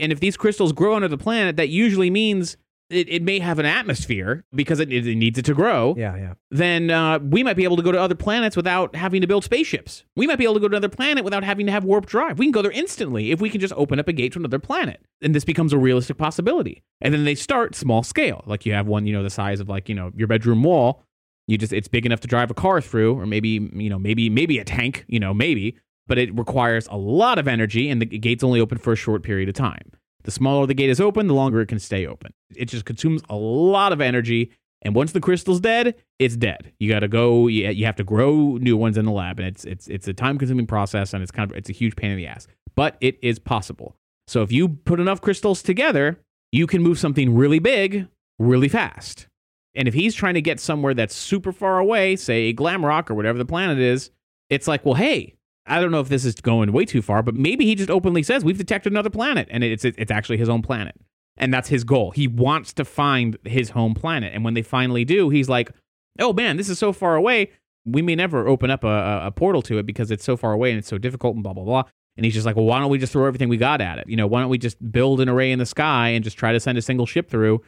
And 0.00 0.12
if 0.12 0.20
these 0.20 0.36
crystals 0.36 0.72
grow 0.72 0.94
under 0.94 1.08
the 1.08 1.18
planet, 1.18 1.56
that 1.56 1.68
usually 1.68 2.10
means 2.10 2.56
it, 2.90 3.08
it 3.08 3.22
may 3.22 3.38
have 3.38 3.58
an 3.58 3.66
atmosphere 3.66 4.44
because 4.52 4.80
it, 4.80 4.92
it 4.92 5.04
needs 5.16 5.38
it 5.38 5.44
to 5.44 5.54
grow. 5.54 5.94
Yeah, 5.96 6.16
yeah. 6.16 6.34
Then 6.50 6.90
uh, 6.90 7.20
we 7.20 7.42
might 7.42 7.56
be 7.56 7.64
able 7.64 7.76
to 7.76 7.82
go 7.82 7.92
to 7.92 8.00
other 8.00 8.14
planets 8.16 8.56
without 8.56 8.96
having 8.96 9.20
to 9.20 9.26
build 9.26 9.44
spaceships. 9.44 10.04
We 10.16 10.26
might 10.26 10.38
be 10.38 10.44
able 10.44 10.54
to 10.54 10.60
go 10.60 10.68
to 10.68 10.76
another 10.76 10.88
planet 10.88 11.24
without 11.24 11.44
having 11.44 11.66
to 11.66 11.72
have 11.72 11.84
warp 11.84 12.06
drive. 12.06 12.38
We 12.38 12.46
can 12.46 12.52
go 12.52 12.62
there 12.62 12.72
instantly 12.72 13.30
if 13.30 13.40
we 13.40 13.48
can 13.48 13.60
just 13.60 13.74
open 13.74 14.00
up 14.00 14.08
a 14.08 14.12
gate 14.12 14.32
to 14.32 14.40
another 14.40 14.58
planet. 14.58 15.00
And 15.22 15.34
this 15.34 15.44
becomes 15.44 15.72
a 15.72 15.78
realistic 15.78 16.18
possibility. 16.18 16.82
And 17.00 17.14
then 17.14 17.24
they 17.24 17.36
start 17.36 17.76
small 17.76 18.02
scale. 18.02 18.42
Like 18.46 18.66
you 18.66 18.72
have 18.72 18.86
one, 18.86 19.06
you 19.06 19.12
know, 19.12 19.22
the 19.22 19.30
size 19.30 19.60
of 19.60 19.68
like, 19.68 19.88
you 19.88 19.94
know, 19.94 20.10
your 20.16 20.26
bedroom 20.28 20.62
wall. 20.62 21.04
You 21.46 21.58
just 21.58 21.72
it's 21.72 21.88
big 21.88 22.06
enough 22.06 22.20
to 22.20 22.28
drive 22.28 22.50
a 22.50 22.54
car 22.54 22.80
through, 22.80 23.18
or 23.18 23.26
maybe, 23.26 23.70
you 23.72 23.90
know, 23.90 23.98
maybe 23.98 24.30
maybe 24.30 24.60
a 24.60 24.64
tank, 24.64 25.04
you 25.08 25.18
know, 25.18 25.34
maybe. 25.34 25.76
But 26.10 26.18
it 26.18 26.36
requires 26.36 26.88
a 26.90 26.96
lot 26.96 27.38
of 27.38 27.46
energy, 27.46 27.88
and 27.88 28.02
the 28.02 28.06
gate's 28.06 28.42
only 28.42 28.58
open 28.58 28.78
for 28.78 28.92
a 28.92 28.96
short 28.96 29.22
period 29.22 29.48
of 29.48 29.54
time. 29.54 29.92
The 30.24 30.32
smaller 30.32 30.66
the 30.66 30.74
gate 30.74 30.90
is 30.90 31.00
open, 31.00 31.28
the 31.28 31.34
longer 31.34 31.60
it 31.60 31.68
can 31.68 31.78
stay 31.78 32.04
open. 32.04 32.34
It 32.56 32.64
just 32.64 32.84
consumes 32.84 33.22
a 33.28 33.36
lot 33.36 33.92
of 33.92 34.00
energy, 34.00 34.50
and 34.82 34.96
once 34.96 35.12
the 35.12 35.20
crystal's 35.20 35.60
dead, 35.60 35.94
it's 36.18 36.34
dead. 36.34 36.72
You 36.80 36.90
got 36.90 37.00
to 37.00 37.08
go. 37.08 37.46
You, 37.46 37.86
have 37.86 37.94
to 37.94 38.02
grow 38.02 38.56
new 38.56 38.76
ones 38.76 38.98
in 38.98 39.04
the 39.04 39.12
lab, 39.12 39.38
and 39.38 39.46
it's 39.46 39.64
it's 39.64 39.86
it's 39.86 40.08
a 40.08 40.12
time 40.12 40.36
consuming 40.36 40.66
process, 40.66 41.14
and 41.14 41.22
it's 41.22 41.30
kind 41.30 41.48
of 41.48 41.56
it's 41.56 41.70
a 41.70 41.72
huge 41.72 41.94
pain 41.94 42.10
in 42.10 42.16
the 42.16 42.26
ass. 42.26 42.48
But 42.74 42.96
it 43.00 43.16
is 43.22 43.38
possible. 43.38 43.94
So 44.26 44.42
if 44.42 44.50
you 44.50 44.68
put 44.68 44.98
enough 44.98 45.20
crystals 45.20 45.62
together, 45.62 46.18
you 46.50 46.66
can 46.66 46.82
move 46.82 46.98
something 46.98 47.36
really 47.36 47.60
big, 47.60 48.08
really 48.40 48.68
fast. 48.68 49.28
And 49.76 49.86
if 49.86 49.94
he's 49.94 50.14
trying 50.14 50.34
to 50.34 50.42
get 50.42 50.58
somewhere 50.58 50.94
that's 50.94 51.14
super 51.14 51.52
far 51.52 51.78
away, 51.78 52.16
say 52.16 52.52
Glamrock 52.52 53.10
or 53.10 53.14
whatever 53.14 53.38
the 53.38 53.44
planet 53.44 53.78
is, 53.78 54.10
it's 54.48 54.66
like, 54.66 54.84
well, 54.84 54.94
hey, 54.94 55.36
I 55.70 55.80
don't 55.80 55.92
know 55.92 56.00
if 56.00 56.08
this 56.08 56.24
is 56.24 56.34
going 56.34 56.72
way 56.72 56.84
too 56.84 57.00
far, 57.00 57.22
but 57.22 57.36
maybe 57.36 57.64
he 57.64 57.74
just 57.76 57.90
openly 57.90 58.22
says 58.22 58.44
we've 58.44 58.58
detected 58.58 58.92
another 58.92 59.08
planet, 59.08 59.48
and 59.50 59.62
it's 59.62 59.84
it's 59.84 60.10
actually 60.10 60.36
his 60.36 60.48
own 60.48 60.62
planet, 60.62 60.96
and 61.36 61.54
that's 61.54 61.68
his 61.68 61.84
goal. 61.84 62.10
He 62.10 62.26
wants 62.26 62.72
to 62.74 62.84
find 62.84 63.38
his 63.44 63.70
home 63.70 63.94
planet, 63.94 64.32
and 64.34 64.44
when 64.44 64.54
they 64.54 64.62
finally 64.62 65.04
do, 65.04 65.30
he's 65.30 65.48
like, 65.48 65.70
"Oh 66.18 66.32
man, 66.32 66.56
this 66.56 66.68
is 66.68 66.78
so 66.78 66.92
far 66.92 67.14
away. 67.14 67.50
We 67.86 68.02
may 68.02 68.16
never 68.16 68.48
open 68.48 68.70
up 68.70 68.84
a, 68.84 69.22
a, 69.24 69.30
portal 69.30 69.62
to 69.62 69.78
it 69.78 69.86
because 69.86 70.10
it's 70.10 70.24
so 70.24 70.36
far 70.36 70.52
away 70.52 70.70
and 70.70 70.78
it's 70.78 70.88
so 70.88 70.98
difficult 70.98 71.34
and 71.34 71.44
blah 71.44 71.52
blah 71.52 71.64
blah." 71.64 71.84
And 72.16 72.24
he's 72.24 72.34
just 72.34 72.46
like, 72.46 72.56
"Well, 72.56 72.66
why 72.66 72.80
don't 72.80 72.90
we 72.90 72.98
just 72.98 73.12
throw 73.12 73.26
everything 73.26 73.48
we 73.48 73.56
got 73.56 73.80
at 73.80 73.98
it? 73.98 74.08
You 74.08 74.16
know, 74.16 74.26
why 74.26 74.40
don't 74.40 74.50
we 74.50 74.58
just 74.58 74.92
build 74.92 75.20
an 75.20 75.28
array 75.28 75.52
in 75.52 75.60
the 75.60 75.66
sky 75.66 76.08
and 76.08 76.24
just 76.24 76.36
try 76.36 76.52
to 76.52 76.60
send 76.60 76.78
a 76.78 76.82
single 76.82 77.06
ship 77.06 77.30
through?" 77.30 77.62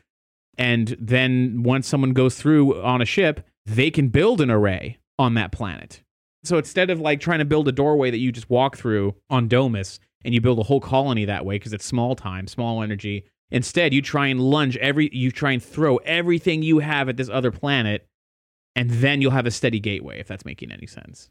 And 0.59 0.97
then 1.01 1.63
once 1.63 1.87
someone 1.87 2.13
goes 2.13 2.35
through 2.35 2.83
on 2.83 3.01
a 3.01 3.07
ship, 3.07 3.47
they 3.65 3.91
can 3.91 4.09
build 4.09 4.41
an 4.41 4.51
array 4.51 4.99
on 5.19 5.35
that 5.35 5.53
planet. 5.53 6.03
So 6.45 6.59
instead 6.59 6.91
of 6.91 7.01
like 7.01 7.21
trying 7.21 7.39
to 7.39 7.45
build 7.45 7.69
a 7.69 7.73
doorway 7.73 8.11
that 8.11 8.19
you 8.19 8.33
just 8.33 8.51
walk 8.51 8.77
through 8.77 9.15
on 9.31 9.49
Domus 9.49 10.01
and 10.25 10.35
you 10.35 10.41
build 10.41 10.59
a 10.59 10.63
whole 10.65 10.81
colony 10.81 11.25
that 11.25 11.45
way 11.45 11.57
because 11.57 11.73
it's 11.73 11.85
small 11.85 12.15
time, 12.17 12.47
small 12.47 12.83
energy, 12.83 13.25
instead 13.51 13.93
you 13.95 14.03
try 14.03 14.27
and 14.27 14.41
lunge 14.41 14.77
every 14.79 15.09
you 15.13 15.31
try 15.31 15.53
and 15.53 15.63
throw 15.63 15.97
everything 15.99 16.63
you 16.63 16.79
have 16.81 17.09
at 17.09 17.17
this 17.17 17.29
other 17.29 17.51
planet 17.51 18.07
and 18.75 18.89
then 18.91 19.21
you'll 19.21 19.31
have 19.31 19.47
a 19.47 19.51
steady 19.51 19.79
gateway 19.79 20.19
if 20.19 20.27
that's 20.27 20.45
making 20.45 20.73
any 20.73 20.87
sense. 20.87 21.31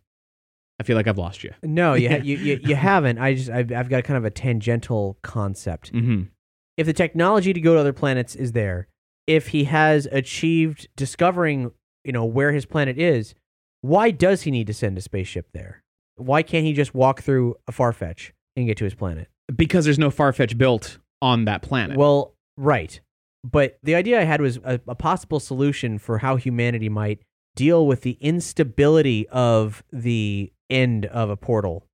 I 0.80 0.84
feel 0.84 0.95
like 0.95 1.07
I've 1.07 1.18
lost 1.18 1.43
you. 1.43 1.53
No, 1.62 1.93
you, 1.93 2.09
ha- 2.09 2.16
you, 2.24 2.38
you 2.38 2.59
you 2.64 2.76
haven't. 2.76 3.18
I 3.20 3.34
just 3.36 3.49
I've, 3.49 3.72
I've 3.72 3.89
got 3.89 4.03
kind 4.03 4.18
of 4.18 4.26
a 4.26 4.30
tangential 4.32 5.18
concept. 5.24 5.91
Mhm. 5.93 6.30
If 6.78 6.88
the 6.88 6.93
technology 6.93 7.53
to 7.53 7.59
go 7.62 7.74
to 7.74 7.80
other 7.80 7.93
planets 7.93 8.34
is 8.36 8.53
there, 8.53 8.88
if 9.28 9.49
he 9.49 9.66
has 9.66 10.07
achieved 10.12 10.88
discovering, 10.95 11.72
you 12.03 12.12
know, 12.12 12.26
where 12.26 12.51
his 12.53 12.66
planet 12.66 12.97
is, 12.97 13.36
why 13.82 14.11
does 14.11 14.43
he 14.43 14.51
need 14.51 14.67
to 14.67 14.73
send 14.73 14.97
a 14.97 15.01
spaceship 15.01 15.47
there? 15.53 15.84
Why 16.15 16.43
can't 16.43 16.65
he 16.65 16.73
just 16.73 16.93
walk 16.93 17.21
through 17.21 17.55
a 17.67 17.71
Farfetch 17.71 18.32
and 18.55 18.67
get 18.67 18.77
to 18.77 18.84
his 18.84 18.93
planet? 18.93 19.27
Because 19.55 19.86
there's 19.86 19.99
no 19.99 20.09
Farfetch 20.09 20.57
built 20.57 20.99
on 21.21 21.45
that 21.45 21.61
planet. 21.61 21.97
Well, 21.97 22.36
right. 22.57 22.99
But 23.43 23.77
the 23.82 23.95
idea 23.95 24.19
I 24.19 24.23
had 24.23 24.39
was 24.39 24.57
a, 24.57 24.79
a 24.88 24.95
possible 24.95 25.39
solution 25.39 25.97
for 25.97 26.19
how 26.19 26.36
humanity 26.36 26.89
might 26.89 27.19
deal 27.55 27.86
with 27.88 28.01
the 28.01 28.17
instability 28.21 29.27
of 29.29 29.84
the 29.91 30.53
end 30.69 31.05
of 31.07 31.29
a 31.29 31.38
portal. 31.38 31.86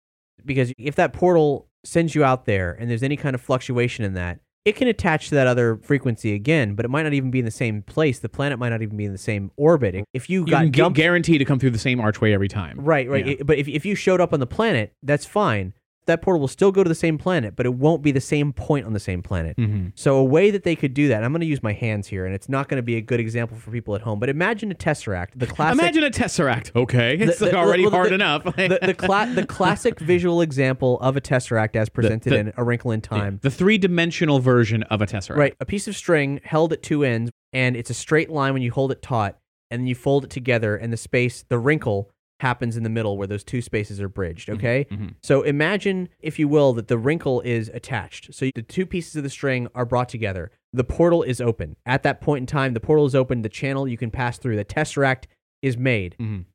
Because 0.45 0.73
if 0.77 0.95
that 0.95 1.13
portal 1.13 1.67
sends 1.83 2.15
you 2.15 2.23
out 2.23 2.45
there 2.45 2.73
and 2.73 2.89
there's 2.89 3.03
any 3.03 3.17
kind 3.17 3.33
of 3.33 3.41
fluctuation 3.41 4.03
in 4.03 4.13
that, 4.15 4.39
it 4.67 4.75
can 4.75 4.87
attach 4.87 5.29
to 5.29 5.35
that 5.35 5.47
other 5.47 5.77
frequency 5.83 6.33
again, 6.33 6.75
but 6.75 6.85
it 6.85 6.89
might 6.89 7.03
not 7.03 7.13
even 7.13 7.31
be 7.31 7.39
in 7.39 7.45
the 7.45 7.51
same 7.51 7.81
place. 7.83 8.19
The 8.19 8.29
planet 8.29 8.59
might 8.59 8.69
not 8.69 8.81
even 8.81 8.97
be 8.97 9.05
in 9.05 9.11
the 9.11 9.17
same 9.17 9.49
orbit. 9.55 10.03
If 10.13 10.29
you, 10.29 10.41
You 10.41 10.51
got 10.51 10.63
can 10.63 10.71
dumped, 10.71 10.97
guarantee 10.97 11.37
to 11.37 11.45
come 11.45 11.57
through 11.59 11.69
the 11.71 11.79
same 11.79 11.99
archway 11.99 12.33
every 12.33 12.47
time. 12.49 12.77
right, 12.79 13.09
right. 13.09 13.25
Yeah. 13.25 13.33
It- 13.39 13.45
but 13.47 13.57
if 13.57 13.67
if 13.67 13.85
you 13.85 13.95
showed 13.95 14.19
up 14.21 14.33
on 14.33 14.39
the 14.39 14.47
planet, 14.47 14.93
that's 15.03 15.25
fine. 15.25 15.73
That 16.07 16.21
portal 16.21 16.39
will 16.39 16.47
still 16.47 16.71
go 16.71 16.83
to 16.83 16.87
the 16.87 16.95
same 16.95 17.17
planet, 17.17 17.55
but 17.55 17.65
it 17.65 17.73
won't 17.75 18.01
be 18.01 18.11
the 18.11 18.21
same 18.21 18.51
point 18.53 18.85
on 18.85 18.93
the 18.93 18.99
same 18.99 19.21
planet. 19.21 19.55
Mm-hmm. 19.57 19.89
So 19.95 20.17
a 20.17 20.23
way 20.23 20.51
that 20.51 20.63
they 20.63 20.75
could 20.75 20.93
do 20.93 21.09
that, 21.09 21.23
I'm 21.23 21.31
going 21.31 21.41
to 21.41 21.45
use 21.47 21.61
my 21.61 21.73
hands 21.73 22.07
here, 22.07 22.25
and 22.25 22.33
it's 22.33 22.49
not 22.49 22.67
going 22.69 22.77
to 22.77 22.83
be 22.83 22.95
a 22.95 23.01
good 23.01 23.19
example 23.19 23.57
for 23.57 23.71
people 23.71 23.93
at 23.95 24.01
home. 24.01 24.19
But 24.19 24.29
imagine 24.29 24.71
a 24.71 24.75
tesseract, 24.75 25.29
the 25.35 25.47
classic. 25.47 25.79
Imagine 25.79 26.03
a 26.05 26.09
tesseract. 26.09 26.75
Okay, 26.75 27.17
it's 27.17 27.39
the- 27.39 27.55
already 27.55 27.83
well, 27.83 27.91
the- 27.91 27.97
hard 27.97 28.09
the- 28.11 28.15
enough. 28.15 28.43
the 28.55 28.79
the, 28.81 28.93
cla- 28.93 29.31
the 29.33 29.45
classic 29.45 29.99
visual 29.99 30.41
example 30.41 30.99
of 31.01 31.15
a 31.17 31.21
tesseract 31.21 31.75
as 31.75 31.89
presented 31.89 32.33
in 32.33 32.53
A 32.57 32.63
Wrinkle 32.63 32.91
in 32.91 33.01
Time. 33.01 33.39
the 33.43 33.51
three-dimensional 33.51 34.39
version 34.39 34.83
of 34.83 35.01
a 35.01 35.05
tesseract. 35.05 35.35
Right, 35.37 35.55
a 35.59 35.65
piece 35.65 35.87
of 35.87 35.95
string 35.95 36.39
held 36.43 36.73
at 36.73 36.81
two 36.81 37.03
ends, 37.03 37.31
and 37.53 37.75
it's 37.75 37.89
a 37.89 37.93
straight 37.93 38.29
line 38.29 38.53
when 38.53 38.61
you 38.61 38.71
hold 38.71 38.91
it 38.91 39.01
taut, 39.01 39.37
and 39.69 39.81
then 39.81 39.87
you 39.87 39.95
fold 39.95 40.23
it 40.23 40.29
together, 40.29 40.75
and 40.77 40.91
the 40.93 40.97
space, 40.97 41.43
the 41.49 41.59
wrinkle, 41.59 42.09
happens 42.39 42.77
in 42.77 42.83
the 42.83 42.89
middle 42.89 43.17
where 43.17 43.27
those 43.27 43.43
two 43.43 43.61
spaces 43.61 43.99
are 43.99 44.09
bridged. 44.09 44.49
Okay, 44.49 44.85
mhm. 44.91 45.15
so 45.23 45.41
imagine, 45.41 46.07
if 46.19 46.37
you 46.37 46.47
will, 46.47 46.73
that 46.73 46.87
the 46.87 46.97
wrinkle 46.97 47.41
is 47.41 47.69
attached. 47.73 48.33
So 48.33 48.49
the 48.53 48.61
two 48.61 48.85
pieces 48.85 49.15
of 49.15 49.23
the 49.23 49.29
string 49.29 49.67
are 49.73 49.85
brought 49.85 50.07
together. 50.09 50.51
The 50.73 50.83
portal 50.83 51.23
is 51.23 51.41
open. 51.41 51.77
At 51.85 52.03
that 52.03 52.21
point 52.21 52.41
in 52.43 52.45
time, 52.45 52.73
the 52.73 52.79
portal 52.79 53.05
is 53.05 53.15
open. 53.15 53.41
The 53.41 53.49
channel 53.49 53.87
you 53.87 53.97
can 53.97 54.11
pass 54.11 54.37
through, 54.37 54.55
the 54.57 54.65
tesseract 54.65 55.23
is 55.63 55.77
made. 55.77 56.15
Mhm. 56.19 56.45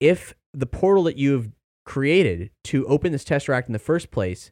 If 0.00 0.34
the 0.52 0.66
portal 0.66 1.04
that 1.04 1.16
you've 1.16 1.50
created 1.86 2.50
to 2.64 2.86
open 2.86 3.12
this 3.12 3.24
tesseract 3.24 3.66
in 3.68 3.72
the 3.72 3.78
first 3.78 4.10
place 4.10 4.50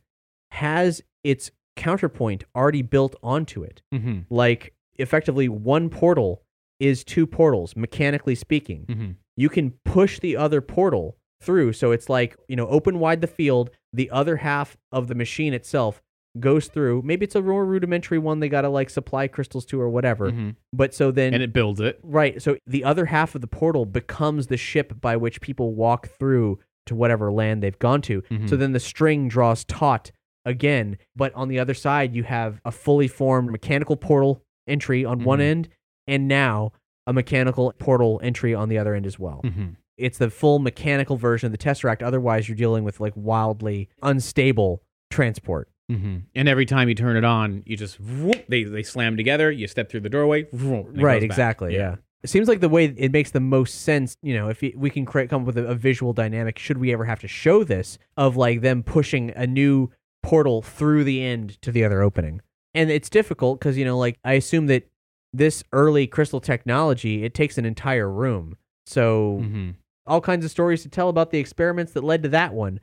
has 0.52 1.02
its 1.22 1.50
counterpoint 1.76 2.44
already 2.54 2.82
built 2.82 3.16
onto 3.22 3.62
it, 3.62 3.82
Mhm. 3.92 4.24
like 4.30 4.72
effectively 4.96 5.48
one 5.48 5.90
portal 5.90 6.42
is 6.80 7.04
two 7.04 7.26
portals, 7.26 7.74
mechanically 7.76 8.34
speaking. 8.34 9.16
You 9.36 9.48
can 9.48 9.72
push 9.84 10.18
the 10.20 10.36
other 10.36 10.60
portal 10.60 11.16
through. 11.42 11.72
So 11.74 11.90
it's 11.92 12.08
like, 12.08 12.36
you 12.48 12.56
know, 12.56 12.66
open 12.68 12.98
wide 12.98 13.20
the 13.20 13.26
field, 13.26 13.70
the 13.92 14.10
other 14.10 14.36
half 14.36 14.76
of 14.92 15.08
the 15.08 15.14
machine 15.14 15.52
itself 15.54 16.00
goes 16.40 16.66
through. 16.68 17.02
Maybe 17.04 17.24
it's 17.24 17.34
a 17.36 17.42
more 17.42 17.64
rudimentary 17.64 18.18
one 18.18 18.40
they 18.40 18.48
got 18.48 18.62
to 18.62 18.68
like 18.68 18.90
supply 18.90 19.28
crystals 19.28 19.64
to 19.66 19.80
or 19.80 19.88
whatever. 19.88 20.30
Mhm. 20.32 20.56
But 20.72 20.92
so 20.94 21.10
then 21.12 21.32
And 21.34 21.42
it 21.42 21.52
builds 21.52 21.80
it. 21.80 22.00
Right. 22.02 22.40
So 22.42 22.56
the 22.66 22.82
other 22.84 23.06
half 23.06 23.34
of 23.34 23.40
the 23.40 23.46
portal 23.46 23.84
becomes 23.86 24.48
the 24.48 24.56
ship 24.56 25.00
by 25.00 25.16
which 25.16 25.40
people 25.40 25.74
walk 25.74 26.08
through 26.08 26.58
to 26.86 26.94
whatever 26.94 27.30
land 27.32 27.62
they've 27.62 27.78
gone 27.78 28.02
to. 28.02 28.22
Mhm. 28.22 28.48
So 28.48 28.56
then 28.56 28.72
the 28.72 28.80
string 28.80 29.28
draws 29.28 29.64
taut 29.64 30.10
again. 30.44 30.98
But 31.14 31.32
on 31.34 31.48
the 31.48 31.58
other 31.58 31.74
side, 31.74 32.14
you 32.16 32.24
have 32.24 32.60
a 32.64 32.72
fully 32.72 33.08
formed 33.08 33.50
mechanical 33.50 33.96
portal 33.96 34.42
entry 34.66 35.04
on 35.04 35.22
one 35.24 35.38
Mhm. 35.38 35.42
end, 35.42 35.68
and 36.06 36.26
now 36.26 36.72
a 37.06 37.12
mechanical 37.12 37.72
portal 37.78 38.20
entry 38.22 38.54
on 38.54 38.68
the 38.68 38.78
other 38.78 38.94
end 38.94 39.06
as 39.06 39.18
well. 39.18 39.40
Mhm. 39.44 39.76
It's 39.96 40.18
the 40.18 40.30
full 40.30 40.58
mechanical 40.58 41.16
version 41.16 41.46
of 41.46 41.52
the 41.52 41.58
Tesseract. 41.58 42.02
Otherwise, 42.02 42.48
you're 42.48 42.56
dealing 42.56 42.82
with 42.84 42.98
like 43.00 43.12
wildly 43.14 43.88
unstable 44.02 44.82
transport. 45.10 45.68
hmm 45.88 46.16
And 46.34 46.48
every 46.48 46.66
time 46.66 46.88
you 46.88 46.94
turn 46.94 47.16
it 47.16 47.24
on, 47.24 47.62
you 47.66 47.76
just 47.76 48.00
whoop, 48.00 48.44
they 48.48 48.64
they 48.64 48.82
slam 48.82 49.16
together. 49.16 49.50
You 49.52 49.66
step 49.66 49.90
through 49.90 50.00
the 50.00 50.08
doorway. 50.08 50.44
whoop, 50.52 50.86
right 50.94 51.22
exactly 51.22 51.74
yeah. 51.74 51.96
it 52.22 52.30
seems 52.30 52.48
like 52.48 52.60
the 52.60 52.68
way 52.70 52.86
it 52.86 53.12
makes 53.12 53.30
the 53.32 53.40
most 53.40 53.82
sense 53.82 54.16
you 54.22 54.34
know 54.34 54.48
if 54.48 54.62
we 54.76 54.88
can 54.88 55.04
create 55.04 55.28
come 55.28 55.42
up 55.42 55.46
with 55.46 55.58
a, 55.58 55.66
a 55.66 55.74
visual 55.74 56.12
dynamic 56.14 56.58
should 56.58 56.78
we 56.78 56.90
ever 56.92 57.04
have 57.04 57.20
to 57.20 57.28
show 57.28 57.62
this 57.64 57.98
of 58.16 58.34
like 58.36 58.62
them 58.62 58.82
pushing 58.82 59.30
a 59.36 59.46
new 59.46 59.90
portal 60.22 60.62
through 60.62 61.04
the 61.04 61.22
end 61.22 61.60
to 61.60 61.70
the 61.70 61.84
other 61.84 62.00
opening 62.02 62.40
and 62.72 62.90
it's 62.90 63.10
difficult 63.10 63.60
because 63.60 63.76
you 63.76 63.84
know 63.84 63.98
like 63.98 64.18
i 64.24 64.32
assume 64.32 64.66
that 64.68 64.88
this 65.36 65.64
early 65.72 66.06
crystal 66.06 66.40
technology 66.40 67.24
it 67.24 67.34
takes 67.34 67.58
an 67.58 67.64
entire 67.64 68.08
room 68.10 68.56
so 68.86 69.40
Mhm. 69.42 69.74
all 70.06 70.20
kinds 70.20 70.44
of 70.44 70.50
stories 70.50 70.82
to 70.82 70.88
tell 70.88 71.08
about 71.08 71.30
the 71.30 71.38
experiments 71.38 71.92
that 71.92 72.04
led 72.04 72.22
to 72.22 72.28
that 72.28 72.52
one. 72.52 72.78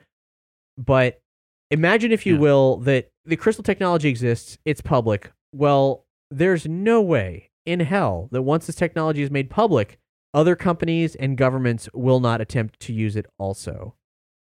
But 0.77 1.21
imagine, 1.69 2.11
if 2.11 2.25
you 2.25 2.33
Yeah. 2.33 2.39
will, 2.39 2.77
that 2.77 3.09
the 3.25 3.35
crystal 3.35 3.63
technology 3.63 4.09
exists, 4.09 4.57
it's 4.65 4.81
public. 4.81 5.31
Well, 5.53 6.05
there's 6.31 6.67
no 6.67 6.99
way 7.01 7.49
in 7.65 7.81
hell 7.81 8.27
that 8.31 8.41
once 8.41 8.65
this 8.65 8.75
technology 8.75 9.21
is 9.21 9.29
made 9.29 9.49
public, 9.51 9.99
other 10.33 10.55
companies 10.55 11.13
and 11.15 11.37
governments 11.37 11.87
will 11.93 12.19
not 12.19 12.41
attempt 12.41 12.79
to 12.79 12.93
use 12.93 13.15
it 13.15 13.27
also. 13.37 13.93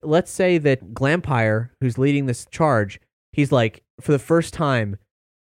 Let's 0.03 0.29
say 0.29 0.59
that 0.59 0.93
Glampire, 0.93 1.71
who's 1.81 1.97
leading 1.97 2.27
this 2.27 2.45
charge, 2.51 2.99
he's 3.31 3.51
like, 3.51 3.83
for 3.99 4.11
the 4.11 4.19
first 4.19 4.53
time 4.53 4.97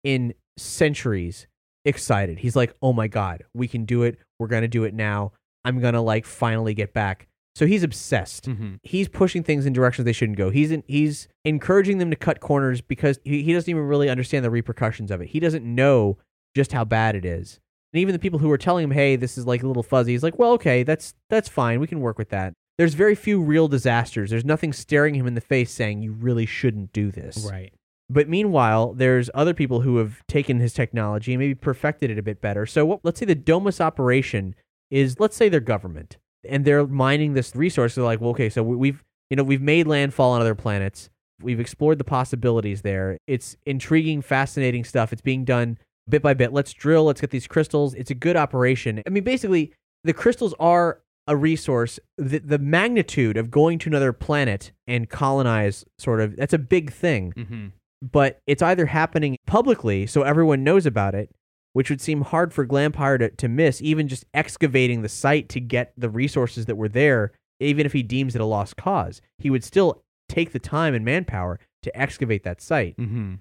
in 0.05 0.35
centuries, 0.59 1.47
excited. 1.85 2.39
He's 2.39 2.57
like, 2.57 2.75
oh 2.83 2.93
my 2.93 3.09
God, 3.09 3.45
we 3.55 3.69
can 3.69 3.85
do 3.85 4.03
it. 4.03 4.19
We're 4.39 4.47
going 4.49 4.63
to 4.63 4.69
do 4.69 4.85
it 4.85 4.95
now. 4.95 5.33
I'm 5.65 5.81
going 5.81 5.95
to 5.95 6.01
like 6.01 6.27
finally 6.27 6.75
get 6.75 6.93
back. 6.93 7.29
So 7.55 7.67
he's 7.67 7.83
obsessed. 7.83 8.49
Mhm. 8.49 8.79
He's 8.83 9.09
pushing 9.09 9.43
things 9.43 9.67
in 9.67 9.73
directions 9.73 10.07
they 10.07 10.13
shouldn't 10.13 10.39
go. 10.39 10.51
He's 10.51 10.71
in, 10.73 10.83
he's 10.87 11.29
encouraging 11.45 11.99
them 11.99 12.09
to 12.11 12.17
cut 12.17 12.41
corners 12.41 12.81
because 12.81 13.19
he, 13.25 13.43
he 13.43 13.53
doesn't 13.53 13.69
even 13.69 13.83
really 13.87 14.09
understand 14.09 14.45
the 14.45 14.51
repercussions 14.51 15.11
of 15.11 15.21
it. 15.21 15.29
He 15.29 15.39
doesn't 15.41 15.65
know 15.65 16.17
just 16.57 16.73
how 16.73 16.85
bad 16.85 17.15
it 17.15 17.25
is. 17.25 17.61
And 17.93 18.01
even 18.01 18.15
the 18.15 18.19
people 18.19 18.39
who 18.39 18.51
are 18.51 18.57
telling 18.59 18.85
him, 18.85 18.91
"Hey, 18.91 19.17
this 19.17 19.37
is 19.37 19.47
like 19.47 19.63
a 19.63 19.67
little 19.67 19.83
fuzzy," 19.83 20.13
he's 20.13 20.23
like, 20.23 20.39
"Well, 20.39 20.53
okay, 20.53 20.83
that's 20.83 21.15
that's 21.29 21.47
fine. 21.49 21.79
We 21.79 21.87
can 21.87 22.01
work 22.01 22.17
with 22.17 22.31
that." 22.31 22.55
There's 22.79 22.95
very 22.95 23.15
few 23.15 23.43
real 23.43 23.69
disasters. 23.69 24.31
There's 24.31 24.47
nothing 24.47 24.73
staring 24.73 25.15
him 25.15 25.27
in 25.27 25.35
the 25.35 25.43
face 25.43 25.71
saying 25.71 26.01
you 26.01 26.13
really 26.13 26.47
shouldn't 26.47 26.95
do 26.95 27.11
this. 27.11 27.47
Right. 27.51 27.75
But 28.11 28.29
meanwhile, 28.29 28.93
there's 28.95 29.31
other 29.35 29.55
people 29.55 29.81
who 29.81 29.97
have 29.97 30.23
taken 30.27 30.61
his 30.61 30.73
technology 30.73 31.33
and 31.33 31.41
maybe 31.41 31.55
perfected 31.55 32.11
it 32.11 32.19
a 32.19 32.23
bit 32.23 32.41
better. 32.41 32.67
So 32.67 32.85
what, 32.85 33.01
let's 33.05 33.19
say 33.19 33.27
the 33.27 33.35
Domus 33.35 33.81
operation 33.81 34.55
is, 34.91 35.19
let's 35.19 35.37
say 35.37 35.49
their 35.49 35.61
government, 35.61 36.19
and 36.47 36.65
they're 36.65 36.87
mining 36.87 37.33
this 37.35 37.57
resource. 37.57 37.95
They're 37.95 38.05
like, 38.05 38.21
well, 38.21 38.31
okay, 38.31 38.51
so 38.51 38.63
we- 38.63 38.77
we've 38.77 39.03
you 39.31 39.37
know 39.37 39.45
we've 39.45 39.63
made 39.63 39.87
landfall 39.87 40.33
on 40.33 40.41
other 40.43 40.55
planets. 40.55 41.09
We've 41.41 41.59
explored 41.61 41.99
the 41.99 42.05
possibilities 42.05 42.83
there. 42.83 43.17
It's 43.27 43.57
intriguing, 43.65 44.21
fascinating 44.23 44.85
stuff. 44.85 45.13
It's 45.13 45.23
being 45.23 45.45
done 45.45 45.79
bit 46.09 46.21
by 46.23 46.35
bit. 46.35 46.53
Let's 46.53 46.73
drill. 46.75 47.05
Let's 47.05 47.21
get 47.21 47.31
these 47.31 47.47
crystals. 47.47 47.95
It's 47.95 48.11
a 48.11 48.15
good 48.15 48.37
operation. 48.37 49.03
I 49.07 49.11
mean, 49.11 49.25
basically, 49.25 49.73
the 50.05 50.13
crystals 50.13 50.55
are 50.61 51.01
a 51.27 51.37
resource. 51.37 51.99
The, 52.19 52.39
the 52.41 52.59
magnitude 52.59 53.37
of 53.37 53.51
going 53.51 53.79
to 53.81 53.89
another 53.89 54.13
planet 54.13 54.73
and 54.87 55.09
colonize, 55.09 55.85
sort 55.99 56.21
of, 56.21 56.37
that's 56.37 56.53
a 56.53 56.59
big 56.59 56.93
thing 56.93 57.33
hmm 57.33 57.67
but 58.11 58.41
it's 58.47 58.63
either 58.63 58.87
happening 58.87 59.37
publicly 59.47 60.07
so 60.07 60.23
everyone 60.23 60.65
knows 60.65 60.87
about 60.87 61.15
it, 61.15 61.31
which 61.73 61.89
would 61.89 62.01
seem 62.01 62.23
hard 62.23 62.53
for 62.53 62.67
Glampire 62.67 63.19
to, 63.19 63.31
to 63.31 63.49
miss, 63.49 63.81
even 63.81 64.09
just 64.09 64.25
excavating 64.35 65.03
the 65.03 65.09
site 65.09 65.49
to 65.51 65.61
get 65.61 65.93
the 65.97 66.11
resources 66.11 66.67
that 66.67 66.77
were 66.77 66.89
there, 66.89 67.33
even 67.61 67.87
if 67.87 67.93
he 67.93 68.03
deems 68.03 68.35
it 68.35 68.41
a 68.41 68.45
lost 68.45 68.77
cause. 68.77 69.23
He 69.39 69.49
would 69.51 69.65
still 69.65 70.03
take 70.29 70.53
the 70.53 70.59
time 70.59 70.95
and 70.95 71.05
manpower 71.05 71.61
to 71.83 71.97
excavate 71.99 72.43
that 72.45 72.61
site. 72.61 72.95
hmm 72.97 73.35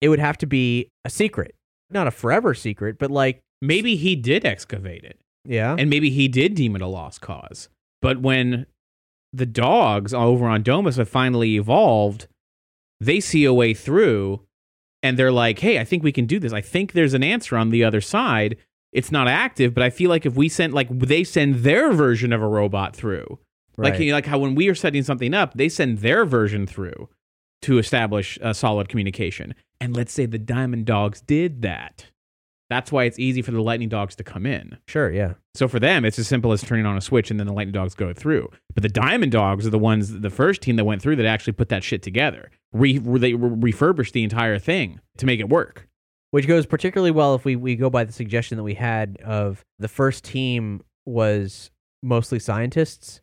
It 0.00 0.08
would 0.08 0.18
have 0.18 0.38
to 0.38 0.46
be 0.46 0.88
a 1.04 1.10
secret. 1.10 1.54
Not 1.90 2.06
a 2.06 2.10
forever 2.10 2.54
secret, 2.54 2.98
but 2.98 3.10
like, 3.10 3.40
Maybe 3.62 3.96
he 3.96 4.16
did 4.16 4.44
excavate 4.44 5.02
it, 5.04 5.18
yeah. 5.46 5.76
and 5.78 5.88
maybe 5.88 6.10
he 6.10 6.28
did 6.28 6.54
deem 6.54 6.76
it 6.76 6.82
a 6.82 6.86
lost 6.86 7.20
cause. 7.22 7.68
But 8.02 8.20
when 8.20 8.66
the 9.32 9.46
dogs 9.46 10.12
over 10.12 10.46
on 10.46 10.62
Domus 10.62 10.96
have 10.96 11.08
finally 11.08 11.56
evolved, 11.56 12.26
they 13.00 13.20
see 13.20 13.44
a 13.44 13.52
way 13.52 13.74
through, 13.74 14.42
and 15.02 15.18
they're 15.18 15.32
like, 15.32 15.58
"Hey, 15.58 15.78
I 15.78 15.84
think 15.84 16.02
we 16.02 16.12
can 16.12 16.26
do 16.26 16.38
this. 16.38 16.52
I 16.52 16.60
think 16.60 16.92
there's 16.92 17.14
an 17.14 17.22
answer 17.22 17.56
on 17.56 17.70
the 17.70 17.84
other 17.84 18.00
side. 18.00 18.56
It's 18.92 19.12
not 19.12 19.28
active, 19.28 19.74
but 19.74 19.82
I 19.82 19.90
feel 19.90 20.08
like 20.08 20.24
if 20.24 20.34
we 20.34 20.48
sent, 20.48 20.72
like 20.72 20.88
they 20.90 21.22
send 21.24 21.56
their 21.56 21.92
version 21.92 22.32
of 22.32 22.40
a 22.40 22.48
robot 22.48 22.96
through, 22.96 23.38
like 23.76 23.98
you 23.98 24.10
know, 24.10 24.16
like 24.16 24.26
how 24.26 24.38
when 24.38 24.54
we 24.54 24.68
are 24.68 24.74
setting 24.74 25.02
something 25.02 25.34
up, 25.34 25.54
they 25.54 25.68
send 25.68 25.98
their 25.98 26.24
version 26.24 26.66
through 26.66 27.08
to 27.62 27.78
establish 27.78 28.38
a 28.40 28.54
solid 28.54 28.88
communication. 28.88 29.54
And 29.80 29.94
let's 29.94 30.12
say 30.12 30.24
the 30.24 30.38
Diamond 30.38 30.86
Dogs 30.86 31.20
did 31.20 31.62
that. 31.62 32.06
That's 32.68 32.90
why 32.90 33.04
it's 33.04 33.18
easy 33.18 33.42
for 33.42 33.52
the 33.52 33.62
Lightning 33.62 33.88
Dogs 33.88 34.16
to 34.16 34.24
come 34.24 34.44
in. 34.44 34.78
sure, 34.88 35.10
yeah. 35.12 35.34
So 35.54 35.68
for 35.68 35.78
them, 35.78 36.04
it's 36.04 36.18
as 36.18 36.26
simple 36.26 36.52
as 36.52 36.62
turning 36.62 36.84
on 36.84 36.96
a 36.96 37.00
switch 37.00 37.30
and 37.30 37.38
then 37.38 37.46
the 37.46 37.52
Lightning 37.52 37.72
Dogs 37.72 37.94
go 37.94 38.12
through. 38.12 38.50
But 38.74 38.82
the 38.82 38.88
Diamond 38.88 39.32
Dogs 39.32 39.66
are 39.66 39.70
the 39.70 39.78
ones, 39.78 40.20
the 40.20 40.30
first 40.30 40.62
team 40.62 40.76
that 40.76 40.84
went 40.84 41.00
through 41.00 41.16
that 41.16 41.26
actually 41.26 41.52
put 41.52 41.68
that 41.68 41.84
shit 41.84 42.02
together. 42.02 42.50
Re, 42.78 42.98
they 42.98 43.34
re- 43.34 43.56
refurbished 43.72 44.12
the 44.12 44.24
entire 44.24 44.58
thing 44.58 45.00
to 45.18 45.26
make 45.26 45.40
it 45.40 45.48
work. 45.48 45.88
which 46.30 46.46
goes 46.46 46.66
particularly 46.66 47.10
well 47.10 47.34
if 47.34 47.44
we, 47.44 47.56
we 47.56 47.76
go 47.76 47.88
by 47.88 48.04
the 48.04 48.12
suggestion 48.12 48.56
that 48.56 48.64
we 48.64 48.74
had 48.74 49.16
of 49.24 49.64
the 49.78 49.88
first 49.88 50.24
team 50.24 50.82
was 51.04 51.70
mostly 52.02 52.38
scientists. 52.38 53.20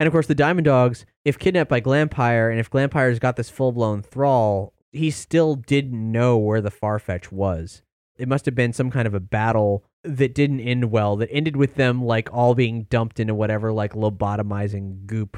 And 0.00 0.06
of 0.06 0.12
course, 0.12 0.26
the 0.26 0.34
Diamond 0.34 0.64
Dogs, 0.64 1.04
if 1.24 1.38
kidnapped 1.38 1.70
by 1.70 1.80
Glampire, 1.80 2.50
and 2.50 2.58
if 2.58 2.70
Glampire's 2.70 3.18
got 3.18 3.36
this 3.36 3.50
full 3.50 3.72
blown 3.72 4.02
thrall, 4.02 4.72
he 4.92 5.10
still 5.10 5.56
didn't 5.56 6.12
know 6.12 6.38
where 6.38 6.60
the 6.60 6.70
Farfetch 6.70 7.30
was. 7.30 7.82
It 8.16 8.28
must 8.28 8.46
have 8.46 8.54
been 8.54 8.72
some 8.72 8.90
kind 8.90 9.06
of 9.06 9.14
a 9.14 9.20
battle 9.20 9.84
that 10.04 10.34
didn't 10.34 10.60
end 10.60 10.90
well, 10.90 11.16
that 11.16 11.30
ended 11.32 11.56
with 11.56 11.74
them 11.74 12.04
like 12.04 12.32
all 12.32 12.54
being 12.54 12.84
dumped 12.84 13.18
into 13.18 13.34
whatever 13.34 13.72
like 13.72 13.92
lobotomizing 13.94 15.06
goop 15.06 15.36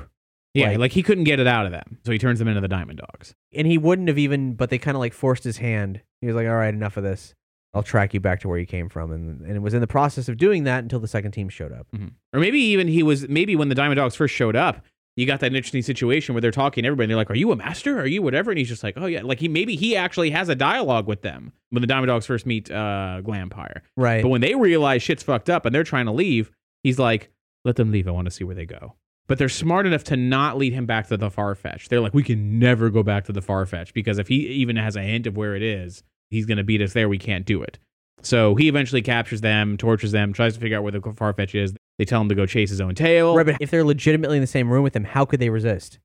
Yeah, 0.57 0.69
Like- 0.71 0.79
like, 0.79 0.93
he 0.93 1.03
couldn't 1.03 1.25
get 1.25 1.39
it 1.41 1.47
out 1.47 1.67
of 1.67 1.73
them, 1.73 1.99
so 2.05 2.13
he 2.13 2.19
turns 2.19 2.39
them 2.39 2.49
into 2.49 2.61
the 2.61 2.69
Diamond 2.69 2.99
Dogs. 3.01 3.35
and 3.55 3.67
he 3.67 3.79
wouldn't 3.79 4.09
have 4.09 4.19
even, 4.19 4.55
but 4.55 4.71
they 4.71 4.79
kind 4.79 4.97
of 4.97 5.01
like 5.01 5.13
forced 5.13 5.45
his 5.45 5.59
hand. 5.59 6.01
He 6.21 6.27
was 6.27 6.37
like, 6.37 6.47
"All 6.47 6.55
right, 6.57 6.73
enough 6.75 6.97
of 6.97 7.03
this. 7.05 7.35
I'll 7.75 7.83
track 7.83 8.15
you 8.15 8.21
back 8.21 8.41
to 8.41 8.49
where 8.49 8.59
you 8.59 8.67
came 8.67 8.89
from." 8.89 9.11
And 9.13 9.41
and 9.43 9.57
it 9.57 9.61
was 9.63 9.75
in 9.75 9.81
the 9.81 9.87
process 9.87 10.29
of 10.29 10.37
doing 10.37 10.65
that 10.65 10.83
until 10.83 11.01
the 11.01 11.09
second 11.09 11.33
team 11.33 11.49
showed 11.49 11.73
up. 11.73 11.87
Or 12.33 12.41
maybe 12.41 12.59
even 12.59 12.89
he 12.89 13.03
was 13.03 13.29
maybe 13.29 13.55
when 13.57 13.69
the 13.69 13.75
Diamond 13.75 13.97
Dogs 13.99 14.15
first 14.17 14.35
showed 14.35 14.57
up, 14.57 14.85
you 15.17 15.27
got 15.27 15.41
that 15.41 15.55
interesting 15.55 15.83
situation 15.83 16.35
where 16.35 16.41
they're 16.43 16.51
talking 16.51 16.83
to 16.83 16.87
everybody. 16.89 17.05
And 17.05 17.11
they're 17.11 17.17
like, 17.17 17.31
"Are 17.31 17.35
you 17.37 17.53
a 17.53 17.57
master? 17.57 17.99
Are 18.01 18.07
you 18.07 18.23
whatever?" 18.23 18.51
And 18.51 18.59
he's 18.59 18.69
just 18.69 18.83
like, 18.83 18.95
"Oh 18.97 19.07
yeah." 19.07 19.23
Like 19.23 19.41
he 19.41 19.49
maybe 19.49 19.77
he 19.77 19.97
actually 19.97 20.31
has 20.31 20.49
a 20.49 20.55
dialogue 20.55 21.07
with 21.07 21.23
them 21.23 21.53
when 21.71 21.81
the 21.83 21.87
Diamond 21.87 22.09
Dogs 22.09 22.27
first 22.27 22.47
meet 22.47 22.71
uh, 22.71 23.21
Glampire. 23.23 23.81
Right. 23.97 24.23
But 24.23 24.29
when 24.29 24.41
they 24.41 24.55
realize 24.55 25.03
shit's 25.03 25.23
fucked 25.23 25.51
up 25.51 25.65
and 25.67 25.75
they're 25.75 25.85
trying 25.85 26.07
to 26.07 26.13
leave, 26.13 26.51
he's 26.83 26.99
like, 26.99 27.31
"Let 27.65 27.77
them 27.77 27.91
leave. 27.93 28.09
I 28.09 28.11
want 28.11 28.27
to 28.27 28.31
see 28.31 28.45
where 28.45 28.55
they 28.55 28.67
go." 28.67 28.95
But 29.29 29.39
they're 29.39 29.49
smart 29.49 29.87
enough 29.87 30.05
to 30.05 30.17
not 30.17 30.57
lead 30.57 30.73
him 30.73 30.87
back 30.87 31.09
to 31.09 31.17
the 31.17 31.31
Farfetch. 31.31 31.89
They're 31.89 32.01
like, 32.01 32.15
"We 32.15 32.23
can 32.23 32.59
never 32.59 32.91
go 32.91 33.03
back 33.03 33.25
to 33.25 33.33
the 33.33 33.41
Farfetch 33.43 33.93
because 33.93 34.19
if 34.19 34.29
he 34.29 34.47
even 34.47 34.77
has 34.77 34.95
a 34.97 35.03
hint 35.03 35.27
of 35.27 35.37
where 35.37 35.57
it 35.57 35.63
is, 35.63 36.03
he's 36.31 36.47
going 36.47 36.59
to 36.59 36.65
beat 36.65 36.81
us 36.81 36.93
there. 36.93 37.09
We 37.09 37.19
can't 37.19 37.45
do 37.45 37.63
it." 37.63 37.79
So 38.23 38.55
he 38.55 38.69
eventually 38.69 39.03
captures 39.03 39.41
them, 39.41 39.77
tortures 39.77 40.13
them, 40.13 40.33
tries 40.33 40.55
to 40.55 40.61
figure 40.61 40.77
out 40.79 40.83
where 40.85 40.93
the 40.93 41.01
Farfetch 41.01 41.55
is. 41.61 41.75
They 41.99 42.05
tell 42.05 42.21
him 42.21 42.29
to 42.29 42.35
go 42.35 42.47
chase 42.47 42.71
his 42.71 42.81
own 42.81 42.95
tail. 42.95 43.35
right, 43.37 43.47
but 43.47 43.57
if 43.61 43.71
they're 43.71 43.85
legitimately 43.85 44.37
in 44.37 44.41
the 44.43 44.47
same 44.47 44.71
room 44.71 44.83
with 44.85 44.95
him, 44.95 45.05
how 45.05 45.25
could 45.25 45.41
they 45.41 45.49
resist? 45.51 45.99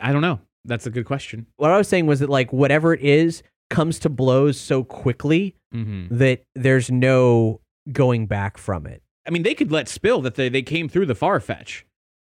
I 0.00 0.12
don't 0.12 0.22
know. 0.22 0.40
That's 0.64 0.86
a 0.86 0.90
good 0.90 1.06
question. 1.06 1.46
What 1.56 1.70
I 1.70 1.76
was 1.78 1.88
saying 1.88 2.06
was 2.06 2.20
that 2.20 2.28
like 2.30 2.52
whatever 2.52 2.94
it 2.94 3.00
is 3.00 3.42
comes 3.68 3.98
to 4.00 4.08
blows 4.08 4.58
so 4.60 4.84
quickly 4.84 5.56
Mm-hmm. 5.74 6.18
that 6.18 6.42
there's 6.54 6.90
no 6.90 7.62
going 7.90 8.26
back 8.26 8.58
from 8.58 8.86
it. 8.86 9.02
I 9.26 9.30
mean, 9.30 9.42
they 9.42 9.54
could 9.54 9.72
let 9.72 9.88
spill 9.88 10.20
that 10.20 10.34
they, 10.34 10.50
they 10.50 10.60
came 10.60 10.86
through 10.86 11.06
the 11.06 11.14
Farfetch. 11.14 11.84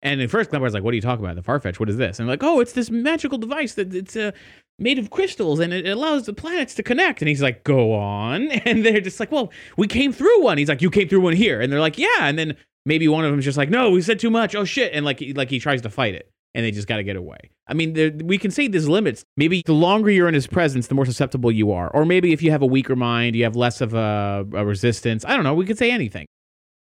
And 0.02 0.20
at 0.20 0.30
first, 0.30 0.50
Glampire's 0.50 0.74
like, 0.74 0.84
what 0.84 0.92
are 0.92 0.96
you 0.96 1.02
talking 1.02 1.24
about? 1.24 1.34
The 1.34 1.42
Farfetch? 1.42 1.80
What 1.80 1.88
is 1.88 1.96
this? 1.96 2.18
And 2.18 2.28
they're 2.28 2.34
like, 2.34 2.44
oh, 2.44 2.60
it's 2.60 2.72
this 2.72 2.90
magical 2.90 3.36
device 3.36 3.74
that 3.74 3.92
it's 3.92 4.14
uh, 4.14 4.30
made 4.78 4.98
of 4.98 5.10
crystals 5.10 5.58
and 5.58 5.72
it 5.72 5.86
allows 5.88 6.26
the 6.26 6.32
planets 6.32 6.74
to 6.76 6.82
connect. 6.84 7.20
And 7.20 7.28
he's 7.28 7.42
like, 7.42 7.64
go 7.64 7.94
on. 7.94 8.48
And 8.68 8.84
they're 8.84 9.00
just 9.00 9.18
like, 9.18 9.32
well, 9.32 9.50
we 9.76 9.86
came 9.86 10.12
through 10.12 10.42
one. 10.42 10.58
He's 10.58 10.68
like, 10.68 10.82
you 10.82 10.90
came 10.90 11.08
through 11.08 11.22
one 11.22 11.34
here. 11.34 11.60
And 11.60 11.72
they're 11.72 11.80
like, 11.80 11.98
yeah. 11.98 12.20
And 12.20 12.38
then 12.38 12.56
maybe 12.84 13.08
one 13.08 13.24
of 13.24 13.30
them's 13.30 13.44
just 13.44 13.58
like, 13.58 13.70
no, 13.70 13.90
we 13.90 14.02
said 14.02 14.18
too 14.18 14.30
much. 14.30 14.54
Oh, 14.54 14.64
shit. 14.64 14.92
And 14.92 15.04
like, 15.04 15.22
like 15.34 15.50
he 15.50 15.58
tries 15.58 15.82
to 15.82 15.90
fight 15.90 16.14
it. 16.14 16.30
And 16.54 16.64
they 16.64 16.70
just 16.70 16.88
got 16.88 16.96
to 16.96 17.04
get 17.04 17.16
away. 17.16 17.38
I 17.66 17.74
mean, 17.74 18.22
we 18.24 18.38
can 18.38 18.50
say 18.50 18.68
there's 18.68 18.88
limits. 18.88 19.24
Maybe 19.36 19.62
the 19.64 19.74
longer 19.74 20.10
you're 20.10 20.28
in 20.28 20.34
his 20.34 20.46
presence, 20.46 20.86
the 20.86 20.94
more 20.94 21.06
susceptible 21.06 21.52
you 21.52 21.72
are. 21.72 21.88
Or 21.90 22.04
maybe 22.04 22.32
if 22.32 22.42
you 22.42 22.50
have 22.50 22.62
a 22.62 22.66
weaker 22.66 22.96
mind, 22.96 23.36
you 23.36 23.44
have 23.44 23.56
less 23.56 23.80
of 23.80 23.94
a, 23.94 24.46
a 24.54 24.64
resistance. 24.64 25.24
I 25.24 25.34
don't 25.34 25.44
know. 25.44 25.54
We 25.54 25.66
could 25.66 25.78
say 25.78 25.90
anything 25.90 26.26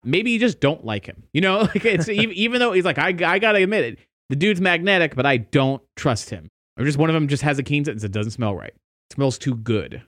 maybe 0.03 0.31
you 0.31 0.39
just 0.39 0.59
don't 0.59 0.85
like 0.85 1.05
him. 1.05 1.23
You 1.33 1.41
know, 1.41 1.59
like 1.73 1.85
it's 1.85 2.09
even, 2.09 2.35
even 2.35 2.59
though 2.59 2.73
he's 2.73 2.85
like, 2.85 2.97
I, 2.97 3.09
I 3.25 3.39
gotta 3.39 3.61
admit 3.63 3.83
it, 3.85 3.99
the 4.29 4.35
dude's 4.35 4.61
magnetic, 4.61 5.15
but 5.15 5.25
I 5.25 5.37
don't 5.37 5.81
trust 5.95 6.29
him. 6.29 6.49
Or 6.77 6.85
just 6.85 6.97
one 6.97 7.09
of 7.09 7.13
them 7.13 7.27
just 7.27 7.43
has 7.43 7.57
a 7.59 7.63
keen 7.63 7.85
sense. 7.85 8.03
It 8.03 8.11
doesn't 8.11 8.31
smell 8.31 8.55
right. 8.55 8.73
It 9.09 9.13
smells 9.13 9.37
too 9.37 9.55
good. 9.55 10.03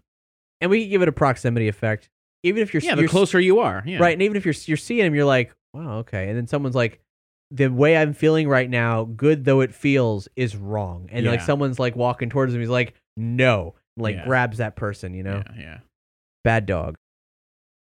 And 0.62 0.70
we 0.70 0.82
can 0.84 0.90
give 0.92 1.02
it 1.02 1.08
a 1.08 1.12
proximity 1.14 1.68
effect. 1.68 2.10
Even 2.44 2.62
if 2.62 2.74
you're 2.74 2.82
Yeah, 2.84 2.96
the 2.96 3.02
you're- 3.02 3.10
closer 3.10 3.40
you 3.40 3.60
are. 3.60 3.84
Yeah. 3.86 4.00
right, 4.00 4.14
and 4.14 4.22
even 4.22 4.38
if 4.38 4.46
you're 4.46 4.54
you're 4.66 4.78
seeing 4.78 5.06
him, 5.06 5.16
you're 5.16 5.26
like, 5.26 5.54
wow, 5.74 5.98
okay. 6.00 6.28
And 6.30 6.38
then 6.38 6.48
someone's 6.48 6.76
like, 6.76 7.00
the 7.52 7.68
way 7.70 7.98
I'm 7.98 8.14
feeling 8.14 8.48
right 8.48 8.70
now, 8.70 9.06
good 9.06 9.44
though 9.46 9.62
it 9.62 9.74
feels, 9.74 10.28
is 10.36 10.56
wrong. 10.56 11.10
And 11.12 11.26
like 11.26 11.42
someone's 11.42 11.80
like 11.80 11.96
walking 11.96 12.30
towards 12.30 12.54
him, 12.54 12.60
he's 12.60 12.70
like, 12.70 12.94
no, 13.18 13.74
like 13.98 14.16
Yeah. 14.18 14.26
grabs 14.26 14.60
that 14.60 14.76
person, 14.76 15.14
you 15.16 15.24
know. 15.24 15.42
Yeah, 15.56 15.60
yeah. 15.62 15.78
Bad 16.44 16.66
dog. 16.68 16.96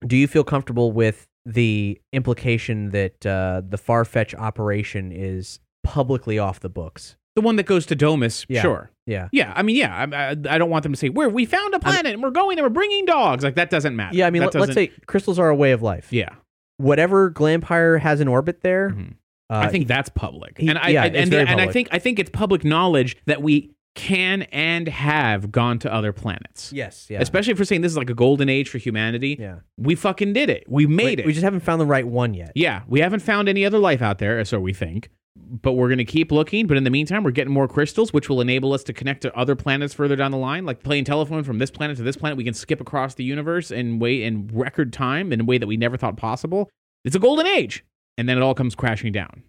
Do 0.08 0.16
you 0.16 0.28
feel 0.28 0.44
comfortable 0.44 0.92
with 0.92 1.28
the 1.46 2.00
implication 2.14 2.89
that 2.92 3.26
uh, 3.26 3.62
the 3.68 3.78
Farfetch 3.78 4.34
operation 4.38 5.12
is 5.12 5.60
publicly 5.84 6.38
off 6.39 6.60
the 6.60 6.70
books? 6.70 7.16
The 7.36 7.42
one 7.42 7.56
that 7.56 7.66
goes 7.66 7.86
to 7.88 7.96
Domus, 7.96 8.46
Yeah. 8.50 8.62
sure. 8.62 8.92
Yeah. 9.08 9.30
Yeah, 9.32 9.52
I 9.56 9.64
mean, 9.64 9.76
yeah, 9.78 9.96
I, 10.12 10.16
I, 10.16 10.30
I 10.32 10.58
don't 10.58 10.70
want 10.70 10.84
them 10.84 10.92
to 10.94 10.98
say, 10.98 11.10
"Where 11.10 11.28
we 11.30 11.46
found 11.46 11.74
a 11.74 11.80
planet 11.80 12.14
and 12.14 12.22
we're 12.22 12.30
going 12.30 12.58
and 12.60 12.66
we're 12.66 12.70
bringing 12.70 13.06
dogs." 13.06 13.44
Like 13.44 13.56
that 13.56 13.70
doesn't 13.70 13.96
matter. 13.96 14.16
Yeah, 14.16 14.28
I 14.28 14.30
mean, 14.30 14.42
That 14.44 14.54
let, 14.54 14.70
us 14.70 14.76
say 14.76 14.88
crystals 15.08 15.39
are 15.39 15.50
a 15.50 15.56
way 15.56 15.72
of 15.72 15.82
life. 15.82 16.08
yeah. 16.12 16.30
Whatever 16.78 17.30
Glampire 17.32 18.00
has 18.00 18.22
in 18.22 18.28
orbit 18.28 18.62
there, 18.62 18.89
Mhm. 18.92 19.12
uh, 19.50 19.56
I 19.56 19.68
think 19.70 19.88
that's 19.88 20.10
public, 20.10 20.58
he- 20.58 20.68
and 20.68 20.78
I 20.80 20.89
yeah, 20.89 21.06
it's 21.06 21.18
and, 21.32 21.34
and 21.50 21.62
I 21.62 21.68
think 21.68 21.89
I 21.92 22.00
think 22.00 22.20
it's 22.20 22.30
public 22.30 22.64
knowledge 22.64 23.18
that 23.26 23.42
we 23.42 23.72
can 23.96 24.44
and 24.44 24.88
have 24.88 25.52
gone 25.52 25.78
to 25.80 25.94
other 25.94 26.14
planets. 26.14 26.72
yes, 26.74 27.08
yeah, 27.10 27.20
Especially 27.20 27.52
if 27.52 27.60
we're 27.60 27.66
saying 27.66 27.82
this 27.82 27.92
is 27.92 27.98
like 27.98 28.10
a 28.10 28.14
golden 28.14 28.48
age 28.50 28.70
for 28.70 28.78
humanity. 28.78 29.38
yeah. 29.39 29.60
We 29.78 29.96
fucking 29.96 30.34
did 30.34 30.50
it. 30.50 30.64
We 30.68 30.86
made 30.88 31.20
we, 31.20 31.24
it. 31.24 31.26
we 31.26 31.34
just 31.34 31.44
haven't 31.44 31.60
found 31.62 31.82
the 31.82 31.86
right 31.86 32.08
one 32.08 32.34
yet. 32.34 32.52
yeah, 32.56 32.84
we 32.88 33.02
haven't 33.02 33.20
found 33.22 33.50
any 33.50 33.66
other 33.66 33.80
life 33.80 34.02
out 34.02 34.20
there, 34.20 34.44
so 34.46 34.60
we 34.60 34.74
think. 34.74 35.10
But 35.36 35.74
we're 35.74 35.88
going 35.88 35.98
to 35.98 36.06
keep 36.06 36.32
looking. 36.32 36.68
But 36.68 36.78
in 36.78 36.84
the 36.84 36.89
meantime, 36.89 37.24
we're 37.24 37.32
getting 37.32 37.54
more 37.54 37.68
crystals, 37.68 38.14
which 38.14 38.30
will 38.30 38.42
enable 38.42 38.74
us 38.74 38.84
to 38.86 38.94
connect 38.94 39.22
to 39.22 39.36
other 39.38 39.56
planets 39.56 39.94
further 39.94 40.16
down 40.16 40.32
the 40.32 40.38
line. 40.38 40.66
Like 40.66 40.84
playing 40.84 41.06
telephone 41.06 41.44
from 41.44 41.58
this 41.58 41.72
planet 41.72 41.98
to 41.98 42.04
this 42.04 42.16
planet, 42.18 42.38
we 42.38 42.44
can 42.44 42.54
skip 42.54 42.80
across 42.82 43.16
the 43.16 43.24
universe 43.24 43.72
in 43.72 44.00
way 44.00 44.24
in 44.24 44.50
record 44.54 44.92
time 44.94 45.32
in 45.34 45.42
a 45.42 45.44
way 45.44 45.58
that 45.58 45.68
we 45.68 45.78
never 45.78 45.98
thought 45.98 46.16
possible. 46.18 46.70
It's 47.04 47.16
a 47.16 47.20
golden 47.20 47.48
age, 47.48 47.84
and 48.18 48.28
then 48.30 48.38
it 48.38 48.42
all 48.42 48.54
comes 48.54 48.76
crashing 48.76 49.12
down. 49.12 49.44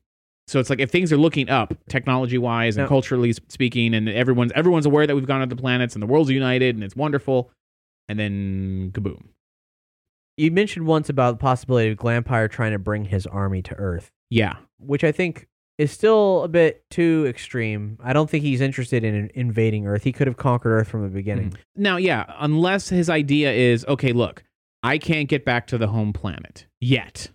So 0.49 0.59
it's 0.59 0.69
like 0.71 0.81
if 0.81 0.91
things 0.91 1.13
are 1.13 1.17
looking 1.17 1.49
up, 1.49 1.73
technology 1.89 2.37
wise 2.39 2.77
and 2.77 2.89
culturally 2.89 3.33
speaking, 3.49 3.95
and 3.95 4.09
everyone's 4.09 4.53
everyone's 4.55 4.87
aware 4.87 5.07
that 5.07 5.15
we've 5.15 5.27
gone 5.27 5.41
to 5.41 5.47
the 5.47 5.61
planets 5.61 5.95
and 5.95 6.03
the 6.03 6.07
world's 6.07 6.31
united 6.31 6.75
and 6.75 6.85
it's 6.85 6.97
wonderful, 6.97 7.51
and 8.09 8.19
then 8.19 8.91
kaboom. 8.93 9.29
You 10.37 10.51
mentioned 10.51 10.87
once 10.87 11.09
about 11.09 11.33
the 11.33 11.43
possibility 11.43 11.91
of 11.91 11.99
Glampire 11.99 12.51
trying 12.51 12.73
to 12.73 12.79
bring 12.79 13.05
his 13.05 13.27
army 13.27 13.63
to 13.63 13.75
Earth, 13.75 14.11
Yeah, 14.31 14.57
which 14.79 15.05
I 15.05 15.13
think 15.13 15.47
is 15.79 15.91
still 15.91 16.43
a 16.43 16.49
bit 16.49 16.85
too 16.91 17.27
extreme. 17.29 17.99
I 18.03 18.13
don't 18.13 18.29
think 18.29 18.43
he's 18.43 18.61
interested 18.61 19.05
in 19.05 19.31
invading 19.35 19.87
Earth. 19.87 20.03
He 20.05 20.13
could 20.13 20.27
have 20.27 20.37
conquered 20.37 20.73
Earth 20.73 20.89
from 20.89 21.03
the 21.03 21.09
beginning. 21.09 21.51
Mm-hmm. 21.51 21.83
Now, 21.83 21.97
yeah, 21.97 22.25
unless 22.39 22.89
his 22.89 23.11
idea 23.11 23.53
is 23.53 23.85
okay, 23.87 24.13
look, 24.13 24.43
I 24.83 24.99
can't 24.99 25.29
get 25.29 25.45
back 25.45 25.67
to 25.69 25.79
the 25.79 25.89
home 25.89 26.13
planet 26.13 26.67
yet. 26.81 27.29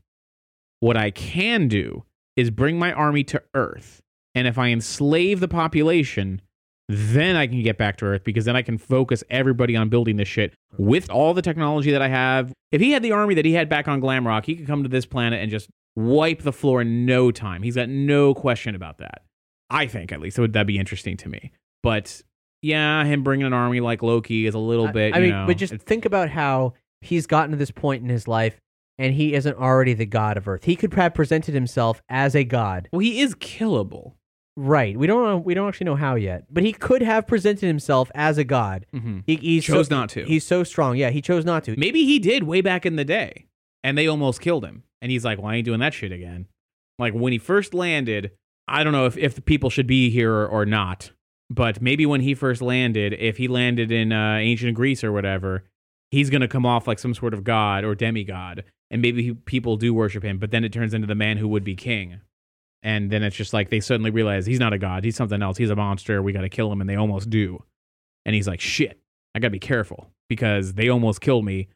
What 0.80 0.97
I 0.97 1.12
can 1.12 1.68
do 1.68 2.03
is 2.38 2.49
bring 2.49 2.79
my 2.79 2.93
army 2.93 3.25
to 3.25 3.43
Earth. 3.53 4.01
And 4.33 4.47
if 4.47 4.57
I 4.57 4.69
enslave 4.69 5.41
the 5.41 5.47
population, 5.47 6.41
then 6.88 7.35
I 7.35 7.47
can 7.47 7.61
get 7.63 7.77
back 7.77 7.97
to 7.97 8.05
Earth 8.05 8.23
because 8.23 8.45
then 8.45 8.55
I 8.55 8.61
can 8.61 8.77
focus 8.77 9.23
everybody 9.29 9.75
on 9.75 9.89
building 9.89 10.15
this 10.15 10.27
shit 10.27 10.53
with 10.77 11.09
all 11.09 11.33
the 11.33 11.41
technology 11.41 11.91
that 11.91 12.01
I 12.01 12.07
have. 12.07 12.53
If 12.71 12.79
he 12.79 12.91
had 12.91 13.03
the 13.03 13.11
army 13.11 13.35
that 13.35 13.43
he 13.43 13.53
had 13.53 13.67
back 13.67 13.88
on 13.89 13.99
Glamrock, 13.99 14.45
he 14.45 14.55
could 14.55 14.67
come 14.67 14.83
to 14.83 14.89
this 14.89 15.05
planet 15.05 15.41
and 15.41 15.51
just 15.51 15.69
wipe 15.95 16.43
the 16.43 16.53
floor 16.53 16.81
in 16.81 17.05
no 17.05 17.31
time. 17.31 17.63
He's 17.63 17.75
got 17.75 17.89
no 17.89 18.33
question 18.33 18.75
about 18.75 18.99
that. 18.99 19.23
I 19.69 19.88
think, 19.88 20.13
at 20.13 20.21
least, 20.21 20.38
it 20.38 20.41
would 20.41 20.53
that'd 20.53 20.67
be 20.67 20.77
interesting 20.77 21.17
to 21.17 21.29
me. 21.29 21.51
But 21.83 22.21
yeah, 22.61 23.03
him 23.03 23.23
bringing 23.23 23.47
an 23.47 23.53
army 23.53 23.79
like 23.79 24.01
Loki 24.01 24.45
is 24.45 24.55
a 24.55 24.59
little 24.59 24.88
I- 24.88 24.91
bit. 24.91 25.13
I, 25.13 25.17
you 25.17 25.23
mean, 25.23 25.31
know, 25.31 25.47
but 25.47 25.57
just 25.57 25.73
think 25.73 26.05
about 26.05 26.29
how 26.29 26.73
he's 27.01 27.27
gotten 27.27 27.51
to 27.51 27.57
this 27.57 27.71
point 27.71 28.03
in 28.03 28.09
his 28.09 28.27
life, 28.27 28.57
and 28.98 29.14
he 29.14 29.34
isn't 29.34 29.58
already 29.58 29.93
the 29.93 30.06
god 30.06 30.38
of 30.38 30.48
Earth. 30.48 30.64
He 30.66 30.76
could 30.76 30.93
have 30.93 31.14
presented 31.14 31.54
himself 31.54 32.02
as 32.10 32.36
a 32.36 32.43
god. 32.43 32.89
well, 32.91 33.00
he 33.00 33.20
is 33.22 33.36
killable. 33.36 34.14
Right. 34.60 34.98
We 34.98 35.06
don't 35.06 35.24
know. 35.24 35.38
We 35.38 35.54
don't 35.54 35.68
actually 35.68 35.86
know 35.86 35.95
how 35.95 36.16
yet, 36.16 36.45
but 36.50 36.64
he 36.64 36.74
could 36.74 37.04
have 37.04 37.28
presented 37.28 37.68
himself 37.68 38.10
as 38.16 38.39
a 38.39 38.43
god. 38.43 38.88
Mhm. 38.95 39.24
He 39.28 39.36
he's 39.36 39.64
Chose 39.66 39.88
so, 39.88 39.95
not 39.95 40.10
to. 40.10 40.24
He's 40.26 40.45
so 40.45 40.64
strong. 40.64 40.98
Yeah, 40.98 41.12
he 41.12 41.22
chose 41.22 41.45
not 41.45 41.64
to. 41.66 41.76
Maybe 41.78 42.06
he 42.06 42.18
did 42.18 42.43
way 42.43 42.62
back 42.62 42.84
in 42.84 42.95
the 42.95 43.06
day, 43.06 43.45
and 43.84 43.95
they 43.95 44.08
almost 44.08 44.41
killed 44.41 44.66
him. 44.66 44.82
And 45.00 45.12
he's 45.12 45.24
like, 45.24 45.38
"Well, 45.38 45.48
I 45.48 45.58
ain't 45.58 45.66
doing 45.66 45.80
that 45.82 45.93
shit 45.93 46.12
again." 46.12 46.48
Like 46.98 47.14
when 47.14 47.34
he 47.34 47.38
first 47.38 47.76
landed, 47.76 48.32
I 48.68 48.84
don't 48.84 48.93
know 48.93 49.06
if 49.06 49.16
if 49.16 49.36
the 49.36 49.43
people 49.43 49.70
should 49.70 49.86
be 49.86 50.10
here 50.10 50.34
or, 50.34 50.48
or 50.48 50.66
not, 50.66 51.12
but 51.52 51.80
maybe 51.80 52.08
when 52.08 52.22
he 52.22 52.34
first 52.34 52.60
landed, 52.64 53.14
if 53.14 53.38
he 53.38 53.48
landed 53.48 53.91
in 53.91 54.12
uh, 54.12 54.38
ancient 54.38 54.74
Greece 54.74 55.04
or 55.04 55.12
whatever, 55.12 55.66
he's 56.12 56.30
gonna 56.30 56.47
come 56.47 56.66
off 56.66 56.88
like 56.88 56.99
some 56.99 57.14
sort 57.14 57.34
of 57.34 57.43
god 57.43 57.84
or 57.84 57.95
demigod, 57.95 58.64
and 58.89 59.01
maybe 59.01 59.24
he, 59.24 59.34
people 59.34 59.78
do 59.78 59.93
worship 59.93 60.24
him. 60.24 60.38
But 60.39 60.51
then 60.51 60.64
it 60.64 60.72
turns 60.72 60.94
into 60.94 61.07
the 61.07 61.15
man 61.15 61.38
who 61.38 61.48
would 61.48 61.64
be 61.64 61.76
king. 61.76 62.22
And 62.84 63.11
then 63.11 63.23
it's 63.23 63.36
just 63.36 63.53
like 63.53 63.69
they 63.69 63.80
suddenly 63.80 64.11
realize 64.11 64.45
he's 64.45 64.60
not 64.60 64.73
a 64.73 64.77
god, 64.77 65.03
he's 65.03 65.15
something 65.15 65.41
else, 65.41 65.57
he's 65.57 65.69
a 65.69 65.76
monster, 65.76 66.22
we 66.22 66.31
gotta 66.31 66.49
kill 66.49 66.72
him, 66.72 66.81
and 66.81 66.90
they 66.90 66.95
almost 66.95 67.30
do. 67.30 67.64
And 68.26 68.36
he's 68.36 68.48
like, 68.48 68.61
shit, 68.61 68.99
I 69.36 69.40
gotta 69.40 69.52
be 69.52 69.60
careful 69.60 70.11
because 70.30 70.73
they 70.73 70.90
almost 70.90 71.22
killed 71.22 71.45
me 71.45 71.69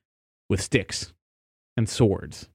with 0.50 0.62
sticks 0.62 1.14
and 1.78 1.88
swords. 1.90 2.50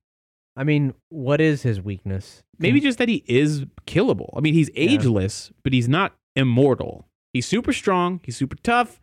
I 0.57 0.65
mean, 0.65 0.95
what 1.11 1.41
is 1.41 1.63
his 1.63 1.83
weakness? 1.83 2.43
Maybe 2.59 2.81
just 2.81 2.99
that 2.99 3.09
he 3.09 3.23
is 3.27 3.67
killable. 3.87 4.31
I 4.35 4.41
mean, 4.41 4.55
he's 4.55 4.71
ageless, 4.75 5.53
but 5.63 5.75
he's 5.75 5.89
not 5.89 6.15
immortal. 6.35 7.07
He's 7.35 7.47
super 7.47 7.75
strong, 7.75 8.21
he's 8.25 8.37
super 8.37 8.57
tough, 8.63 9.01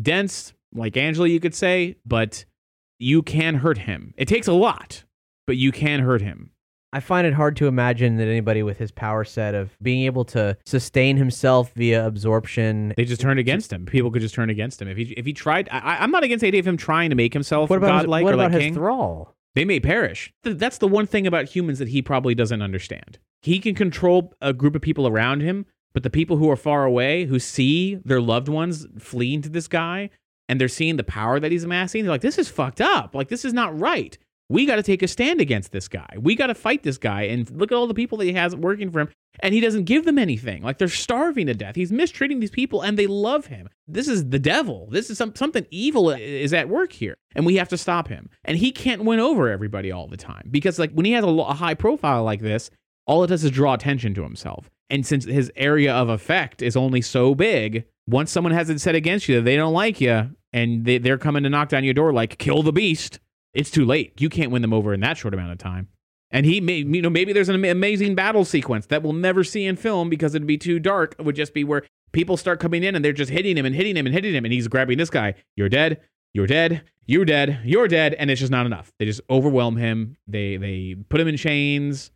dense, 0.00 0.54
like 0.74 0.96
Angela, 0.96 1.28
you 1.28 1.40
could 1.40 1.54
say, 1.54 1.96
but 2.04 2.44
you 2.98 3.22
can 3.22 3.56
hurt 3.56 3.78
him. 3.78 4.14
It 4.16 4.28
takes 4.28 4.46
a 4.48 4.52
lot, 4.52 5.04
but 5.46 5.56
you 5.56 5.72
can 5.72 6.00
hurt 6.00 6.20
him. 6.22 6.50
I 6.92 7.00
find 7.00 7.26
it 7.26 7.34
hard 7.34 7.56
to 7.56 7.66
imagine 7.66 8.16
that 8.18 8.28
anybody 8.28 8.62
with 8.62 8.78
his 8.78 8.92
power 8.92 9.24
set 9.24 9.52
of 9.56 9.76
being 9.82 10.04
able 10.04 10.24
to 10.26 10.56
sustain 10.64 11.16
himself 11.16 11.72
via 11.74 12.06
absorption. 12.06 12.94
They 12.96 13.04
just 13.04 13.20
turned 13.20 13.40
against 13.40 13.72
him. 13.72 13.84
People 13.84 14.12
could 14.12 14.22
just 14.22 14.34
turn 14.34 14.48
against 14.48 14.80
him 14.80 14.86
if 14.86 14.96
he 14.96 15.02
if 15.16 15.26
he 15.26 15.32
tried. 15.32 15.68
I, 15.72 15.96
I'm 15.98 16.12
not 16.12 16.22
against 16.22 16.42
the 16.42 16.46
idea 16.46 16.60
of 16.60 16.66
him 16.68 16.76
trying 16.76 17.10
to 17.10 17.16
make 17.16 17.32
himself 17.32 17.68
What 17.68 17.78
about 17.78 17.94
his, 17.94 18.02
godlike 18.02 18.24
what 18.24 18.30
or 18.30 18.34
about 18.34 18.52
like 18.52 18.52
his 18.52 18.62
king. 18.62 18.74
thrall? 18.74 19.34
they 19.56 19.64
may 19.64 19.80
perish. 19.80 20.32
That's 20.44 20.78
the 20.78 20.86
one 20.88 21.06
thing 21.06 21.26
about 21.26 21.46
humans 21.46 21.80
that 21.80 21.88
he 21.88 22.00
probably 22.00 22.34
doesn't 22.34 22.62
understand. 22.62 23.18
he 23.42 23.58
can 23.58 23.74
control 23.74 24.32
a 24.40 24.52
group 24.52 24.74
of 24.76 24.82
people 24.82 25.06
around 25.08 25.40
him, 25.42 25.66
but 25.94 26.02
the 26.04 26.10
people 26.10 26.36
who 26.36 26.48
are 26.50 26.56
far 26.56 26.84
away 26.84 27.24
who 27.24 27.38
see 27.40 27.96
their 28.04 28.20
loved 28.20 28.48
ones 28.48 28.86
fleeing 29.00 29.42
to 29.42 29.48
this 29.48 29.66
guy 29.68 30.10
and 30.48 30.60
they're 30.60 30.68
seeing 30.68 30.96
the 30.96 31.04
power 31.04 31.40
that 31.40 31.52
he's 31.52 31.64
amassing, 31.64 32.04
they're 32.04 32.12
like, 32.12 32.20
this 32.20 32.38
is 32.38 32.48
fucked 32.48 32.80
up. 32.80 33.14
Like, 33.14 33.28
this 33.28 33.44
is 33.44 33.52
not 33.52 33.78
right. 33.78 34.16
We 34.50 34.66
got 34.66 34.76
to 34.76 34.82
take 34.82 35.02
a 35.02 35.08
stand 35.08 35.40
against 35.40 35.72
this 35.72 35.88
guy. 35.88 36.16
We 36.18 36.36
got 36.36 36.48
to 36.48 36.54
fight 36.54 36.82
this 36.82 36.98
guy. 36.98 37.22
And 37.22 37.50
look 37.50 37.72
at 37.72 37.76
all 37.76 37.86
the 37.86 37.94
people 37.94 38.18
that 38.18 38.26
he 38.26 38.34
has 38.34 38.54
working 38.54 38.90
for 38.90 39.00
him. 39.00 39.08
And 39.40 39.54
he 39.54 39.60
doesn't 39.60 39.84
give 39.84 40.04
them 40.04 40.18
anything. 40.18 40.62
Like, 40.62 40.78
they're 40.78 40.86
starving 40.88 41.46
to 41.46 41.54
death. 41.54 41.74
He's 41.74 41.90
mistreating 41.90 42.40
these 42.40 42.50
people 42.50 42.82
and 42.82 42.98
they 42.98 43.06
love 43.06 43.46
him. 43.46 43.68
This 43.88 44.06
is 44.06 44.28
the 44.28 44.38
devil. 44.38 44.86
This 44.90 45.10
is 45.10 45.18
some, 45.18 45.34
something 45.34 45.66
evil 45.70 46.10
is 46.10 46.52
at 46.52 46.68
work 46.68 46.92
here. 46.92 47.16
And 47.34 47.44
we 47.44 47.56
have 47.56 47.68
to 47.70 47.78
stop 47.78 48.08
him. 48.08 48.28
And 48.44 48.58
he 48.58 48.70
can't 48.70 49.04
win 49.04 49.18
over 49.18 49.48
everybody 49.48 49.90
all 49.90 50.06
the 50.06 50.16
time 50.16 50.48
because, 50.50 50.78
like, 50.78 50.92
when 50.92 51.06
he 51.06 51.12
has 51.12 51.24
a, 51.24 51.28
a 51.28 51.54
high 51.54 51.74
profile 51.74 52.22
like 52.22 52.40
this, 52.40 52.70
all 53.06 53.24
it 53.24 53.28
does 53.28 53.44
is 53.44 53.50
draw 53.50 53.74
attention 53.74 54.14
to 54.14 54.22
himself. 54.22 54.70
And 54.90 55.04
since 55.04 55.24
his 55.24 55.50
area 55.56 55.92
of 55.92 56.08
effect 56.08 56.62
is 56.62 56.76
only 56.76 57.00
so 57.00 57.34
big, 57.34 57.86
once 58.06 58.30
someone 58.30 58.52
has 58.52 58.70
it 58.70 58.80
set 58.80 58.94
against 58.94 59.28
you 59.28 59.36
that 59.36 59.42
they 59.42 59.56
don't 59.56 59.72
like 59.72 60.00
you 60.00 60.30
and 60.52 60.84
they, 60.84 60.98
they're 60.98 61.18
coming 61.18 61.42
to 61.42 61.50
knock 61.50 61.68
down 61.68 61.84
your 61.84 61.94
door 61.94 62.12
like 62.12 62.38
kill 62.38 62.62
the 62.62 62.72
beast, 62.72 63.18
it's 63.52 63.70
too 63.70 63.84
late. 63.84 64.20
You 64.20 64.28
can't 64.28 64.50
win 64.50 64.62
them 64.62 64.72
over 64.72 64.92
in 64.92 65.00
that 65.00 65.16
short 65.16 65.34
amount 65.34 65.52
of 65.52 65.58
time. 65.58 65.88
And 66.30 66.44
he 66.44 66.60
may, 66.60 66.78
you 66.78 67.00
know, 67.00 67.10
maybe 67.10 67.32
there's 67.32 67.48
an 67.48 67.64
amazing 67.64 68.16
battle 68.16 68.44
sequence 68.44 68.86
that 68.86 69.02
we'll 69.02 69.12
never 69.12 69.44
see 69.44 69.64
in 69.64 69.76
film 69.76 70.10
because 70.10 70.34
it'd 70.34 70.48
be 70.48 70.58
too 70.58 70.80
dark. 70.80 71.14
It 71.18 71.24
would 71.24 71.36
just 71.36 71.54
be 71.54 71.62
where 71.62 71.84
people 72.12 72.36
start 72.36 72.58
coming 72.58 72.82
in 72.82 72.96
and 72.96 73.04
they're 73.04 73.12
just 73.12 73.30
hitting 73.30 73.56
him 73.56 73.64
and 73.64 73.74
hitting 73.74 73.96
him 73.96 74.04
and 74.04 74.14
hitting 74.14 74.34
him, 74.34 74.44
and 74.44 74.52
he's 74.52 74.66
grabbing 74.66 74.98
this 74.98 75.10
guy. 75.10 75.34
You're 75.54 75.68
dead. 75.68 76.00
You're 76.32 76.48
dead. 76.48 76.82
You're 77.06 77.24
dead. 77.24 77.60
You're 77.64 77.86
dead. 77.86 78.14
And 78.14 78.30
it's 78.30 78.40
just 78.40 78.50
not 78.50 78.66
enough. 78.66 78.92
They 78.98 79.04
just 79.04 79.20
overwhelm 79.30 79.76
him. 79.76 80.16
They 80.26 80.56
they 80.56 80.96
put 81.08 81.20
him 81.20 81.28
in 81.28 81.36
chains. 81.36 82.10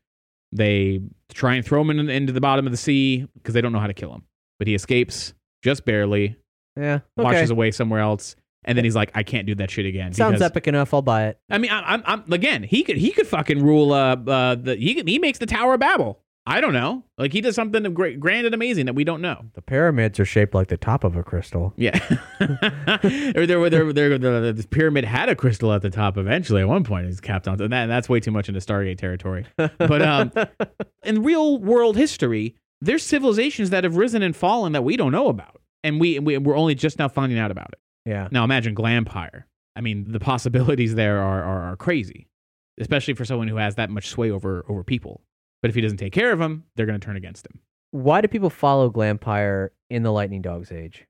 They 0.51 1.01
try 1.33 1.55
and 1.55 1.65
throw 1.65 1.83
him 1.83 1.91
in, 1.91 2.09
into 2.09 2.33
the 2.33 2.41
bottom 2.41 2.67
of 2.67 2.73
the 2.73 2.79
sea 2.79 3.29
because 3.35 3.55
they 3.55 3.61
don't 3.61 3.73
know 3.73 3.81
how 3.81 3.87
to 3.87 3.95
kill 3.95 4.13
him. 4.13 4.25
But 4.59 4.67
he 4.67 4.75
escapes 4.75 5.35
just 5.63 5.85
barely, 5.85 6.37
Yeah. 6.77 7.01
Okay. 7.19 7.25
washes 7.25 7.51
away 7.51 7.71
somewhere 7.71 8.01
else, 8.01 8.37
and 8.65 8.77
then 8.77 8.85
he's 8.85 8.97
like, 8.97 9.11
"I 9.15 9.23
can't 9.23 9.47
do 9.47 9.55
that 9.57 9.71
shit 9.71 9.87
again." 9.87 10.13
Sounds 10.13 10.35
because- 10.35 10.43
epic 10.51 10.67
enough. 10.69 10.93
I'll 10.95 11.03
buy 11.03 11.27
it. 11.29 11.39
I 11.51 11.59
mean, 11.59 11.71
I, 11.71 11.95
I'm, 11.95 12.03
I'm 12.07 12.33
again. 12.33 12.63
He 12.63 12.83
could, 12.83 12.97
he 12.97 13.11
could 13.11 13.27
fucking 13.27 13.63
rule. 13.65 13.93
Uh, 13.93 14.17
uh, 14.17 14.55
the 14.55 14.77
he 14.77 15.03
he 15.07 15.19
makes 15.19 15.39
the 15.39 15.47
Tower 15.47 15.75
of 15.75 15.81
Babel. 15.81 16.21
I 16.51 16.63
don't 16.63 16.73
know. 16.73 17.05
Like 17.19 17.35
he 17.35 17.43
does 17.43 17.55
something 17.55 17.83
great, 17.93 18.19
grand 18.19 18.47
and 18.47 18.55
amazing 18.55 18.87
that 18.87 18.95
we 18.95 19.05
don't 19.05 19.21
know. 19.21 19.45
The 19.53 19.61
pyramids 19.61 20.19
are 20.19 20.25
shaped 20.25 20.55
like 20.55 20.69
the 20.69 20.79
top 20.79 21.05
of 21.05 21.15
a 21.15 21.23
crystal. 21.23 21.75
Yeah, 21.77 21.99
or 22.41 23.47
there 23.47 23.61
were 23.61 23.69
there, 23.69 23.93
there, 23.93 24.17
the, 24.17 24.55
the 24.57 24.67
pyramid 24.71 25.05
had 25.05 25.29
a 25.29 25.35
crystal 25.37 25.73
at 25.75 25.83
the 25.83 25.91
top. 25.91 26.17
Eventually, 26.17 26.63
at 26.63 26.69
one 26.69 26.85
point, 26.85 27.07
it's 27.07 27.21
capped 27.21 27.49
on. 27.49 27.61
And 27.61 27.71
that, 27.75 27.87
that's 27.87 28.09
way 28.09 28.21
too 28.21 28.31
much 28.31 28.49
into 28.49 28.61
Stargate 28.61 28.97
territory. 28.97 29.45
But 29.57 30.01
um, 30.01 30.33
in 31.05 31.23
real 31.23 31.59
world 31.59 31.97
history, 31.99 32.57
there's 32.81 33.03
civilizations 33.03 33.71
that 33.71 33.85
have 33.85 33.97
risen 33.97 34.23
and 34.23 34.37
fallen 34.37 34.73
that 34.73 34.85
we 34.85 34.97
don't 34.97 35.13
know 35.13 35.29
about, 35.29 35.61
and 35.83 36.01
we, 36.01 36.19
we 36.19 36.39
we're 36.39 36.57
only 36.57 36.75
just 36.75 36.99
now 36.99 37.09
finding 37.09 37.39
out 37.39 37.51
about 37.51 37.71
it. 37.73 37.79
Yeah. 38.05 38.29
Now 38.31 38.45
imagine 38.45 38.75
Glampire. 38.75 39.45
I 39.77 39.81
mean, 39.81 40.11
the 40.11 40.21
possibilities 40.21 40.95
there 40.95 41.19
are, 41.19 41.43
are, 41.43 41.73
are 41.73 41.77
crazy, 41.77 42.29
especially 42.81 43.15
for 43.15 43.25
someone 43.25 43.49
who 43.49 43.57
has 43.57 43.77
that 43.77 43.91
much 43.91 44.09
sway 44.09 44.31
over 44.31 44.65
over 44.69 44.85
people. 44.85 45.23
But 45.61 45.71
if 45.71 45.75
he 45.75 45.81
doesn't 45.81 45.99
take 45.99 46.13
care 46.13 46.33
of 46.33 46.39
them, 46.39 46.65
they're 46.77 46.87
going 46.87 47.01
to 47.01 47.05
turn 47.05 47.17
against 47.17 47.47
him. 47.47 47.61
Why 47.91 48.21
do 48.21 48.29
people 48.29 48.51
follow 48.51 48.91
Glampire 48.91 49.71
in 49.91 50.05
the 50.05 50.13
Lightning 50.13 50.43
Dogs 50.43 50.71
age? 50.71 51.07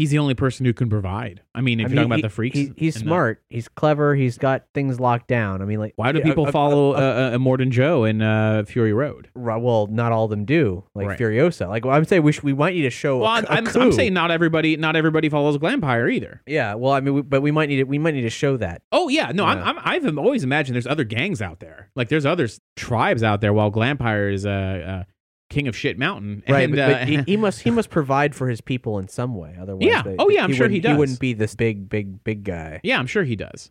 He's 0.00 0.08
the 0.10 0.18
only 0.18 0.32
person 0.32 0.64
who 0.64 0.72
can 0.72 0.88
provide. 0.88 1.42
I 1.54 1.60
mean, 1.60 1.78
if 1.78 1.88
I 1.88 1.88
you're 1.90 1.96
talking 1.96 2.12
about 2.12 2.22
the 2.22 2.30
freaks, 2.30 2.56
he- 2.56 2.72
he's 2.74 2.96
and 2.96 3.04
the- 3.04 3.08
smart. 3.08 3.42
He's 3.50 3.68
clever. 3.68 4.14
He's 4.14 4.38
got 4.38 4.64
things 4.72 4.98
locked 4.98 5.26
down. 5.28 5.60
I 5.60 5.66
mean, 5.66 5.78
like 5.78 5.92
why 5.96 6.10
do 6.12 6.22
people 6.22 6.48
a- 6.48 6.52
follow 6.52 6.92
uh, 6.94 6.96
uh, 6.96 7.36
Immortan 7.36 7.68
Joe 7.68 8.04
in 8.04 8.22
uh, 8.22 8.64
Fury 8.66 8.94
Road? 8.94 9.28
Right, 9.34 9.60
well, 9.60 9.88
not 9.88 10.10
all 10.10 10.24
of 10.24 10.30
them 10.30 10.46
do, 10.46 10.84
like 10.94 11.06
Right. 11.08 11.18
Furiosa. 11.18 11.68
Like 11.68 11.84
well, 11.84 11.94
I'm 11.94 12.06
saying, 12.06 12.22
we 12.22 12.32
should, 12.32 12.44
we 12.44 12.54
might 12.54 12.74
need 12.74 12.82
to 12.82 12.90
show. 12.90 13.18
Well, 13.18 13.28
I'm, 13.28 13.44
I'm, 13.68 13.92
saying 13.92 14.14
not 14.14 14.30
everybody, 14.30 14.78
not 14.78 14.96
everybody 14.96 15.28
follows 15.28 15.58
Glampire 15.58 16.10
either. 16.10 16.40
yeah. 16.46 16.72
Well, 16.76 16.92
I 16.92 17.00
mean, 17.00 17.12
we, 17.12 17.20
but 17.20 17.42
we 17.42 17.50
might 17.50 17.68
need 17.68 17.76
to, 17.76 17.84
we 17.84 17.98
might 17.98 18.14
need 18.14 18.22
to 18.22 18.30
show 18.30 18.56
that. 18.56 18.80
Oh 18.92 19.10
yeah, 19.10 19.32
no, 19.34 19.44
Yeah. 19.44 19.50
I'm, 19.62 19.78
I'm, 19.78 20.06
I've 20.06 20.16
always 20.18 20.44
imagined 20.44 20.76
there's 20.76 20.86
other 20.86 21.04
gangs 21.04 21.42
out 21.42 21.60
there. 21.60 21.90
Like 21.94 22.08
there's 22.08 22.24
other 22.24 22.48
tribes 22.74 23.22
out 23.22 23.42
there, 23.42 23.52
while 23.52 23.70
Glampire 23.70 24.32
is 24.32 24.46
uh, 24.46 24.48
uh, 24.50 25.04
king 25.50 25.68
of 25.68 25.76
shit 25.76 25.98
mountain. 25.98 26.42
Right, 26.48 26.62
and, 26.62 26.72
but, 26.74 26.78
uh, 26.80 26.88
but 27.00 27.08
he, 27.08 27.16
he 27.22 27.36
must 27.36 27.60
he 27.60 27.70
must 27.70 27.90
provide 27.90 28.34
for 28.34 28.48
his 28.48 28.60
people 28.60 28.98
in 28.98 29.08
some 29.08 29.34
way. 29.34 29.56
Otherwise, 29.60 29.86
Yeah. 29.86 30.02
they- 30.02 30.16
Oh, 30.18 30.28
yeah, 30.30 30.44
I'm 30.44 30.52
sure 30.54 30.68
he 30.68 30.76
wouldn't- 30.76 30.82
does. 30.84 30.92
He 30.92 30.98
wouldn't 30.98 31.20
be 31.20 31.32
this 31.34 31.54
big, 31.54 31.88
big, 31.88 32.24
big 32.24 32.44
guy. 32.44 32.80
Yeah, 32.82 32.98
I'm 32.98 33.06
sure 33.06 33.24
he 33.24 33.36
does. 33.36 33.70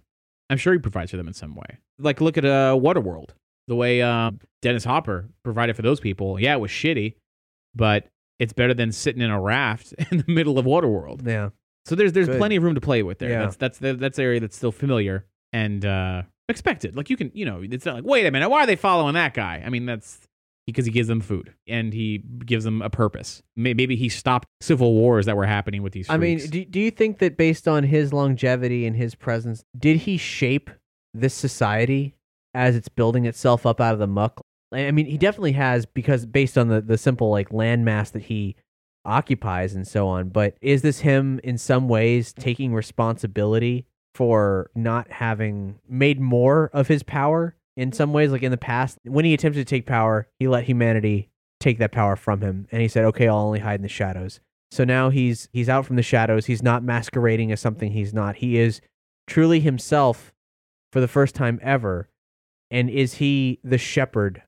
I'm 0.49 0.57
sure 0.57 0.73
he 0.73 0.79
provides 0.79 1.11
for 1.11 1.17
them 1.17 1.27
in 1.27 1.33
some 1.33 1.55
way. 1.55 1.77
Like, 1.99 2.21
look 2.21 2.37
at 2.37 2.45
uh, 2.45 2.77
Waterworld. 2.79 3.29
The 3.67 3.75
way 3.75 4.01
uh, 4.01 4.31
Dennis 4.61 4.83
Hopper 4.83 5.29
provided 5.43 5.75
for 5.75 5.81
those 5.83 5.99
people. 5.99 6.39
Yeah, 6.39 6.53
it 6.55 6.59
was 6.59 6.71
shitty, 6.71 7.15
but 7.75 8.07
it's 8.39 8.51
better 8.53 8.73
than 8.73 8.91
sitting 8.91 9.21
in 9.21 9.29
a 9.29 9.39
raft 9.39 9.93
in 10.11 10.19
the 10.25 10.31
middle 10.31 10.57
of 10.57 10.65
Waterworld. 10.65 11.25
Yeah. 11.27 11.49
So 11.85 11.95
there's 11.95 12.13
there's 12.13 12.27
Good. 12.27 12.37
plenty 12.39 12.55
of 12.55 12.63
room 12.63 12.75
to 12.75 12.81
play 12.81 13.03
with 13.03 13.19
there. 13.19 13.29
Yeah. 13.29 13.39
That's 13.43 13.55
that's 13.55 13.77
the, 13.79 13.93
that's 13.93 14.17
the 14.17 14.23
area 14.23 14.39
that's 14.39 14.55
still 14.57 14.71
familiar 14.71 15.25
and 15.53 15.85
uh, 15.85 16.23
expected. 16.47 16.95
Like 16.95 17.09
you 17.09 17.17
can, 17.17 17.31
you 17.33 17.45
know, 17.45 17.61
it's 17.63 17.85
not 17.85 17.95
like 17.95 18.03
wait 18.05 18.25
a 18.25 18.31
minute, 18.31 18.49
why 18.49 18.63
are 18.63 18.67
they 18.67 18.75
following 18.75 19.13
that 19.13 19.33
guy? 19.33 19.61
I 19.65 19.69
mean, 19.69 19.85
that's 19.85 20.19
because 20.71 20.85
he 20.85 20.91
gives 20.91 21.07
them 21.07 21.21
food 21.21 21.53
and 21.67 21.93
he 21.93 22.23
gives 22.45 22.63
them 22.63 22.81
a 22.81 22.89
purpose. 22.89 23.41
Maybe 23.55 23.95
he 23.95 24.09
stopped 24.09 24.47
civil 24.61 24.93
wars 24.93 25.25
that 25.25 25.35
were 25.35 25.45
happening 25.45 25.83
with 25.83 25.93
these. 25.93 26.09
I 26.09 26.17
mean, 26.17 26.39
do, 26.39 26.65
do 26.65 26.79
you 26.79 26.91
think 26.91 27.19
that 27.19 27.37
based 27.37 27.67
on 27.67 27.83
his 27.83 28.13
longevity 28.13 28.85
and 28.85 28.95
his 28.95 29.15
presence, 29.15 29.63
did 29.77 29.97
he 29.97 30.17
shape 30.17 30.69
this 31.13 31.33
society 31.33 32.15
as 32.53 32.75
it's 32.75 32.89
building 32.89 33.25
itself 33.25 33.65
up 33.65 33.81
out 33.81 33.93
of 33.93 33.99
the 33.99 34.07
muck? 34.07 34.41
I 34.71 34.87
I 34.87 34.91
mean, 34.91 35.05
he 35.05 35.17
definitely 35.17 35.53
has 35.53 35.85
because 35.85 36.25
based 36.25 36.57
on 36.57 36.67
the, 36.67 36.81
the 36.81 36.97
simple 36.97 37.29
like 37.29 37.49
landmass 37.49 38.11
that 38.11 38.23
he 38.23 38.55
occupies 39.05 39.73
and 39.75 39.87
so 39.87 40.07
on. 40.07 40.29
But 40.29 40.55
is 40.61 40.81
this 40.81 40.99
him 40.99 41.39
in 41.43 41.57
some 41.57 41.87
ways 41.87 42.33
taking 42.33 42.73
responsibility 42.73 43.85
for 44.13 44.69
not 44.75 45.11
having 45.11 45.79
made 45.87 46.19
more 46.19 46.69
of 46.73 46.87
his 46.87 47.03
power 47.03 47.55
in 47.79 47.93
some 47.93 48.11
ways? 48.13 48.31
Like 48.31 48.43
in 48.43 48.51
the 48.51 48.57
past, 48.57 48.97
when 49.03 49.25
he 49.25 49.33
attempted 49.33 49.59
to 49.59 49.65
take 49.65 49.85
power, 49.85 50.27
he 50.37 50.47
let 50.47 50.65
humanity 50.65 51.29
take 51.59 51.79
that 51.79 51.91
power 51.91 52.15
from 52.15 52.41
him, 52.41 52.67
and 52.71 52.81
he 52.81 52.87
said, 52.87 53.05
"Okay, 53.05 53.27
I'll 53.27 53.37
only 53.37 53.59
hide 53.59 53.79
in 53.79 53.83
the 53.83 53.87
shadows." 53.87 54.39
So 54.71 54.83
now 54.83 55.09
he's 55.09 55.47
he's 55.51 55.69
out 55.69 55.85
from 55.85 55.95
the 55.95 56.03
shadows. 56.03 56.45
He's 56.45 56.61
not 56.61 56.83
masquerading 56.83 57.51
as 57.51 57.59
something 57.59 57.91
he's 57.91 58.13
not. 58.13 58.37
He 58.37 58.57
is 58.57 58.81
truly 59.27 59.61
himself 59.61 60.33
for 60.91 60.99
the 60.99 61.07
first 61.07 61.35
time 61.35 61.59
ever. 61.61 62.09
And 62.71 62.89
is 62.89 63.15
he 63.15 63.59
the 63.63 63.77
shepherd 63.79 64.43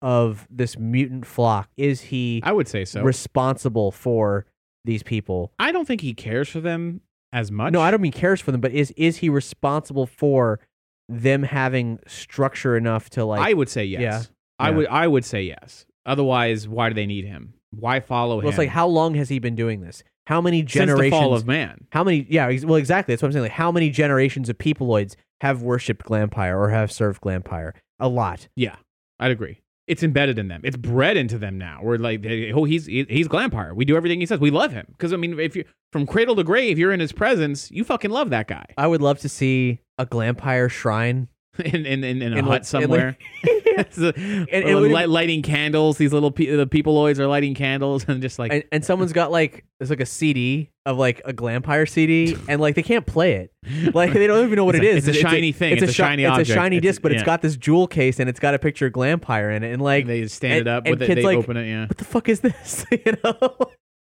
of 0.00 0.46
this 0.50 0.78
mutant 0.78 1.26
flock? 1.26 1.68
Is 1.76 2.00
he 2.00 2.40
I 2.44 2.52
would 2.52 2.68
say 2.68 2.84
so. 2.84 3.02
responsible 3.02 3.90
for 3.90 4.46
these 4.84 5.02
people? 5.02 5.52
I 5.58 5.72
don't 5.72 5.86
think 5.86 6.00
he 6.00 6.14
cares 6.14 6.48
for 6.48 6.60
them 6.60 7.02
as 7.32 7.50
much. 7.50 7.72
No, 7.72 7.80
I 7.80 7.90
don't 7.90 8.00
mean 8.00 8.12
cares 8.12 8.40
for 8.40 8.52
them, 8.52 8.60
but 8.60 8.72
is 8.72 8.90
is 8.92 9.18
he 9.18 9.28
responsible 9.28 10.06
for 10.06 10.60
them 11.08 11.42
having 11.42 11.98
structure 12.06 12.76
enough 12.76 13.10
to 13.10 13.24
like 13.24 13.40
I 13.40 13.52
would 13.54 13.68
say 13.68 13.84
yes. 13.84 14.00
Yeah. 14.00 14.22
I 14.58 14.70
Yeah. 14.70 14.76
would. 14.76 14.86
I 14.88 15.06
would 15.06 15.24
say 15.24 15.42
yes. 15.42 15.86
Otherwise, 16.06 16.66
why 16.68 16.88
do 16.88 16.94
they 16.94 17.06
need 17.06 17.24
him? 17.24 17.54
Why 17.70 18.00
follow 18.00 18.36
well, 18.36 18.44
him? 18.44 18.48
it's 18.48 18.58
like 18.58 18.68
how 18.70 18.86
long 18.86 19.14
has 19.14 19.28
he 19.28 19.38
been 19.38 19.54
doing 19.54 19.80
this? 19.80 20.02
How 20.26 20.40
many 20.40 20.62
generations? 20.62 21.00
Since 21.00 21.10
the 21.10 21.10
fall 21.10 21.34
of 21.34 21.46
man. 21.46 21.86
How 21.90 22.04
many? 22.04 22.26
Yeah, 22.28 22.50
well, 22.64 22.76
exactly. 22.76 23.14
That's 23.14 23.22
what 23.22 23.28
I'm 23.28 23.32
saying. 23.32 23.44
Like, 23.44 23.52
how 23.52 23.72
many 23.72 23.88
generations 23.90 24.48
of 24.48 24.58
peopleoids 24.58 25.16
have 25.40 25.62
worshipped 25.62 26.04
Glampire 26.04 26.56
or 26.58 26.68
have 26.68 26.92
served 26.92 27.22
Glampire? 27.22 27.72
A 27.98 28.08
lot. 28.08 28.48
Yeah, 28.54 28.76
I'd 29.18 29.30
agree. 29.30 29.60
It's 29.88 30.02
embedded 30.02 30.38
in 30.38 30.48
them. 30.48 30.60
It's 30.64 30.76
bred 30.76 31.16
into 31.16 31.38
them 31.38 31.58
now. 31.58 31.80
We're 31.82 31.96
like, 31.96 32.24
oh, 32.54 32.64
he's 32.64 32.86
he's 32.86 33.26
Glampire. 33.26 33.74
We 33.74 33.84
do 33.84 33.96
everything 33.96 34.20
he 34.20 34.26
says. 34.26 34.38
We 34.38 34.50
love 34.50 34.70
him 34.70 34.86
because 34.92 35.12
I 35.12 35.16
mean, 35.16 35.40
if 35.40 35.56
you 35.56 35.64
from 35.92 36.06
cradle 36.06 36.36
to 36.36 36.44
grave, 36.44 36.78
you're 36.78 36.92
in 36.92 37.00
his 37.00 37.12
presence. 37.12 37.70
You 37.70 37.84
fucking 37.84 38.10
love 38.10 38.30
that 38.30 38.46
guy. 38.46 38.66
I 38.76 38.86
would 38.86 39.00
love 39.00 39.18
to 39.20 39.28
see 39.28 39.80
a 39.96 40.06
Glampire 40.06 40.70
shrine. 40.70 41.28
in 41.64 41.86
in, 41.86 42.04
in, 42.04 42.22
in 42.22 42.32
a 42.32 42.36
In 42.38 42.44
hut 42.44 42.50
like- 42.50 42.64
somewhere. 42.64 43.16
like- 43.44 43.54
It's 43.78 43.96
a- 43.98 44.12
it 44.16 44.66
uh, 44.74 44.80
light, 44.80 45.08
lighting 45.08 45.40
candles. 45.42 45.98
These 45.98 46.12
little 46.12 46.32
pe- 46.32 46.46
the 46.46 46.66
peopleoids 46.66 47.18
are 47.20 47.28
lighting 47.28 47.54
candles 47.54 48.04
and 48.08 48.20
just 48.20 48.36
like 48.38 48.52
and, 48.52 48.64
and 48.72 48.84
someone's 48.84 49.12
got 49.12 49.30
like 49.30 49.64
there's 49.78 49.90
like 49.90 50.00
a 50.00 50.06
CD 50.06 50.70
of 50.84 50.96
like 50.98 51.20
a 51.24 51.32
Glampire 51.32 51.88
CD, 51.88 52.36
and 52.48 52.60
like 52.60 52.74
they 52.74 52.82
can't 52.82 53.06
play 53.06 53.34
it. 53.34 53.94
Like 53.94 54.12
they 54.12 54.26
don't 54.26 54.44
even 54.44 54.56
know 54.56 54.64
what 54.64 54.74
It's 54.74 54.84
it 54.84 54.88
a- 54.88 54.96
is. 54.96 55.08
it's 55.08 55.18
a 55.18 55.20
shiny 55.20 55.52
thing. 55.52 55.74
It's 55.74 55.82
a 55.82 55.86
shi- 55.86 55.92
shiny 55.92 56.24
It's 56.24 56.30
object. 56.32 56.50
a 56.50 56.54
shiny 56.54 56.80
disc, 56.80 57.02
but 57.02 57.12
yeah. 57.12 57.18
it's 57.18 57.24
got 57.26 57.40
this 57.40 57.56
jewel 57.56 57.86
case 57.86 58.18
and 58.18 58.28
it's 58.28 58.40
got 58.40 58.54
a 58.54 58.58
picture 58.58 58.86
of 58.86 58.92
Glampire 58.94 59.54
in 59.56 59.62
it. 59.62 59.72
And 59.72 59.80
like 59.80 60.06
they 60.06 60.26
stand 60.26 60.54
and- 60.54 60.60
it 60.62 60.68
up 60.68 60.82
and 60.86 60.94
with 60.94 61.02
it. 61.02 61.06
kids 61.06 61.16
They 61.18 61.24
like, 61.24 61.38
open 61.38 61.56
it. 61.56 61.68
Yeah. 61.68 61.86
what 61.86 61.98
the 61.98 62.04
fuck 62.04 62.28
is 62.28 62.40
this? 62.40 62.84
you 62.90 63.12
know. 63.22 63.38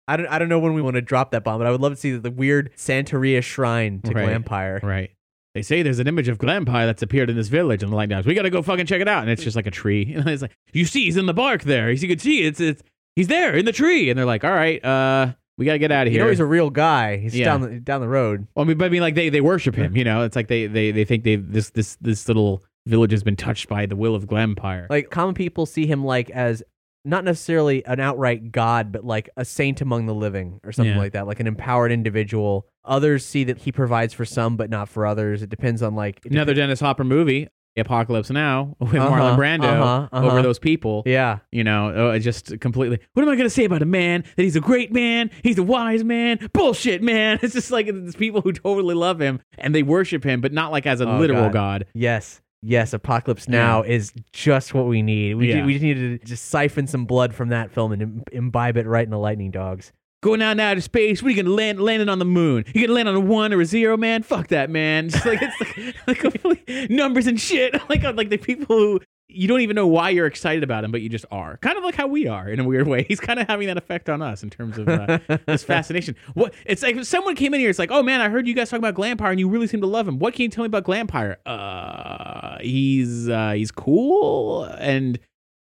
I 0.08 0.16
don't, 0.16 0.26
I 0.26 0.40
don't 0.40 0.48
know 0.48 0.58
when 0.58 0.74
we 0.74 0.82
want 0.82 0.94
to 0.96 1.00
drop 1.02 1.30
that 1.30 1.44
bomb, 1.44 1.58
but 1.60 1.66
I 1.68 1.70
would 1.70 1.80
love 1.80 1.92
to 1.92 1.96
see 1.96 2.16
the 2.16 2.30
weird 2.32 2.72
Santeria 2.76 3.40
shrine 3.44 4.00
to 4.02 4.12
Right. 4.12 4.28
Glampire. 4.28 4.82
Right. 4.82 5.10
They 5.54 5.62
say 5.62 5.82
there's 5.82 5.98
an 5.98 6.06
image 6.08 6.28
of 6.28 6.38
Glampire 6.38 6.86
that's 6.86 7.02
appeared 7.02 7.28
in 7.28 7.36
this 7.36 7.48
village, 7.48 7.82
and 7.82 7.92
the 7.92 7.96
light 7.96 8.08
down. 8.08 8.22
We 8.24 8.34
got 8.34 8.42
to 8.42 8.50
go 8.50 8.62
fucking 8.62 8.86
check 8.86 9.00
it 9.02 9.08
out. 9.08 9.22
And 9.22 9.30
it's 9.30 9.42
just 9.44 9.54
like 9.56 9.66
a 9.66 9.70
tree. 9.70 10.14
And 10.16 10.26
it's 10.28 10.42
like 10.42 10.52
you 10.72 10.84
see, 10.86 11.04
he's 11.04 11.16
in 11.18 11.26
the 11.26 11.34
bark 11.34 11.62
there. 11.64 11.90
As 11.90 12.02
you 12.02 12.08
can 12.08 12.18
see, 12.18 12.42
it's 12.42 12.60
it's 12.60 12.82
he's 13.16 13.28
there 13.28 13.54
in 13.54 13.64
the 13.66 13.72
tree. 13.72 14.08
And 14.10 14.18
they're 14.18 14.24
like, 14.26 14.44
all 14.44 14.50
right, 14.52 14.82
uh, 14.84 15.34
we 15.58 15.66
got 15.66 15.72
to 15.72 15.78
get 15.78 15.92
out 15.92 16.06
of 16.06 16.12
here. 16.12 16.20
You 16.20 16.24
know 16.24 16.30
he's 16.30 16.40
a 16.40 16.46
real 16.46 16.70
guy. 16.70 17.18
He's 17.18 17.36
Yeah. 17.36 17.44
down 17.44 17.60
the, 17.60 17.80
down 17.80 18.00
the 18.00 18.08
road. 18.08 18.46
well, 18.54 18.64
I 18.64 18.68
mean, 18.68 18.78
but 18.78 18.86
I 18.86 18.88
mean, 18.88 19.02
like 19.02 19.14
they, 19.14 19.28
they 19.28 19.42
worship 19.42 19.74
him. 19.74 19.94
You 19.96 20.04
know, 20.04 20.22
it's 20.24 20.34
like 20.36 20.48
they 20.48 20.66
they, 20.66 20.90
they 20.90 21.04
think 21.04 21.24
they 21.24 21.36
this 21.36 21.68
this 21.70 21.96
this 22.00 22.26
little 22.28 22.62
village 22.86 23.12
has 23.12 23.22
been 23.22 23.36
touched 23.36 23.68
by 23.68 23.84
the 23.86 23.94
will 23.94 24.14
of 24.14 24.26
Glampire. 24.26 24.88
Like 24.88 25.10
common 25.10 25.34
people 25.34 25.66
see 25.66 25.86
him 25.86 26.02
like 26.02 26.30
as 26.30 26.62
not 27.04 27.24
necessarily 27.24 27.84
an 27.86 27.98
outright 28.00 28.52
god, 28.52 28.92
but 28.92 29.04
like 29.04 29.28
a 29.36 29.44
saint 29.44 29.80
among 29.80 30.06
the 30.06 30.14
living 30.14 30.60
or 30.64 30.72
something 30.72 30.94
Yeah. 30.94 31.00
like 31.00 31.12
that, 31.12 31.26
like 31.26 31.40
an 31.40 31.46
empowered 31.46 31.90
individual. 31.92 32.66
Others 32.84 33.24
see 33.24 33.44
that 33.44 33.58
he 33.58 33.72
provides 33.72 34.12
for 34.14 34.24
some, 34.24 34.56
but 34.56 34.70
not 34.70 34.88
for 34.88 35.06
others. 35.06 35.42
It 35.42 35.50
depends 35.50 35.82
on 35.82 35.94
like 35.94 36.20
it 36.24 36.32
Another 36.32 36.54
Dennis 36.54 36.80
Hopper 36.80 37.04
movie, 37.04 37.48
Apocalypse 37.76 38.28
Now, 38.30 38.76
with 38.80 38.90
Marlon 38.92 39.32
Uh-huh, 39.32 39.36
Brando 39.36 39.64
uh-huh, 39.64 40.08
uh-huh. 40.12 40.26
over 40.30 40.42
those 40.42 40.58
people. 40.58 41.02
Yeah. 41.06 41.38
You 41.50 41.64
know, 41.64 41.92
oh, 41.94 42.10
it 42.10 42.20
just 42.20 42.60
completely. 42.60 42.98
What 43.14 43.22
am 43.22 43.28
I 43.30 43.34
going 43.34 43.46
to 43.46 43.50
say 43.50 43.64
about 43.64 43.82
a 43.82 43.86
man 43.86 44.24
that 44.36 44.42
he's 44.42 44.56
a 44.56 44.60
great 44.60 44.92
man? 44.92 45.30
He's 45.42 45.58
a 45.58 45.62
wise 45.62 46.04
man. 46.04 46.50
Bullshit, 46.52 47.02
man. 47.02 47.38
It's 47.42 47.54
just 47.54 47.70
like 47.70 47.86
it's 47.88 48.14
people 48.14 48.42
who 48.42 48.52
totally 48.52 48.94
love 48.94 49.20
him 49.20 49.40
and 49.58 49.74
they 49.74 49.82
worship 49.82 50.22
him, 50.24 50.40
but 50.40 50.52
not 50.52 50.70
like 50.70 50.86
as 50.86 51.00
a 51.00 51.08
Oh, 51.08 51.18
literal 51.18 51.44
God. 51.44 51.52
god. 51.52 51.86
Yes. 51.94 52.40
Yes, 52.62 52.92
Apocalypse 52.92 53.48
Now 53.48 53.82
is 53.82 54.12
just 54.32 54.72
what 54.72 54.86
we 54.86 55.02
need. 55.02 55.34
We, 55.34 55.48
Yeah. 55.52 55.66
we 55.66 55.72
just 55.72 55.82
need 55.82 55.94
to 55.94 56.18
just 56.24 56.46
siphon 56.48 56.86
some 56.86 57.04
blood 57.06 57.34
from 57.34 57.48
that 57.48 57.72
film 57.72 57.90
and 57.92 58.02
im- 58.02 58.22
imbibe 58.30 58.76
it 58.76 58.86
right 58.86 59.04
in 59.04 59.10
the 59.10 59.18
Lightning 59.18 59.50
Dogs. 59.50 59.92
Going 60.22 60.40
out 60.40 60.56
into 60.60 60.80
space. 60.80 61.20
What 61.20 61.28
are 61.28 61.30
you 61.34 61.42
gonna 61.42 61.54
land 61.54 61.80
landing 61.80 62.08
on 62.08 62.20
the 62.20 62.24
moon? 62.24 62.64
You 62.72 62.82
gonna 62.86 62.94
land 62.94 63.08
on 63.08 63.16
a 63.16 63.20
one 63.20 63.52
or 63.52 63.60
a 63.60 63.64
zero, 63.64 63.96
man? 63.96 64.22
Fuck 64.22 64.46
that, 64.48 64.70
man. 64.70 65.08
Just 65.08 65.26
like 65.26 65.40
it's 65.42 65.60
like, 65.60 65.96
like 66.06 66.18
complete 66.20 66.90
numbers 66.90 67.26
and 67.26 67.40
shit. 67.40 67.74
Like 67.88 68.04
like 68.04 68.28
the 68.30 68.36
people 68.38 68.76
who 68.78 69.00
you 69.34 69.48
don't 69.48 69.60
even 69.60 69.74
know 69.74 69.86
why 69.86 70.10
you're 70.10 70.26
excited 70.26 70.62
about 70.62 70.84
him, 70.84 70.92
but 70.92 71.02
you 71.02 71.08
just 71.08 71.24
are. 71.30 71.56
Kind 71.58 71.78
of 71.78 71.84
like 71.84 71.94
how 71.94 72.06
we 72.06 72.26
are 72.26 72.48
in 72.48 72.60
a 72.60 72.64
weird 72.64 72.86
way. 72.86 73.02
He's 73.08 73.20
kind 73.20 73.38
of 73.40 73.46
having 73.48 73.66
that 73.68 73.76
effect 73.76 74.08
on 74.08 74.22
us 74.22 74.42
in 74.42 74.50
terms 74.50 74.78
of 74.78 74.88
uh, 74.88 75.18
this 75.46 75.64
fascination. 75.64 76.16
What 76.34 76.54
it's 76.66 76.82
like 76.82 76.96
if 76.96 77.06
someone 77.06 77.34
came 77.34 77.54
in 77.54 77.60
here, 77.60 77.70
it's 77.70 77.78
like, 77.78 77.90
oh 77.90 78.02
man, 78.02 78.20
I 78.20 78.28
heard 78.28 78.46
you 78.46 78.54
guys 78.54 78.70
talking 78.70 78.84
about 78.84 78.94
Glampire 78.94 79.30
and 79.30 79.40
you 79.40 79.48
really 79.48 79.66
seem 79.66 79.80
to 79.80 79.86
love 79.86 80.06
him. 80.06 80.18
What 80.18 80.34
can 80.34 80.42
you 80.42 80.48
tell 80.48 80.64
me 80.64 80.66
about 80.66 80.84
Glampire? 80.84 81.36
Uh, 81.46 82.58
he's 82.60 83.28
uh, 83.28 83.52
he's 83.52 83.70
cool 83.70 84.64
and 84.64 85.18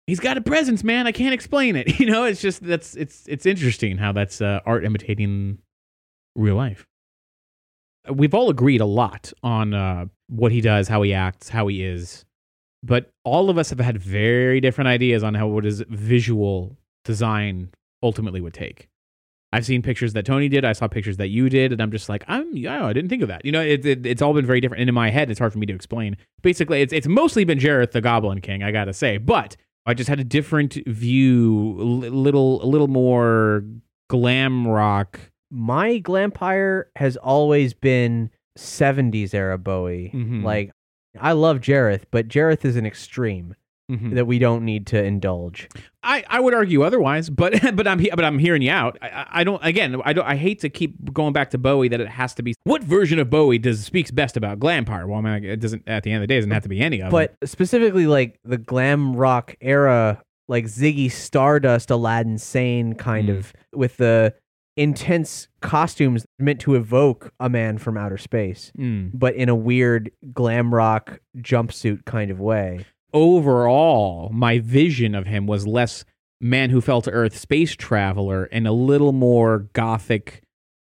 he's 0.07 0.19
got 0.19 0.37
a 0.37 0.41
presence, 0.41 0.83
man. 0.83 1.07
I 1.07 1.11
can't 1.11 1.33
explain 1.33 1.75
it. 1.75 1.99
You 2.03 2.07
know, 2.07 2.25
it's 2.25 2.41
just 2.41 2.61
that's 2.61 2.95
it's 2.95 3.25
it's 3.27 3.45
interesting 3.45 3.97
how 3.97 4.11
that's 4.11 4.41
uh, 4.41 4.59
art 4.65 4.83
imitating 4.83 5.59
real 6.35 6.55
life. 6.55 6.85
We've 8.11 8.33
all 8.33 8.49
agreed 8.49 8.81
a 8.81 8.85
lot 8.85 9.31
on 9.41 9.73
uh, 9.73 10.05
what 10.27 10.51
he 10.51 10.59
does, 10.59 10.89
how 10.89 11.01
he 11.03 11.13
acts, 11.13 11.47
how 11.47 11.67
he 11.67 11.83
is, 11.83 12.25
but 12.83 13.09
all 13.23 13.49
of 13.49 13.57
us 13.57 13.69
have 13.69 13.79
had 13.79 13.97
very 13.97 14.59
different 14.59 14.87
ideas 14.89 15.23
on 15.23 15.33
how 15.35 15.47
what 15.47 15.65
is 15.65 15.83
visual 15.89 16.77
design 17.05 17.69
ultimately 18.01 18.41
would 18.41 18.53
take. 18.53 18.89
I've 19.53 19.65
seen 19.65 19.83
pictures 19.83 20.13
that 20.13 20.25
Tony 20.25 20.49
did. 20.49 20.65
I 20.65 20.73
saw 20.73 20.87
pictures 20.87 21.17
that 21.17 21.27
you 21.27 21.47
did, 21.47 21.71
and 21.71 21.79
I'm 21.79 21.91
just 21.91 22.09
like, 22.09 22.23
I'm 22.27 22.57
yeah, 22.57 22.85
I 22.85 22.91
didn't 22.91 23.09
think 23.09 23.21
of 23.21 23.27
that. 23.27 23.45
You 23.45 23.51
know, 23.51 23.61
it, 23.61 23.85
it, 23.85 24.05
it's 24.05 24.21
all 24.21 24.33
been 24.33 24.47
very 24.47 24.59
different. 24.59 24.81
And 24.81 24.89
in 24.89 24.95
my 24.95 25.11
head, 25.11 25.29
it's 25.29 25.39
hard 25.39 25.53
for 25.53 25.59
me 25.59 25.67
to 25.67 25.73
explain. 25.75 26.17
Basically, 26.41 26.81
it's 26.81 26.91
it's 26.91 27.07
mostly 27.07 27.43
been 27.45 27.59
Jareth 27.59 27.91
the 27.91 28.01
Goblin 28.01 28.41
King. 28.41 28.63
I 28.63 28.71
gotta 28.71 28.93
say, 28.93 29.17
but 29.17 29.55
I 29.85 29.93
just 29.93 30.09
had 30.09 30.19
a 30.19 30.23
different 30.23 30.73
view, 30.87 31.77
a 31.79 31.83
little 32.09 32.63
a 32.63 32.65
little 32.65 32.87
more 32.87 33.63
glam 34.09 34.67
rock. 34.67 35.19
My 35.51 35.99
Glampire 35.99 36.85
has 36.95 37.15
always 37.17 37.75
been 37.75 38.31
70s 38.57 39.35
era 39.35 39.59
Bowie. 39.59 40.09
Mhm. 40.15 40.43
Like, 40.43 40.71
I 41.19 41.31
love 41.33 41.59
Jareth, 41.59 42.03
but 42.11 42.27
Jareth 42.27 42.65
is 42.65 42.75
an 42.75 42.85
extreme 42.85 43.55
Mhm. 43.91 44.15
that 44.15 44.25
we 44.25 44.39
don't 44.39 44.63
need 44.63 44.87
to 44.87 45.03
indulge. 45.03 45.67
I, 46.03 46.23
I 46.29 46.39
would 46.39 46.53
argue 46.53 46.83
otherwise, 46.83 47.29
but 47.29 47.53
but 47.75 47.85
I'm 47.85 47.97
but 48.15 48.23
I'm 48.23 48.39
hearing 48.39 48.61
you 48.61 48.71
out. 48.71 48.97
I- 49.01 49.27
I, 49.29 49.43
don't 49.43 49.63
again. 49.63 50.01
I 50.05 50.13
don't. 50.13 50.25
I 50.25 50.35
hate 50.37 50.59
to 50.61 50.69
keep 50.69 51.13
going 51.13 51.33
back 51.33 51.49
to 51.51 51.57
Bowie 51.57 51.89
that 51.89 51.99
it 51.99 52.07
has 52.07 52.33
to 52.35 52.43
be. 52.43 52.53
What 52.63 52.81
version 52.81 53.19
of 53.19 53.29
Bowie 53.29 53.57
does 53.59 53.83
speaks 53.83 54.09
best 54.09 54.37
about 54.37 54.59
Glampire? 54.59 55.05
Well, 55.07 55.19
I 55.19 55.39
mean, 55.39 55.43
it 55.43 55.59
doesn't. 55.59 55.83
At 55.87 56.03
the 56.03 56.11
end 56.11 56.23
of 56.23 56.27
the 56.27 56.27
day, 56.27 56.37
it 56.37 56.39
doesn't 56.41 56.51
have 56.51 56.63
to 56.63 56.69
be 56.69 56.79
any 56.79 57.01
of 57.01 57.11
them. 57.11 57.11
But 57.11 57.35
specifically, 57.47 58.07
like 58.07 58.39
the 58.45 58.57
glam 58.57 59.15
rock 59.17 59.55
era, 59.59 60.21
like 60.47 60.65
Ziggy 60.65 61.11
Stardust, 61.11 61.91
Aladdin 61.91 62.37
Sane 62.37 62.93
kind 62.95 63.27
Mm. 63.27 63.37
of, 63.37 63.53
with 63.73 63.97
the 63.97 64.33
intense 64.75 65.47
costumes 65.61 66.25
meant 66.39 66.59
to 66.61 66.75
evoke 66.75 67.31
a 67.39 67.47
man 67.49 67.77
from 67.77 67.97
outer 67.97 68.17
space, 68.17 68.71
Mm. 68.77 69.11
but 69.13 69.35
in 69.35 69.47
a 69.49 69.55
weird 69.55 70.11
glam 70.33 70.73
rock 70.73 71.19
jumpsuit 71.37 72.05
kind 72.05 72.31
of 72.31 72.39
way. 72.39 72.85
overall, 73.13 74.29
my 74.33 74.57
vision 74.59 75.13
of 75.15 75.27
him 75.27 75.45
was 75.45 75.67
less 75.67 76.03
man 76.41 76.69
who 76.71 76.81
fell 76.81 77.01
to 77.01 77.11
earth, 77.11 77.37
space 77.37 77.75
traveler, 77.75 78.45
and 78.51 78.67
a 78.67 78.71
little 78.71 79.11
more 79.11 79.59
gothic. 79.73 80.41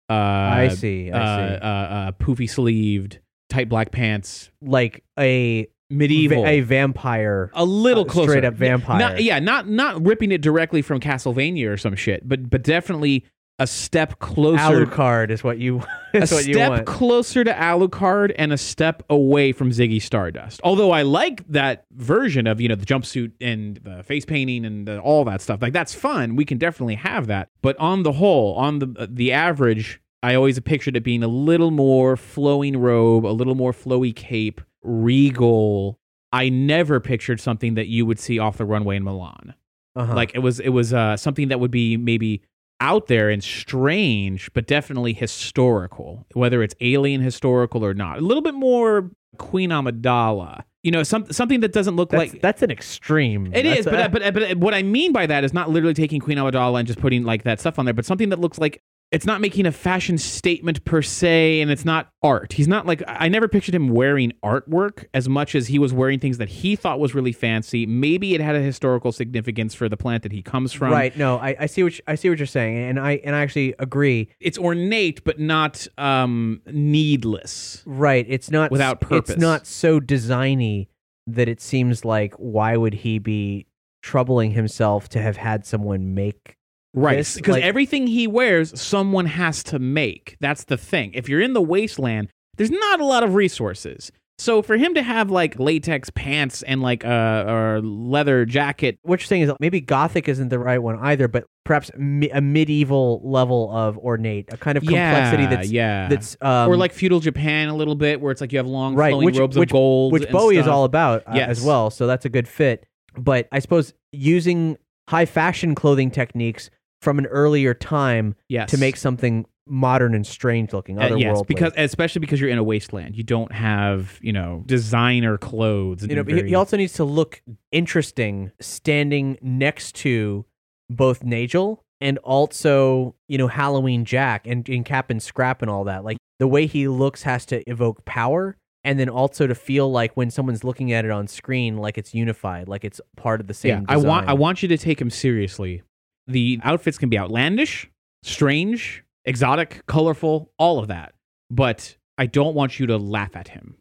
Uh, 0.09 0.13
I 0.13 0.67
see, 0.69 1.09
I 1.11 1.17
uh, 1.19 1.37
see. 1.49 1.55
Uh, 1.55 1.67
uh, 1.67 2.11
poofy 2.13 2.49
sleeved, 2.49 3.19
tight 3.49 3.69
black 3.69 3.91
pants, 3.91 4.51
Like 4.61 5.03
a 5.19 5.67
medieval. 5.89 6.45
a 6.45 6.59
vampire. 6.61 7.49
a 7.53 7.65
little 7.65 8.03
uh, 8.03 8.07
closer, 8.07 8.31
straight 8.31 8.45
up 8.45 8.53
vampire. 8.55 8.99
Not, 8.99 9.23
yeah, 9.23 9.39
not 9.39 9.67
not 9.67 10.05
ripping 10.05 10.31
it 10.31 10.41
directly 10.41 10.81
from 10.81 10.99
Castlevania 10.99 11.69
or 11.71 11.77
some 11.77 11.95
shit, 11.95 12.27
but 12.27 12.49
but 12.49 12.61
definitely 12.63 13.25
a 13.59 13.65
step 13.65 14.19
closer. 14.19 14.85
Alucard 14.85 15.31
is 15.31 15.43
what 15.43 15.57
you 15.57 15.81
a 16.13 16.17
is 16.17 16.31
what 16.31 16.45
you 16.45 16.53
step 16.53 16.69
want. 16.69 16.85
closer 16.85 17.43
to 17.43 17.51
Alucard 17.51 18.33
and 18.37 18.53
a 18.53 18.57
step 18.57 19.03
away 19.09 19.51
from 19.51 19.71
Ziggy 19.71 20.01
Stardust. 20.01 20.61
Although 20.63 20.91
I 20.91 21.01
like 21.01 21.47
that 21.47 21.85
version 21.91 22.45
of 22.47 22.61
you 22.61 22.69
know 22.69 22.75
the 22.75 22.85
jumpsuit 22.85 23.31
and 23.41 23.77
the 23.77 24.03
face 24.03 24.25
painting 24.25 24.65
and 24.65 24.87
the, 24.87 24.99
all 24.99 25.25
that 25.25 25.41
stuff. 25.41 25.61
Like 25.61 25.73
that's 25.73 25.95
fun. 25.95 26.35
We 26.35 26.45
can 26.45 26.57
definitely 26.57 26.95
have 26.95 27.27
that. 27.27 27.49
But 27.61 27.77
on 27.77 28.03
the 28.03 28.13
whole, 28.13 28.53
on 28.55 28.79
the 28.79 29.07
the 29.09 29.31
average, 29.31 30.01
I 30.21 30.35
always 30.35 30.59
pictured 30.59 30.95
it 30.95 31.03
being 31.03 31.23
a 31.23 31.27
little 31.27 31.71
more 31.71 32.15
flowing 32.15 32.77
robe, 32.77 33.25
a 33.25 33.33
little 33.33 33.55
more 33.55 33.71
flowy 33.71 34.15
cape, 34.15 34.61
regal. 34.83 35.99
I 36.31 36.49
never 36.49 36.99
pictured 36.99 37.39
something 37.39 37.75
that 37.75 37.87
you 37.87 38.05
would 38.05 38.19
see 38.19 38.37
off 38.37 38.57
the 38.57 38.65
runway 38.65 38.97
in 38.97 39.03
Milan. 39.03 39.55
Uh-huh. 39.95 40.13
Like 40.13 40.35
it 40.35 40.39
was 40.39 40.59
it 40.59 40.69
was 40.69 40.93
uh, 40.93 41.17
something 41.17 41.47
that 41.47 41.59
would 41.59 41.71
be 41.71 41.97
maybe 41.97 42.43
out 42.79 43.07
there 43.07 43.29
and 43.29 43.43
strange, 43.43 44.51
but 44.53 44.67
definitely 44.67 45.13
historical, 45.13 46.25
whether 46.33 46.61
it's 46.61 46.75
alien 46.81 47.21
historical 47.21 47.83
or 47.83 47.93
not. 47.93 48.19
A 48.19 48.21
little 48.21 48.43
bit 48.43 48.53
more 48.53 49.09
Queen 49.37 49.69
Amidala. 49.69 50.63
You 50.83 50.91
know, 50.91 51.03
some, 51.03 51.31
something 51.31 51.59
that 51.61 51.73
doesn't 51.73 51.95
look 51.95 52.11
that's, 52.11 52.33
like 52.33 52.41
that's 52.41 52.61
an 52.61 52.71
extreme. 52.71 53.47
it 53.47 53.63
That's 53.63 53.79
is, 53.79 53.87
a- 53.87 53.91
but, 53.91 54.11
but 54.11 54.33
but 54.33 54.57
what 54.57 54.73
I 54.73 54.83
mean 54.83 55.11
by 55.11 55.25
that 55.25 55.43
is 55.43 55.53
not 55.53 55.69
literally 55.69 55.93
taking 55.93 56.21
Queen 56.21 56.37
Amidala 56.37 56.79
and 56.79 56.87
just 56.87 56.99
putting 56.99 57.23
like 57.23 57.43
that 57.43 57.59
stuff 57.59 57.77
on 57.77 57.85
there, 57.85 57.93
but 57.93 58.05
something 58.05 58.29
that 58.29 58.39
looks 58.39 58.57
like 58.57 58.81
it's 59.11 59.25
not 59.25 59.39
making 59.39 59.65
a 59.65 59.71
fashion 59.71 60.17
statement 60.17 60.83
per 60.83 61.01
se, 61.01 61.61
and 61.61 61.71
it's 61.71 61.85
not 61.85 62.09
art. 62.21 62.53
He's 62.53 62.67
not 62.67 62.85
like 62.85 63.01
I 63.07 63.29
never 63.29 63.47
pictured 63.47 63.73
him 63.73 63.89
wearing 63.89 64.33
artwork 64.43 65.05
as 65.13 65.29
much 65.29 65.55
as 65.55 65.67
he 65.67 65.79
was 65.79 65.93
wearing 65.93 66.19
things 66.19 66.39
that 66.39 66.49
he 66.49 66.75
thought 66.75 66.99
was 66.99 67.15
really 67.15 67.31
fancy. 67.31 67.85
Maybe 67.85 68.35
it 68.35 68.41
had 68.41 68.55
a 68.55 68.61
historical 68.61 69.13
significance 69.13 69.73
for 69.73 69.87
the 69.87 69.95
plant 69.95 70.23
that 70.23 70.33
he 70.33 70.41
comes 70.41 70.73
from. 70.73 70.91
right. 70.91 71.15
No, 71.17 71.37
I, 71.37 71.55
I 71.59 71.65
see 71.67 71.83
what 71.83 71.97
you, 71.97 72.03
I 72.07 72.15
see 72.15 72.29
what 72.29 72.37
you're 72.37 72.45
saying, 72.45 72.77
and 72.77 72.99
I 72.99 73.13
and 73.23 73.33
I 73.35 73.41
actually 73.41 73.75
agree. 73.79 74.29
It's 74.41 74.57
ornate, 74.57 75.23
but 75.23 75.39
not 75.39 75.87
um, 75.97 76.61
needless. 76.65 77.83
Right. 77.85 78.25
It's 78.27 78.51
not 78.51 78.71
Without 78.71 78.99
purpose. 78.99 79.31
It's 79.31 79.41
not 79.41 79.65
so 79.65 80.01
designy 80.01 80.87
that 81.27 81.47
it 81.47 81.61
seems 81.61 82.03
like 82.03 82.33
why 82.35 82.75
would 82.75 82.93
he 82.93 83.19
be 83.19 83.67
troubling 84.01 84.51
himself 84.51 85.09
to 85.09 85.21
have 85.21 85.37
had 85.37 85.65
someone 85.65 86.13
make 86.13 86.56
Right, 86.93 87.17
because 87.35 87.53
Like- 87.53 87.63
everything 87.63 88.07
he 88.07 88.27
wears, 88.27 88.79
someone 88.79 89.25
has 89.27 89.63
to 89.65 89.79
make. 89.79 90.35
That's 90.39 90.63
the 90.63 90.77
thing. 90.77 91.11
If 91.13 91.29
you're 91.29 91.41
in 91.41 91.53
the 91.53 91.61
wasteland, 91.61 92.29
there's 92.57 92.71
not 92.71 92.99
a 92.99 93.05
lot 93.05 93.23
of 93.23 93.35
resources. 93.35 94.11
So 94.39 94.61
for 94.61 94.77
him 94.77 94.93
to 94.93 95.01
have 95.01 95.31
like 95.31 95.57
latex 95.59 96.11
pants 96.11 96.61
and 96.61 96.79
like 96.81 97.03
a 97.03 97.45
or 97.47 97.81
leather 97.81 98.45
jacket, 98.45 98.99
what 99.01 99.19
you're 99.19 99.25
saying 99.25 99.41
is 99.43 99.51
maybe 99.59 99.81
gothic 99.81 100.27
isn't 100.27 100.49
the 100.49 100.59
right 100.59 100.77
one 100.77 100.99
either, 100.99 101.27
but 101.27 101.45
perhaps 101.65 101.89
mi- 101.97 102.29
a 102.29 102.39
medieval 102.39 103.19
level 103.23 103.71
of 103.75 103.97
ornate, 103.97 104.45
a 104.53 104.57
kind 104.57 104.77
of 104.77 104.83
complexity 104.83 105.43
yeah, 105.43 105.49
that's 105.49 105.71
yeah, 105.71 106.07
that's 106.07 106.37
um, 106.41 106.69
or 106.69 106.77
like 106.77 106.93
feudal 106.93 107.19
Japan 107.19 107.67
a 107.69 107.75
little 107.75 107.95
bit, 107.95 108.21
where 108.21 108.31
it's 108.31 108.39
like 108.39 108.51
you 108.51 108.59
have 108.59 108.67
long 108.67 108.93
right, 108.93 109.09
flowing 109.09 109.25
which, 109.25 109.37
robes 109.39 109.57
which, 109.57 109.69
of 109.69 109.73
gold, 109.73 110.13
which 110.13 110.29
Bowie 110.29 110.57
is 110.57 110.67
all 110.67 110.83
about 110.83 111.23
uh, 111.25 111.31
Yes. 111.33 111.49
as 111.49 111.63
well. 111.63 111.89
So 111.89 112.05
that's 112.05 112.25
a 112.25 112.29
good 112.29 112.47
fit. 112.47 112.85
But 113.17 113.47
I 113.51 113.57
suppose 113.57 113.95
using 114.11 114.77
high 115.09 115.25
fashion 115.25 115.73
clothing 115.73 116.11
techniques 116.11 116.69
from 117.07 117.19
an 117.19 117.25
earlier 117.27 117.73
time 117.73 118.35
Yes, 118.49 118.69
to 118.71 118.77
make 118.77 118.97
something 118.97 119.45
modern 119.65 120.13
and 120.13 120.27
strange 120.27 120.73
looking, 120.73 120.97
Uh, 120.99 121.03
otherworldly. 121.03 121.19
yes, 121.21 121.41
because 121.47 121.71
especially 121.77 122.19
because 122.19 122.41
you're 122.41 122.49
in 122.49 122.57
a 122.57 122.63
wasteland, 122.63 123.15
you 123.15 123.23
don't 123.23 123.53
have 123.53 124.19
you 124.21 124.33
know 124.33 124.63
designer 124.65 125.37
clothes. 125.37 126.05
you 126.05 126.15
know, 126.17 126.23
he, 126.23 126.33
very- 126.33 126.49
he 126.49 126.55
also 126.55 126.75
needs 126.75 126.91
to 126.93 127.05
look 127.05 127.41
interesting 127.71 128.51
standing 128.59 129.37
next 129.41 129.95
to 129.95 130.45
both 130.89 131.23
Nagel 131.23 131.81
and 132.01 132.17
also, 132.19 133.15
you 133.29 133.37
know, 133.37 133.47
Halloween 133.47 134.03
Jack 134.03 134.45
and, 134.45 134.67
and 134.67 134.83
Cap 134.85 135.09
and 135.09 135.23
Scrap 135.23 135.61
and 135.61 135.71
all 135.71 135.85
that. 135.85 136.03
Like 136.03 136.17
the 136.39 136.47
way 136.47 136.65
he 136.65 136.87
looks 136.89 137.23
has 137.23 137.45
to 137.47 137.63
evoke 137.69 138.03
power 138.03 138.57
and 138.83 138.99
then 138.99 139.09
also 139.09 139.47
to 139.47 139.55
feel 139.55 139.89
like 139.91 140.15
when 140.15 140.29
someone's 140.29 140.63
looking 140.63 140.91
at 140.93 141.03
it 141.05 141.11
on 141.11 141.27
screen, 141.27 141.77
like 141.77 141.97
it's 141.97 142.13
unified, 142.13 142.67
like 142.67 142.83
it's 142.85 142.99
part 143.15 143.41
of 143.41 143.47
the 143.47 143.53
same 143.53 143.69
yeah, 143.79 143.85
I 143.87 143.97
want. 143.97 144.27
I 144.29 144.33
want 144.33 144.61
you 144.61 144.67
to 144.69 144.77
take 144.77 145.01
him 145.01 145.09
seriously. 145.09 145.81
The 146.27 146.59
outfits 146.63 146.97
can 146.97 147.09
be 147.09 147.17
outlandish, 147.17 147.89
strange, 148.23 149.03
exotic, 149.25 149.85
colorful, 149.87 150.51
all 150.57 150.79
of 150.79 150.87
that. 150.87 151.13
But 151.49 151.97
I 152.17 152.25
don't 152.25 152.55
want 152.55 152.79
you 152.79 152.87
to 152.87 152.97
laugh 152.97 153.35
at 153.35 153.49
him. 153.49 153.77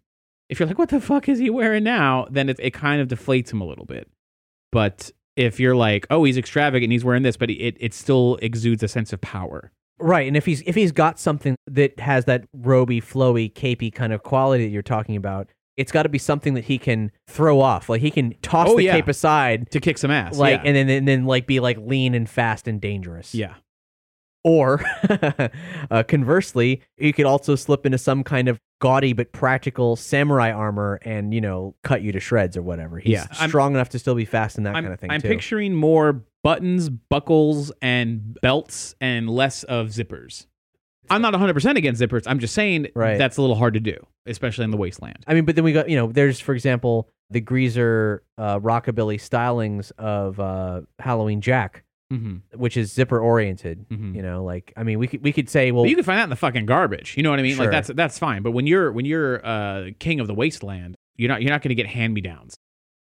If 0.48 0.60
you're 0.60 0.68
like, 0.68 0.78
what 0.78 0.90
the 0.90 1.00
fuck 1.00 1.28
is 1.28 1.38
he 1.38 1.50
wearing 1.50 1.84
now? 1.84 2.26
Then 2.30 2.48
it, 2.48 2.60
it 2.60 2.72
kind 2.72 3.00
of 3.00 3.08
deflates 3.08 3.52
him 3.52 3.60
a 3.60 3.66
little 3.66 3.84
bit. 3.84 4.08
But 4.70 5.10
if 5.36 5.58
you're 5.58 5.74
like, 5.74 6.06
oh, 6.10 6.24
he's 6.24 6.38
extravagant 6.38 6.84
and 6.84 6.92
he's 6.92 7.04
wearing 7.04 7.22
this, 7.22 7.36
but 7.36 7.50
it, 7.50 7.76
it 7.80 7.94
still 7.94 8.38
exudes 8.42 8.82
a 8.82 8.88
sense 8.88 9.12
of 9.12 9.20
power. 9.20 9.72
Right, 9.98 10.28
and 10.28 10.36
if 10.36 10.44
he's 10.44 10.60
if 10.66 10.74
he's 10.74 10.92
got 10.92 11.18
something 11.18 11.56
that 11.66 11.98
has 12.00 12.26
that 12.26 12.44
roby, 12.52 13.00
flowy, 13.00 13.50
capey 13.50 13.90
kind 13.90 14.12
of 14.12 14.22
quality 14.22 14.64
that 14.64 14.70
you're 14.70 14.82
talking 14.82 15.16
about, 15.16 15.48
it's 15.76 15.92
got 15.92 16.04
to 16.04 16.08
be 16.08 16.18
something 16.18 16.54
that 16.54 16.64
he 16.64 16.78
can 16.78 17.10
throw 17.28 17.60
off. 17.60 17.88
Like 17.88 18.00
he 18.00 18.10
can 18.10 18.34
toss 18.42 18.68
Oh, 18.70 18.76
the 18.76 18.84
yeah. 18.84 18.92
cape 18.96 19.08
aside, 19.08 19.70
To 19.72 19.80
kick 19.80 19.98
some 19.98 20.10
ass. 20.10 20.38
like 20.38 20.60
yeah. 20.62 20.68
and 20.68 20.76
then 20.76 20.88
and 20.88 21.06
then 21.08 21.24
like 21.26 21.46
be 21.46 21.60
like 21.60 21.76
lean 21.78 22.14
and 22.14 22.28
fast 22.28 22.66
and 22.68 22.80
dangerous. 22.80 23.34
yeah. 23.34 23.54
Or 24.44 24.80
uh, 25.90 26.02
conversely, 26.06 26.80
you 26.98 27.12
could 27.12 27.26
also 27.26 27.56
slip 27.56 27.84
into 27.84 27.98
some 27.98 28.22
kind 28.22 28.46
of 28.48 28.60
gaudy 28.80 29.12
but 29.12 29.32
practical 29.32 29.96
samurai 29.96 30.52
armor 30.52 31.00
and 31.02 31.32
you 31.34 31.40
know 31.40 31.74
cut 31.82 32.02
you 32.02 32.12
to 32.12 32.20
shreds 32.20 32.56
or 32.56 32.62
whatever. 32.62 32.98
He's 32.98 33.12
Yeah, 33.14 33.26
I'm- 33.32 33.48
strong 33.48 33.74
enough 33.74 33.88
to 33.90 33.98
still 33.98 34.14
be 34.14 34.24
fast 34.24 34.56
and 34.56 34.64
that 34.66 34.76
I'm, 34.76 34.84
kind 34.84 34.94
of 34.94 35.00
thing 35.00 35.10
I'm 35.10 35.20
too. 35.20 35.28
picturing 35.28 35.74
more 35.74 36.22
buttons, 36.44 36.88
buckles, 36.88 37.72
and 37.82 38.38
belts, 38.40 38.94
and 39.00 39.28
less 39.28 39.64
of 39.64 39.88
zippers. 39.88 40.46
I'm 41.10 41.22
not 41.22 41.34
100% 41.34 41.76
against 41.76 42.00
zippers. 42.00 42.24
I'm 42.26 42.38
just 42.38 42.54
saying 42.54 42.88
Right. 42.94 43.18
that's 43.18 43.36
a 43.36 43.40
little 43.40 43.56
hard 43.56 43.74
to 43.74 43.80
do, 43.80 43.96
especially 44.26 44.64
in 44.64 44.70
the 44.70 44.76
wasteland. 44.76 45.18
I 45.26 45.34
mean, 45.34 45.44
but 45.44 45.54
then 45.56 45.64
we 45.64 45.72
got 45.72 45.88
you 45.88 45.96
know, 45.96 46.08
there's 46.12 46.40
for 46.40 46.54
example 46.54 47.08
the 47.30 47.40
greaser 47.40 48.22
uh, 48.38 48.58
rockabilly 48.60 49.16
stylings 49.20 49.92
of 49.98 50.38
uh, 50.40 50.82
Halloween 50.98 51.40
Jack, 51.40 51.82
hmm 52.10 52.36
which 52.54 52.76
is 52.76 52.92
zipper 52.92 53.18
oriented. 53.18 53.84
Mhm. 53.88 54.14
You 54.14 54.22
know, 54.22 54.44
like 54.44 54.72
I 54.76 54.82
mean, 54.84 54.98
we 54.98 55.06
could 55.08 55.22
we 55.24 55.32
could 55.32 55.48
say, 55.50 55.72
well, 55.72 55.84
But 55.84 55.90
you 55.90 55.96
can 55.96 56.04
find 56.04 56.18
that 56.18 56.24
in 56.24 56.30
the 56.30 56.36
fucking 56.36 56.66
garbage. 56.66 57.16
You 57.16 57.22
know 57.22 57.30
what 57.30 57.38
I 57.38 57.42
mean? 57.42 57.56
Sure. 57.56 57.64
Like 57.64 57.72
that's 57.72 57.88
that's 57.88 58.18
fine. 58.18 58.42
But 58.42 58.52
when 58.52 58.66
you're 58.66 58.92
when 58.92 59.04
you're 59.04 59.44
uh, 59.44 59.90
king 59.98 60.20
of 60.20 60.26
the 60.28 60.34
wasteland, 60.34 60.96
you're 61.16 61.28
not 61.28 61.42
you're 61.42 61.50
not 61.50 61.62
going 61.62 61.70
to 61.70 61.74
get 61.74 61.86
hand 61.86 62.14
me 62.14 62.20
downs. 62.20 62.56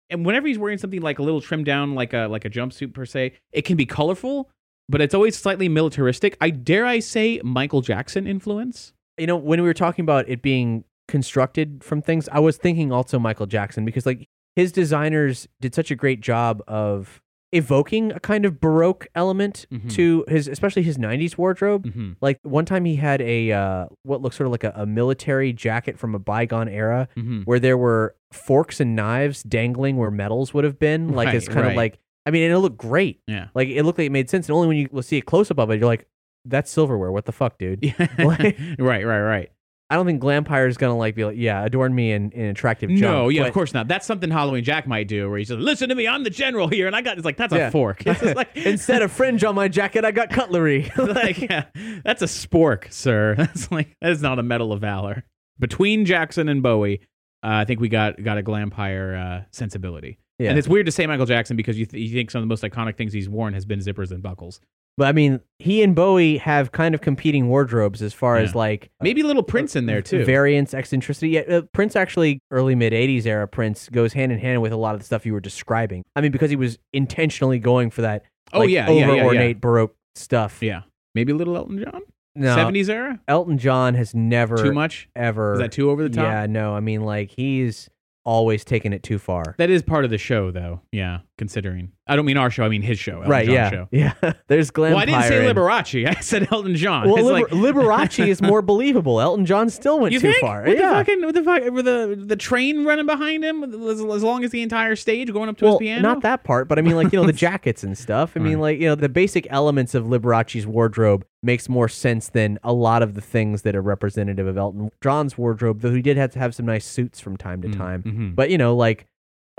And 0.09 0.25
whenever 0.25 0.47
he's 0.47 0.59
wearing 0.59 0.77
something 0.77 1.01
like 1.01 1.17
a 1.19 1.23
little 1.23 1.41
trimmed 1.41 1.65
down, 1.65 1.95
like 1.95 2.13
a 2.13 2.27
like 2.27 2.45
a 2.45 2.49
jumpsuit 2.49 2.93
per 2.93 3.05
se, 3.05 3.34
it 3.51 3.63
can 3.63 3.75
be 3.75 3.85
colorful, 3.85 4.49
but 4.89 5.01
it's 5.01 5.14
always 5.14 5.35
slightly 5.38 5.69
militaristic. 5.69 6.38
I 6.41 6.49
dare 6.49 6.85
I 6.85 6.99
say 6.99 7.39
Michael 7.43 7.81
Jackson 7.81 8.27
influence. 8.27 8.93
you 9.18 9.27
know, 9.27 9.38
when 9.38 9.61
we 9.61 9.68
were 9.68 9.73
talking 9.73 10.03
about 10.03 10.27
it 10.27 10.41
being 10.41 10.84
constructed 11.07 11.84
from 11.84 12.01
things, 12.01 12.27
I 12.31 12.39
was 12.39 12.57
thinking 12.57 12.91
also 12.91 13.19
Michael 13.19 13.45
Jackson 13.45 13.85
because 13.85 14.05
like 14.05 14.27
his 14.55 14.72
designers 14.72 15.47
did 15.61 15.73
such 15.76 15.91
a 15.91 15.95
great 15.95 16.19
job 16.22 16.61
of 16.68 17.22
evoking 17.51 18.11
a 18.11 18.19
kind 18.19 18.45
of 18.45 18.60
baroque 18.60 19.05
element 19.14 19.68
Mhm. 19.72 19.91
to 19.93 20.26
his, 20.27 20.47
especially 20.47 20.81
his 20.81 20.97
'90s 20.97 21.38
wardrobe. 21.38 21.85
Mm-hmm. 21.85 22.11
Like 22.22 22.39
one 22.41 22.65
time 22.65 22.85
he 22.85 22.95
had 22.95 23.22
a 23.22 23.51
uh, 23.51 23.85
what 24.03 24.22
looks 24.23 24.35
sort 24.38 24.47
of 24.47 24.51
like 24.51 24.64
a, 24.64 24.73
a 24.76 24.85
military 24.88 25.53
jacket 25.53 25.99
from 25.99 26.15
a 26.15 26.19
bygone 26.19 26.68
era, 26.68 27.07
Mm-hmm. 27.15 27.41
where 27.41 27.60
there 27.60 27.77
were 27.77 28.15
forks 28.31 28.80
and 28.80 28.95
knives 28.95 29.43
dangling 29.43 29.97
where 29.97 30.10
medals 30.10 30.53
would 30.53 30.64
have 30.64 30.80
been. 30.80 31.10
Like 31.14 31.34
it's 31.35 31.47
Right, 31.47 31.53
kind 31.53 31.68
of 31.68 31.76
like 31.76 31.99
I 32.26 32.32
mean, 32.32 32.44
and 32.44 32.54
it 32.54 32.60
looked 32.60 32.78
great. 32.78 33.22
Yeah. 33.28 33.48
Like 33.54 33.68
it 33.70 33.84
looked 33.84 33.98
like 34.00 34.08
it 34.08 34.12
made 34.12 34.30
sense, 34.30 34.48
and 34.48 34.56
only 34.56 34.68
when 34.68 34.78
you 34.78 35.02
see 35.02 35.18
a 35.18 35.22
close 35.22 35.52
up 35.52 35.60
of 35.60 35.70
it, 35.72 35.80
you're 35.80 35.88
like, 35.88 36.08
"That's 36.45 36.72
silverware. 36.72 37.12
What 37.12 37.26
the 37.26 37.32
fuck, 37.32 37.58
dude?" 37.58 37.82
Like- 38.18 38.58
right, 38.80 39.06
right, 39.06 39.22
right. 39.22 39.50
I 39.90 39.95
don't 39.95 40.08
think 40.08 40.24
Glampire 40.24 40.68
is 40.68 40.78
gonna 40.78 40.98
like 40.98 41.14
be 41.14 41.24
like, 41.26 41.36
"Yeah, 41.38 41.64
adorn 41.64 41.94
me 41.94 42.14
in, 42.14 42.32
in 42.32 42.45
attractive 42.45 42.90
junk." 42.90 43.02
No, 43.02 43.30
yeah, 43.30 43.41
but- 43.41 43.50
of 43.50 43.54
course 43.54 43.74
not. 43.74 43.88
That's 43.88 44.08
something 44.08 44.32
Halloween 44.32 44.64
Jack 44.64 44.88
might 44.88 45.08
do, 45.08 45.30
where 45.30 45.38
he's 45.38 45.50
just 45.50 45.60
listen 45.60 45.90
to 45.90 45.95
me, 45.95 46.08
I'm 46.08 46.24
the 46.24 46.30
general 46.32 46.68
here, 46.68 46.88
and 46.88 46.95
I 46.95 47.02
got 47.02 47.18
it's 47.18 47.26
like 47.26 47.38
that's 47.38 47.54
Yeah. 47.54 47.68
a 47.68 47.72
fork. 47.72 48.02
It's 48.08 48.24
like 48.36 48.56
Instead 48.56 49.02
of 49.04 49.12
fringe 49.12 49.44
on 49.44 49.54
my 49.54 49.68
jacket, 49.68 50.04
I 50.06 50.12
got 50.12 50.30
cutlery. 50.32 50.91
like, 50.98 51.38
yeah, 51.41 51.66
that's 52.04 52.22
a 52.24 52.26
spork, 52.28 52.91
sir. 52.91 53.36
That's 53.36 53.70
like 53.72 53.95
that 54.02 54.12
is 54.12 54.22
not 54.22 54.40
a 54.40 54.44
medal 54.44 54.72
of 54.72 54.82
valor. 54.82 55.26
Between 55.60 56.06
Jackson 56.06 56.50
and 56.50 56.64
Bowie, 56.64 57.02
uh, 57.44 57.48
I 57.62 57.66
think 57.66 57.80
we 57.80 57.90
got 57.90 58.24
got 58.24 58.40
a 58.40 58.41
Glampire 58.44 59.41
uh, 59.41 59.45
sensibility. 59.52 60.18
Yeah. 60.39 60.49
And 60.49 60.57
it's 60.60 60.68
weird 60.68 60.85
to 60.88 60.91
say 60.91 61.05
Michael 61.07 61.26
Jackson 61.26 61.55
because 61.55 61.77
you, 61.77 61.85
th- 61.85 62.01
you 62.10 62.14
think 62.15 62.31
some 62.31 62.39
of 62.39 62.43
the 62.43 62.47
most 62.47 62.64
iconic 62.64 62.97
things 62.97 63.14
he's 63.14 63.30
worn 63.30 63.53
has 63.53 63.65
been 63.65 63.80
zippers 63.80 64.11
and 64.11 64.22
buckles. 64.23 64.60
but 64.97 65.07
I 65.07 65.11
mean, 65.11 65.39
he 65.60 65.84
and 65.84 65.95
Bowie 65.95 66.38
have 66.38 66.72
kind 66.72 66.95
of 66.95 67.01
competing 67.01 67.47
wardrobes 67.49 68.01
as 68.01 68.14
far 68.14 68.38
as 68.38 68.55
like 68.55 68.89
Maybe 69.01 69.22
little 69.23 69.43
Prince 69.43 69.76
in 69.76 69.85
there 69.85 70.01
too. 70.01 70.26
variance, 70.26 70.73
eccentricity. 70.73 71.30
Yeah, 71.30 71.41
uh, 71.41 71.61
Prince 71.72 71.95
actually, 71.95 72.39
early 72.51 72.73
mid 72.76 72.93
'80s 72.93 73.26
era 73.26 73.47
Prince 73.47 73.89
goes 73.89 74.14
hand 74.14 74.31
in 74.31 74.39
hand 74.39 74.61
with 74.61 74.72
a 74.72 74.77
lot 74.77 74.95
of 74.95 75.01
the 75.01 75.05
stuff 75.05 75.26
you 75.26 75.34
were 75.34 75.39
describing. 75.39 76.03
I 76.15 76.22
mean, 76.22 76.31
because 76.31 76.49
he 76.49 76.55
was 76.55 76.77
intentionally 76.93 77.60
going 77.60 77.89
for 77.91 78.01
that. 78.01 78.23
Oh, 78.51 78.60
like, 78.60 78.69
yeah, 78.69 78.89
yeah, 78.89 79.03
over 79.05 79.15
yeah, 79.15 79.22
yeah. 79.22 79.27
ornate 79.27 79.61
baroque 79.61 79.95
stuff. 80.15 80.61
yeah, 80.61 80.81
maybe 81.15 81.31
a 81.31 81.35
little 81.35 81.55
Elton 81.55 81.80
John. 81.84 82.01
No, 82.35 82.55
70s 82.55 82.89
era. 82.89 83.19
Elton 83.27 83.60
John 83.60 83.93
has 83.93 84.15
never 84.15 84.57
Too 84.57 84.73
much. 84.73 85.07
ever. 85.15 85.53
Is 85.53 85.60
that 85.60 85.72
too 85.72 85.91
over 85.91 86.01
the 86.01 86.10
top? 86.10 86.23
Yeah, 86.23 86.45
no. 86.47 86.76
I 86.76 86.80
mean, 86.80 87.01
like 87.01 87.30
he's 87.35 87.89
always 88.24 88.64
taking 88.64 88.94
it 88.94 89.04
too 89.04 89.20
far. 89.20 89.56
That 89.58 89.70
is 89.70 89.82
part 89.82 90.06
of 90.06 90.12
the 90.12 90.18
show, 90.18 90.52
though. 90.52 90.82
Yeah, 90.91 91.20
considering. 91.44 91.91
I 92.07 92.15
don't 92.15 92.26
mean 92.26 92.38
our 92.38 92.49
show. 92.49 92.64
I 92.64 92.70
mean 92.70 92.82
his 92.82 92.98
show. 92.99 93.18
Elton 93.18 93.30
right? 93.30 93.45
John's 93.45 93.53
Yeah, 93.56 93.70
Show. 93.70 93.88
yeah. 93.91 94.34
There's 94.48 94.72
Glenn. 94.72 94.91
Well, 94.94 95.02
I 95.02 95.06
didn't 95.06 95.24
say 95.24 95.45
and- 95.48 95.57
Liberace. 95.57 96.07
I 96.18 96.20
said 96.22 96.48
Elton 96.52 96.76
John. 96.76 97.10
Well, 97.10 97.24
Liber- 97.24 97.34
like, 97.34 97.48
Liberace 97.76 98.28
is 98.28 98.41
more 98.41 98.61
believable. 98.61 99.20
Elton 99.22 99.45
John 99.45 99.70
still 99.70 99.99
went 99.99 100.14
you 100.14 100.20
too 100.20 100.32
think? 100.32 100.41
far. 100.41 100.64
With 100.64 100.78
yeah. 100.80 100.90
the 100.90 100.95
fucking, 101.06 101.26
with 101.26 101.36
the 101.36 101.44
fuck, 101.44 101.64
with 101.72 101.86
the 101.86 102.15
the 102.28 102.36
train 102.36 102.86
running 102.86 103.06
behind 103.06 103.44
him, 103.44 103.64
as, 103.64 103.99
as 104.02 104.24
long 104.24 104.44
as 104.44 104.52
the 104.52 104.61
entire 104.61 104.95
stage 104.95 105.32
going 105.34 105.49
up 105.49 105.57
to 105.57 105.65
well, 105.65 105.74
his 105.80 105.86
piano. 105.86 106.02
not 106.02 106.22
that 106.22 106.44
part, 106.44 106.68
but 106.68 106.78
I 106.80 106.82
mean, 106.82 106.95
like 106.95 107.11
you 107.14 107.20
know, 107.20 107.26
the 107.26 107.34
jackets 107.34 107.84
and 107.84 107.98
stuff. 107.98 108.34
I 108.36 108.40
mean, 108.40 108.53
Right. 108.56 108.61
like 108.61 108.80
you 108.80 108.88
know, 108.88 108.95
the 108.95 109.10
basic 109.10 109.45
elements 109.49 109.94
of 109.95 110.06
Liberace's 110.06 110.65
wardrobe 110.68 111.26
makes 111.41 111.68
more 111.68 111.90
sense 111.90 112.30
than 112.30 112.57
a 112.64 112.72
lot 112.74 113.02
of 113.03 113.15
the 113.15 113.22
things 113.22 113.64
that 113.64 113.76
are 113.76 113.82
representative 113.82 114.48
of 114.48 114.57
Elton 114.57 114.90
John's 115.02 115.38
wardrobe. 115.38 115.82
Though 115.82 115.94
he 115.94 116.02
did 116.02 116.15
have 116.18 116.32
to 116.32 116.40
have 116.40 116.56
some 116.56 116.65
nice 116.65 116.86
suits 116.86 117.20
from 117.20 117.36
time 117.38 117.61
to 117.64 117.68
Mm, 117.70 117.78
time. 117.78 118.03
mhm. 118.03 118.36
But 118.36 118.49
you 118.49 118.57
know, 118.57 118.76
like 118.76 119.06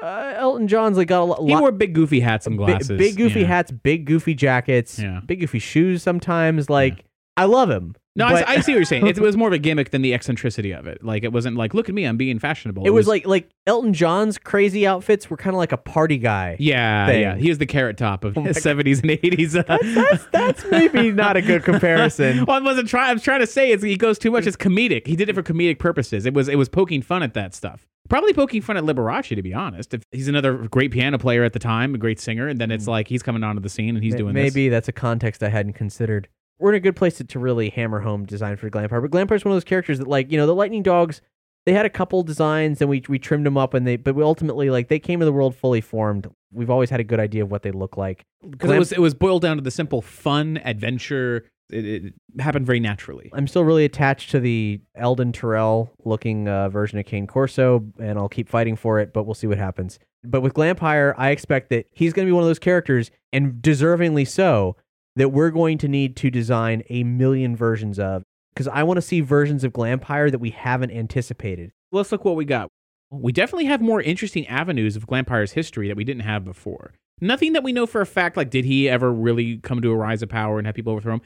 uh, 0.03 0.35
Elton 0.37 0.69
John's 0.69 0.97
like 0.97 1.09
got 1.09 1.23
a 1.23 1.25
lo- 1.25 1.47
He 1.47 1.53
lot. 1.53 1.61
wore 1.61 1.73
big 1.73 1.95
goofy 1.95 2.21
hats 2.21 2.47
and 2.47 2.57
glasses. 2.59 2.99
big 2.99 3.17
goofy 3.17 3.41
Yeah. 3.41 3.47
hats, 3.47 3.71
big 3.71 4.05
goofy 4.07 4.35
jackets, 4.35 4.99
Yeah. 4.99 5.21
big 5.25 5.41
goofy 5.41 5.59
shoes. 5.61 6.03
Sometimes, 6.03 6.69
like 6.69 7.05
I 7.37 7.45
love 7.47 7.71
him. 7.71 7.95
No, 8.17 8.29
but- 8.29 8.49
I, 8.49 8.55
I 8.55 8.61
see 8.61 8.71
what 8.73 8.77
you're 8.77 8.85
saying. 8.85 9.09
It 9.09 9.19
was 9.21 9.37
more 9.37 9.49
of 9.49 9.55
a 9.55 9.59
gimmick 9.59 9.91
than 9.91 10.03
the 10.03 10.15
eccentricity 10.15 10.71
of 10.73 10.87
it. 10.87 11.03
Like 11.05 11.25
it 11.25 11.33
wasn't 11.33 11.57
like, 11.57 11.75
look 11.75 11.89
at 11.89 11.95
me, 11.97 12.05
I'm 12.05 12.17
being 12.17 12.39
fashionable. 12.39 12.87
It 12.87 12.91
was 12.91 13.09
like 13.09 13.27
like 13.27 13.49
Elton 13.67 13.93
John's 13.93 14.39
crazy 14.39 14.87
outfits 14.87 15.29
were 15.31 15.37
kind 15.37 15.53
of 15.55 15.59
like 15.59 15.73
a 15.73 15.77
party 15.77 16.19
guy. 16.19 16.57
yeah, 16.61 17.07
thing. 17.07 17.21
yeah. 17.23 17.37
He 17.37 17.49
was 17.49 17.59
the 17.59 17.67
carrot 17.67 17.97
top 17.97 18.25
of 18.25 18.39
Oh 18.39 18.43
my 18.43 18.49
his 18.49 18.59
70s 18.59 19.03
and 19.03 19.11
80s. 19.11 19.67
That's 19.67 20.27
that's 20.27 20.65
maybe 20.71 21.11
not 21.11 21.37
a 21.37 21.43
good 21.43 21.65
comparison. 21.89 22.45
well, 22.47 22.57
I 22.57 22.61
wasn't 22.61 22.89
trying. 22.89 23.11
I 23.11 23.13
was 23.15 23.23
trying 23.23 23.41
to 23.41 23.49
say 23.49 23.73
it's, 23.73 23.83
he 23.83 23.97
goes 23.97 24.19
too 24.19 24.31
much. 24.31 24.47
It's 24.47 24.57
comedic. 24.57 25.07
He 25.09 25.17
did 25.17 25.29
it 25.29 25.35
for 25.35 25.43
comedic 25.43 25.79
purposes. 25.81 26.25
It 26.27 26.35
was 26.35 26.49
it 26.49 26.57
was 26.57 26.69
poking 26.69 27.03
fun 27.03 27.23
at 27.25 27.35
that 27.35 27.53
stuff. 27.55 27.87
Probably 28.09 28.35
poking 28.35 28.61
fun 28.61 28.77
at 28.77 28.85
Liberace, 28.85 29.35
to 29.35 29.43
be 29.43 29.55
honest. 29.55 29.95
If 29.95 30.03
he's 30.13 30.29
another 30.29 30.69
great 30.69 30.91
piano 30.91 31.19
player 31.19 31.43
at 31.43 31.55
the 31.55 31.59
time, 31.59 31.95
a 31.95 31.99
great 31.99 32.21
singer, 32.21 32.49
and 32.49 32.61
then 32.61 32.71
it's 32.71 32.85
mm. 32.85 32.89
like 32.89 33.09
he's 33.09 33.23
coming 33.23 33.43
onto 33.43 33.63
the 33.63 33.71
scene 33.71 33.95
and 33.95 34.05
he's 34.05 34.15
doing 34.15 34.35
this. 34.35 34.55
maybe 34.55 34.69
that's 34.69 34.89
a 34.89 34.93
context 34.93 35.43
I 35.43 35.49
hadn't 35.49 35.73
considered. 35.73 36.29
We're 36.59 36.71
in 36.71 36.77
a 36.77 36.81
good 36.81 36.97
place 36.97 37.17
to, 37.17 37.25
to 37.25 37.39
really 37.39 37.71
hammer 37.71 38.01
home 38.01 38.27
design 38.27 38.57
for 38.57 38.69
Glampire. 38.71 39.01
But 39.01 39.11
Glampire's 39.11 39.45
one 39.45 39.53
of 39.53 39.57
those 39.57 39.65
characters 39.65 39.99
that, 39.99 40.07
like, 40.07 40.31
you 40.31 40.37
know, 40.37 40.47
the 40.47 40.55
Lightning 40.55 40.83
Dogs, 40.83 41.21
they 41.67 41.73
had 41.73 41.87
a 41.87 41.91
couple 41.91 42.23
designs 42.23 42.81
and 42.81 42.91
we 42.91 43.03
we 43.09 43.19
trimmed 43.19 43.47
them 43.47 43.57
up, 43.57 43.75
and 43.75 43.87
they 43.87 43.97
but 43.97 44.15
we 44.15 44.23
ultimately 44.23 44.71
like 44.71 44.89
they 44.89 44.99
came 44.99 45.21
to 45.21 45.25
the 45.25 45.33
world 45.33 45.57
fully 45.57 45.81
formed. 45.81 46.29
We've 46.53 46.71
always 46.71 46.91
had 46.91 47.01
a 47.01 47.05
good 47.05 47.21
idea 47.21 47.43
of 47.43 47.51
what 47.51 47.63
they 47.63 47.73
look 47.73 47.97
like. 47.97 48.25
because 48.49 48.71
it 48.71 48.79
was 48.79 48.93
it 48.93 49.01
was 49.01 49.15
boiled 49.15 49.43
down 49.43 49.57
to 49.57 49.63
the 49.63 49.71
simple 49.71 50.03
fun 50.03 50.61
adventure. 50.65 51.47
It, 51.71 51.85
it 51.85 52.15
happened 52.39 52.67
very 52.67 52.81
naturally. 52.81 53.31
I'm 53.33 53.47
still 53.47 53.65
really 53.65 53.85
attached 53.85 54.31
to 54.33 54.41
the 54.41 54.81
Eldon 54.95 55.33
Terrell 55.33 55.93
looking 56.05 56.49
uh, 56.49 56.69
version 56.69 56.99
of 56.99 57.07
Kane 57.07 57.27
Corso, 57.27 57.85
and 57.99 58.19
I'll 58.19 58.29
keep 58.29 58.49
fighting 58.49 58.77
for 58.77 58.99
it, 58.99 59.13
but 59.13 59.25
we'll 59.25 59.35
see 59.35 59.47
what 59.47 59.59
happens. 59.59 59.99
But 60.23 60.41
with 60.41 60.55
Glampire, 60.55 61.15
I 61.17 61.31
expect 61.31 61.71
that 61.71 61.87
he's 61.93 62.13
going 62.13 62.27
to 62.27 62.31
be 62.31 62.35
one 62.35 62.43
of 62.43 62.49
those 62.49 62.59
characters, 62.59 63.11
and 63.33 63.63
deservingly 63.63 64.27
so, 64.27 64.77
that 65.17 65.31
we're 65.31 65.51
going 65.51 65.79
to 65.79 65.89
need 65.89 66.17
to 66.17 66.31
design 66.31 66.83
a 66.91 67.05
million 67.05 67.57
versions 67.57 67.99
of. 67.99 68.23
Because 68.53 68.69
I 68.69 68.85
want 68.85 68.99
to 68.99 69.03
see 69.03 69.21
versions 69.21 69.65
of 69.65 69.73
Glampire 69.73 70.31
that 70.31 70.39
we 70.39 70.51
haven't 70.51 70.93
anticipated. 70.93 71.73
Let's 71.91 72.13
look 72.13 72.25
what 72.25 72.37
we 72.37 72.45
got. 72.45 72.69
We 73.11 73.33
definitely 73.33 73.67
have 73.67 73.81
more 73.81 74.01
interesting 74.01 74.47
avenues 74.47 74.97
of 74.97 75.07
Glampire's 75.07 75.53
history 75.53 75.89
that 75.89 75.97
we 75.97 76.05
didn't 76.05 76.23
have 76.23 76.45
before. 76.45 76.93
Nothing 77.21 77.53
that 77.53 77.63
we 77.63 77.73
know 77.73 77.87
for 77.87 78.01
a 78.01 78.07
fact, 78.07 78.37
like 78.37 78.51
did 78.51 78.65
he 78.65 78.89
ever 78.89 79.13
really 79.13 79.59
come 79.59 79.81
to 79.83 79.91
a 79.91 79.97
rise 79.97 80.23
of 80.23 80.29
power 80.29 80.59
and 80.59 80.67
have 80.67 80.75
people 80.75 80.93
overthrow 80.93 81.15
him? 81.15 81.21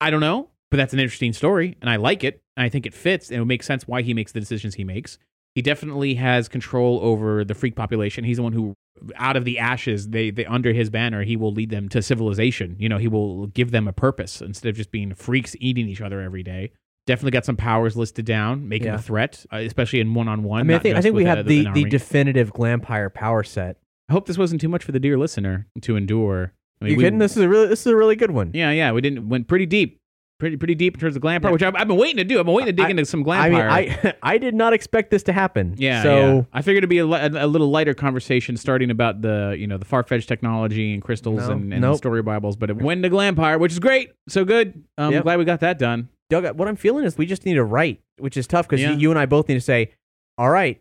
I 0.00 0.10
don't 0.10 0.20
know, 0.20 0.48
but 0.70 0.76
that's 0.76 0.92
an 0.92 1.00
interesting 1.00 1.32
story, 1.32 1.76
and 1.80 1.90
I 1.90 1.96
like 1.96 2.24
it, 2.24 2.42
and 2.56 2.64
I 2.64 2.68
think 2.68 2.86
it 2.86 2.94
fits, 2.94 3.30
and 3.30 3.40
it 3.40 3.44
makes 3.44 3.66
sense 3.66 3.86
why 3.86 4.02
he 4.02 4.14
makes 4.14 4.32
the 4.32 4.40
decisions 4.40 4.74
he 4.74 4.84
makes. 4.84 5.18
He 5.54 5.62
definitely 5.62 6.14
has 6.14 6.48
control 6.48 7.00
over 7.02 7.44
the 7.44 7.54
freak 7.54 7.74
population. 7.74 8.22
He's 8.24 8.36
the 8.36 8.42
one 8.44 8.52
who, 8.52 8.74
out 9.16 9.36
of 9.36 9.44
the 9.44 9.58
ashes, 9.58 10.10
they, 10.10 10.30
they 10.30 10.44
under 10.46 10.72
his 10.72 10.90
banner, 10.90 11.24
he 11.24 11.36
will 11.36 11.52
lead 11.52 11.70
them 11.70 11.88
to 11.88 12.00
civilization. 12.02 12.76
You 12.78 12.88
know, 12.88 12.98
he 12.98 13.08
will 13.08 13.48
give 13.48 13.72
them 13.72 13.88
a 13.88 13.92
purpose 13.92 14.40
instead 14.40 14.68
of 14.68 14.76
just 14.76 14.92
being 14.92 15.12
freaks 15.14 15.56
eating 15.58 15.88
each 15.88 16.00
other 16.00 16.20
every 16.20 16.44
day. 16.44 16.70
Definitely 17.06 17.32
got 17.32 17.44
some 17.44 17.56
powers 17.56 17.96
listed 17.96 18.24
down, 18.26 18.68
making 18.68 18.86
Yeah. 18.88 18.94
a 18.94 18.98
threat, 18.98 19.44
uh, 19.52 19.56
especially 19.56 19.98
in 19.98 20.14
one 20.14 20.28
on 20.28 20.44
one. 20.44 20.60
I 20.60 20.62
mean, 20.62 20.76
I 20.76 20.80
think 20.80 20.96
I 20.96 21.00
think 21.00 21.16
we 21.16 21.24
have 21.24 21.46
the, 21.46 21.66
the 21.72 21.84
definitive 21.84 22.52
Glampire 22.52 23.12
power 23.12 23.42
set. 23.42 23.78
I 24.08 24.12
hope 24.12 24.26
this 24.26 24.38
wasn't 24.38 24.60
too 24.60 24.68
much 24.68 24.84
for 24.84 24.92
the 24.92 25.00
dear 25.00 25.18
listener 25.18 25.66
to 25.82 25.96
endure. 25.96 26.52
I 26.80 26.84
mean, 26.84 26.92
you 26.92 26.96
we- 26.98 27.04
kidding? 27.04 27.18
This 27.18 27.36
is 27.36 27.42
a 27.42 27.48
really 27.48 27.66
this 27.68 27.80
is 27.80 27.86
a 27.86 27.96
really 27.96 28.16
good 28.16 28.30
one. 28.30 28.50
Yeah, 28.54 28.70
yeah, 28.70 28.92
we 28.92 29.00
didn't 29.00 29.28
went 29.28 29.48
pretty 29.48 29.66
deep. 29.66 29.98
pretty 30.38 30.56
pretty 30.56 30.74
deep 30.74 30.94
in 30.94 31.00
terms 31.00 31.14
of 31.16 31.22
Glampire, 31.22 31.52
which 31.52 31.62
I've, 31.62 31.74
I've 31.76 31.86
been 31.86 31.98
waiting 31.98 32.16
to 32.16 32.24
do. 32.24 32.38
I've 32.40 32.46
been 32.46 32.54
waiting 32.54 32.68
to 32.68 32.72
dig 32.72 32.86
I- 32.86 32.90
into 32.90 33.04
some 33.04 33.22
Glampire. 33.24 33.70
I 33.70 33.80
mean, 33.80 33.96
I 34.22 34.34
I 34.34 34.38
did 34.38 34.54
not 34.54 34.72
expect 34.72 35.10
this 35.10 35.22
to 35.24 35.32
happen. 35.34 35.74
Yeah, 35.76 36.02
So 36.02 36.16
yeah. 36.36 36.42
I 36.54 36.62
figured 36.62 36.78
it'd 36.78 36.88
be 36.90 36.98
a, 36.98 37.04
a 37.04 37.46
little 37.46 37.68
lighter 37.70 37.92
conversation, 37.92 38.56
starting 38.56 38.90
about 38.90 39.20
the 39.20 39.54
you 39.58 39.66
know 39.66 39.76
the 39.76 39.84
far 39.84 40.02
fetched 40.02 40.28
technology 40.28 40.94
and 40.94 41.02
crystals 41.02 41.40
No, 41.46 41.50
and, 41.52 41.72
and 41.74 41.82
nope. 41.82 41.98
story 41.98 42.22
bibles, 42.22 42.56
but 42.56 42.70
it 42.70 42.76
went 42.76 43.02
to 43.02 43.10
Glampire, 43.10 43.60
which 43.60 43.72
is 43.72 43.78
great, 43.78 44.12
so 44.28 44.44
good. 44.46 44.82
I'm 44.96 45.12
Yep. 45.12 45.22
glad 45.24 45.38
we 45.38 45.44
got 45.44 45.60
that 45.60 45.78
done. 45.78 46.08
Doug, 46.30 46.56
what 46.56 46.68
I'm 46.68 46.76
feeling 46.76 47.04
is 47.04 47.18
we 47.18 47.26
just 47.26 47.44
need 47.44 47.54
to 47.54 47.64
write, 47.64 48.00
which 48.18 48.36
is 48.38 48.46
tough 48.46 48.66
because 48.68 48.80
Yeah. 48.80 48.92
you, 48.92 49.10
and 49.10 49.18
I 49.18 49.26
both 49.26 49.48
need 49.48 49.56
to 49.56 49.60
say, 49.60 49.90
all 50.38 50.48
right, 50.48 50.80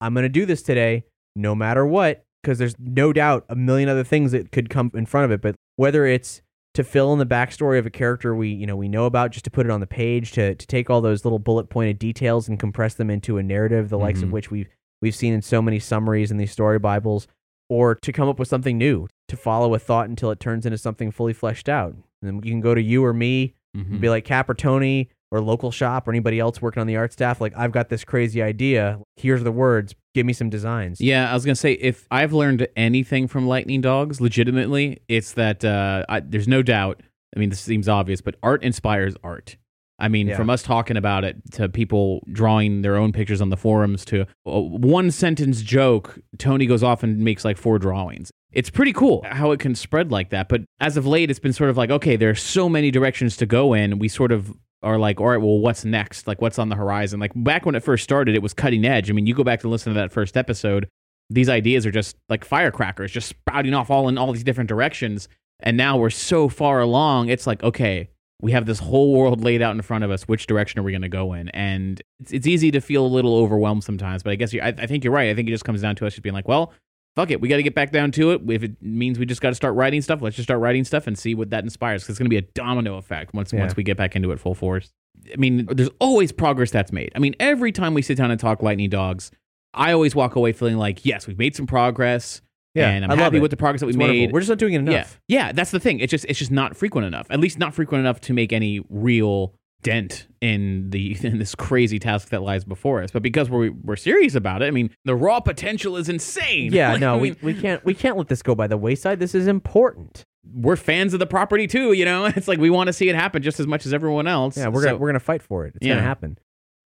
I'm 0.00 0.12
going 0.12 0.24
to 0.24 0.28
do 0.28 0.44
this 0.44 0.60
today, 0.60 1.04
no 1.36 1.54
matter 1.54 1.86
what, 1.86 2.24
because 2.42 2.58
there's 2.58 2.74
no 2.78 3.12
doubt 3.12 3.44
a 3.48 3.56
million 3.56 3.88
other 3.88 4.04
things 4.04 4.32
that 4.32 4.52
could 4.52 4.70
come 4.70 4.90
in 4.94 5.06
front 5.06 5.24
of 5.24 5.30
it. 5.30 5.40
But 5.40 5.54
whether 5.76 6.06
it's 6.06 6.42
to 6.74 6.84
fill 6.84 7.12
in 7.12 7.18
the 7.18 7.26
backstory 7.26 7.78
of 7.78 7.86
a 7.86 7.90
character 7.90 8.34
we 8.34 8.48
you 8.50 8.66
know 8.66 8.76
we 8.76 8.88
know 8.88 9.06
about, 9.06 9.30
just 9.32 9.44
to 9.44 9.50
put 9.50 9.66
it 9.66 9.70
on 9.72 9.80
the 9.80 9.86
page, 9.86 10.32
to 10.32 10.54
to 10.54 10.66
take 10.66 10.90
all 10.90 11.00
those 11.00 11.24
little 11.24 11.38
bullet 11.38 11.68
pointed 11.70 11.98
details 11.98 12.48
and 12.48 12.58
compress 12.60 12.94
them 12.94 13.10
into 13.10 13.38
a 13.38 13.42
narrative, 13.42 13.88
the 13.88 13.98
likes 13.98 14.22
of 14.22 14.28
Mhm. 14.28 14.32
which 14.32 14.50
we've 14.50 14.68
we've 15.00 15.14
seen 15.14 15.32
in 15.32 15.42
so 15.42 15.62
many 15.62 15.78
summaries 15.78 16.30
in 16.30 16.36
these 16.38 16.50
story 16.52 16.78
bibles, 16.78 17.26
or 17.68 17.94
to 17.96 18.12
come 18.12 18.28
up 18.28 18.38
with 18.38 18.48
something 18.48 18.76
new, 18.78 19.06
to 19.28 19.36
follow 19.36 19.74
a 19.74 19.78
thought 19.78 20.08
until 20.08 20.30
it 20.30 20.40
turns 20.40 20.66
into 20.66 20.78
something 20.78 21.10
fully 21.10 21.32
fleshed 21.32 21.68
out. 21.68 21.92
And 21.92 22.02
then 22.22 22.34
you 22.42 22.50
can 22.50 22.60
go 22.60 22.74
to 22.74 22.82
you 22.82 23.04
or 23.04 23.12
me 23.12 23.54
Mhm. 23.76 24.00
be 24.00 24.08
like 24.08 24.24
Cap 24.24 24.48
or 24.50 24.54
Tony 24.54 25.08
or 25.30 25.40
local 25.40 25.70
shop 25.70 26.08
or 26.08 26.10
anybody 26.10 26.38
else 26.40 26.62
working 26.62 26.80
on 26.80 26.86
the 26.86 26.96
art 26.96 27.12
staff. 27.12 27.40
Like, 27.40 27.52
I've 27.56 27.72
got 27.72 27.88
this 27.90 28.04
crazy 28.04 28.42
idea. 28.42 28.98
Here's 29.16 29.42
the 29.44 29.52
words. 29.52 29.94
Give 30.14 30.24
me 30.26 30.32
some 30.32 30.48
designs. 30.50 31.00
Yeah, 31.00 31.30
I 31.30 31.34
was 31.34 31.44
gonna 31.44 31.54
say 31.54 31.72
if 31.74 32.06
I've 32.10 32.32
learned 32.32 32.66
anything 32.76 33.28
from 33.28 33.46
Lightning 33.46 33.80
Dogs, 33.80 34.20
legitimately, 34.20 35.00
it's 35.08 35.32
that 35.32 35.64
uh, 35.64 36.04
I, 36.08 36.20
there's 36.20 36.48
no 36.48 36.62
doubt. 36.62 37.02
I 37.36 37.38
mean, 37.38 37.50
this 37.50 37.60
seems 37.60 37.88
obvious, 37.88 38.20
but 38.20 38.36
art 38.42 38.62
inspires 38.64 39.14
art. 39.22 39.56
I 40.00 40.08
mean, 40.08 40.28
Yeah. 40.28 40.36
from 40.36 40.48
us 40.48 40.62
talking 40.62 40.96
about 40.96 41.24
it 41.24 41.36
to 41.52 41.68
people 41.68 42.22
drawing 42.32 42.82
their 42.82 42.96
own 42.96 43.12
pictures 43.12 43.40
on 43.42 43.50
the 43.50 43.56
forums 43.56 44.04
to 44.06 44.26
a 44.46 44.60
one 44.60 45.10
sentence 45.10 45.60
joke, 45.60 46.18
Tony 46.38 46.66
goes 46.66 46.82
off 46.82 47.02
and 47.02 47.18
makes 47.18 47.44
like 47.44 47.56
four 47.58 47.78
drawings. 47.78 48.30
It's 48.52 48.70
pretty 48.70 48.92
cool 48.94 49.24
how 49.28 49.50
it 49.50 49.60
can 49.60 49.74
spread 49.74 50.10
like 50.10 50.30
that. 50.30 50.48
But 50.48 50.62
as 50.80 50.96
of 50.96 51.04
late, 51.06 51.30
it's 51.30 51.40
been 51.40 51.52
sort 51.52 51.68
of 51.68 51.76
like, 51.76 51.90
okay, 51.90 52.16
there 52.16 52.30
are 52.30 52.34
so 52.34 52.68
many 52.68 52.90
directions 52.90 53.36
to 53.38 53.46
go 53.46 53.74
in. 53.74 53.98
We 53.98 54.08
sort 54.08 54.32
of 54.32 54.54
are 54.82 54.98
like, 54.98 55.20
all 55.20 55.28
right, 55.28 55.38
well, 55.38 55.58
what's 55.58 55.84
next? 55.84 56.26
Like, 56.26 56.40
what's 56.40 56.58
on 56.58 56.68
the 56.68 56.76
horizon? 56.76 57.18
Like, 57.20 57.32
back 57.34 57.66
when 57.66 57.74
it 57.74 57.82
first 57.82 58.04
started, 58.04 58.34
it 58.34 58.42
was 58.42 58.54
cutting 58.54 58.84
edge. 58.84 59.10
I 59.10 59.12
mean, 59.12 59.26
you 59.26 59.34
go 59.34 59.44
back 59.44 59.60
to 59.60 59.68
listen 59.68 59.92
to 59.92 59.98
that 59.98 60.12
first 60.12 60.36
episode, 60.36 60.88
these 61.30 61.48
ideas 61.48 61.84
are 61.84 61.90
just 61.90 62.16
like 62.28 62.44
firecrackers, 62.44 63.10
just 63.10 63.28
sprouting 63.28 63.74
off 63.74 63.90
all 63.90 64.08
in 64.08 64.16
all 64.16 64.32
these 64.32 64.44
different 64.44 64.68
directions. 64.68 65.28
And 65.60 65.76
now 65.76 65.96
we're 65.96 66.10
so 66.10 66.48
far 66.48 66.80
along, 66.80 67.28
it's 67.28 67.46
like, 67.46 67.62
okay, 67.62 68.08
we 68.40 68.52
have 68.52 68.66
this 68.66 68.78
whole 68.78 69.12
world 69.12 69.42
laid 69.42 69.60
out 69.60 69.74
in 69.74 69.82
front 69.82 70.04
of 70.04 70.10
us. 70.10 70.22
Which 70.28 70.46
direction 70.46 70.78
are 70.78 70.84
we 70.84 70.92
going 70.92 71.02
to 71.02 71.08
go 71.08 71.32
in? 71.32 71.48
And 71.50 72.00
it's, 72.20 72.32
it's 72.32 72.46
easy 72.46 72.70
to 72.70 72.80
feel 72.80 73.04
a 73.04 73.08
little 73.08 73.34
overwhelmed 73.34 73.82
sometimes. 73.82 74.22
But 74.22 74.30
I 74.30 74.36
guess 74.36 74.52
you, 74.52 74.60
I, 74.60 74.68
I 74.68 74.86
think 74.86 75.02
you're 75.02 75.12
right. 75.12 75.28
I 75.28 75.34
think 75.34 75.48
it 75.48 75.52
just 75.52 75.64
comes 75.64 75.82
down 75.82 75.96
to 75.96 76.06
us 76.06 76.14
just 76.14 76.22
being 76.22 76.34
like, 76.34 76.46
well, 76.46 76.72
fuck 77.18 77.30
it. 77.32 77.40
We 77.40 77.48
got 77.48 77.56
to 77.56 77.62
get 77.64 77.74
back 77.74 77.90
down 77.90 78.12
to 78.12 78.30
it. 78.30 78.42
If 78.48 78.62
it 78.62 78.80
means 78.80 79.18
we 79.18 79.26
just 79.26 79.40
got 79.40 79.48
to 79.48 79.54
start 79.56 79.74
writing 79.74 80.00
stuff, 80.02 80.22
let's 80.22 80.36
just 80.36 80.46
start 80.46 80.60
writing 80.60 80.84
stuff 80.84 81.06
and 81.08 81.18
see 81.18 81.34
what 81.34 81.50
that 81.50 81.64
inspires. 81.64 82.02
Because 82.02 82.14
it's 82.14 82.18
going 82.18 82.26
to 82.26 82.30
be 82.30 82.36
a 82.36 82.42
domino 82.54 82.96
effect 82.96 83.34
once 83.34 83.52
Yeah. 83.52 83.60
once 83.60 83.74
we 83.76 83.82
get 83.82 83.96
back 83.96 84.14
into 84.14 84.30
it 84.30 84.38
full 84.38 84.54
force. 84.54 84.92
I 85.32 85.36
mean, 85.36 85.66
there's 85.70 85.90
always 85.98 86.30
progress 86.30 86.70
that's 86.70 86.92
made. 86.92 87.10
I 87.16 87.18
mean, 87.18 87.34
every 87.40 87.72
time 87.72 87.92
we 87.94 88.02
sit 88.02 88.16
down 88.16 88.30
and 88.30 88.38
talk 88.38 88.62
Lightning 88.62 88.88
Dogs, 88.88 89.32
I 89.74 89.92
always 89.92 90.14
walk 90.14 90.36
away 90.36 90.52
feeling 90.52 90.76
like, 90.76 91.04
yes, 91.04 91.26
we've 91.26 91.38
made 91.38 91.56
some 91.56 91.66
progress. 91.66 92.40
Yeah, 92.74 92.90
and 92.90 93.04
I'm 93.04 93.10
I 93.10 93.16
happy 93.16 93.40
with 93.40 93.50
the 93.50 93.56
progress 93.56 93.80
that 93.80 93.86
we 93.86 93.90
It's 93.90 93.98
wonderful. 93.98 94.20
made. 94.20 94.32
We're 94.32 94.40
just 94.40 94.50
not 94.50 94.58
doing 94.58 94.74
it 94.74 94.78
enough. 94.78 95.20
Yeah, 95.26 95.46
yeah, 95.46 95.52
that's 95.52 95.72
the 95.72 95.80
thing. 95.80 95.98
It's 95.98 96.12
just 96.12 96.24
it's 96.26 96.38
just 96.38 96.52
not 96.52 96.76
frequent 96.76 97.06
enough. 97.08 97.26
At 97.30 97.40
least 97.40 97.58
not 97.58 97.74
frequent 97.74 98.00
enough 98.00 98.20
to 98.22 98.32
make 98.32 98.52
any 98.52 98.80
real 98.88 99.54
dent 99.82 100.26
in 100.40 100.90
the 100.90 101.16
in 101.26 101.38
this 101.38 101.54
crazy 101.54 101.98
task 101.98 102.28
that 102.30 102.42
lies 102.42 102.64
before 102.64 103.02
us. 103.02 103.10
But 103.10 103.22
because 103.22 103.48
we're 103.50 103.70
we're 103.82 103.96
serious 103.96 104.34
about 104.34 104.62
it, 104.62 104.66
I 104.66 104.70
mean, 104.70 104.90
the 105.04 105.14
raw 105.14 105.40
potential 105.40 105.96
is 105.96 106.08
insane. 106.08 106.72
Yeah, 106.72 106.92
Like, 106.92 107.00
no, 107.00 107.14
I 107.16 107.18
we, 107.20 107.32
we 107.42 107.54
can't 107.54 107.84
we 107.84 107.94
can't 107.94 108.16
let 108.16 108.28
this 108.28 108.42
go 108.42 108.54
by 108.54 108.66
the 108.66 108.76
wayside. 108.76 109.20
This 109.20 109.34
is 109.34 109.46
important. 109.46 110.24
we're 110.54 110.76
fans 110.76 111.12
of 111.14 111.20
the 111.20 111.26
property 111.26 111.66
too. 111.66 111.92
You 111.92 112.04
know, 112.04 112.24
it's 112.36 112.48
like 112.48 112.58
we 112.58 112.70
want 112.70 112.88
to 112.88 112.92
see 112.92 113.08
it 113.08 113.14
happen 113.14 113.42
just 113.42 113.60
as 113.60 113.66
much 113.66 113.86
as 113.86 113.92
everyone 113.94 114.26
else. 114.26 114.56
Yeah, 114.56 114.68
we're 114.68 114.82
So- 114.82 114.86
gonna 114.88 114.98
we're 114.98 115.08
gonna 115.08 115.20
fight 115.20 115.42
for 115.42 115.66
it. 115.66 115.74
It's 115.76 115.86
Yeah. 115.86 115.94
gonna 115.94 116.06
happen. 116.06 116.38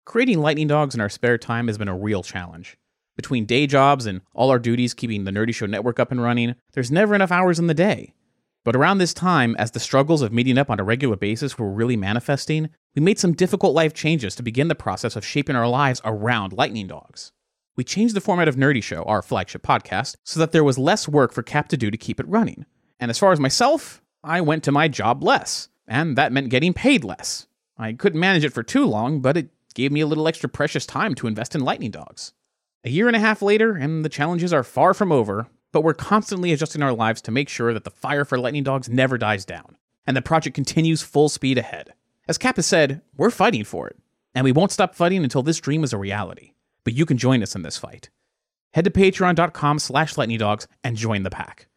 Creating 0.06 0.40
lightning 0.40 0.68
dogs 0.68 0.94
in 0.96 1.02
our 1.02 1.10
spare 1.10 1.38
time 1.38 1.68
has 1.68 1.78
been 1.78 1.88
a 1.88 1.98
real 1.98 2.24
challenge. 2.24 2.76
Between 3.16 3.46
day 3.46 3.68
jobs 3.68 4.06
and 4.08 4.22
all 4.34 4.50
our 4.50 4.58
duties 4.60 4.94
keeping 4.96 5.24
the 5.24 5.32
Nerdy 5.32 5.54
Show 5.54 5.68
network 5.68 6.00
up 6.00 6.12
and 6.12 6.22
running, 6.22 6.56
there's 6.74 6.92
never 6.92 7.14
enough 7.16 7.32
hours 7.32 7.60
in 7.60 7.68
the 7.68 7.74
day. 7.76 8.14
But 8.64 8.76
around 8.76 8.98
this 8.98 9.14
time, 9.14 9.56
as 9.58 9.72
the 9.72 9.80
struggles 9.80 10.22
of 10.22 10.32
meeting 10.32 10.58
up 10.58 10.70
on 10.70 10.80
a 10.80 10.84
regular 10.84 11.18
basis 11.18 11.58
were 11.58 11.70
really 11.70 11.98
manifesting, 11.98 12.70
we 12.96 13.02
made 13.02 13.20
some 13.20 13.34
difficult 13.34 13.74
life 13.74 13.94
changes 13.94 14.36
to 14.36 14.44
begin 14.44 14.70
the 14.70 14.76
process 14.76 15.16
of 15.16 15.26
shaping 15.26 15.56
our 15.56 15.68
lives 15.68 16.02
around 16.06 16.54
lightning 16.54 16.88
dogs. 16.88 17.34
We 17.76 17.84
changed 17.84 18.16
the 18.16 18.22
format 18.22 18.48
of 18.48 18.56
Nerdy 18.56 18.82
Show, 18.82 19.04
our 19.04 19.22
flagship 19.22 19.64
podcast, 19.64 20.16
so 20.24 20.40
that 20.40 20.52
there 20.52 20.64
was 20.64 20.78
less 20.78 21.08
work 21.08 21.34
for 21.34 21.44
Cap 21.44 21.68
to 21.70 21.78
do 21.78 21.92
to 21.92 21.98
keep 21.98 22.20
it 22.20 22.28
running. 22.28 22.66
And 23.00 23.10
as 23.12 23.20
far 23.20 23.32
as 23.32 23.40
myself, 23.40 24.02
I 24.24 24.40
went 24.42 24.64
to 24.64 24.72
my 24.72 24.88
job 24.88 25.24
less, 25.24 25.68
and 25.88 26.16
that 26.18 26.32
meant 26.32 26.50
getting 26.50 26.74
paid 26.74 27.04
less. 27.04 27.48
I 27.78 27.94
couldn't 27.94 28.20
manage 28.20 28.46
it 28.46 28.54
for 28.54 28.64
too 28.64 28.86
long, 28.86 29.20
but 29.20 29.36
it 29.36 29.50
gave 29.74 29.92
me 29.92 30.02
a 30.02 30.08
little 30.08 30.28
extra 30.28 30.48
precious 30.48 30.86
time 30.86 31.16
to 31.16 31.28
invest 31.28 31.56
in 31.56 31.62
lightning 31.62 31.92
dogs. 31.92 32.32
A 32.86 32.90
year 32.90 33.08
and 33.08 33.16
a 33.16 33.20
half 33.20 33.42
later, 33.42 33.74
and 33.76 34.06
the 34.06 34.10
challenges 34.10 34.54
are 34.54 34.64
far 34.64 34.94
from 34.94 35.12
over, 35.12 35.48
but 35.74 35.82
we're 35.82 35.94
constantly 35.94 36.54
adjusting 36.54 36.82
our 36.82 36.94
lives 36.94 37.22
to 37.24 37.32
make 37.32 37.50
sure 37.50 37.74
that 37.74 37.84
the 37.84 37.90
fire 37.92 38.24
for 38.24 38.38
lightning 38.38 38.64
dogs 38.64 38.88
never 38.88 39.18
dies 39.18 39.44
down, 39.44 39.76
and 40.08 40.16
the 40.16 40.22
project 40.22 40.56
continues 40.56 41.02
full 41.02 41.28
speed 41.28 41.58
ahead. 41.58 41.94
As 42.28 42.38
Cap 42.38 42.56
has 42.56 42.66
said, 42.66 43.02
we're 43.18 43.30
fighting 43.30 43.66
for 43.66 43.88
it, 43.88 43.98
and 44.34 44.46
we 44.46 44.54
won't 44.54 44.72
stop 44.72 44.96
fighting 44.96 45.24
until 45.24 45.44
this 45.44 45.60
dream 45.60 45.84
is 45.84 45.92
a 45.92 45.98
reality. 45.98 46.54
But 46.86 46.94
you 46.94 47.06
can 47.06 47.18
join 47.18 47.44
us 47.44 47.56
in 47.56 47.64
this 47.64 47.78
fight. 47.78 48.10
Head 48.74 48.86
to 48.86 48.92
patreon.com 48.92 49.80
slash 49.80 50.14
lightningdogs 50.14 50.68
and 50.84 50.96
join 50.96 51.24
the 51.24 51.30
pack. 51.30 51.68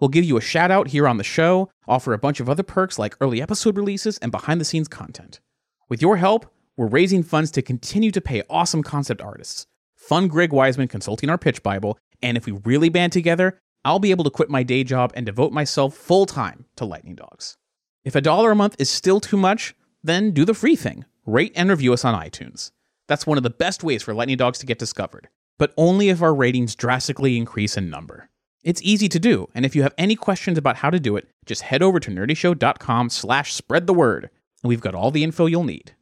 We'll 0.00 0.08
give 0.08 0.24
you 0.24 0.36
a 0.36 0.42
shout 0.42 0.70
out 0.70 0.88
here 0.88 1.06
on 1.06 1.18
the 1.18 1.24
show, 1.24 1.70
offer 1.86 2.12
a 2.12 2.18
bunch 2.18 2.40
of 2.40 2.48
other 2.48 2.62
perks 2.62 2.98
like 2.98 3.16
early 3.20 3.40
episode 3.40 3.76
releases 3.76 4.18
and 4.18 4.32
behind 4.32 4.60
the 4.60 4.64
scenes 4.64 4.88
content. 4.88 5.40
With 5.88 6.02
your 6.02 6.16
help, 6.16 6.52
we're 6.76 6.88
raising 6.88 7.22
funds 7.22 7.50
to 7.52 7.62
continue 7.62 8.10
to 8.10 8.20
pay 8.20 8.42
awesome 8.50 8.82
concept 8.82 9.20
artists, 9.20 9.66
fund 9.94 10.30
Greg 10.30 10.50
Weisman 10.50 10.90
consulting 10.90 11.30
our 11.30 11.38
pitch 11.38 11.62
Bible, 11.62 11.98
and 12.22 12.36
if 12.36 12.46
we 12.46 12.52
really 12.64 12.88
band 12.88 13.12
together, 13.12 13.58
I'll 13.84 13.98
be 13.98 14.10
able 14.10 14.24
to 14.24 14.30
quit 14.30 14.48
my 14.48 14.62
day 14.62 14.84
job 14.84 15.12
and 15.14 15.26
devote 15.26 15.52
myself 15.52 15.94
full 15.94 16.26
time 16.26 16.66
to 16.76 16.84
Lightning 16.84 17.16
Dogs. 17.16 17.56
If 18.04 18.14
a 18.14 18.20
dollar 18.20 18.52
a 18.52 18.56
month 18.56 18.76
is 18.78 18.90
still 18.90 19.20
too 19.20 19.36
much, 19.36 19.74
then 20.02 20.32
do 20.32 20.44
the 20.44 20.54
free 20.54 20.76
thing 20.76 21.04
rate 21.24 21.52
and 21.54 21.70
review 21.70 21.92
us 21.92 22.04
on 22.04 22.20
iTunes. 22.20 22.72
That's 23.06 23.26
one 23.26 23.36
of 23.36 23.44
the 23.44 23.50
best 23.50 23.84
ways 23.84 24.02
for 24.02 24.14
Lightning 24.14 24.36
Dogs 24.36 24.58
to 24.58 24.66
get 24.66 24.78
discovered, 24.78 25.28
but 25.58 25.72
only 25.76 26.08
if 26.08 26.22
our 26.22 26.34
ratings 26.34 26.74
drastically 26.74 27.36
increase 27.36 27.76
in 27.76 27.90
number. 27.90 28.28
It's 28.64 28.82
easy 28.82 29.08
to 29.08 29.18
do, 29.18 29.48
and 29.54 29.64
if 29.64 29.74
you 29.74 29.82
have 29.82 29.94
any 29.98 30.16
questions 30.16 30.56
about 30.56 30.76
how 30.76 30.90
to 30.90 31.00
do 31.00 31.16
it, 31.16 31.28
just 31.46 31.62
head 31.62 31.82
over 31.82 31.98
to 32.00 32.10
nerdyshow.com 32.10 33.10
slash 33.10 33.52
spread 33.52 33.86
the 33.86 33.94
word, 33.94 34.30
and 34.62 34.68
we've 34.68 34.80
got 34.80 34.94
all 34.94 35.10
the 35.10 35.24
info 35.24 35.46
you'll 35.46 35.64
need. 35.64 35.94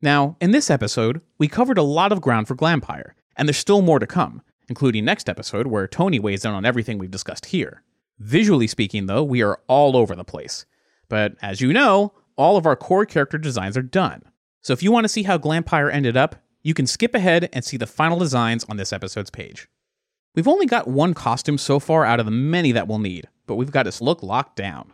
Now, 0.00 0.36
in 0.40 0.52
this 0.52 0.70
episode, 0.70 1.22
we 1.38 1.48
covered 1.48 1.78
a 1.78 1.82
lot 1.82 2.12
of 2.12 2.20
ground 2.20 2.48
for 2.48 2.56
Glampire, 2.56 3.12
and 3.36 3.48
there's 3.48 3.56
still 3.56 3.82
more 3.82 3.98
to 3.98 4.06
come, 4.06 4.42
including 4.72 5.04
next 5.04 5.28
episode 5.28 5.66
where 5.66 5.86
Tony 5.86 6.18
weighs 6.18 6.46
in 6.46 6.50
on 6.50 6.64
everything 6.64 6.96
we've 6.96 7.10
discussed 7.10 7.44
here. 7.44 7.82
Visually 8.18 8.66
speaking, 8.66 9.04
though, 9.04 9.22
we 9.22 9.42
are 9.42 9.60
all 9.66 9.98
over 9.98 10.16
the 10.16 10.24
place. 10.24 10.64
But 11.10 11.34
as 11.42 11.60
you 11.60 11.74
know, 11.74 12.14
all 12.36 12.56
of 12.56 12.64
our 12.64 12.74
core 12.74 13.04
character 13.04 13.36
designs 13.36 13.76
are 13.76 13.82
done. 13.82 14.22
So 14.62 14.72
if 14.72 14.82
you 14.82 14.90
want 14.90 15.04
to 15.04 15.10
see 15.10 15.24
how 15.24 15.36
Glampire 15.36 15.92
ended 15.92 16.16
up, 16.16 16.36
you 16.62 16.72
can 16.72 16.86
skip 16.86 17.14
ahead 17.14 17.50
and 17.52 17.62
see 17.62 17.76
the 17.76 17.86
final 17.86 18.18
designs 18.18 18.64
on 18.64 18.78
this 18.78 18.94
episode's 18.94 19.28
page. 19.28 19.68
We've 20.34 20.48
only 20.48 20.64
got 20.64 20.88
one 20.88 21.12
costume 21.12 21.58
so 21.58 21.78
far 21.78 22.06
out 22.06 22.18
of 22.18 22.24
the 22.24 22.32
many 22.32 22.72
that 22.72 22.88
we'll 22.88 22.98
need, 22.98 23.28
but 23.46 23.56
we've 23.56 23.70
got 23.70 23.84
his 23.84 24.00
look 24.00 24.22
locked 24.22 24.56
down. 24.56 24.90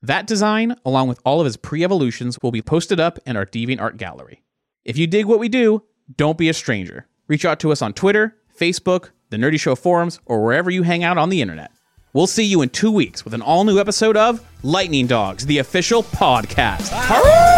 That 0.00 0.28
design, 0.28 0.76
along 0.84 1.08
with 1.08 1.18
all 1.24 1.40
of 1.40 1.44
his 1.44 1.56
pre 1.56 1.82
evolutions, 1.82 2.38
will 2.40 2.52
be 2.52 2.62
posted 2.62 3.00
up 3.00 3.18
in 3.26 3.36
our 3.36 3.44
DeviantArt 3.44 3.96
gallery. 3.96 4.44
If 4.84 4.96
you 4.96 5.08
dig 5.08 5.26
what 5.26 5.40
we 5.40 5.48
do, 5.48 5.82
don't 6.16 6.38
be 6.38 6.48
a 6.48 6.54
stranger. 6.54 7.08
Reach 7.26 7.44
out 7.44 7.58
to 7.60 7.72
us 7.72 7.82
on 7.82 7.94
Twitter, 7.94 8.36
Facebook, 8.58 9.10
the 9.30 9.36
Nerdy 9.36 9.60
Show 9.60 9.74
forums, 9.74 10.20
or 10.26 10.42
wherever 10.42 10.70
you 10.70 10.82
hang 10.82 11.04
out 11.04 11.18
on 11.18 11.28
the 11.28 11.40
internet. 11.40 11.70
We'll 12.12 12.26
see 12.26 12.44
you 12.44 12.62
in 12.62 12.70
two 12.70 12.90
weeks 12.90 13.24
with 13.24 13.34
an 13.34 13.42
all 13.42 13.64
new 13.64 13.78
episode 13.78 14.16
of 14.16 14.44
Lightning 14.62 15.06
Dogs, 15.06 15.46
the 15.46 15.58
official 15.58 16.02
podcast. 16.02 17.57